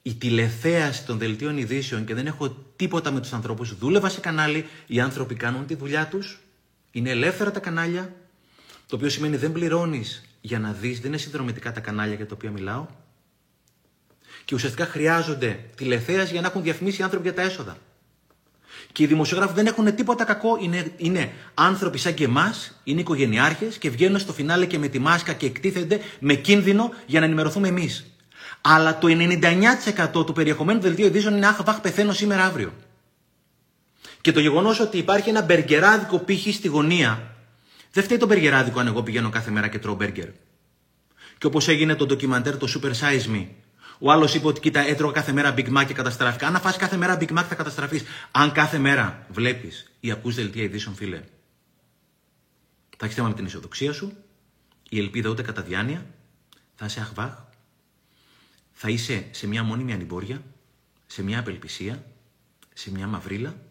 η 0.01 0.15
τηλεθέαση 0.15 1.05
των 1.05 1.17
δελτίων 1.17 1.57
ειδήσεων 1.57 2.05
και 2.05 2.13
δεν 2.13 2.27
έχω 2.27 2.49
τίποτα 2.49 3.11
με 3.11 3.19
τους 3.19 3.33
ανθρώπους. 3.33 3.77
Δούλευα 3.77 4.09
σε 4.09 4.19
κανάλι, 4.19 4.65
οι 4.87 4.99
άνθρωποι 4.99 5.35
κάνουν 5.35 5.65
τη 5.65 5.75
δουλειά 5.75 6.07
τους, 6.07 6.39
είναι 6.91 7.09
ελεύθερα 7.09 7.51
τα 7.51 7.59
κανάλια, 7.59 8.15
το 8.87 8.95
οποίο 8.95 9.09
σημαίνει 9.09 9.37
δεν 9.37 9.51
πληρώνεις 9.51 10.23
για 10.41 10.59
να 10.59 10.71
δεις, 10.71 10.99
δεν 10.99 11.07
είναι 11.07 11.17
συνδρομητικά 11.17 11.71
τα 11.71 11.79
κανάλια 11.79 12.15
για 12.15 12.27
τα 12.27 12.35
οποία 12.35 12.51
μιλάω. 12.51 12.87
Και 14.47 14.55
ουσιαστικά 14.55 14.85
χρειάζονται 14.85 15.59
τηλεθέαση 15.75 16.31
για 16.31 16.41
να 16.41 16.47
έχουν 16.47 16.63
διαφημίσει 16.63 17.01
οι 17.01 17.03
άνθρωποι 17.03 17.23
για 17.23 17.33
τα 17.33 17.41
έσοδα. 17.41 17.77
Και 18.91 19.03
οι 19.03 19.05
δημοσιογράφοι 19.05 19.53
δεν 19.53 19.65
έχουν 19.65 19.95
τίποτα 19.95 20.23
κακό. 20.23 20.57
Είναι, 20.61 20.91
είναι 20.97 21.31
άνθρωποι 21.53 21.97
σαν 21.97 22.13
και 22.13 22.23
εμάς, 22.23 22.79
είναι 22.83 22.99
οικογενειάρχες 22.99 23.77
και 23.77 23.89
βγαίνουν 23.89 24.19
στο 24.19 24.33
φινάλε 24.33 24.65
και 24.65 24.77
με 24.77 24.87
τη 24.87 24.99
μάσκα 24.99 25.33
και 25.33 25.45
εκτίθενται 25.45 25.99
με 26.19 26.33
κίνδυνο 26.33 26.93
για 27.05 27.19
να 27.19 27.25
ενημερωθούμε 27.25 27.67
εμείς. 27.67 28.05
Αλλά 28.61 28.97
το 28.97 29.07
99% 30.17 30.25
του 30.25 30.33
περιεχομένου 30.33 30.79
δελτίου 30.79 31.05
ειδήσεων 31.05 31.35
είναι 31.35 31.47
αχ, 31.47 31.63
βαχ, 31.63 31.81
πεθαίνω 31.81 32.13
σήμερα 32.13 32.45
αύριο. 32.45 32.73
Και 34.21 34.31
το 34.31 34.39
γεγονός 34.39 34.79
ότι 34.79 34.97
υπάρχει 34.97 35.29
ένα 35.29 35.41
μπεργκεράδικο 35.41 36.19
πύχη 36.19 36.51
στη 36.51 36.67
γωνία, 36.67 37.35
δεν 37.91 38.03
φταίει 38.03 38.17
το 38.17 38.25
μπεργκεράδικο 38.25 38.79
αν 38.79 38.87
εγώ 38.87 39.03
πηγαίνω 39.03 39.29
κάθε 39.29 39.51
μέρα 39.51 39.67
και 39.67 39.79
τρώω 39.79 39.95
μπέργκερ. 39.95 40.27
Και 41.37 41.47
όπως 41.47 41.67
έγινε 41.67 41.95
το 41.95 42.05
ντοκιμαντέρ 42.05 42.57
το 42.57 42.67
Super 42.75 42.89
Size 42.89 43.35
Me, 43.35 43.45
ο 43.99 44.11
άλλος 44.11 44.33
είπε 44.33 44.47
ότι 44.47 44.59
κοίτα, 44.59 44.79
έτρωγα 44.79 45.13
κάθε 45.13 45.31
μέρα 45.31 45.53
Big 45.57 45.77
Mac 45.77 45.85
και 45.87 45.93
καταστράφηκα. 45.93 46.47
Αν 46.47 46.59
φας 46.59 46.77
κάθε 46.77 46.97
μέρα 46.97 47.17
Big 47.19 47.31
Mac 47.37 47.43
θα 47.49 47.55
καταστραφείς. 47.55 48.03
Αν 48.31 48.51
κάθε 48.51 48.77
μέρα 48.77 49.25
βλέπεις 49.29 49.91
ή 49.99 50.11
ακού 50.11 50.31
δελτία 50.31 50.63
ειδήσεων, 50.63 50.95
φίλε, 50.95 51.23
θα 52.97 53.05
έχεις 53.05 53.15
θέμα 53.15 53.27
με 53.27 53.33
την 53.33 53.45
αισιοδοξία 53.45 53.93
σου, 53.93 54.13
η 54.89 54.99
ελπίδα 54.99 55.29
ούτε 55.29 55.41
κατά 55.41 55.61
διάνοια, 55.61 56.05
θα 56.75 56.85
είσαι 56.85 56.99
αχβάχ, 56.99 57.33
θα 58.71 58.89
είσαι 58.89 59.27
σε 59.31 59.47
μια 59.47 59.63
μόνιμη 59.63 59.93
ανημπόρια, 59.93 60.43
σε 61.05 61.23
μια 61.23 61.39
απελπισία, 61.39 62.05
σε 62.73 62.91
μια 62.91 63.07
μαυρίλα, 63.07 63.61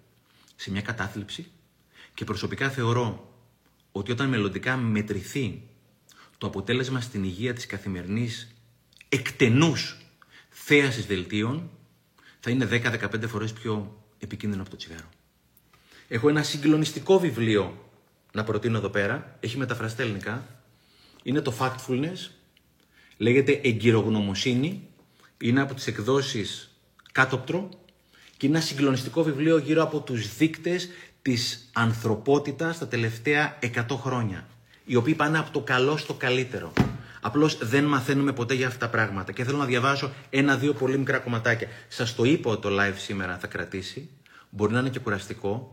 σε 0.57 0.71
μια 0.71 0.83
κατάθλιψη 0.83 1.51
και 2.15 2.25
προσωπικά 2.25 2.71
θεωρώ 2.71 3.35
ότι 3.93 4.13
όταν 4.13 4.29
μελλοντικά 4.29 4.77
μετρηθεί 4.77 5.63
το 6.39 6.47
αποτέλεσμα 6.47 7.01
στην 7.01 7.25
υγεία 7.25 7.55
της 7.55 7.67
καθημερινής 7.67 8.55
εκτενούς 9.09 10.06
θέασης 10.69 11.07
δελτίων 11.07 11.71
θα 12.41 12.51
είναι 12.51 12.69
10-15 12.71 13.29
φορές 13.29 13.53
πιο 13.53 14.03
επικίνδυνο 14.19 14.63
από 14.63 14.71
το 14.71 14.77
τσιγάρο. 14.77 15.09
Έχω 16.09 16.29
ένα 16.29 16.43
συγκλονιστικό 16.43 17.19
βιβλίο 17.19 17.91
να 18.33 18.45
προτείνω 18.45 18.79
εδώ 18.79 18.89
πέρα, 18.89 19.37
έχει 19.41 19.59
μεταφραστεί 19.59 20.03
ελληνικά, 20.03 20.63
είναι 21.23 21.41
το 21.41 21.55
Factfulness, 21.59 22.31
λέγεται 23.17 23.61
Εγκυρογνωμοσύνη 23.65 24.89
είναι 25.39 25.61
από 25.61 25.75
τις 25.75 25.87
εκδόσεις 25.87 26.71
Κάτοπτρο. 27.13 27.69
Και 28.37 28.47
είναι 28.47 28.57
ένα 28.57 28.67
συγκλονιστικό 28.67 29.23
βιβλίο 29.23 29.59
γύρω 29.59 29.83
από 29.83 30.01
τους 30.01 30.37
δείκτες 30.37 30.89
της 31.23 31.71
ανθρωπότητας 31.73 32.79
τα 32.79 32.89
τελευταία 32.89 33.59
100 33.63 33.87
χρόνια, 33.91 34.47
οι 34.85 34.97
οποίοι 34.97 35.15
πάνε 35.15 35.39
από 35.39 35.51
το 35.51 35.61
καλό 35.61 35.97
στο 35.97 36.15
καλύτερο. 36.15 36.73
Απλώς 37.21 37.59
δεν 37.59 37.85
μαθαίνουμε 37.85 38.33
ποτέ 38.33 38.55
για 38.55 38.67
αυτά 38.67 38.79
τα 38.79 38.89
πράγματα 38.89 39.33
και 39.33 39.45
θέλω 39.45 39.57
να 39.57 39.65
διαβάσω 39.65 40.13
ένα-δύο 40.31 40.73
πολύ 40.73 40.99
μικρά 40.99 41.19
κομματάκια. 41.19 41.69
Σας 41.89 42.15
το 42.15 42.25
είπα 42.25 42.51
ότι 42.51 42.61
το 42.61 42.69
live 42.81 42.97
σήμερα 42.97 43.39
θα 43.39 43.47
κρατήσει, 43.47 44.09
μπορεί 44.51 44.73
να 44.73 44.79
είναι 44.79 44.89
και 44.89 44.99
κουραστικό, 44.99 45.69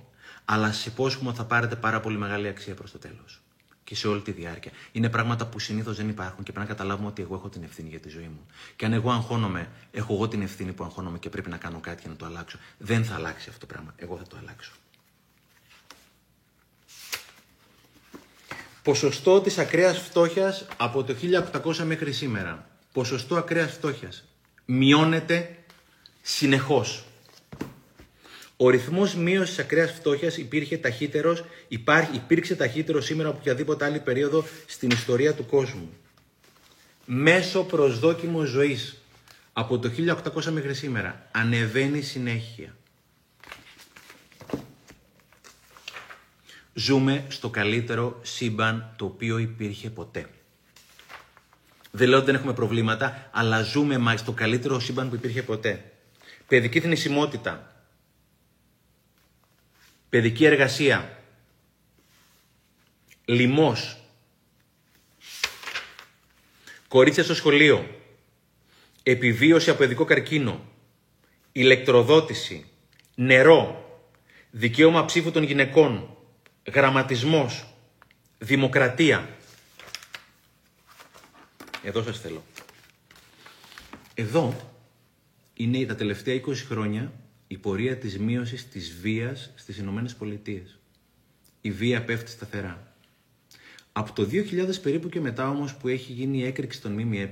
αλλά 0.45 0.71
σε 0.71 0.89
υπόσχομαι 0.89 1.33
θα 1.33 1.45
πάρετε 1.45 1.75
πάρα 1.75 1.99
πολύ 1.99 2.17
μεγάλη 2.17 2.47
αξία 2.47 2.73
προς 2.73 2.91
το 2.91 2.97
τέλος 2.97 3.41
και 3.83 3.95
σε 3.95 4.07
όλη 4.07 4.21
τη 4.21 4.31
διάρκεια. 4.31 4.71
Είναι 4.91 5.09
πράγματα 5.09 5.45
που 5.47 5.59
συνήθως 5.59 5.97
δεν 5.97 6.09
υπάρχουν 6.09 6.43
και 6.43 6.51
πρέπει 6.51 6.67
να 6.67 6.73
καταλάβουμε 6.73 7.07
ότι 7.07 7.21
εγώ 7.21 7.35
έχω 7.35 7.49
την 7.49 7.63
ευθύνη 7.63 7.89
για 7.89 7.99
τη 7.99 8.09
ζωή 8.09 8.23
μου. 8.27 8.45
Και 8.75 8.85
αν 8.85 8.93
εγώ 8.93 9.11
αγχώνομαι, 9.11 9.69
έχω 9.91 10.13
εγώ 10.13 10.27
την 10.27 10.41
ευθύνη 10.41 10.73
που 10.73 10.83
αγχώνομαι 10.83 11.19
και 11.19 11.29
πρέπει 11.29 11.49
να 11.49 11.57
κάνω 11.57 11.79
κάτι 11.79 12.01
για 12.01 12.09
να 12.09 12.15
το 12.15 12.25
αλλάξω. 12.25 12.57
Δεν 12.77 13.05
θα 13.05 13.15
αλλάξει 13.15 13.49
αυτό 13.49 13.65
το 13.65 13.73
πράγμα. 13.73 13.93
Εγώ 13.95 14.17
θα 14.17 14.23
το 14.23 14.37
αλλάξω. 14.41 14.71
Ποσοστό 18.83 19.41
της 19.41 19.57
ακραίας 19.57 19.97
φτώχειας 19.97 20.65
από 20.77 21.03
το 21.03 21.13
1800 21.13 21.83
μέχρι 21.83 22.11
σήμερα. 22.11 22.67
Ποσοστό 22.93 23.35
ακραίας 23.35 23.71
φτώχειας. 23.71 24.23
Μειώνεται 24.65 25.57
συνεχώς. 26.21 27.03
Ο 28.57 28.69
ρυθμός 28.69 29.15
μείωσης 29.15 29.59
ακραίας 29.59 29.91
φτώχειας 29.91 30.37
υπήρχε 30.37 30.77
ταχύτερος, 30.77 31.43
υπάρχει, 31.67 32.15
υπήρξε 32.15 32.55
ταχύτερος 32.55 33.05
σήμερα 33.05 33.29
από 33.29 33.37
οποιαδήποτε 33.41 33.85
άλλη 33.85 33.99
περίοδο 33.99 34.43
στην 34.65 34.89
ιστορία 34.89 35.33
του 35.33 35.45
κόσμου. 35.45 35.89
Μέσο 37.05 37.63
προσδόκιμος 37.63 38.49
ζωής 38.49 39.01
από 39.53 39.79
το 39.79 39.89
1800 39.89 40.51
μέχρι 40.51 40.73
σήμερα 40.73 41.29
ανεβαίνει 41.31 42.01
συνέχεια. 42.01 42.75
Ζούμε 46.73 47.25
στο 47.27 47.49
καλύτερο 47.49 48.19
σύμπαν 48.21 48.93
το 48.95 49.05
οποίο 49.05 49.37
υπήρχε 49.37 49.89
ποτέ. 49.89 50.29
Δεν 51.91 52.07
λέω 52.07 52.17
ότι 52.17 52.25
δεν 52.25 52.35
έχουμε 52.35 52.53
προβλήματα, 52.53 53.29
αλλά 53.33 53.61
ζούμε 53.61 53.97
μα 53.97 54.17
στο 54.17 54.31
καλύτερο 54.31 54.79
σύμπαν 54.79 55.09
που 55.09 55.15
υπήρχε 55.15 55.43
ποτέ. 55.43 55.91
Παιδική 56.47 56.79
θνησιμότητα. 56.79 57.85
Παιδική 60.09 60.45
εργασία. 60.45 61.17
Λιμός. 63.25 63.97
Κορίτσια 66.87 67.23
στο 67.23 67.35
σχολείο. 67.35 67.99
Επιβίωση 69.03 69.69
από 69.69 69.79
παιδικό 69.79 70.05
καρκίνο. 70.05 70.65
Ηλεκτροδότηση. 71.51 72.65
Νερό. 73.15 73.87
Δικαίωμα 74.51 75.05
ψήφου 75.05 75.31
των 75.31 75.43
γυναικών. 75.43 76.12
Γραμματισμός. 76.71 77.65
Δημοκρατία. 78.39 79.29
Εδώ 81.83 82.03
σας 82.03 82.19
θέλω. 82.19 82.43
Εδώ 84.13 84.71
είναι 85.53 85.85
τα 85.85 85.95
τελευταία 85.95 86.35
20 86.35 86.53
χρόνια 86.53 87.11
η 87.47 87.57
πορεία 87.57 87.97
της 87.97 88.19
μείωσης 88.19 88.69
της 88.69 88.97
βίας 89.01 89.51
στις 89.55 89.77
Ηνωμένες 89.77 90.15
Πολιτείες. 90.15 90.79
Η 91.61 91.71
βία 91.71 92.03
πέφτει 92.03 92.31
σταθερά. 92.31 92.95
Από 93.91 94.13
το 94.13 94.23
2000 94.23 94.81
περίπου 94.81 95.09
και 95.09 95.19
μετά 95.19 95.49
όμως 95.49 95.75
που 95.75 95.87
έχει 95.87 96.11
γίνει 96.11 96.37
η 96.37 96.45
έκρηξη 96.45 96.81
των 96.81 96.91
ΜΜΕ, 96.91 97.29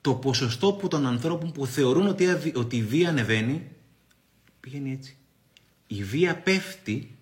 το 0.00 0.14
ποσοστό 0.14 0.72
που 0.72 0.88
των 0.88 1.06
ανθρώπων 1.06 1.52
που 1.52 1.66
θεωρούν 1.66 2.06
ότι, 2.06 2.52
ότι 2.54 2.76
η 2.76 2.82
βία 2.82 3.08
ανεβαίνει, 3.08 3.68
πηγαίνει 4.60 4.92
έτσι. 4.92 5.16
Η 5.86 6.02
βία 6.02 6.36
πέφτει, 6.36 7.13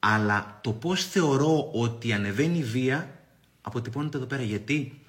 αλλά 0.00 0.58
το 0.62 0.72
πώς 0.72 1.06
θεωρώ 1.06 1.70
ότι 1.72 2.12
ανεβαίνει 2.12 2.58
η 2.58 2.62
βία 2.62 3.10
αποτυπώνεται 3.60 4.16
εδώ 4.16 4.26
πέρα. 4.26 4.42
Γιατί 4.42 5.00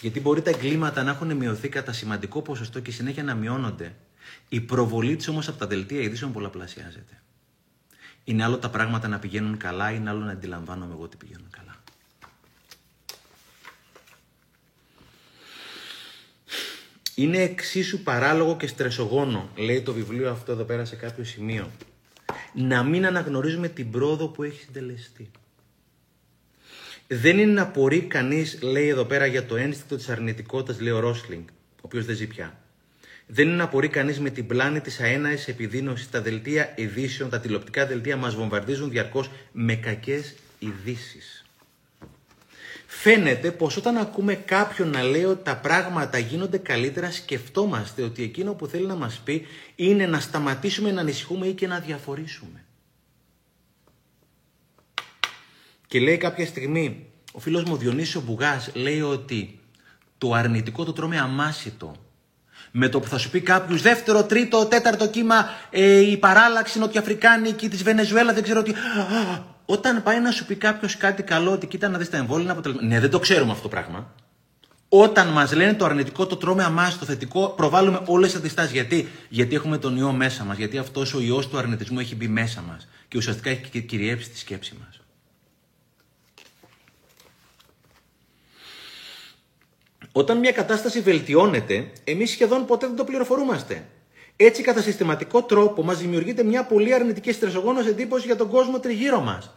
γιατί 0.00 0.20
μπορεί 0.20 0.42
τα 0.42 0.50
εγκλήματα 0.50 1.02
να 1.02 1.10
έχουν 1.10 1.36
μειωθεί 1.36 1.68
κατά 1.68 1.92
σημαντικό 1.92 2.42
ποσοστό 2.42 2.80
και 2.80 2.90
συνέχεια 2.90 3.22
να 3.22 3.34
μειώνονται. 3.34 3.94
Η 4.48 4.60
προβολή 4.60 5.16
της 5.16 5.28
όμως 5.28 5.48
από 5.48 5.58
τα 5.58 5.66
δελτία 5.66 6.00
ειδήσεων 6.00 6.32
πολλαπλασιάζεται. 6.32 7.22
Είναι 8.24 8.44
άλλο 8.44 8.58
τα 8.58 8.70
πράγματα 8.70 9.08
να 9.08 9.18
πηγαίνουν 9.18 9.56
καλά, 9.56 9.90
είναι 9.90 10.10
άλλο 10.10 10.24
να 10.24 10.32
αντιλαμβάνομαι 10.32 10.92
εγώ 10.92 11.02
ότι 11.02 11.16
πηγαίνουν 11.16 11.48
καλά. 11.50 11.76
Είναι 17.14 17.38
εξίσου 17.38 18.02
παράλογο 18.02 18.56
και 18.56 18.66
στρεσογόνο, 18.66 19.48
λέει 19.56 19.82
το 19.82 19.92
βιβλίο 19.92 20.30
αυτό 20.30 20.52
εδώ 20.52 20.64
πέρα 20.64 20.84
σε 20.84 20.96
κάποιο 20.96 21.24
σημείο, 21.24 21.70
να 22.54 22.82
μην 22.82 23.06
αναγνωρίζουμε 23.06 23.68
την 23.68 23.90
πρόοδο 23.90 24.28
που 24.28 24.42
έχει 24.42 24.60
συντελεστεί. 24.60 25.30
Δεν 27.06 27.38
είναι 27.38 27.52
να 27.52 27.62
απορεί 27.62 28.00
κανείς, 28.00 28.58
λέει 28.62 28.88
εδώ 28.88 29.04
πέρα, 29.04 29.26
για 29.26 29.46
το 29.46 29.56
ένστικτο 29.56 29.96
της 29.96 30.08
αρνητικότητας, 30.08 30.80
λέει 30.80 30.92
ο 30.92 31.00
Ρόσλινγκ, 31.00 31.44
ο 31.48 31.80
οποίος 31.80 32.04
δεν 32.04 32.16
ζει 32.16 32.26
πια. 32.26 32.58
Δεν 33.26 33.46
είναι 33.46 33.56
να 33.56 33.64
απορεί 33.64 33.88
κανείς 33.88 34.20
με 34.20 34.30
την 34.30 34.46
πλάνη 34.46 34.80
της 34.80 35.00
αέναης 35.00 35.48
επιδείνωσης. 35.48 36.10
Τα 36.10 36.22
δελτία 36.22 36.72
ειδήσεων, 36.76 37.30
τα 37.30 37.40
τηλεοπτικά 37.40 37.86
δελτία 37.86 38.16
μας 38.16 38.34
βομβαρδίζουν 38.34 38.90
διαρκώς 38.90 39.30
με 39.52 39.74
κακές 39.74 40.34
ειδήσεις. 40.58 41.45
Φαίνεται 43.00 43.50
πως 43.50 43.76
όταν 43.76 43.96
ακούμε 43.96 44.34
κάποιον 44.34 44.88
να 44.88 45.02
λέει 45.02 45.24
ότι 45.24 45.44
τα 45.44 45.56
πράγματα 45.56 46.18
γίνονται 46.18 46.58
καλύτερα, 46.58 47.10
σκεφτόμαστε 47.10 48.02
ότι 48.02 48.22
εκείνο 48.22 48.52
που 48.52 48.66
θέλει 48.66 48.86
να 48.86 48.94
μας 48.94 49.20
πει 49.24 49.46
είναι 49.74 50.06
να 50.06 50.20
σταματήσουμε 50.20 50.90
να 50.90 51.00
ανησυχούμε 51.00 51.46
ή 51.46 51.52
και 51.52 51.66
να 51.66 51.78
διαφορήσουμε. 51.78 52.64
Και 55.86 56.00
λέει 56.00 56.16
κάποια 56.16 56.46
στιγμή, 56.46 57.06
ο 57.32 57.38
φίλος 57.38 57.64
μου 57.64 57.76
Διονύσιο 57.76 58.20
Μπουγάς 58.20 58.70
λέει 58.74 59.00
ότι 59.00 59.60
το 60.18 60.32
αρνητικό 60.32 60.84
το 60.84 60.92
τρώμε 60.92 61.18
αμάσιτο. 61.18 61.96
Με 62.70 62.88
το 62.88 63.00
που 63.00 63.08
θα 63.08 63.18
σου 63.18 63.30
πει 63.30 63.40
κάποιος 63.40 63.82
δεύτερο, 63.82 64.24
τρίτο, 64.24 64.66
τέταρτο 64.66 65.08
κύμα, 65.08 65.48
ε, 65.70 66.10
η 66.10 66.16
παράλλαξη 66.16 66.78
νοτιοαφρικάνικη 66.78 67.68
της 67.68 67.82
Βενεζουέλα, 67.82 68.32
δεν 68.32 68.42
ξέρω 68.42 68.62
τι. 68.62 68.72
Όταν 69.66 70.02
πάει 70.02 70.20
να 70.20 70.30
σου 70.30 70.46
πει 70.46 70.54
κάποιος 70.54 70.96
κάτι 70.96 71.22
καλό, 71.22 71.52
ότι 71.52 71.66
κοίτα 71.66 71.88
να 71.88 71.98
δεις 71.98 72.10
τα 72.10 72.16
εμβόλια 72.16 72.52
αποτελέσματα. 72.52 72.94
Ναι, 72.94 73.00
δεν 73.00 73.10
το 73.10 73.18
ξέρουμε 73.18 73.50
αυτό 73.50 73.62
το 73.62 73.68
πράγμα. 73.68 74.14
Όταν 74.88 75.28
μας 75.28 75.54
λένε 75.54 75.74
το 75.74 75.84
αρνητικό, 75.84 76.26
το 76.26 76.36
τρώμε 76.36 76.64
αμάσιτο, 76.64 76.98
το 76.98 77.12
θετικό, 77.12 77.48
προβάλλουμε 77.48 78.00
όλες 78.06 78.30
τις 78.30 78.38
αντιστάσεις. 78.38 78.72
Γιατί; 78.72 79.08
Γιατί 79.28 79.54
έχουμε 79.54 79.78
τον 79.78 79.96
ιό 79.96 80.12
μέσα 80.12 80.44
μας. 80.44 80.56
Γιατί 80.56 80.78
αυτός 80.78 81.14
ο 81.14 81.20
ιός 81.20 81.48
του 81.48 81.58
αρνητισμού 81.58 81.98
έχει 81.98 82.14
μπει 82.14 82.28
μέσα 82.28 82.60
μας 82.68 82.88
και 83.08 83.16
ουσιαστικά 83.16 83.50
έχει 83.50 83.80
κυριεύσει 83.80 84.30
τη 84.30 84.38
σκέψη 84.38 84.74
μας. 84.80 85.00
Όταν 90.12 90.38
μια 90.38 90.52
κατάσταση 90.52 91.00
βελτιώνεται, 91.00 91.92
εμείς 92.04 92.30
σχεδόν 92.30 92.66
ποτέ 92.66 92.86
δεν 92.86 92.96
το 92.96 93.04
πληροφορούμαστε. 93.04 93.86
Έτσι, 94.36 94.62
κατά 94.62 94.80
συστηματικό 94.80 95.42
τρόπο, 95.42 95.82
μας 95.82 95.98
δημιουργείται 95.98 96.42
μια 96.42 96.64
πολύ 96.64 96.94
αρνητική 96.94 97.32
στρεσογόνο 97.32 97.80
εντύπωση 97.80 98.26
για 98.26 98.36
τον 98.36 98.50
κόσμο 98.50 98.78
τριγύρω 98.78 99.20
μας. 99.20 99.50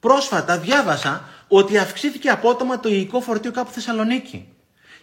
Πρόσφατα 0.00 0.58
διάβασα 0.58 1.28
ότι 1.48 1.78
αυξήθηκε 1.78 2.28
απότομα 2.28 2.80
το 2.80 2.88
υλικό 2.88 3.20
φορτίο 3.20 3.52
κάπου 3.52 3.70
Θεσσαλονίκη. 3.70 4.48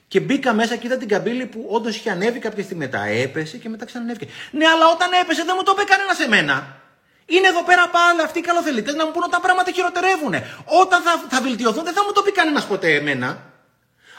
Και 0.07 0.19
μπήκα 0.19 0.53
μέσα 0.53 0.76
και 0.76 0.88
είδα 0.88 0.97
την 0.97 1.07
καμπύλη 1.07 1.45
που 1.45 1.65
όντως 1.69 1.95
είχε 1.95 2.10
ανέβει 2.10 2.39
κάποια 2.39 2.64
στιγμή 2.64 2.84
μετά. 2.84 3.06
Έπεσε 3.06 3.57
και 3.57 3.69
μετά 3.69 3.85
ξανανέβηκε. 3.85 4.27
Ναι, 4.51 4.65
αλλά 4.65 4.85
όταν 4.93 5.10
έπεσε 5.22 5.43
δεν 5.43 5.56
μου 5.57 5.64
το 5.64 5.73
είπε 5.76 5.84
κανένας 5.91 6.18
σε 6.18 6.27
μένα. 6.27 6.77
Είναι 7.26 7.47
εδώ 7.47 7.64
πέρα 7.64 7.89
πάλι 7.89 8.22
αυτοί 8.22 8.39
οι 8.39 8.41
καλοθελητές 8.41 8.93
να 8.93 9.06
μου 9.06 9.11
πούνε 9.11 9.26
ότι 9.26 9.34
τα 9.34 9.41
πράγματα 9.41 9.72
χειροτερεύουν. 9.72 10.34
Όταν 10.81 11.01
θα, 11.01 11.23
θα 11.30 11.41
βελτιωθούν 11.41 11.84
δεν 11.84 11.93
θα 11.93 12.03
μου 12.06 12.11
το 12.11 12.22
πει 12.22 12.31
κανένας 12.31 12.65
ποτέ 12.65 12.93
εμένα. 12.95 13.48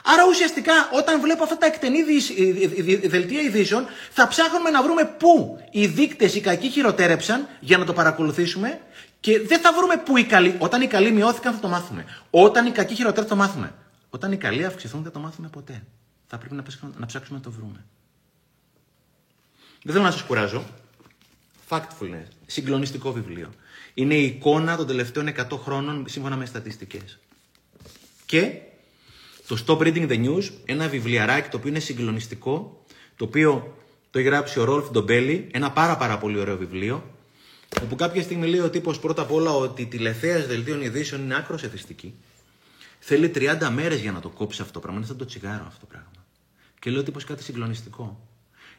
Άρα 0.05 0.23
ουσιαστικά 0.29 0.73
όταν 0.93 1.21
βλέπω 1.21 1.43
αυτά 1.43 1.57
τα 1.59 1.67
εκτενή 1.67 1.99
δελτία 3.07 3.41
ειδήσεων 3.41 3.87
θα 4.11 4.29
ψάχνουμε 4.29 4.71
να 4.71 4.83
βρούμε 4.83 5.05
πού 5.05 5.59
οι 5.71 5.87
δείκτες 5.87 6.35
οι 6.35 6.41
κακοί 6.41 6.69
χειροτέρεψαν 6.69 7.49
για 7.61 7.79
να 7.79 7.85
το 7.85 7.93
παρακολουθήσουμε 7.93 8.81
και 9.21 9.41
δεν 9.41 9.61
θα 9.61 9.73
βρούμε 9.73 9.97
πού 9.97 10.17
οι 10.17 10.25
καλοί. 10.25 10.57
Όταν 10.59 10.83
οι 10.83 10.87
καλοί 10.87 11.11
μειώθηκαν 11.11 11.55
θα 11.55 11.61
το 11.61 11.69
μάθουμε. 11.69 12.05
Όταν 12.31 12.67
οι 12.67 12.71
κακοί 12.71 12.95
χειροτέρεψαν 12.95 13.39
θα 13.39 13.45
το 13.45 13.49
μάθουμε. 13.49 13.75
Όταν 14.11 14.33
οι 14.33 14.37
καλοί 14.37 14.65
αυξηθούν 14.65 15.03
δεν 15.03 15.13
το 15.13 15.19
μάθουμε 15.19 15.49
ποτέ. 15.49 15.83
Θα 16.27 16.39
πρέπει 16.39 16.55
να, 16.55 16.65
να 16.97 17.07
ψάξουμε 17.07 17.39
να 17.39 17.45
το 17.45 17.51
βρούμε. 17.51 17.85
Δεν 19.83 19.93
θέλω 19.93 20.05
να 20.05 20.11
σας 20.11 20.23
κουράζω. 20.23 20.65
Factfulness. 21.69 22.27
Συγκλονιστικό 22.47 23.13
βιβλίο. 23.13 23.51
Είναι 23.95 24.15
η 24.15 24.25
εικόνα 24.25 24.77
των 24.77 24.87
τελευταίων 24.87 25.29
100 25.37 25.59
χρόνων 25.59 26.05
σύμφωνα 26.09 26.37
με 26.37 26.47
στατιστικές. 26.47 27.19
Και 28.27 28.61
το 29.51 29.65
Stop 29.67 29.79
Reading 29.79 30.09
the 30.09 30.27
News, 30.27 30.51
ένα 30.65 30.89
βιβλιαράκι 30.89 31.49
το 31.49 31.57
οποίο 31.57 31.69
είναι 31.69 31.79
συγκλονιστικό, 31.79 32.85
το 33.17 33.25
οποίο 33.25 33.77
το 34.11 34.19
έχει 34.19 34.29
γράψει 34.29 34.61
ο 34.61 34.65
Ρόλφ 34.65 34.91
Ντομπέλη, 34.91 35.49
ένα 35.53 35.71
πάρα 35.71 35.97
πάρα 35.97 36.19
πολύ 36.19 36.39
ωραίο 36.39 36.57
βιβλίο, 36.57 37.15
όπου 37.83 37.95
κάποια 37.95 38.23
στιγμή 38.23 38.47
λέει 38.47 38.61
ο 38.61 38.71
τύπος 38.71 38.99
πρώτα 38.99 39.23
απ' 39.23 39.33
όλα 39.33 39.51
ότι 39.51 39.83
η 39.83 39.87
τηλεθέαση 39.87 40.47
δελτίων 40.47 40.83
ειδήσεων 40.83 41.23
είναι 41.23 41.37
άκρο 41.37 41.59
εθιστική. 41.63 42.15
Θέλει 42.99 43.33
30 43.35 43.69
μέρες 43.73 44.01
για 44.01 44.13
να 44.13 44.21
το 44.21 44.29
κόψει 44.29 44.61
αυτό 44.61 44.73
το 44.73 44.81
πράγμα. 44.81 44.99
Είναι 44.99 45.07
σαν 45.07 45.17
το 45.17 45.25
τσιγάρο 45.25 45.65
αυτό 45.67 45.81
το 45.81 45.87
πράγμα. 45.87 46.11
Και 46.79 46.91
λέει 46.91 47.01
ο 47.01 47.03
τύπος 47.03 47.25
κάτι 47.25 47.43
συγκλονιστικό. 47.43 48.29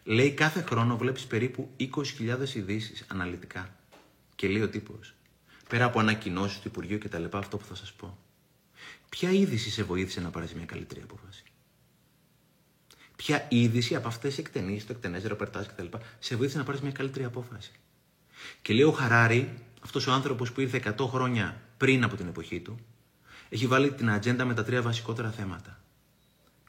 Λέει 0.03 0.31
κάθε 0.31 0.61
χρόνο 0.61 0.98
βλέπεις 0.98 1.26
περίπου 1.26 1.69
20.000 1.80 2.56
ειδήσεις 2.56 3.06
αναλυτικά. 3.07 3.76
Και 4.35 4.48
λέει 4.48 4.61
ο 4.61 4.69
τύπος, 4.69 5.14
πέρα 5.69 5.85
από 5.85 5.99
ανακοινώσεις 5.99 6.60
του 6.60 6.68
Υπουργείου 6.68 6.98
και 6.98 7.10
τα 7.10 7.19
λοιπά, 7.19 7.38
αυτό 7.38 7.57
που 7.57 7.65
θα 7.65 7.76
σας 7.76 7.91
πω. 7.91 8.18
Ποια 9.12 9.32
είδηση 9.32 9.70
σε 9.70 9.84
βοήθησε 9.84 10.22
να 10.22 10.30
πάρεις 10.30 10.54
μια 10.54 10.66
καλύτερη 10.66 11.02
απόφαση; 11.02 11.44
Ποια 13.16 13.48
είδηση 13.50 13.96
από 13.96 14.08
αυτές 14.08 14.36
τι 14.36 14.42
εκτενείς, 14.42 14.86
το 14.86 14.94
εκτενές 14.94 15.24
ρεπερτάζ 15.24 15.66
κτλ. 15.66 15.86
σε 16.20 16.36
βοήθησε 16.36 16.58
να 16.58 16.64
πάρεις 16.64 16.82
μια 16.82 16.92
καλύτερη 16.92 17.26
απόφαση; 17.26 17.72
Και 18.62 18.74
λέει 18.74 18.84
ο 18.84 18.92
Χαράρη, 18.92 19.64
αυτός 19.82 20.08
ο 20.08 20.12
άνθρωπος 20.12 20.52
που 20.52 20.62
ήρθε 20.62 20.78
100 20.98 21.08
χρόνια 21.08 21.62
πριν 21.78 22.04
από 22.04 22.16
την 22.16 22.28
εποχή 22.28 22.60
του, 22.60 22.80
έχει 23.50 23.68
βάλει 23.68 23.94
την 23.94 24.10
ατζέντα 24.10 24.46
με 24.46 24.54
τα 24.54 24.64
τρία 24.64 24.82
βασικότερα 24.82 25.32
θέματα. 25.32 25.84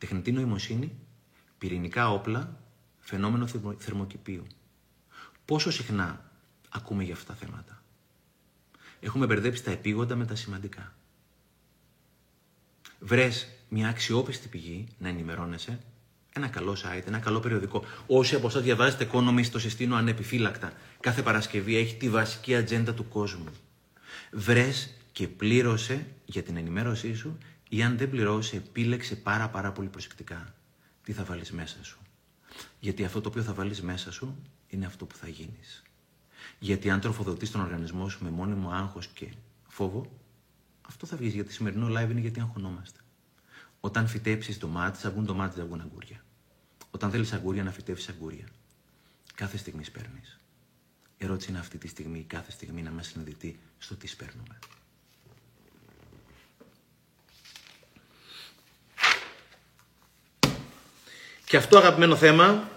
Τεχνητή 0.00 0.32
νοημοσύνη, 0.32 0.92
πυρηνικά 1.58 2.10
όπλα, 2.10 2.60
φαινόμενο 3.00 3.46
θερμοκηπίου. 3.78 4.46
Πόσο 5.44 5.70
συχνά 5.70 6.30
ακούμε 6.68 7.04
για 7.04 7.14
αυτά 7.14 7.32
τα 7.32 7.38
θέματα; 7.38 7.82
Έχουμε 9.00 9.26
μπερδέψει 9.26 9.64
τα 9.64 9.70
επίγοντα 9.70 10.16
με 10.16 10.26
τα 10.26 10.34
σημαντικά 10.34 10.92
βρες 13.02 13.48
μια 13.68 13.88
αξιόπιστη 13.88 14.48
πηγή 14.48 14.86
να 14.98 15.08
ενημερώνεσαι, 15.08 15.78
ένα 16.32 16.48
καλό 16.48 16.76
site, 16.84 17.06
ένα 17.06 17.18
καλό 17.18 17.40
περιοδικό. 17.40 17.84
Όσοι 18.06 18.34
από 18.34 18.46
εσά 18.46 18.60
διαβάζετε 18.60 19.08
Economist, 19.12 19.46
το 19.46 19.58
συστήνω 19.58 19.96
ανεπιφύλακτα. 19.96 20.72
Κάθε 21.00 21.22
Παρασκευή 21.22 21.76
έχει 21.76 21.96
τη 21.96 22.08
βασική 22.08 22.54
ατζέντα 22.54 22.94
του 22.94 23.08
κόσμου. 23.08 23.44
Βρες 24.32 24.90
και 25.12 25.28
πλήρωσε 25.28 26.06
για 26.24 26.42
την 26.42 26.56
ενημέρωσή 26.56 27.14
σου 27.14 27.38
ή 27.68 27.82
αν 27.82 27.96
δεν 27.98 28.10
πληρώσει, 28.10 28.56
επίλεξε 28.56 29.16
πάρα 29.16 29.48
πάρα 29.48 29.72
πολύ 29.72 29.88
προσεκτικά 29.88 30.54
τι 31.04 31.12
θα 31.12 31.24
βάλεις 31.24 31.52
μέσα 31.52 31.76
σου. 31.82 31.98
Γιατί 32.80 33.04
αυτό 33.04 33.20
το 33.20 33.28
οποίο 33.28 33.42
θα 33.42 33.54
βάλεις 33.54 33.82
μέσα 33.82 34.12
σου 34.12 34.36
είναι 34.68 34.86
αυτό 34.86 35.04
που 35.04 35.16
θα 35.16 35.28
γίνεις. 35.28 35.82
Γιατί 36.58 36.90
αν 36.90 37.00
τροφοδοτείς 37.00 37.50
τον 37.50 37.60
οργανισμό 37.60 38.08
σου 38.08 38.24
με 38.24 38.30
μόνιμο 38.30 38.70
άγχος 38.70 39.06
και 39.06 39.26
φόβο, 39.68 40.21
αυτό 40.92 41.06
θα 41.06 41.16
βγεις 41.16 41.34
γιατί 41.34 41.52
σημερινό 41.52 41.86
live 41.86 42.10
είναι 42.10 42.20
γιατί 42.20 42.40
αγχωνόμαστε. 42.40 43.00
Όταν 43.80 44.06
φυτέψεις 44.06 44.58
ντομάτε, 44.58 44.98
θα 44.98 45.10
βγουν 45.10 45.24
ντομάτε, 45.24 45.60
θα 45.60 45.64
βγουν 45.64 45.80
αγκούρια. 45.80 46.24
Όταν 46.90 47.10
θέλεις 47.10 47.32
αγκούρια, 47.32 47.62
να 47.62 47.70
φυτέψεις 47.70 48.08
αγκούρια. 48.08 48.44
Κάθε 49.34 49.56
στιγμή 49.56 49.84
παίρνει. 49.92 50.20
Η 51.16 51.24
ερώτηση 51.24 51.50
είναι 51.50 51.58
αυτή 51.58 51.78
τη 51.78 51.88
στιγμή, 51.88 52.24
κάθε 52.28 52.50
στιγμή 52.50 52.82
να 52.82 52.90
είμαστε 52.90 53.10
συνειδητοί 53.12 53.58
στο 53.78 53.96
τι 53.96 54.06
σπέρνουμε. 54.06 54.58
Και 61.44 61.56
αυτό 61.56 61.78
αγαπημένο 61.78 62.16
θέμα, 62.16 62.70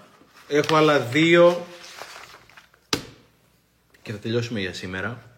έχω 0.48 0.74
άλλα 0.74 1.00
δύο 1.00 1.66
και 4.02 4.12
θα 4.12 4.18
τελειώσουμε 4.18 4.60
για 4.60 4.74
σήμερα. 4.74 5.35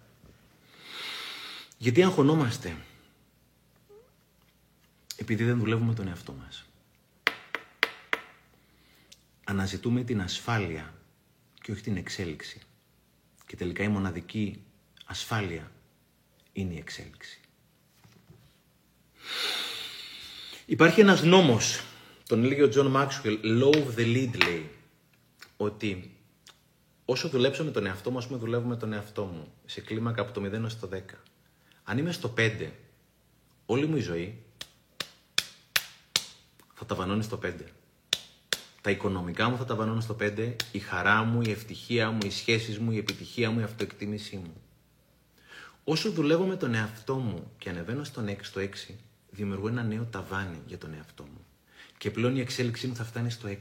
Γιατί 1.79 2.03
αγχωνόμαστε; 2.03 2.77
Επειδή 5.17 5.45
δεν 5.45 5.59
δουλεύουμε 5.59 5.95
τον 5.95 6.09
εαυτό 6.09 6.33
μας. 6.33 6.65
Αναζητούμε 9.45 10.05
την 10.05 10.21
ασφάλεια 10.21 10.95
και 11.63 11.73
όχι 11.73 11.83
την 11.83 11.97
εξέλιξη. 11.97 12.61
Και 13.47 13.57
τελικά 13.57 13.83
η 13.83 13.89
μοναδική 13.89 14.63
ασφάλεια 15.05 15.71
είναι 16.53 16.75
η 16.75 16.79
εξέλιξη. 16.79 17.41
Υπάρχει 20.67 21.01
ένας 21.01 21.23
νόμος, 21.23 21.85
τον 22.27 22.45
έλεγε 22.45 22.63
ο 22.63 22.69
Τζον 22.69 22.87
Μάξουελ, 22.87 23.39
law 23.45 23.75
of 23.75 23.99
the 23.99 24.17
lid 24.17 24.45
λέει, 24.45 24.71
ότι 25.57 26.17
όσο 27.05 27.29
δουλέψω 27.29 27.65
με 27.65 27.71
τον 27.71 27.87
εαυτό 27.87 28.11
μου, 28.11 28.19
ας 28.19 28.27
πούμε 28.27 28.39
δουλεύω 28.39 28.69
με 28.69 28.77
τον 28.77 28.93
εαυτό 28.93 29.25
μου, 29.25 29.53
σε 29.67 29.81
κλίμακα 29.81 30.23
από 30.23 30.33
το 30.33 30.41
0 30.41 30.53
έως 30.53 30.79
το 30.79 30.89
10. 30.93 31.01
Αν 31.91 31.99
είμαι 31.99 32.13
στο 32.13 32.35
5, 32.37 32.71
όλη 33.67 33.87
μου 33.87 33.97
η 33.97 34.01
ζωή 34.01 34.43
θα 36.75 36.87
τα 36.87 36.95
βανώνει 36.95 37.23
στο 37.23 37.41
5. 37.45 37.53
Τα 38.81 38.91
οικονομικά 38.91 39.49
μου 39.49 39.57
θα 39.57 39.65
τα 39.65 39.75
βανώνω 39.75 40.01
στο 40.01 40.17
5, 40.21 40.55
η 40.73 40.79
χαρά 40.79 41.23
μου, 41.23 41.43
η 41.43 41.51
ευτυχία 41.51 42.11
μου, 42.11 42.19
οι 42.25 42.31
σχέσεις 42.31 42.79
μου, 42.79 42.91
η 42.91 42.97
επιτυχία 42.97 43.51
μου, 43.51 43.61
η 43.61 43.63
αυτοεκτίμησή 43.63 44.37
μου. 44.37 44.53
Όσο 45.85 46.11
δουλεύω 46.11 46.45
με 46.45 46.57
τον 46.57 46.75
εαυτό 46.75 47.15
μου 47.15 47.51
και 47.59 47.69
ανεβαίνω 47.69 48.05
στον 48.05 48.29
6, 48.29 48.37
στο 48.41 48.61
6, 48.61 48.95
δημιουργώ 49.31 49.69
ένα 49.69 49.83
νέο 49.83 50.05
ταβάνι 50.11 50.63
για 50.67 50.79
τον 50.79 50.95
εαυτό 50.95 51.23
μου. 51.23 51.47
Και 51.99 52.11
πλέον 52.11 52.37
η 52.37 52.41
εξέλιξή 52.41 52.87
μου 52.87 52.95
θα 52.95 53.05
φτάνει 53.05 53.31
στο 53.31 53.49
6. 53.49 53.55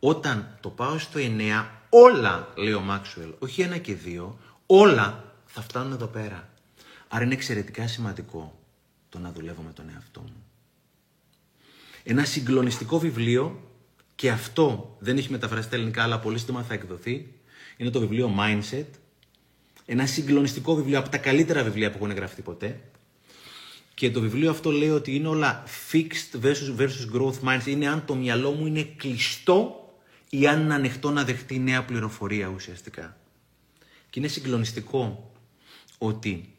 Όταν 0.00 0.58
το 0.60 0.68
πάω 0.68 0.98
στο 0.98 1.18
9, 1.20 1.66
όλα, 1.88 2.52
λέει 2.56 2.72
ο 2.72 2.80
Μάξουελ, 2.80 3.32
όχι 3.38 3.62
ένα 3.62 3.78
και 3.78 3.94
δύο, 3.94 4.38
όλα 4.66 5.34
θα 5.46 5.62
φτάνουν 5.62 5.92
εδώ 5.92 6.06
πέρα. 6.06 6.49
Άρα 7.12 7.24
είναι 7.24 7.34
εξαιρετικά 7.34 7.86
σημαντικό 7.86 8.58
το 9.08 9.18
να 9.18 9.32
δουλεύω 9.32 9.62
με 9.62 9.72
τον 9.72 9.90
εαυτό 9.94 10.20
μου. 10.20 10.44
Ένα 12.02 12.24
συγκλονιστικό 12.24 12.98
βιβλίο, 12.98 13.70
και 14.14 14.30
αυτό 14.30 14.96
δεν 14.98 15.16
έχει 15.16 15.30
μεταφραστεί 15.30 15.66
στα 15.66 15.76
ελληνικά, 15.76 16.02
αλλά 16.02 16.18
πολύ 16.18 16.38
σύντομα 16.38 16.62
θα 16.62 16.74
εκδοθεί, 16.74 17.32
είναι 17.76 17.90
το 17.90 18.00
βιβλίο 18.00 18.34
Mindset. 18.38 18.86
Ένα 19.86 20.06
συγκλονιστικό 20.06 20.74
βιβλίο, 20.74 20.98
από 20.98 21.08
τα 21.08 21.18
καλύτερα 21.18 21.62
βιβλία 21.62 21.90
που 21.90 21.96
έχουν 22.04 22.16
γραφτεί 22.16 22.42
ποτέ. 22.42 22.80
Και 23.94 24.10
το 24.10 24.20
βιβλίο 24.20 24.50
αυτό 24.50 24.70
λέει 24.70 24.90
ότι 24.90 25.14
είναι 25.14 25.28
όλα 25.28 25.64
fixed 25.92 26.40
versus, 26.42 26.76
versus 26.78 27.14
growth 27.14 27.40
minds. 27.44 27.66
Είναι 27.66 27.88
αν 27.88 28.04
το 28.04 28.14
μυαλό 28.14 28.50
μου 28.50 28.66
είναι 28.66 28.82
κλειστό 28.82 29.94
ή 30.30 30.46
αν 30.46 30.60
είναι 30.60 30.74
ανοιχτό 30.74 31.10
να 31.10 31.24
δεχτεί 31.24 31.58
νέα 31.58 31.84
πληροφορία 31.84 32.46
ουσιαστικά. 32.46 33.16
Και 34.10 34.18
είναι 34.18 34.28
συγκλονιστικό 34.28 35.32
ότι 35.98 36.54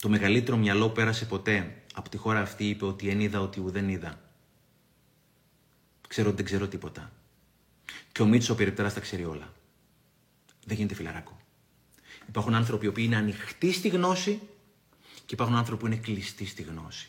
το 0.00 0.08
μεγαλύτερο 0.08 0.56
μυαλό 0.56 0.86
που 0.86 0.94
πέρασε 0.94 1.24
ποτέ 1.24 1.82
από 1.94 2.08
τη 2.08 2.16
χώρα 2.16 2.40
αυτή 2.40 2.68
είπε 2.68 2.84
ότι 2.84 3.08
εν 3.08 3.20
είδα 3.20 3.40
ότι 3.40 3.60
ουδέν 3.60 3.88
είδα. 3.88 4.20
Ξέρω 6.08 6.28
ότι 6.28 6.36
δεν 6.36 6.44
ξέρω 6.44 6.68
τίποτα. 6.68 7.12
Και 8.12 8.22
ο 8.22 8.26
Μίτσο 8.26 8.54
περιπτέρα 8.54 8.92
τα 8.92 9.00
ξέρει 9.00 9.24
όλα. 9.24 9.52
Δεν 10.64 10.76
γίνεται 10.76 10.94
φιλαράκο. 10.94 11.40
Υπάρχουν 12.28 12.54
άνθρωποι 12.54 12.92
που 12.92 13.00
είναι 13.00 13.16
ανοιχτοί 13.16 13.72
στη 13.72 13.88
γνώση 13.88 14.40
και 15.26 15.34
υπάρχουν 15.34 15.56
άνθρωποι 15.56 15.80
που 15.80 15.86
είναι 15.86 15.96
κλειστοί 15.96 16.46
στη 16.46 16.62
γνώση. 16.62 17.08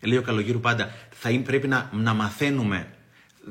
Ε, 0.00 0.06
λέει 0.06 0.18
ο 0.18 0.22
Καλογύρου 0.22 0.60
πάντα, 0.60 0.90
θα 1.10 1.40
πρέπει 1.44 1.68
να, 1.68 1.90
να 1.92 2.14
μαθαίνουμε, 2.14 2.94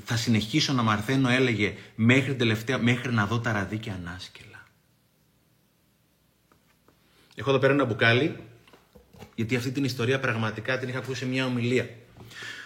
θα 0.05 0.15
συνεχίσω 0.15 0.73
να 0.73 0.81
μαθαίνω, 0.81 1.29
έλεγε, 1.29 1.75
μέχρι, 1.95 2.35
τελευταία, 2.35 2.77
μέχρι 2.77 3.13
να 3.13 3.25
δω 3.25 3.39
τα 3.39 3.51
ραδίκια 3.51 3.93
ανάσκελα. 3.93 4.56
Έχω 7.39 7.49
εδώ 7.49 7.59
πέρα 7.59 7.73
ένα 7.73 7.85
μπουκάλι, 7.85 8.35
γιατί 9.35 9.55
αυτή 9.55 9.71
την 9.71 9.83
ιστορία 9.83 10.19
πραγματικά 10.19 10.77
την 10.77 10.89
είχα 10.89 10.97
ακούσει 10.97 11.19
σε 11.19 11.25
μια 11.25 11.45
ομιλία. 11.45 11.89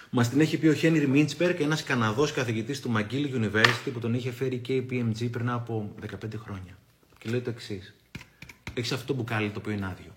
Μας 0.10 0.30
την 0.30 0.40
έχει 0.40 0.58
πει 0.58 0.68
ο 0.68 0.74
Χένρι 0.74 1.08
Μίντσπερ 1.08 1.56
και 1.56 1.64
ένας 1.64 1.84
Καναδός 1.84 2.32
καθηγητής 2.32 2.82
του 2.82 2.94
McGill 2.96 3.34
University 3.36 3.92
που 3.94 4.00
τον 4.00 4.14
είχε 4.14 4.32
φέρει 4.32 4.58
και 4.58 4.74
η 4.76 4.88
PMG 4.90 5.30
πριν 5.32 5.50
από 5.50 5.96
15 6.02 6.38
χρόνια. 6.38 6.78
Και 7.18 7.30
λέει 7.30 7.40
το 7.42 7.50
εξής. 7.50 7.96
Έχεις 8.74 8.92
αυτό 8.92 9.06
το 9.06 9.14
μπουκάλι 9.14 9.50
το 9.50 9.60
οποίο 9.60 9.72
είναι 9.72 9.86
άδειο. 9.86 10.12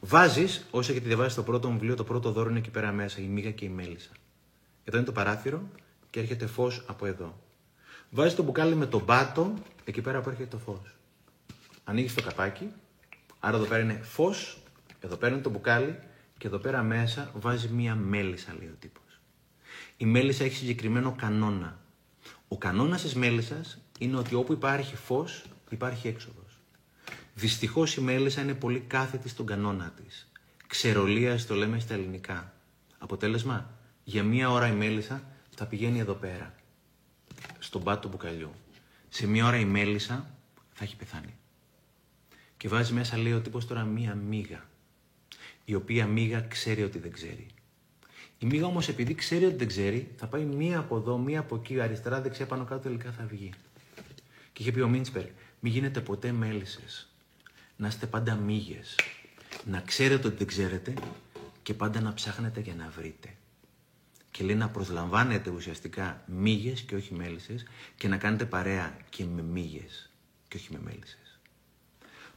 Βάζεις, 0.00 0.66
όσοι 0.70 0.90
έχετε 0.90 1.06
διαβάσεις 1.06 1.34
το 1.34 1.42
πρώτο 1.42 1.68
μου 1.68 1.74
βιβλίο, 1.74 1.94
το 1.94 2.04
πρώτο 2.04 2.32
δώρο 2.32 2.50
είναι 2.50 2.58
εκεί 2.58 2.70
πέρα 2.70 2.92
μέσα, 2.92 3.20
η 3.20 3.24
μίγα 3.26 3.50
και 3.50 3.64
η 3.64 3.68
μέλισσα. 3.68 4.10
Εδώ 4.84 4.96
είναι 4.96 5.06
το 5.06 5.12
παράθυρο 5.12 5.68
και 6.10 6.20
έρχεται 6.20 6.46
φως 6.46 6.84
από 6.86 7.06
εδώ. 7.06 7.40
Βάζεις 8.10 8.34
το 8.34 8.42
μπουκάλι 8.42 8.74
με 8.74 8.86
τον 8.86 9.04
πάτο, 9.04 9.54
εκεί 9.84 10.00
πέρα 10.00 10.20
που 10.20 10.28
έρχεται 10.28 10.48
το 10.48 10.58
φως. 10.58 10.94
Ανοίγεις 11.84 12.14
το 12.14 12.22
καπάκι, 12.22 12.72
άρα 13.40 13.56
εδώ 13.56 13.66
πέρα 13.66 13.82
είναι 13.82 14.00
φως, 14.02 14.58
εδώ 15.00 15.16
πέρα 15.16 15.34
είναι 15.34 15.42
το 15.42 15.50
μπουκάλι 15.50 15.98
και 16.38 16.46
εδώ 16.46 16.58
πέρα 16.58 16.82
μέσα 16.82 17.30
βάζει 17.34 17.68
μία 17.68 17.94
μέλισσα, 17.94 18.54
λέει 18.58 18.68
ο 18.68 18.76
τύπος. 18.78 19.20
Η 19.96 20.04
μέλισσα 20.04 20.44
έχει 20.44 20.56
συγκεκριμένο 20.56 21.14
κανόνα. 21.18 21.78
Ο 22.48 22.58
κανόνας 22.58 23.02
της 23.02 23.14
μέλισσας 23.14 23.78
είναι 23.98 24.16
ότι 24.16 24.34
όπου 24.34 24.52
υπάρχει 24.52 24.96
φως, 24.96 25.44
υπάρχει 25.70 26.08
έξοδος. 26.08 26.58
Δυστυχώς 27.34 27.96
η 27.96 28.00
μέλισσα 28.00 28.40
είναι 28.42 28.54
πολύ 28.54 28.80
κάθετη 28.80 29.28
στον 29.28 29.46
κανόνα 29.46 29.92
της. 30.04 30.30
Ξερολίας 30.66 31.46
το 31.46 31.54
λέμε 31.54 31.78
στα 31.78 31.94
ελληνικά. 31.94 32.52
Αποτέλεσμα, 32.98 33.70
για 34.04 34.22
μία 34.22 34.50
ώρα 34.50 34.66
η 34.66 34.72
μέλισσα 34.72 35.22
θα 35.56 35.66
πηγαίνει 35.66 35.98
εδώ 35.98 36.14
πέρα, 36.14 36.54
στον 37.58 37.82
πάτο 37.82 38.00
του 38.00 38.08
μπουκαλιού. 38.08 38.50
Σε 39.08 39.26
μία 39.26 39.46
ώρα 39.46 39.56
η 39.56 39.64
μέλισσα 39.64 40.34
θα 40.72 40.84
έχει 40.84 40.96
πεθάνει. 40.96 41.39
Και 42.60 42.68
βάζει 42.68 42.92
μέσα, 42.92 43.16
λέει 43.16 43.32
ο 43.32 43.40
τύπος 43.40 43.66
τώρα, 43.66 43.84
μία 43.84 44.14
μίγα 44.14 44.68
η 45.70 45.74
οποία 45.74 46.06
μίγα 46.06 46.40
ξέρει 46.40 46.82
ότι 46.82 46.98
δεν 46.98 47.12
ξέρει. 47.12 47.46
Η 48.38 48.46
μίγα 48.46 48.66
όμως, 48.66 48.88
επειδή 48.88 49.14
ξέρει 49.14 49.44
ότι 49.44 49.54
δεν 49.54 49.66
ξέρει, 49.66 50.10
θα 50.16 50.26
πάει 50.26 50.44
μία 50.44 50.78
από 50.78 50.96
εδώ, 50.96 51.18
μία 51.18 51.40
από 51.40 51.56
εκεί, 51.56 51.80
αριστερά, 51.80 52.20
δεξιά, 52.20 52.46
πάνω 52.46 52.64
κάτω, 52.64 52.80
τελικά 52.80 53.12
θα 53.12 53.24
βγει. 53.24 53.52
Και 54.52 54.62
είχε 54.62 54.72
πει 54.72 54.80
ο 54.80 54.88
Μίντσπερ, 54.88 55.24
μην 55.60 55.72
γίνετε 55.72 56.00
ποτέ 56.00 56.32
μέλισσες. 56.32 57.08
Να 57.76 57.86
είστε 57.86 58.06
πάντα 58.06 58.34
μύγες. 58.34 58.98
Να 59.64 59.80
ξέρετε 59.80 60.26
ότι 60.26 60.36
δεν 60.36 60.46
ξέρετε 60.46 60.94
και 61.62 61.74
πάντα 61.74 62.00
να 62.00 62.14
ψάχνετε 62.14 62.60
για 62.60 62.74
να 62.74 62.92
βρείτε. 62.96 63.34
Και 64.30 64.44
λέει 64.44 64.56
να 64.56 64.68
προσλαμβάνετε 64.68 65.50
ουσιαστικά 65.50 66.22
μύγες 66.26 66.80
και 66.80 66.94
όχι 66.94 67.14
μέλισσες 67.14 67.66
και 67.96 68.08
να 68.08 68.16
κάνετε 68.16 68.44
παρέα 68.44 68.96
και 69.10 69.24
με 69.24 69.42
μύγες 69.42 70.10
και 70.48 70.56
όχι 70.56 70.72
με 70.72 70.78
μέλισσες. 70.84 71.19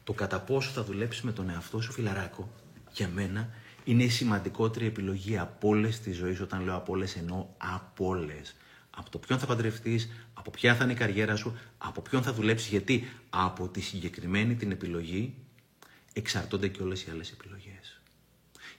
Το 0.04 0.14
κατά 0.14 0.40
πόσο 0.40 0.70
θα 0.70 0.84
δουλέψει 0.84 1.26
με 1.26 1.32
τον 1.32 1.50
εαυτό 1.50 1.82
σου 1.82 1.92
φιλαράκο 1.92 2.54
για 2.92 3.08
μένα 3.08 3.50
είναι 3.84 4.04
η 4.04 4.10
σημαντικότερη 4.10 4.86
επιλογή 4.86 5.38
από 5.38 5.68
όλες 5.68 6.00
τη 6.00 6.12
ζωή. 6.12 6.38
Όταν 6.42 6.64
λέω 6.64 6.76
από 6.76 6.92
όλες, 6.94 7.16
εννοώ 7.16 7.48
από 7.58 8.08
όλες. 8.08 8.56
Από 8.90 9.10
το 9.10 9.18
ποιον 9.18 9.40
θα 9.40 9.46
παντρευτείς, 9.46 10.10
από 10.34 10.52
ποια 10.52 10.76
θα 10.76 10.84
είναι 10.84 10.94
η 10.94 10.96
καριέρα 10.96 11.36
σου, 11.36 11.58
από 11.78 12.02
ποιον 12.02 12.24
θα 12.24 12.34
δουλέψεις. 12.34 12.70
Γιατί 12.70 13.10
από 13.30 13.68
τη 13.68 13.82
συγκεκριμένη 13.82 14.56
την 14.56 14.72
επιλογή 14.72 15.36
εξαρτώνται 16.14 16.68
και 16.68 16.82
όλες 16.82 17.04
οι 17.04 17.08
άλλες 17.12 17.32
επιλογές. 17.32 18.02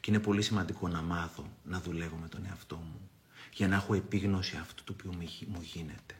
Και 0.00 0.10
είναι 0.10 0.20
πολύ 0.20 0.42
σημαντικό 0.42 0.88
να 0.88 1.02
μάθω 1.02 1.50
να 1.64 1.80
δουλεύω 1.80 2.16
με 2.16 2.28
τον 2.28 2.46
εαυτό 2.48 2.76
μου 2.76 3.10
για 3.52 3.68
να 3.68 3.74
έχω 3.74 3.94
επίγνωση 3.94 4.56
αυτού 4.60 4.84
του 4.84 4.96
οποίου 4.98 5.12
μου 5.46 5.60
γίνεται. 5.62 6.14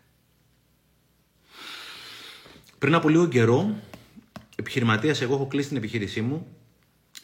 Πριν 2.79 2.95
από 2.95 3.09
λίγο 3.09 3.27
καιρό, 3.27 3.77
επιχειρηματίας 4.57 5.21
εγώ 5.21 5.35
έχω 5.35 5.47
κλείσει 5.47 5.69
την 5.69 5.77
επιχείρησή 5.77 6.21
μου 6.21 6.47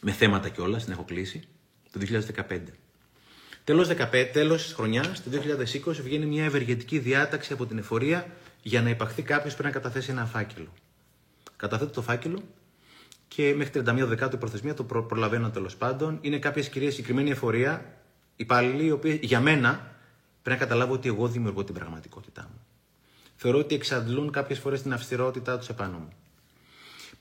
με 0.01 0.11
θέματα 0.11 0.49
κιόλας, 0.49 0.83
την 0.83 0.93
έχω 0.93 1.03
κλείσει, 1.03 1.43
το 1.91 1.99
2015. 1.99 2.73
Τέλος, 3.63 3.87
15, 3.87 4.29
τέλος 4.33 4.63
της 4.63 4.73
χρονιάς, 4.73 5.23
το 5.23 5.29
2020, 5.29 6.01
βγαίνει 6.01 6.25
μια 6.25 6.43
ευεργετική 6.43 6.99
διάταξη 6.99 7.53
από 7.53 7.65
την 7.65 7.77
εφορία 7.77 8.27
για 8.61 8.81
να 8.81 8.89
υπαχθεί 8.89 9.21
κάποιος 9.21 9.53
πρέπει 9.55 9.73
να 9.73 9.81
καταθέσει 9.81 10.11
ένα 10.11 10.25
φάκελο. 10.25 10.73
Καταθέτω 11.55 11.91
το 11.91 12.01
φάκελο 12.01 12.43
και 13.27 13.53
μέχρι 13.55 13.81
31 13.85 14.05
Δεκάτου 14.07 14.35
η 14.35 14.39
προθεσμία 14.39 14.73
το 14.73 14.83
προ, 14.83 15.03
προλαβαίνω 15.03 15.49
τέλος 15.49 15.75
πάντων. 15.75 16.17
Είναι 16.21 16.39
κάποιε 16.39 16.63
κυρίε 16.63 16.89
συγκεκριμένη 16.89 17.29
εφορία, 17.29 17.85
υπάλληλοι, 18.35 18.85
οι 18.85 18.91
οποίοι 18.91 19.19
για 19.23 19.39
μένα 19.39 19.95
πρέπει 20.41 20.59
να 20.59 20.65
καταλάβω 20.65 20.93
ότι 20.93 21.07
εγώ 21.07 21.27
δημιουργώ 21.27 21.63
την 21.63 21.73
πραγματικότητά 21.73 22.49
μου. 22.51 22.61
Θεωρώ 23.35 23.57
ότι 23.57 23.75
εξαντλούν 23.75 24.31
κάποιες 24.31 24.59
φορές 24.59 24.81
την 24.81 24.93
αυστηρότητά 24.93 25.57
τους 25.57 25.69
επάνω 25.69 25.97
μου. 25.97 26.09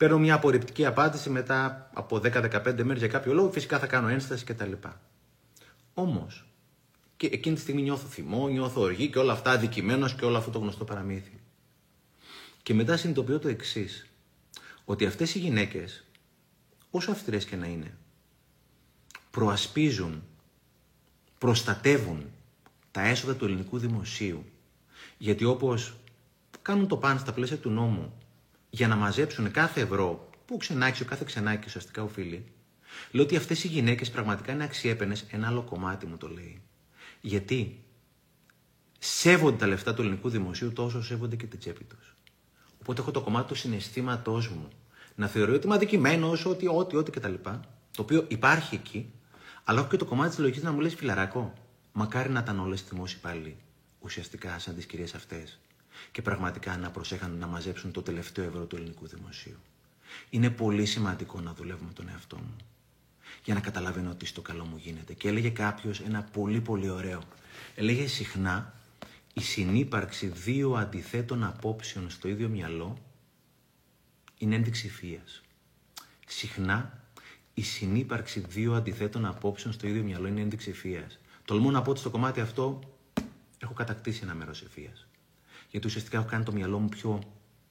Παίρνω 0.01 0.19
μια 0.19 0.35
απορριπτική 0.35 0.87
απάντηση 0.87 1.31
μετά 1.31 1.91
από 1.95 2.17
10-15 2.17 2.83
μέρες 2.83 2.99
για 2.99 3.09
κάποιο 3.09 3.33
λόγο. 3.33 3.51
Φυσικά 3.51 3.79
θα 3.79 3.87
κάνω 3.87 4.09
ένσταση 4.09 4.45
κτλ. 4.45 4.73
Όμως, 5.95 6.47
Και 7.17 7.27
εκείνη 7.27 7.55
τη 7.55 7.61
στιγμή 7.61 7.83
νιώθω 7.83 8.07
θυμό, 8.07 8.49
νιώθω 8.49 8.81
οργή 8.81 9.09
και 9.11 9.19
όλα 9.19 9.33
αυτά 9.33 9.51
αδικημένος 9.51 10.15
και 10.15 10.25
όλο 10.25 10.37
αυτό 10.37 10.51
το 10.51 10.59
γνωστό 10.59 10.85
παραμύθι. 10.85 11.41
Και 12.63 12.75
μετά 12.75 12.97
συνειδητοποιώ 12.97 13.39
το 13.39 13.49
εξής. 13.49 14.07
Ότι 14.85 15.07
αυτές 15.07 15.35
οι 15.35 15.39
γυναίκες, 15.39 16.05
όσο 16.91 17.11
αυστηρές 17.11 17.45
και 17.45 17.57
να 17.57 17.67
είναι, 17.67 17.97
προασπίζουν, 19.31 20.23
προστατεύουν 21.39 22.31
τα 22.91 23.01
έσοδα 23.01 23.35
του 23.35 23.45
ελληνικού 23.45 23.79
δημοσίου. 23.79 24.45
Γιατί 25.19 25.45
όπως 25.45 25.95
κάνουν 26.63 26.87
το 26.89 26.97
παν 26.97 27.19
στα 27.19 27.33
πλαίσια 27.33 27.57
του 27.57 27.71
νόμου 27.71 28.20
για 28.71 28.89
να 28.89 28.97
μαζέψουν 28.97 29.51
κάθε 29.51 29.81
ευρώ 29.81 30.31
που 30.47 30.57
ξενάκι, 30.57 31.03
ο 31.03 31.05
κάθε 31.05 31.25
ξενάκι 31.27 31.65
ουσιαστικά 31.67 32.03
οφείλει, 32.03 32.53
λέω 33.11 33.23
ότι 33.23 33.37
αυτές 33.37 33.65
οι 33.65 33.69
γυναίκες 33.69 34.11
πραγματικά 34.11 34.53
είναι 34.53 34.65
αξιέπαινες, 34.65 35.25
ένα 35.31 35.47
άλλο 35.47 35.63
κομμάτι 35.63 36.07
μου 36.07 36.17
το 36.17 36.29
λέει. 36.29 36.63
Γιατί 37.21 37.85
σέβονται 38.99 39.57
τα 39.57 39.67
λεφτά 39.67 39.95
του 39.95 40.03
ελληνικού 40.03 40.29
δημοσίου 40.29 40.73
τόσο 40.73 41.03
σέβονται 41.03 41.37
και 41.37 41.47
την 41.47 41.59
τσέπη 41.59 41.85
τους. 41.85 42.17
Οπότε 42.81 43.01
έχω 43.01 43.11
το 43.11 43.21
κομμάτι 43.21 43.49
του 43.49 43.55
συναισθήματός 43.55 44.49
μου 44.49 44.69
να 45.15 45.27
θεωρώ 45.27 45.55
ότι 45.55 45.67
είμαι 45.67 45.75
αδικημένος, 45.75 46.47
ότι, 46.47 46.67
ό,τι, 46.67 46.97
ό,τι 46.97 47.11
κτλ. 47.11 47.35
Το 47.91 48.03
οποίο 48.03 48.25
υπάρχει 48.29 48.75
εκεί, 48.75 49.13
αλλά 49.65 49.81
έχω 49.81 49.89
και 49.89 49.97
το 49.97 50.05
κομμάτι 50.05 50.31
της 50.31 50.39
λογικής 50.39 50.63
να 50.63 50.73
μου 50.73 50.81
λες 50.81 50.95
φιλαράκο. 50.95 51.53
Μακάρι 51.93 52.31
να 52.31 52.41
ήταν 52.41 52.61
όλες 52.61 52.85
δημόσιοι 52.91 53.19
πάλι 53.21 53.57
ουσιαστικά 53.99 54.59
σαν 54.59 54.75
τις 54.75 54.87
κυρίες 54.87 55.15
αυτές 55.15 55.59
και 56.13 56.23
πραγματικά 56.23 56.77
να 56.77 56.91
προσέχαν 56.91 57.31
να 57.39 57.47
μαζέψουν 57.47 57.93
το 57.93 58.03
τελευταίο 58.03 58.45
ευρώ 58.45 58.65
του 58.65 58.77
ελληνικού 58.77 59.07
δημοσίου. 59.07 59.59
Είναι 60.31 60.51
πολύ 60.51 60.87
σημαντικό 60.87 61.41
να 61.41 61.53
δουλεύω 61.53 61.85
με 61.85 61.93
τον 61.93 62.09
εαυτό 62.09 62.37
μου 62.37 62.57
για 63.45 63.55
να 63.55 63.61
καταλαβαίνω 63.61 64.15
τι 64.15 64.27
στο 64.27 64.41
καλό 64.41 64.65
μου 64.65 64.77
γίνεται. 64.77 65.13
Και 65.13 65.29
έλεγε 65.29 65.51
κάποιος 65.51 66.01
ένα 66.01 66.23
πολύ 66.23 66.61
πολύ 66.61 66.89
ωραίο. 66.89 67.23
Έλεγε 67.75 68.07
συχνά 68.07 68.75
η 69.35 69.41
συνύπαρξη 69.41 70.27
δύο 70.27 70.75
αντιθέτων 70.75 71.45
απόψεων 71.45 72.11
στο 72.11 72.29
ίδιο 72.29 72.49
μυαλό 72.49 72.99
είναι 74.39 74.55
ένδειξη 74.55 74.89
φίας. 74.89 75.43
Συχνά 76.27 77.05
η 77.55 77.63
συνύπαρξη 77.63 78.41
δύο 78.41 78.75
αντιθέτων 78.75 79.27
απόψεων 79.27 79.75
στο 79.75 79.87
ίδιο 79.87 80.03
μυαλό 80.03 80.27
είναι 80.27 80.41
ένδειξη 80.41 80.73
φίας. 80.73 81.19
Τολμώ 81.45 81.71
να 81.71 81.83
πω 81.83 81.91
ότι 81.91 82.01
στο 82.01 82.11
κομμάτι 82.11 82.41
αυτό 82.41 82.81
έχω 83.59 83.73
κατακτήσει 83.73 84.21
ένα 84.23 84.35
μέρος 84.35 84.63
ευφία. 84.63 84.93
Γιατί 85.71 85.87
ουσιαστικά 85.87 86.19
έχω 86.19 86.27
κάνει 86.27 86.45
το 86.45 86.53
μυαλό 86.53 86.79
μου 86.79 86.89
πιο 86.89 87.23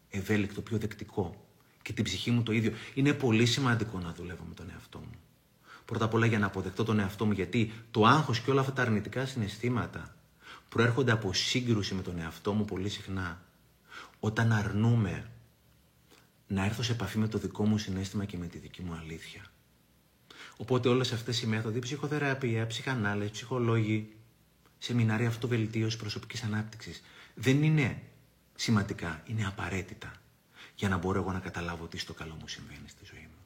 ευέλικτο, 0.09 0.61
πιο 0.61 0.77
δεκτικό. 0.77 1.45
Και 1.81 1.93
την 1.93 2.03
ψυχή 2.03 2.31
μου 2.31 2.43
το 2.43 2.51
ίδιο. 2.51 2.71
Είναι 2.93 3.13
πολύ 3.13 3.45
σημαντικό 3.45 3.99
να 3.99 4.13
δουλεύω 4.13 4.43
με 4.47 4.53
τον 4.53 4.69
εαυτό 4.69 4.99
μου. 4.99 5.19
Πρώτα 5.85 6.05
απ' 6.05 6.13
όλα 6.13 6.25
για 6.25 6.39
να 6.39 6.45
αποδεχτώ 6.45 6.83
τον 6.83 6.99
εαυτό 6.99 7.25
μου, 7.25 7.31
γιατί 7.31 7.73
το 7.91 8.05
άγχος 8.05 8.39
και 8.39 8.51
όλα 8.51 8.59
αυτά 8.61 8.73
τα 8.73 8.81
αρνητικά 8.81 9.25
συναισθήματα 9.25 10.15
προέρχονται 10.69 11.11
από 11.11 11.33
σύγκρουση 11.33 11.93
με 11.93 12.01
τον 12.01 12.19
εαυτό 12.19 12.53
μου 12.53 12.65
πολύ 12.65 12.89
συχνά. 12.89 13.41
Όταν 14.19 14.51
αρνούμε 14.51 15.29
να 16.47 16.65
έρθω 16.65 16.83
σε 16.83 16.91
επαφή 16.91 17.17
με 17.17 17.27
το 17.27 17.37
δικό 17.37 17.65
μου 17.65 17.77
συνέστημα 17.77 18.25
και 18.25 18.37
με 18.37 18.47
τη 18.47 18.57
δική 18.57 18.81
μου 18.81 18.93
αλήθεια. 18.93 19.41
Οπότε 20.57 20.89
όλες 20.89 21.11
αυτές 21.11 21.41
οι 21.41 21.47
μέθοδοι, 21.47 21.79
ψυχοθεραπεία, 21.79 22.67
ψυχανάλυση, 22.67 23.31
ψυχολόγοι, 23.31 24.15
σεμινάρια 24.77 25.27
αυτοβελτίωσης 25.27 25.99
προσωπικής 25.99 26.43
ανάπτυξης, 26.43 27.01
δεν 27.41 27.63
είναι 27.63 28.01
σημαντικά, 28.55 29.23
είναι 29.25 29.45
απαραίτητα 29.45 30.11
για 30.75 30.89
να 30.89 30.97
μπορώ 30.97 31.19
εγώ 31.19 31.31
να 31.31 31.39
καταλάβω 31.39 31.85
τι 31.85 31.97
στο 31.97 32.13
καλό 32.13 32.37
μου 32.39 32.47
συμβαίνει 32.47 32.89
στη 32.89 33.05
ζωή 33.11 33.21
μου. 33.21 33.37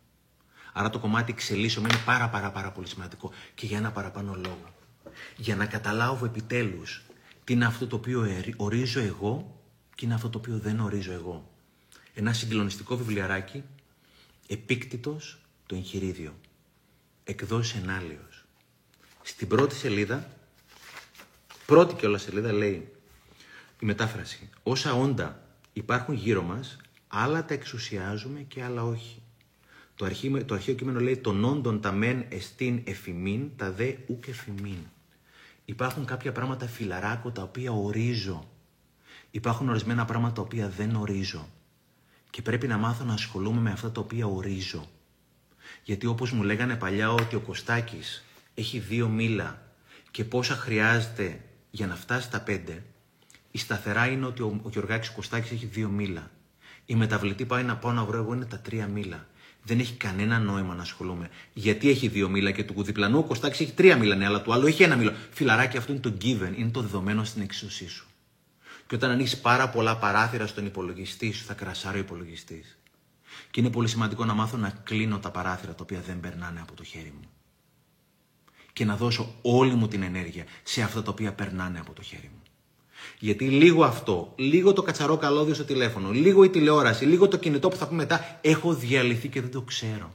Άρα 0.74 0.90
το 0.90 1.00
κομμάτι 1.00 1.32
εξελίσσομαι 1.32 1.88
είναι 1.92 2.02
πάρα 2.06 2.30
πάρα 2.30 2.52
πάρα 2.52 2.72
πολύ 2.72 2.88
σημαντικό 2.88 3.32
και 3.56 3.66
για 3.66 3.78
ένα 3.78 3.92
παραπάνω 3.92 4.36
λόγο. 4.36 4.74
Για 5.38 5.56
να 5.56 5.66
καταλάβω 5.66 6.26
επιτέλους 6.26 7.02
τι 7.44 7.54
είναι 7.54 7.66
αυτό 7.66 7.88
το 7.88 7.96
οποίο 7.96 8.28
ορίζω 8.56 9.00
εγώ 9.00 9.62
και 9.96 10.06
είναι 10.06 10.14
αυτό 10.14 10.30
το 10.30 10.38
οποίο 10.38 10.58
δεν 10.58 10.80
ορίζω 10.80 11.12
εγώ. 11.12 11.52
Ένα 12.14 12.34
συγκλονιστικό 12.34 12.98
βιβλιαράκι, 12.98 13.64
επίκτητος 14.48 15.40
το 15.66 15.76
εγχειρίδιο 15.76 16.34
εκδόσει 17.24 17.78
ενάλιος. 17.84 18.46
Στην 19.22 19.48
πρώτη 19.48 19.76
σελίδα, 19.76 20.30
πρώτη 21.66 21.94
και 21.94 22.06
όλα 22.06 22.18
σελίδα 22.18 22.52
λέει 22.52 22.94
η 23.84 23.86
μετάφραση. 23.86 24.50
Όσα 24.64 24.94
όντα 24.94 25.42
υπάρχουν 25.74 26.16
γύρω 26.16 26.44
μας, 26.44 26.78
άλλα 27.08 27.46
τα 27.46 27.54
εξουσιάζουμε 27.54 28.40
και 28.40 28.64
άλλα 28.64 28.84
όχι. 28.84 29.22
Το, 29.96 30.06
αρχή, 30.06 30.44
το 30.44 30.54
αρχαίο 30.54 30.76
κείμενο 30.76 31.00
λέει 31.00 31.18
«Τον 31.18 31.44
όντων 31.44 31.82
τα 31.82 31.92
μεν 31.92 32.26
εστίν 32.30 32.82
εφημίν, 32.86 33.50
τα 33.56 33.72
δε 33.72 33.94
ουκ 34.08 34.28
εφημίν». 34.28 34.78
Υπάρχουν 35.66 36.06
κάποια 36.06 36.32
πράγματα 36.32 36.68
φιλαράκο 36.68 37.32
τα 37.32 37.42
οποία 37.42 37.72
ορίζω. 37.72 38.50
Υπάρχουν 39.32 39.70
ορισμένα 39.70 40.06
πράγματα 40.06 40.34
τα 40.34 40.42
οποία 40.42 40.70
δεν 40.70 40.96
ορίζω. 40.96 41.50
Και 42.30 42.42
πρέπει 42.42 42.68
να 42.68 42.78
μάθω 42.78 43.04
να 43.04 43.14
ασχολούμαι 43.14 43.62
με 43.62 43.72
αυτά 43.72 43.92
τα 43.92 44.02
οποία 44.02 44.26
ορίζω. 44.26 44.90
Γιατί 45.84 46.06
όπως 46.06 46.32
μου 46.32 46.44
λέγανε 46.44 46.76
παλιά 46.76 47.12
ότι 47.12 47.36
ο 47.36 47.40
Κωστάκης 47.40 48.24
έχει 48.54 48.80
δύο 48.80 49.08
μήλα 49.08 49.62
και 50.12 50.24
πόσα 50.24 50.56
χρειάζεται 50.56 51.42
για 51.72 51.88
να 51.88 51.96
φτάσει 51.96 52.26
στα 52.28 52.42
πέντε, 52.42 52.84
η 53.56 53.58
σταθερά 53.58 54.08
είναι 54.08 54.26
ότι 54.26 54.42
ο, 54.42 54.60
ο 54.64 54.70
Γιωργάκης 54.70 55.10
Κωστάκης 55.10 55.52
έχει 55.52 55.66
δύο 55.66 55.90
μήλα. 55.90 56.32
Η 56.86 56.96
μεταβλητή 56.96 57.46
πάει 57.46 57.64
να 57.64 57.78
πάω 57.78 57.92
να 57.92 58.04
βρω 58.04 58.18
εγώ 58.18 58.34
είναι 58.34 58.46
τα 58.46 58.60
τρία 58.60 58.88
μήλα. 58.88 59.28
Δεν 59.64 59.80
έχει 59.80 59.94
κανένα 59.94 60.40
νόημα 60.40 60.76
να 60.76 60.82
ασχολούμαι. 60.82 61.30
Γιατί 61.54 61.90
έχει 61.90 62.08
δύο 62.08 62.30
μήλα 62.30 62.52
και 62.52 62.64
του 62.64 62.84
διπλανού 62.84 63.18
ο 63.18 63.24
Κωστάκης 63.24 63.60
έχει 63.60 63.72
τρία 63.72 63.98
μήλα, 63.98 64.16
ναι, 64.16 64.26
αλλά 64.26 64.42
του 64.42 64.54
άλλου 64.54 64.68
έχει 64.68 64.84
ένα 64.84 64.96
μήλο. 64.96 65.14
Φιλαράκι, 65.32 65.78
αυτό 65.78 65.92
είναι 65.92 66.02
το 66.02 66.14
given, 66.22 66.58
είναι 66.58 66.70
το 66.70 66.82
δεδομένο 66.82 67.24
στην 67.24 67.42
εξουσία 67.42 67.90
σου. 67.90 68.08
Και 68.88 68.96
όταν 68.96 69.12
ανοίξεις 69.12 69.40
πάρα 69.40 69.70
πολλά 69.70 69.98
παράθυρα 69.98 70.48
στον 70.48 70.66
υπολογιστή 70.66 71.32
σου, 71.32 71.44
θα 71.44 71.54
κρασάρει 71.54 71.98
ο 71.98 72.02
υπολογιστής. 72.02 72.78
Και 73.52 73.60
είναι 73.60 73.70
πολύ 73.70 73.88
σημαντικό 73.88 74.26
να 74.26 74.34
μάθω 74.34 74.58
να 74.58 74.70
κλείνω 74.70 75.20
τα 75.20 75.32
παράθυρα 75.32 75.76
τα 75.76 75.84
οποία 75.84 76.02
δεν 76.02 76.20
περνάνε 76.20 76.62
από 76.62 76.74
το 76.74 76.84
χέρι 76.84 77.14
μου. 77.20 77.30
Και 78.74 78.86
να 78.86 78.96
δώσω 78.96 79.36
όλη 79.42 79.74
μου 79.74 79.88
την 79.88 80.04
ενέργεια 80.04 80.46
σε 80.64 80.82
αυτά 80.82 81.04
τα 81.04 81.12
οποία 81.12 81.34
περνάνε 81.34 81.80
από 81.80 81.94
το 81.94 82.02
χέρι 82.02 82.32
μου. 82.34 82.43
Γιατί 83.24 83.50
λίγο 83.50 83.84
αυτό, 83.84 84.34
λίγο 84.36 84.74
το 84.74 84.82
κατσαρό 84.82 85.18
καλώδιο 85.18 85.54
στο 85.54 85.64
τηλέφωνο, 85.64 86.12
λίγο 86.12 86.44
η 86.44 86.50
τηλεόραση, 86.50 87.06
λίγο 87.06 87.28
το 87.28 87.38
κινητό 87.38 87.70
που 87.70 87.76
θα 87.76 87.88
πούμε 87.88 88.02
μετά, 88.02 88.40
έχω 88.42 88.74
διαλυθεί 88.74 89.28
και 89.28 89.42
δεν 89.42 89.52
το 89.52 89.62
ξέρω. 89.62 90.14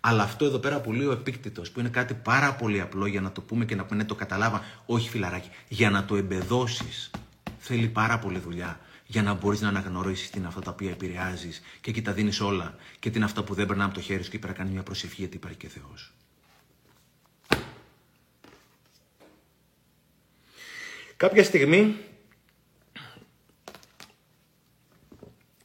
Αλλά 0.00 0.22
αυτό 0.22 0.44
εδώ 0.44 0.58
πέρα 0.58 0.80
που 0.80 0.92
λέει 0.92 1.06
ο 1.06 1.12
επίκτητος, 1.12 1.70
που 1.70 1.80
είναι 1.80 1.88
κάτι 1.88 2.14
πάρα 2.14 2.54
πολύ 2.54 2.80
απλό 2.80 3.06
για 3.06 3.20
να 3.20 3.32
το 3.32 3.40
πούμε 3.40 3.64
και 3.64 3.74
να 3.74 3.84
πούμε 3.84 4.02
ναι, 4.02 4.08
το 4.08 4.14
καταλάβα, 4.14 4.64
όχι 4.86 5.08
φιλαράκι, 5.08 5.48
για 5.68 5.90
να 5.90 6.04
το 6.04 6.16
εμπεδώσεις, 6.16 7.10
θέλει 7.58 7.88
πάρα 7.88 8.18
πολύ 8.18 8.38
δουλειά 8.38 8.80
για 9.06 9.22
να 9.22 9.34
μπορείς 9.34 9.60
να 9.60 9.68
αναγνωρίσεις 9.68 10.30
τι 10.30 10.38
είναι 10.38 10.46
αυτά 10.46 10.60
τα 10.60 10.70
οποία 10.70 10.90
επηρεάζεις 10.90 11.62
και 11.80 11.90
εκεί 11.90 12.02
τα 12.02 12.12
δίνεις 12.12 12.40
όλα 12.40 12.74
και 12.98 13.10
τι 13.10 13.16
είναι 13.16 13.24
αυτά 13.24 13.42
που 13.42 13.54
δεν 13.54 13.66
περνά 13.66 13.84
από 13.84 13.94
το 13.94 14.00
χέρι 14.00 14.22
σου 14.22 14.30
και 14.30 14.38
πρέπει 14.38 14.52
να 14.52 14.58
κάνεις 14.58 14.72
μια 14.72 14.82
προσευχή 14.82 15.20
γιατί 15.20 15.36
υπάρχει 15.36 15.58
και 15.58 15.68
Θεός. 15.68 16.12
Κάποια 21.16 21.44
στιγμή 21.44 21.96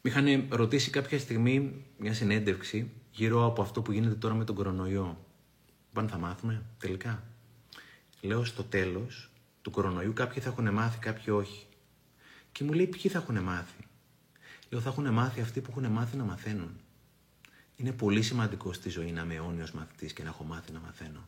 με 0.02 0.10
είχαν 0.10 0.48
ρωτήσει 0.50 0.90
κάποια 0.90 1.20
στιγμή 1.20 1.86
μια 1.98 2.14
συνέντευξη 2.14 2.92
γύρω 3.12 3.46
από 3.46 3.62
αυτό 3.62 3.82
που 3.82 3.92
γίνεται 3.92 4.16
τώρα 4.16 4.34
με 4.34 4.44
τον 4.44 4.56
κορονοϊό. 4.56 5.26
Πάνε 5.94 6.08
θα 6.08 6.18
μάθουμε 6.18 6.64
τελικά. 6.78 7.24
Λέω 8.22 8.46
στο 8.46 8.64
τέλος 8.64 9.32
του 9.62 9.72
κορονοϊού 9.72 10.14
κάποιοι 10.14 10.42
θα 10.42 10.50
έχουν 10.50 10.74
μάθει, 10.74 11.00
κάποιοι 11.00 11.34
όχι. 11.38 11.66
Και 12.52 12.64
μου 12.64 12.74
λέει 12.74 12.88
ποιοι 12.88 13.12
θα 13.12 13.18
έχουν 13.18 13.40
μάθει; 13.40 13.84
Λέω 14.70 14.82
θα 14.82 14.90
έχουν 14.90 15.14
μάθει 15.14 15.42
αυτοί 15.42 15.62
που 15.62 15.72
έχουν 15.72 15.92
μάθει 15.92 16.18
να 16.18 16.24
μαθαίνουν. 16.24 16.80
Είναι 17.76 17.92
πολύ 17.92 18.22
σημαντικό 18.22 18.74
στη 18.74 18.90
ζωή 18.90 19.12
να 19.12 19.22
είμαι 19.22 19.34
αιώνιος 19.36 19.72
μαθητής 19.72 20.14
και 20.14 20.24
να 20.24 20.30
έχω 20.30 20.44
μάθει 20.44 20.72
να 20.72 20.80
μαθαίνω. 20.80 21.28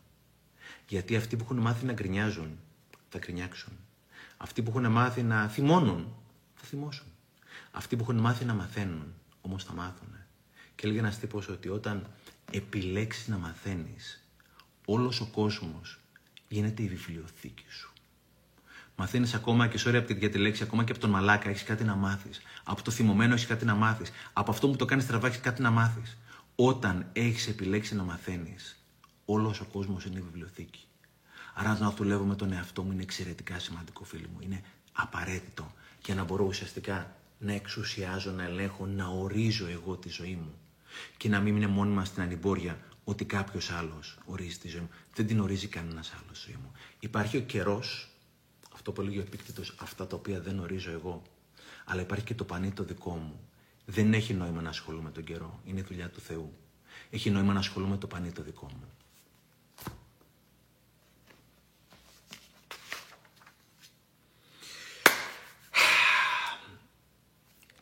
Γιατί 0.88 1.16
αυτοί 1.16 1.36
που 1.36 1.44
έχουν 1.44 1.58
μάθει 1.58 1.86
να 1.86 1.92
γκρινιάζουν 1.92 2.58
θα 3.08 3.18
γκρινιάξουν. 3.18 3.72
Αυτοί 4.36 4.62
που 4.62 4.70
έχουν 4.70 4.90
μάθει 4.90 5.22
να 5.22 5.48
θυμώνουν 5.48 6.14
θα 6.54 6.66
θυμώσουν. 6.66 7.06
Αυτοί 7.76 7.96
που 7.96 8.02
έχουν 8.02 8.16
μάθει 8.16 8.44
να 8.44 8.54
μαθαίνουν 8.54 9.14
όμως 9.40 9.64
θα 9.64 9.72
μάθουν. 9.72 10.08
Και 10.74 10.84
έλεγε 10.84 10.98
ένας 10.98 11.18
τύπος 11.18 11.48
ότι 11.48 11.68
όταν 11.68 12.06
επιλέξεις 12.50 13.28
να 13.28 13.38
μαθαίνεις, 13.38 14.24
όλος 14.84 15.20
ο 15.20 15.26
κόσμος 15.26 16.00
γίνεται 16.48 16.82
η 16.82 16.88
βιβλιοθήκη 16.88 17.64
σου. 17.68 17.92
Μαθαίνεις 18.96 19.34
ακόμα 19.34 19.68
και 19.68 19.80
sorry 19.84 19.94
από 19.94 20.14
τη 20.14 20.38
λέξη, 20.38 20.62
ακόμα 20.62 20.84
και 20.84 20.92
από 20.92 21.00
τον 21.00 21.10
μαλάκα 21.10 21.48
έχεις 21.48 21.62
κάτι 21.62 21.84
να 21.84 21.94
μάθεις. 21.94 22.42
Από 22.64 22.82
το 22.82 22.90
θυμωμένο 22.90 23.34
έχεις 23.34 23.46
κάτι 23.46 23.64
να 23.64 23.74
μάθεις. 23.74 24.10
Από 24.32 24.50
αυτό 24.50 24.68
που 24.68 24.76
το 24.76 24.84
κάνεις 24.84 25.06
τραβά 25.06 25.26
έχεις 25.26 25.40
κάτι 25.40 25.62
να 25.62 25.70
μάθεις. 25.70 26.16
Όταν 26.54 27.06
έχεις 27.12 27.46
επιλέξει 27.46 27.94
να 27.94 28.02
μαθαίνεις, 28.02 28.84
όλος 29.24 29.60
ο 29.60 29.64
κόσμος 29.64 30.04
είναι 30.04 30.20
βιβλιοθήκη. 30.20 30.86
Άρα 31.54 31.78
να 31.78 31.90
δουλεύω 31.90 32.24
με 32.24 32.34
τον 32.34 32.52
εαυτό 32.52 32.82
μου 32.82 32.92
είναι 32.92 33.02
εξαιρετικά 33.02 33.58
σημαντικό, 33.58 34.04
φίλοι 34.04 34.28
μου. 34.32 34.38
Είναι 34.40 34.62
απαραίτητο 34.92 35.72
για 36.04 36.14
να 36.14 36.24
μπορώ 36.24 36.44
ουσιαστικά 36.44 37.16
να 37.44 37.52
εξουσιάζω, 37.52 38.30
να 38.30 38.44
ελέγχω, 38.44 38.86
να 38.86 39.06
ορίζω 39.06 39.66
εγώ 39.66 39.96
τη 39.96 40.08
ζωή 40.08 40.34
μου. 40.34 40.54
Και 41.16 41.28
να 41.28 41.40
μην 41.40 41.56
είναι 41.56 41.66
μόνιμα 41.66 42.04
στην 42.04 42.22
ανημπόρια 42.22 42.78
ότι 43.04 43.24
κάποιος 43.24 43.70
άλλος 43.70 44.18
ορίζει 44.24 44.58
τη 44.58 44.68
ζωή 44.68 44.80
μου. 44.80 44.90
Δεν 45.14 45.26
την 45.26 45.40
ορίζει 45.40 45.66
κανένας 45.66 46.12
άλλος 46.12 46.38
στη 46.38 46.50
ζωή 46.50 46.60
μου. 46.62 46.72
Υπάρχει 47.00 47.36
ο 47.36 47.40
καιρός 47.40 48.08
Αυτό 48.74 48.92
που 48.92 49.00
έλεγε 49.00 49.18
ο 49.18 49.22
Επίκτητος, 49.22 49.74
αυτά 49.78 50.06
τα 50.06 50.16
οποία 50.16 50.40
δεν 50.40 50.58
ορίζω 50.58 50.90
εγώ. 50.90 51.22
Αλλά 51.84 52.00
υπάρχει 52.00 52.24
και 52.24 52.34
το 52.34 52.44
πανί 52.44 52.70
το 52.70 52.84
δικό 52.84 53.10
μου. 53.10 53.40
Δεν 53.84 54.14
έχει 54.14 54.34
νόημα 54.34 54.62
να 54.62 54.68
ασχολούμαι 54.68 55.10
τον 55.10 55.24
καιρό. 55.24 55.60
Είναι 55.64 55.82
δουλειά 55.82 56.08
του 56.08 56.20
Θεού. 56.20 56.52
Έχει 57.10 57.30
νόημα 57.30 57.52
να 57.52 57.58
ασχολούμαι 57.58 57.96
το 57.96 58.06
πανί 58.06 58.32
το 58.32 58.42
δικό 58.42 58.66
μου. 58.66 58.88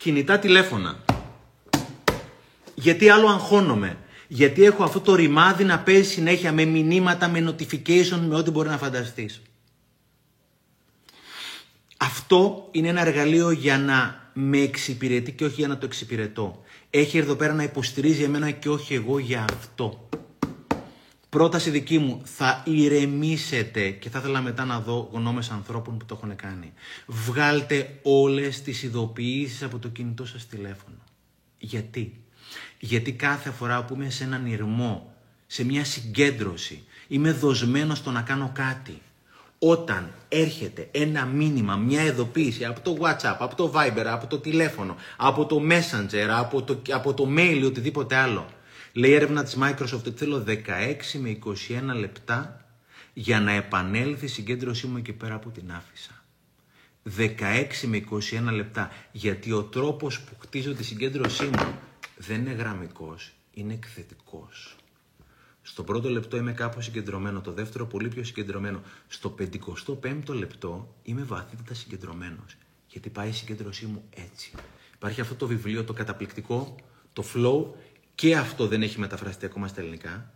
Κινητά 0.03 0.39
τηλέφωνα. 0.39 1.03
Γιατί 2.75 3.09
άλλο 3.09 3.27
αγχώνομαι. 3.27 3.97
Γιατί 4.27 4.63
έχω 4.63 4.83
αυτό 4.83 4.99
το 4.99 5.15
ρημάδι 5.15 5.63
να 5.63 5.79
παίζει 5.79 6.03
συνέχεια 6.03 6.51
με 6.51 6.65
μηνύματα, 6.65 7.27
με 7.27 7.45
notification, 7.49 8.19
με 8.27 8.35
ό,τι 8.35 8.51
μπορεί 8.51 8.69
να 8.69 8.77
φανταστείς. 8.77 9.41
Αυτό 11.97 12.67
είναι 12.71 12.87
ένα 12.87 13.01
εργαλείο 13.01 13.51
για 13.51 13.77
να 13.77 14.29
με 14.33 14.57
εξυπηρετεί 14.57 15.31
και 15.31 15.45
όχι 15.45 15.55
για 15.55 15.67
να 15.67 15.77
το 15.77 15.85
εξυπηρετώ. 15.85 16.63
Έχει 16.89 17.17
εδώ 17.17 17.35
πέρα 17.35 17.53
να 17.53 17.63
υποστηρίζει 17.63 18.23
εμένα 18.23 18.51
και 18.51 18.69
όχι 18.69 18.93
εγώ 18.93 19.19
για 19.19 19.45
αυτό. 19.53 20.09
Πρόταση 21.33 21.69
δική 21.69 21.97
μου, 21.97 22.21
θα 22.23 22.63
ηρεμήσετε 22.65 23.89
και 23.89 24.09
θα 24.09 24.19
ήθελα 24.19 24.41
μετά 24.41 24.65
να 24.65 24.79
δω 24.79 25.09
γνώμες 25.13 25.49
ανθρώπων 25.49 25.97
που 25.97 26.05
το 26.05 26.19
έχουν 26.21 26.35
κάνει. 26.35 26.73
Βγάλτε 27.05 27.99
όλες 28.01 28.61
τις 28.61 28.83
ειδοποιήσεις 28.83 29.63
από 29.63 29.79
το 29.79 29.87
κινητό 29.87 30.25
σας 30.25 30.47
τηλέφωνο. 30.47 30.97
Γιατί; 31.57 32.13
Γιατί 32.79 33.11
κάθε 33.11 33.49
φορά 33.49 33.83
που 33.83 33.93
είμαι 33.93 34.09
σε 34.09 34.23
έναν 34.23 34.45
ηρμό, 34.45 35.13
σε 35.47 35.63
μια 35.65 35.85
συγκέντρωση, 35.85 36.83
είμαι 37.07 37.31
δοσμένος 37.31 37.97
στο 37.97 38.11
να 38.11 38.21
κάνω 38.21 38.51
κάτι. 38.53 39.01
Όταν 39.59 40.13
έρχεται 40.29 40.87
ένα 40.91 41.25
μήνυμα, 41.25 41.75
μια 41.75 42.03
ειδοποίηση 42.03 42.65
από 42.65 42.79
το 42.79 42.97
WhatsApp, 43.01 43.35
από 43.39 43.55
το 43.55 43.73
Viber, 43.75 44.05
από 44.05 44.27
το 44.27 44.37
τηλέφωνο, 44.39 44.95
από 45.17 45.45
το 45.45 45.61
Messenger, 45.69 46.27
από 46.29 46.61
το, 46.61 46.81
από 46.89 47.13
το 47.13 47.27
mail 47.37 47.57
ή 47.61 47.63
οτιδήποτε 47.63 48.15
άλλο, 48.15 48.45
λέει 48.93 49.11
η 49.11 49.13
έρευνα 49.13 49.43
της 49.43 49.57
Microsoft 49.59 49.93
ότι 50.07 50.11
θέλω 50.11 50.43
16 50.47 50.57
με 51.19 51.37
21 51.45 51.99
λεπτά 51.99 52.65
για 53.13 53.39
να 53.39 53.51
επανέλθει 53.51 54.25
η 54.25 54.27
συγκέντρωσή 54.27 54.87
μου 54.87 54.97
εκεί 54.97 55.13
πέρα 55.13 55.39
που 55.39 55.51
την 55.51 55.71
άφησα. 55.71 56.23
16 57.17 57.87
με 57.87 58.03
21 58.49 58.53
λεπτά, 58.53 58.91
γιατί 59.11 59.51
ο 59.51 59.63
τρόπος 59.63 60.21
που 60.21 60.35
χτίζω 60.39 60.73
τη 60.73 60.83
συγκέντρωσή 60.83 61.43
μου 61.43 61.79
δεν 62.17 62.39
είναι 62.39 62.51
γραμμικός, 62.51 63.31
είναι 63.53 63.73
εκθετικός. 63.73 64.75
Στο 65.61 65.83
πρώτο 65.83 66.09
λεπτό 66.09 66.37
είμαι 66.37 66.53
κάπως 66.53 66.85
συγκεντρωμένο, 66.85 67.41
το 67.41 67.51
δεύτερο 67.51 67.85
πολύ 67.85 68.07
πιο 68.07 68.23
συγκεντρωμένο. 68.23 68.81
Στο 69.07 69.35
55ο 69.39 70.33
λεπτό 70.33 70.95
είμαι 71.03 71.23
βαθύτατα 71.23 71.73
συγκεντρωμένος, 71.73 72.55
γιατί 72.87 73.09
πάει 73.09 73.29
η 73.29 73.33
συγκέντρωσή 73.33 73.85
μου 73.85 74.03
έτσι. 74.09 74.51
Υπάρχει 74.95 75.21
αυτό 75.21 75.35
το 75.35 75.47
βιβλίο, 75.47 75.83
το 75.83 75.93
καταπληκτικό, 75.93 76.75
το 77.13 77.23
flow, 77.33 77.65
και 78.15 78.35
αυτό 78.35 78.67
δεν 78.67 78.81
έχει 78.81 78.99
μεταφραστεί 78.99 79.45
ακόμα 79.45 79.67
στα 79.67 79.81
ελληνικά. 79.81 80.31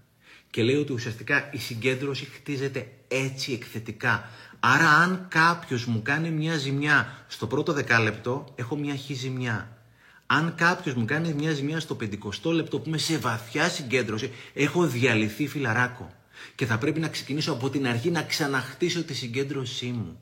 Και 0.49 0.63
λέει 0.63 0.75
ότι 0.75 0.93
ουσιαστικά 0.93 1.49
η 1.51 1.57
συγκέντρωση 1.57 2.25
χτίζεται 2.25 2.87
έτσι 3.07 3.53
εκθετικά. 3.53 4.29
Άρα 4.59 4.89
αν 4.89 5.25
κάποιος 5.29 5.85
μου 5.85 6.01
κάνει 6.01 6.29
μια 6.31 6.57
ζημιά 6.57 7.25
στο 7.27 7.47
πρώτο 7.47 7.73
δεκάλεπτο, 7.73 8.53
έχω 8.55 8.75
μια 8.75 8.95
χ 8.95 9.15
ζημιά. 9.15 9.77
Αν 10.25 10.53
κάποιος 10.55 10.95
μου 10.95 11.05
κάνει 11.05 11.33
μια 11.33 11.51
ζημιά 11.51 11.79
στο 11.79 11.97
50 12.43 12.53
λεπτό 12.53 12.79
που 12.79 12.87
είμαι 12.87 12.97
σε 12.97 13.17
βαθιά 13.17 13.69
συγκέντρωση, 13.69 14.31
έχω 14.53 14.85
διαλυθεί 14.87 15.47
φιλαράκο. 15.47 16.11
Και 16.55 16.65
θα 16.65 16.77
πρέπει 16.77 16.99
να 16.99 17.07
ξεκινήσω 17.07 17.51
από 17.51 17.69
την 17.69 17.87
αρχή 17.87 18.11
να 18.11 18.23
ξαναχτίσω 18.23 19.03
τη 19.03 19.13
συγκέντρωσή 19.13 19.85
μου. 19.85 20.19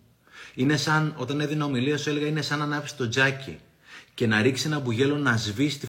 Είναι 0.53 0.77
σαν, 0.77 1.13
όταν 1.17 1.39
έδινα 1.39 1.65
ομιλία 1.65 1.97
σου 1.97 2.09
έλεγα, 2.09 2.27
είναι 2.27 2.41
σαν 2.41 2.57
να 2.57 2.63
ανάψεις 2.63 2.97
το 2.97 3.07
τζάκι 3.07 3.57
και 4.13 4.27
να 4.27 4.41
ρίξεις 4.41 4.65
ένα 4.65 4.79
μπουγέλο 4.79 5.17
να 5.17 5.37
σβήσει 5.37 5.79